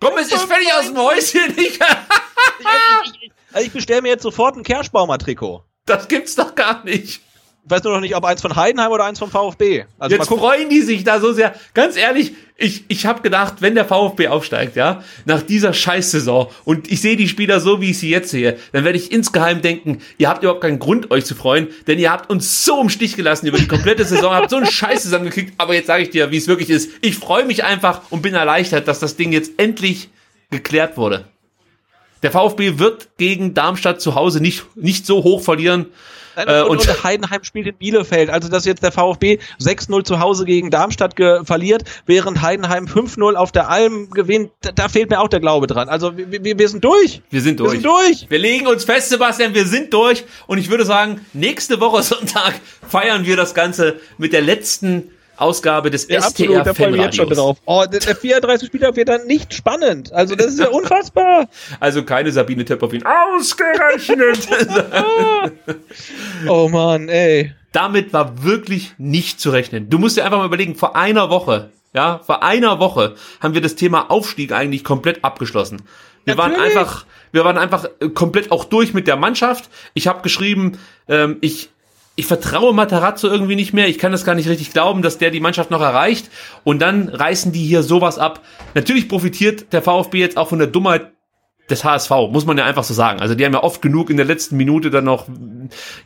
[0.00, 1.54] Gomez ist völlig aus dem Häuschen.
[1.58, 1.78] Ich,
[3.52, 5.64] Also ich bestelle mir jetzt sofort ein Kerschbaumer-Trikot.
[5.86, 7.20] das gibt's doch gar nicht.
[7.68, 9.84] Ich weiß nur noch nicht, ob eins von Heidenheim oder eins vom VfB.
[9.98, 11.54] Also Jetzt freuen die sich da so sehr.
[11.74, 16.90] Ganz ehrlich, ich, ich habe gedacht, wenn der VfB aufsteigt, ja, nach dieser Scheißsaison und
[16.90, 20.00] ich sehe die Spieler so, wie ich sie jetzt sehe, dann werde ich insgeheim denken,
[20.16, 23.16] ihr habt überhaupt keinen Grund, euch zu freuen, denn ihr habt uns so im Stich
[23.16, 26.30] gelassen über die komplette Saison, habt so einen Scheiß zusammengekriegt, aber jetzt sage ich dir,
[26.30, 26.90] wie es wirklich ist.
[27.02, 30.08] Ich freue mich einfach und bin erleichtert, dass das Ding jetzt endlich
[30.50, 31.26] geklärt wurde.
[32.22, 35.86] Der VfB wird gegen Darmstadt zu Hause nicht, nicht so hoch verlieren.
[36.38, 38.30] Nein, Äh, und, und- Heidenheim spielt in Bielefeld.
[38.30, 43.52] Also, dass jetzt der VfB 6-0 zu Hause gegen Darmstadt verliert, während Heidenheim 5-0 auf
[43.52, 45.88] der Alm gewinnt, da, da fehlt mir auch der Glaube dran.
[45.88, 47.22] Also, wir, wir, wir sind durch.
[47.30, 47.72] Wir sind Wir durch.
[47.72, 48.26] sind durch.
[48.30, 50.24] Wir legen uns fest, Sebastian, wir sind durch.
[50.46, 52.54] Und ich würde sagen, nächste Woche Sonntag
[52.88, 57.16] feiern wir das Ganze mit der letzten Ausgabe des STR da freue ich mich jetzt
[57.16, 57.58] schon drauf.
[57.64, 60.12] Oh, der, der 34 Spieler wird dann nicht spannend.
[60.12, 61.48] Also, das ist ja unfassbar.
[61.80, 63.04] Also keine Sabine Töpperwien.
[63.04, 64.48] Ausgerechnet!
[66.48, 67.52] Oh Mann, ey.
[67.72, 69.90] Damit war wirklich nicht zu rechnen.
[69.90, 73.60] Du musst dir einfach mal überlegen, vor einer Woche, ja, vor einer Woche haben wir
[73.60, 75.82] das Thema Aufstieg eigentlich komplett abgeschlossen.
[76.24, 76.76] Wir waren Natürlich.
[76.76, 79.70] einfach, wir waren einfach äh, komplett auch durch mit der Mannschaft.
[79.94, 81.70] Ich habe geschrieben, ähm, ich
[82.18, 83.86] ich vertraue Matarazzo irgendwie nicht mehr.
[83.86, 86.28] Ich kann das gar nicht richtig glauben, dass der die Mannschaft noch erreicht.
[86.64, 88.42] Und dann reißen die hier sowas ab.
[88.74, 91.12] Natürlich profitiert der VfB jetzt auch von der Dummheit
[91.70, 93.20] des HSV, muss man ja einfach so sagen.
[93.20, 95.28] Also die haben ja oft genug in der letzten Minute dann noch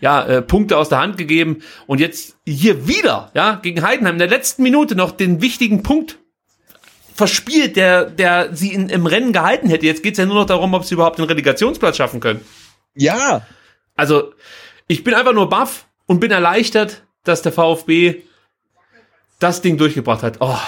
[0.02, 4.18] ja, äh, Punkte aus der Hand gegeben und jetzt hier wieder, ja, gegen Heidenheim in
[4.18, 6.18] der letzten Minute noch den wichtigen Punkt
[7.14, 9.86] verspielt, der der sie in, im Rennen gehalten hätte.
[9.86, 12.42] Jetzt geht's ja nur noch darum, ob sie überhaupt den Relegationsplatz schaffen können.
[12.94, 13.46] Ja.
[13.96, 14.34] Also,
[14.88, 18.22] ich bin einfach nur baff und bin erleichtert, dass der VfB
[19.38, 20.36] das Ding durchgebracht hat.
[20.40, 20.58] Oh,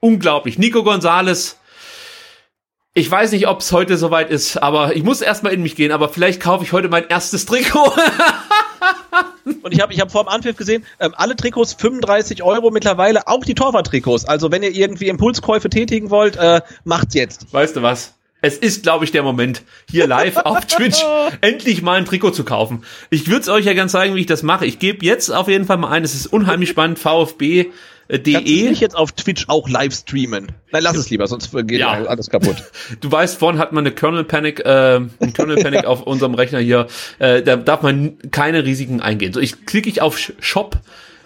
[0.00, 0.58] unglaublich.
[0.58, 1.58] Nico Gonzales.
[2.96, 5.90] Ich weiß nicht, ob es heute soweit ist, aber ich muss erstmal in mich gehen,
[5.90, 7.92] aber vielleicht kaufe ich heute mein erstes Trikot.
[9.62, 13.26] Und ich habe ich hab vor dem Anpfiff gesehen, ähm, alle Trikots 35 Euro mittlerweile,
[13.26, 14.26] auch die Torwart-Trikots.
[14.26, 17.52] Also wenn ihr irgendwie Impulskäufe tätigen wollt, äh, macht's jetzt.
[17.52, 18.14] Weißt du was?
[18.44, 21.02] Es ist, glaube ich, der Moment, hier live auf Twitch
[21.40, 22.84] endlich mal ein Trikot zu kaufen.
[23.08, 24.66] Ich würde es euch ja ganz zeigen, wie ich das mache.
[24.66, 26.04] Ich gebe jetzt auf jeden Fall mal ein.
[26.04, 26.98] Es ist unheimlich spannend.
[26.98, 27.70] VfB
[28.08, 30.52] Kannst du nicht jetzt auf Twitch auch live streamen?
[30.72, 32.04] Nein, lass es lieber, sonst geht ja.
[32.04, 32.56] alles kaputt.
[33.00, 36.58] Du weißt, vorhin hat man eine Kernel Panic, äh, ein Kernel Panic auf unserem Rechner
[36.58, 36.86] hier.
[37.18, 39.32] Äh, da darf man keine Risiken eingehen.
[39.32, 40.78] So, ich klicke ich auf Shop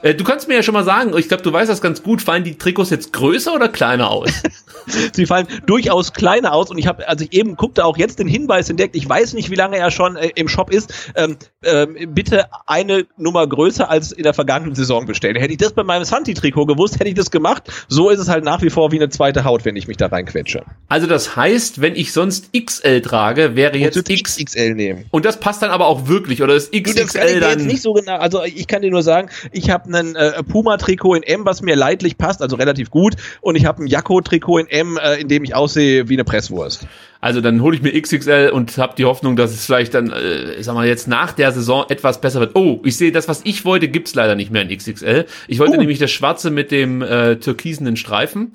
[0.03, 2.23] äh, du kannst mir ja schon mal sagen, ich glaube, du weißt das ganz gut,
[2.23, 4.31] fallen die Trikots jetzt größer oder kleiner aus?
[5.13, 8.29] Sie fallen durchaus kleiner aus und ich habe, also ich eben guckte auch jetzt den
[8.29, 11.97] Hinweis entdeckt, ich weiß nicht, wie lange er schon äh, im Shop ist, ähm, ähm,
[12.15, 15.37] bitte eine Nummer größer als in der vergangenen Saison bestellen.
[15.37, 17.65] Hätte ich das bei meinem Santi-Trikot gewusst, hätte ich das gemacht.
[17.89, 20.07] So ist es halt nach wie vor wie eine zweite Haut, wenn ich mich da
[20.07, 20.63] reinquetsche.
[20.89, 25.05] Also das heißt, wenn ich sonst XL trage, wäre jetzt X XL nehmen.
[25.11, 27.59] Und das passt dann aber auch wirklich, oder ist XXL du, das kann ich dann...
[27.59, 31.15] Jetzt nicht so genau, also ich kann dir nur sagen, ich habe ein äh, Puma-Trikot
[31.17, 33.15] in M, was mir leidlich passt, also relativ gut.
[33.41, 36.87] Und ich habe ein Jakko-Trikot in M, äh, in dem ich aussehe wie eine Presswurst.
[37.21, 40.63] Also dann hole ich mir XXL und habe die Hoffnung, dass es vielleicht dann, äh,
[40.63, 42.55] sag mal, jetzt nach der Saison etwas besser wird.
[42.55, 45.27] Oh, ich sehe, das, was ich wollte, gibt's leider nicht mehr in XXL.
[45.49, 45.81] Ich wollte uh.
[45.81, 48.53] nämlich das Schwarze mit dem äh, türkisenen Streifen.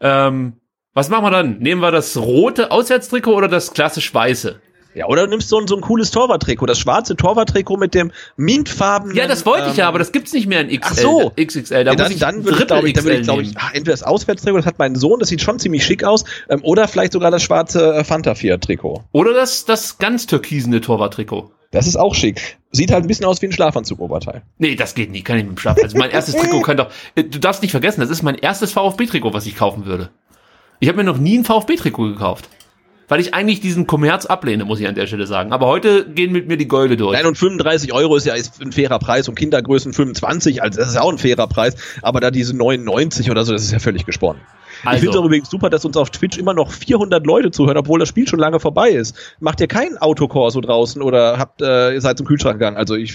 [0.00, 0.54] Ähm,
[0.94, 1.58] was machen wir dann?
[1.58, 4.60] Nehmen wir das rote Auswärtstrikot oder das klassisch weiße?
[5.00, 8.12] Ja, oder du nimmst so ein, so ein cooles Torwarttrikot, das schwarze Torwarttrikot mit dem
[8.36, 9.16] mintfarbenen.
[9.16, 10.82] Ja, das wollte ich ja, ähm, aber das gibt's nicht mehr in XL.
[10.82, 11.32] Ach so.
[11.40, 11.84] XXL.
[11.84, 14.02] Da ja, dann, dann würde ich, glaube ich, würde ich, glaube ich, ach, entweder das
[14.02, 17.30] Auswärtstrikot, das hat mein Sohn, das sieht schon ziemlich schick aus, ähm, oder vielleicht sogar
[17.30, 19.02] das schwarze äh, Fanta 4 Trikot.
[19.12, 21.50] Oder das, das ganz türkisene Torwarttrikot.
[21.70, 22.58] Das ist auch schick.
[22.70, 24.42] Sieht halt ein bisschen aus wie ein Schlafanzug-Oberteil.
[24.58, 25.78] Nee, das geht nie, kann ich mit dem Schlaf.
[25.82, 28.72] Also mein erstes Trikot kann doch, äh, du darfst nicht vergessen, das ist mein erstes
[28.72, 30.10] VfB-Trikot, was ich kaufen würde.
[30.78, 32.50] Ich habe mir noch nie ein VfB-Trikot gekauft
[33.10, 35.52] weil ich eigentlich diesen Kommerz ablehne, muss ich an der Stelle sagen.
[35.52, 37.16] Aber heute gehen mit mir die Golde durch.
[37.16, 40.90] Nein, und 35 Euro ist ja ist ein fairer Preis und Kindergrößen 25, also das
[40.90, 41.74] ist auch ein fairer Preis.
[42.02, 44.40] Aber da diese 99 oder so, das ist ja völlig gesponnen.
[44.84, 44.94] Also.
[44.94, 47.98] Ich finde es übrigens super, dass uns auf Twitch immer noch 400 Leute zuhören, obwohl
[47.98, 49.16] das Spiel schon lange vorbei ist.
[49.40, 52.76] Macht ihr keinen Autokorso draußen oder habt äh, ihr seid zum Kühlschrank gegangen?
[52.76, 53.14] Also ich,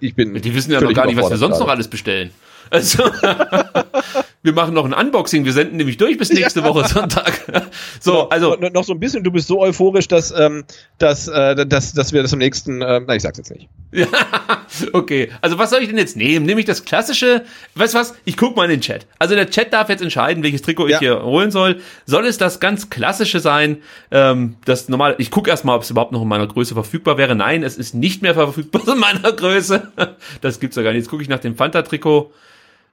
[0.00, 0.34] ich bin.
[0.34, 1.64] Die wissen ja noch gar nicht, was wir sonst gerade.
[1.64, 2.30] noch alles bestellen.
[2.68, 3.02] Also,
[4.42, 6.66] wir machen noch ein Unboxing, wir senden nämlich durch bis nächste ja.
[6.66, 7.32] Woche Sonntag.
[8.00, 8.28] so, genau.
[8.28, 10.64] also noch, noch so ein bisschen, du bist so euphorisch, dass, ähm,
[10.96, 13.68] dass, äh, dass, dass wir das am nächsten, äh, nein, ich sag's jetzt nicht.
[13.92, 14.06] Ja,
[14.94, 15.30] okay.
[15.42, 16.46] Also was soll ich denn jetzt nehmen?
[16.46, 17.44] Nehme ich das klassische,
[17.74, 18.14] weißt du was?
[18.24, 19.06] Ich guck mal in den Chat.
[19.18, 20.96] Also der Chat darf jetzt entscheiden, welches Trikot ja.
[20.96, 21.80] ich hier holen soll.
[22.06, 23.82] Soll es das ganz klassische sein?
[24.10, 27.34] Ähm, das normale, ich gucke erstmal, ob es überhaupt noch in meiner Größe verfügbar wäre.
[27.34, 29.92] Nein, es ist nicht mehr verfügbar in meiner Größe.
[30.40, 31.00] Das gibt's ja gar nicht.
[31.00, 32.32] Jetzt gucke ich nach dem Fanta-Trikot.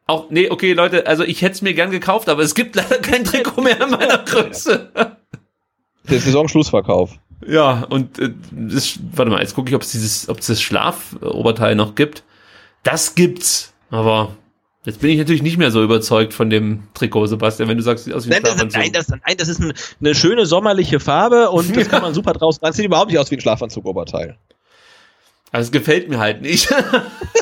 [0.07, 2.97] Auch, nee, okay, Leute, also ich hätte es mir gern gekauft, aber es gibt leider
[2.99, 4.91] kein Trikot mehr in meiner Größe.
[6.09, 7.19] Der Saisonschlussverkauf.
[7.45, 10.61] Ja, und äh, das, warte mal, jetzt gucke ich, ob es dieses, ob es das
[10.61, 12.23] Schlafoberteil noch gibt.
[12.83, 14.35] Das gibt's, aber
[14.85, 18.05] jetzt bin ich natürlich nicht mehr so überzeugt von dem Trikot, Sebastian, wenn du sagst,
[18.05, 18.69] sieht aus wie ein nein, Schlafanzug.
[18.69, 22.13] Das, nein, das, nein, das ist ein, eine schöne sommerliche Farbe und das kann man
[22.13, 22.61] super draußen.
[22.63, 24.37] Das sieht überhaupt nicht aus wie ein Schlafanzug-Oberteil.
[25.51, 26.67] Also es gefällt mir halt nicht.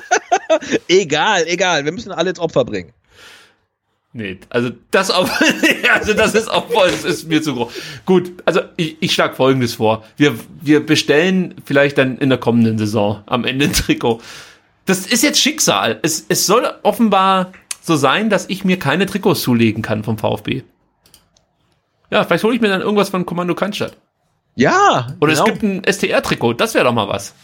[0.88, 1.86] egal, egal.
[1.86, 2.94] Wir müssen alle ins Opfer bringen.
[4.18, 5.30] Nee, also das auf,
[5.94, 7.74] also das ist auch voll, das ist mir zu groß.
[8.06, 10.06] Gut, also ich, ich schlage folgendes vor.
[10.16, 14.22] Wir, wir bestellen vielleicht dann in der kommenden Saison am Ende ein Trikot.
[14.86, 16.00] Das ist jetzt Schicksal.
[16.02, 17.52] Es, es soll offenbar
[17.82, 20.64] so sein, dass ich mir keine Trikots zulegen kann vom VfB.
[22.10, 23.98] Ja, vielleicht hole ich mir dann irgendwas von Kommando Cannstatt.
[24.56, 25.08] Ja.
[25.20, 25.46] Oder genau.
[25.46, 27.36] es gibt ein STR-Trikot, das wäre doch mal was.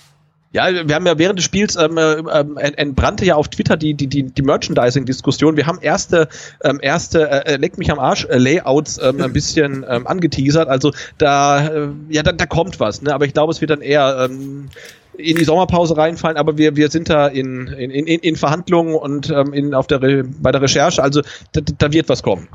[0.54, 4.08] Ja, wir haben ja während des Spiels ähm, ähm, entbrannte ja auf Twitter die die
[4.08, 5.56] die, die Merchandising-Diskussion.
[5.56, 6.28] Wir haben erste
[6.62, 10.68] ähm, erste äh, äh leck mich am Arsch äh, Layouts ähm, ein bisschen ähm, angeteasert.
[10.68, 13.02] Also da äh, ja da, da kommt was.
[13.02, 13.14] Ne?
[13.14, 14.70] Aber ich glaube, es wird dann eher ähm,
[15.18, 16.36] in die Sommerpause reinfallen.
[16.36, 20.02] Aber wir wir sind da in in in, in Verhandlungen und ähm, in auf der
[20.02, 21.02] Re bei der Recherche.
[21.02, 21.22] Also
[21.54, 22.50] da, da wird was kommen.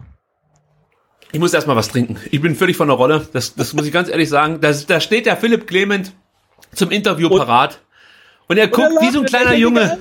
[1.32, 2.18] Ich muss erstmal was trinken.
[2.30, 3.26] Ich bin völlig von der Rolle.
[3.32, 4.60] Das, das muss ich ganz ehrlich sagen.
[4.60, 6.12] Da, da steht der Philipp Clement
[6.74, 7.80] zum Interview und parat.
[8.48, 9.98] Und er guckt wie so ein kleiner Junge.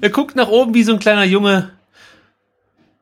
[0.00, 1.70] Er guckt nach oben wie so ein kleiner Junge.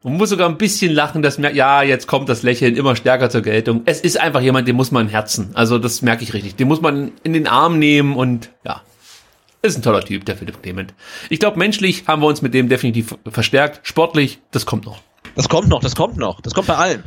[0.03, 3.29] Und muss sogar ein bisschen lachen, dass merkt, ja, jetzt kommt das Lächeln immer stärker
[3.29, 3.83] zur Geltung.
[3.87, 5.51] Es ist einfach jemand, den muss man herzen.
[5.55, 6.55] Also das merke ich richtig.
[6.55, 8.83] Den muss man in den Arm nehmen und ja.
[9.63, 10.95] Ist ein toller Typ, der Philipp Clement.
[11.29, 13.81] Ich glaube, menschlich haben wir uns mit dem definitiv verstärkt.
[13.83, 15.01] Sportlich, das kommt noch.
[15.35, 16.41] Das kommt noch, das kommt noch.
[16.41, 17.03] Das kommt bei allen.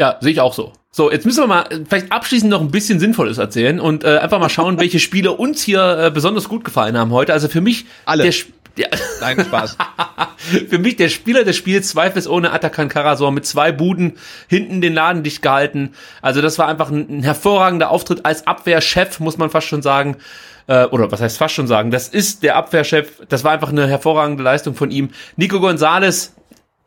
[0.00, 0.72] Ja, sehe ich auch so.
[0.96, 4.38] So, jetzt müssen wir mal vielleicht abschließend noch ein bisschen Sinnvolles erzählen und äh, einfach
[4.38, 7.32] mal schauen, welche Spiele uns hier äh, besonders gut gefallen haben heute.
[7.32, 8.22] Also für mich alle.
[8.22, 8.32] Der,
[8.76, 8.86] ja.
[9.20, 9.76] Nein, Spaß.
[10.68, 15.24] für mich der Spieler des Spiels zweifelsohne Atakan Karasor mit zwei Buden hinten den Laden
[15.24, 15.94] dicht gehalten.
[16.22, 20.18] Also das war einfach ein, ein hervorragender Auftritt als Abwehrchef, muss man fast schon sagen.
[20.68, 23.88] äh, oder was heißt fast schon sagen, das ist der Abwehrchef, das war einfach eine
[23.88, 25.10] hervorragende Leistung von ihm.
[25.34, 26.34] Nico Gonzalez,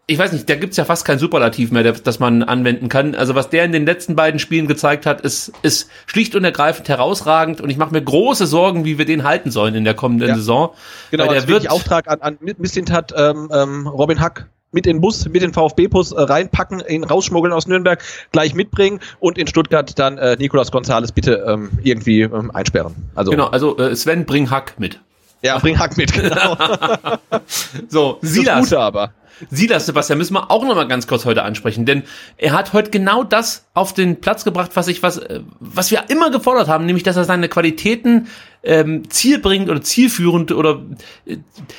[0.09, 3.13] ich weiß nicht, da gibt's ja fast kein Superlativ mehr, das man anwenden kann.
[3.13, 6.87] Also was der in den letzten beiden Spielen gezeigt hat, ist, ist schlicht und ergreifend
[6.87, 10.29] herausragend und ich mache mir große Sorgen, wie wir den halten sollen in der kommenden
[10.29, 10.35] ja.
[10.35, 10.69] Saison.
[11.11, 14.97] Genau, weil der wird Auftrag an, an Missint hat ähm, ähm, Robin Hack mit in
[14.97, 19.47] den Bus, mit den VfB-Bus äh, reinpacken, ihn rausschmuggeln aus Nürnberg, gleich mitbringen und in
[19.47, 22.95] Stuttgart dann äh, Nicolas Gonzales bitte ähm, irgendwie ähm, einsperren.
[23.13, 25.01] Also genau, also äh, Sven, bring Hack mit.
[25.41, 26.57] Ja, bring Hack mit, genau.
[27.89, 28.55] so, Silas.
[28.55, 29.11] Das Gute aber.
[29.49, 32.03] Silas, Sebastian, müssen wir auch noch mal ganz kurz heute ansprechen, denn
[32.37, 36.05] er hat heute genau das auf den Platz gebracht, was ich was äh, was wir
[36.09, 38.27] immer gefordert haben, nämlich dass er seine Qualitäten
[38.63, 40.81] ähm, zielbringend oder zielführend oder
[41.25, 41.37] äh,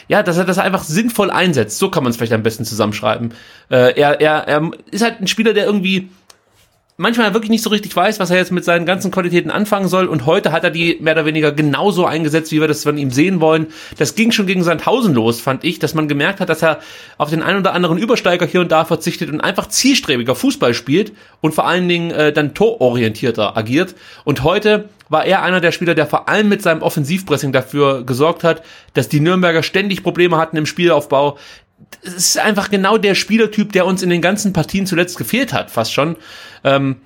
[0.08, 1.78] ja, dass er das einfach sinnvoll einsetzt.
[1.78, 3.34] So kann man es vielleicht am besten zusammenschreiben.
[3.70, 6.08] Äh, er, er, er ist halt ein Spieler, der irgendwie
[6.98, 10.06] manchmal wirklich nicht so richtig weiß, was er jetzt mit seinen ganzen Qualitäten anfangen soll.
[10.06, 13.10] Und heute hat er die mehr oder weniger genauso eingesetzt, wie wir das von ihm
[13.10, 13.68] sehen wollen.
[13.96, 16.80] Das ging schon gegen Sandhausen los, fand ich, dass man gemerkt hat, dass er
[17.16, 21.12] auf den einen oder anderen Übersteiger hier und da verzichtet und einfach zielstrebiger Fußball spielt
[21.40, 23.94] und vor allen Dingen äh, dann tororientierter agiert.
[24.24, 28.42] Und heute war er einer der Spieler, der vor allem mit seinem Offensivpressing dafür gesorgt
[28.42, 28.62] hat,
[28.94, 31.38] dass die Nürnberger ständig Probleme hatten im Spielaufbau,
[32.02, 35.70] es ist einfach genau der Spielertyp, der uns in den ganzen Partien zuletzt gefehlt hat,
[35.70, 36.16] fast schon.
[36.64, 36.96] Ähm,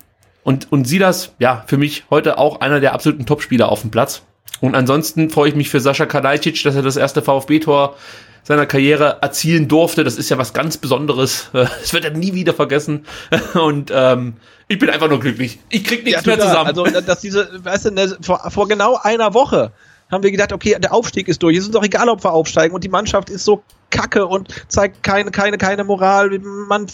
[0.43, 4.23] und, und Silas, ja, für mich heute auch einer der absoluten Topspieler auf dem Platz.
[4.61, 7.95] Und ansonsten freue ich mich für Sascha Kalajdzic, dass er das erste VfB-Tor
[8.43, 10.03] seiner Karriere erzielen durfte.
[10.03, 11.49] Das ist ja was ganz Besonderes.
[11.53, 13.05] Das wird er nie wieder vergessen.
[13.53, 14.35] Und ähm,
[14.67, 15.59] ich bin einfach nur glücklich.
[15.69, 16.67] Ich krieg nichts ja, mehr zusammen.
[16.67, 19.71] Also, dass diese, weißt du, ne, vor, vor genau einer Woche
[20.11, 21.57] haben wir gedacht, okay, der Aufstieg ist durch.
[21.57, 22.75] Es ist doch egal, ob wir aufsteigen.
[22.75, 23.63] Und die Mannschaft ist so
[23.93, 26.87] kacke und zeigt keine, keine, keine Moral, man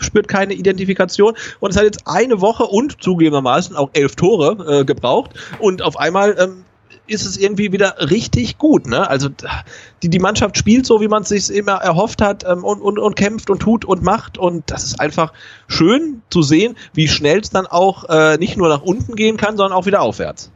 [0.00, 4.84] spürt keine Identifikation und es hat jetzt eine Woche und zugegebenermaßen auch elf Tore äh,
[4.84, 6.64] gebraucht und auf einmal ähm,
[7.08, 8.86] ist es irgendwie wieder richtig gut.
[8.86, 9.08] Ne?
[9.08, 9.28] Also
[10.02, 12.98] die, die Mannschaft spielt so, wie man es sich immer erhofft hat ähm, und, und,
[12.98, 14.38] und kämpft und tut und macht.
[14.38, 15.32] Und das ist einfach
[15.68, 19.56] schön zu sehen, wie schnell es dann auch äh, nicht nur nach unten gehen kann,
[19.56, 20.50] sondern auch wieder aufwärts.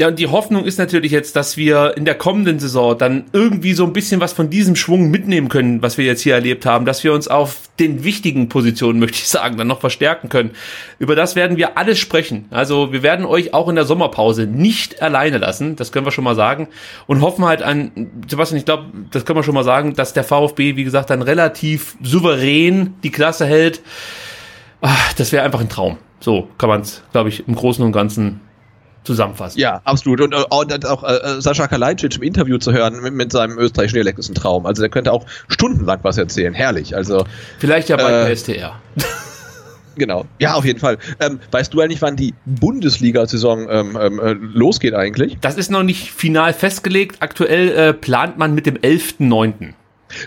[0.00, 3.72] Ja, und die Hoffnung ist natürlich jetzt, dass wir in der kommenden Saison dann irgendwie
[3.72, 6.84] so ein bisschen was von diesem Schwung mitnehmen können, was wir jetzt hier erlebt haben,
[6.84, 10.52] dass wir uns auf den wichtigen Positionen, möchte ich sagen, dann noch verstärken können.
[11.00, 12.44] Über das werden wir alles sprechen.
[12.50, 16.22] Also wir werden euch auch in der Sommerpause nicht alleine lassen, das können wir schon
[16.22, 16.68] mal sagen.
[17.08, 17.90] Und hoffen halt an,
[18.28, 21.22] Sebastian, ich glaube, das können wir schon mal sagen, dass der VfB, wie gesagt, dann
[21.22, 23.80] relativ souverän die Klasse hält.
[24.80, 25.98] Ach, das wäre einfach ein Traum.
[26.20, 28.42] So kann man es, glaube ich, im Großen und Ganzen
[29.04, 29.58] zusammenfassen.
[29.58, 30.20] Ja, absolut.
[30.20, 34.18] Und, und auch äh, Sascha Kalajdzic im Interview zu hören mit, mit seinem österreichischen Dialekt
[34.18, 34.66] ist ein Traum.
[34.66, 36.54] Also der könnte auch stundenlang was erzählen.
[36.54, 36.94] Herrlich.
[36.94, 37.24] Also
[37.58, 38.80] Vielleicht ja bei äh, der STR.
[39.98, 40.26] Genau.
[40.38, 40.98] Ja, auf jeden Fall.
[41.20, 45.38] Ähm, weißt du eigentlich, wann die Bundesliga-Saison ähm, ähm, äh, losgeht eigentlich?
[45.40, 47.16] Das ist noch nicht final festgelegt.
[47.20, 49.74] Aktuell äh, plant man mit dem 11.9.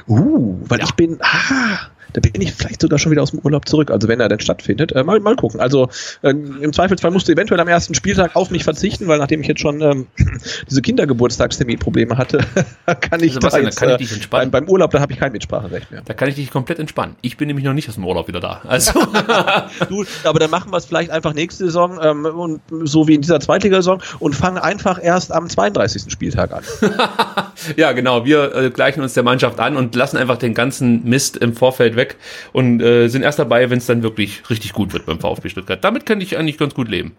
[0.08, 0.86] Uh, weil ja.
[0.86, 1.18] ich bin.
[1.22, 3.92] Ah, da bin ich vielleicht sogar schon wieder aus dem Urlaub zurück.
[3.92, 5.60] Also wenn er denn stattfindet, äh, mal, mal gucken.
[5.60, 5.90] Also
[6.22, 9.48] äh, im Zweifelsfall musst du eventuell am ersten Spieltag auf mich verzichten, weil nachdem ich
[9.48, 10.08] jetzt schon ähm,
[10.70, 12.40] diese Kindergeburtstagsterminprobleme hatte,
[12.86, 14.52] kann ich, also, da jetzt, kann ich dich entspannen.
[14.52, 16.02] Beim, beim Urlaub, da habe ich kein Mitspracherecht mehr.
[16.04, 17.16] Da kann ich dich komplett entspannen.
[17.22, 18.62] Ich bin nämlich noch nicht aus dem Urlaub wieder da.
[18.68, 18.94] Also
[19.90, 23.22] du, aber dann machen wir es vielleicht einfach nächste Saison ähm, und so wie in
[23.22, 26.12] dieser Zweitligasaison und fangen einfach erst am 32.
[26.12, 26.64] Spieltag an.
[27.78, 28.26] ja, genau.
[28.26, 31.96] Wir äh, gleichen uns der Mannschaft an und lassen einfach den ganzen Mist im Vorfeld
[31.96, 32.18] weg weg
[32.52, 35.84] und äh, sind erst dabei, wenn es dann wirklich richtig gut wird beim VfB Stuttgart.
[35.84, 37.16] Damit kann ich eigentlich ganz gut leben.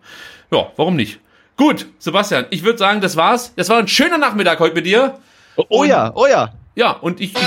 [0.51, 1.21] Ja, warum nicht?
[1.57, 3.53] Gut, Sebastian, ich würde sagen, das war's.
[3.57, 5.19] Das war ein schöner Nachmittag heute mit dir.
[5.57, 6.53] Oh, oh ja, oh ja.
[6.75, 7.41] Ja, und ich, ich,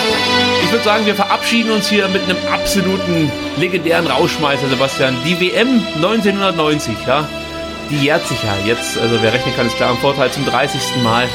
[0.63, 5.15] ich würde sagen, wir verabschieden uns hier mit einem absoluten legendären Rauschmeißer, Sebastian.
[5.25, 7.27] Die WM 1990, ja,
[7.89, 10.79] die jährt sich ja jetzt, also wer rechnen kann, ist klar im Vorteil zum 30.
[11.03, 11.27] Mal.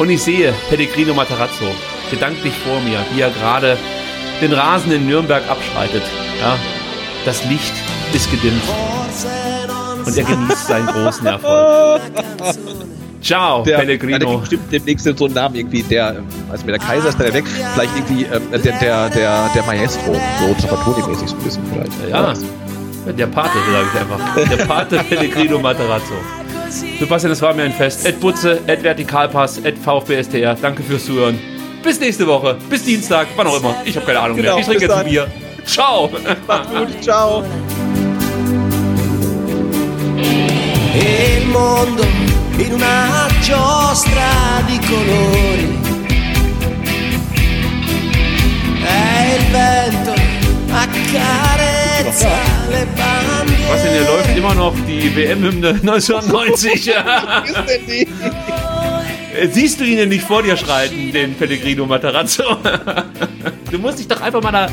[0.00, 1.66] Und ich sehe Pellegrino Matarazzo
[2.10, 3.78] gedanklich vor mir, wie er gerade
[4.40, 6.02] den Rasen in Nürnberg abschreitet.
[6.40, 6.58] Ja,
[7.24, 7.72] das Licht
[8.12, 8.62] ist gedimmt
[10.06, 12.02] und er genießt seinen großen Erfolg.
[13.20, 14.32] Ciao, der, Pellegrino.
[14.32, 17.44] Ja, bestimmt demnächst so einen Namen irgendwie, der, also mit der Kaiser ist der weg,
[17.74, 21.92] vielleicht irgendwie ähm, der, der, der, der Maestro, so Trapattoni-mäßig so ein bisschen vielleicht.
[22.08, 22.34] Ja,
[23.12, 24.50] der Pate, sage ich einfach.
[24.50, 26.14] Der Pate Pellegrino Materazzo.
[26.98, 28.06] Sebastian, es war mir ein Fest.
[28.06, 30.22] Ed Butze, Ed Vertikalpass, Ed VfB
[30.60, 31.38] Danke fürs Zuhören.
[31.86, 32.56] Bis nächste Woche.
[32.68, 33.28] Bis Dienstag.
[33.36, 33.76] Wann auch immer.
[33.84, 34.60] Ich habe keine Ahnung genau, mehr.
[34.60, 35.28] Ich trinke jetzt ein Bier.
[35.64, 36.10] Ciao.
[36.48, 36.88] Macht's gut.
[37.00, 37.44] Ciao.
[40.96, 42.02] il mondo
[42.56, 45.78] in una giostra di colori.
[48.82, 50.14] E il vento
[50.72, 52.30] accarezza
[52.68, 53.70] le bandiere.
[53.70, 56.88] Was denn hier läuft immer noch die WM-Hymne 1990.
[56.88, 58.55] Äh,
[59.36, 62.44] äh, siehst du ihn denn nicht vor dir schreiten, den Pellegrino Matarazzo?
[63.68, 64.68] Du musst dich doch einfach mal da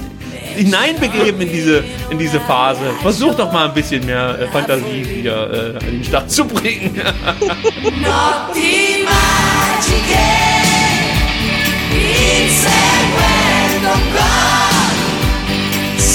[0.55, 2.93] hineinbegeben in diese, in diese Phase.
[3.01, 5.33] Versuch doch mal ein bisschen mehr äh, Fantasie hier
[5.81, 7.01] äh, an den Start zu bringen.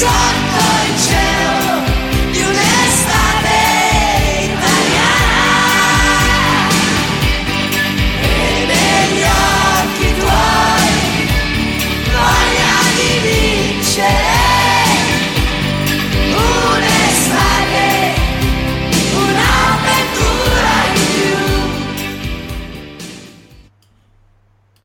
[0.00, 0.57] It's a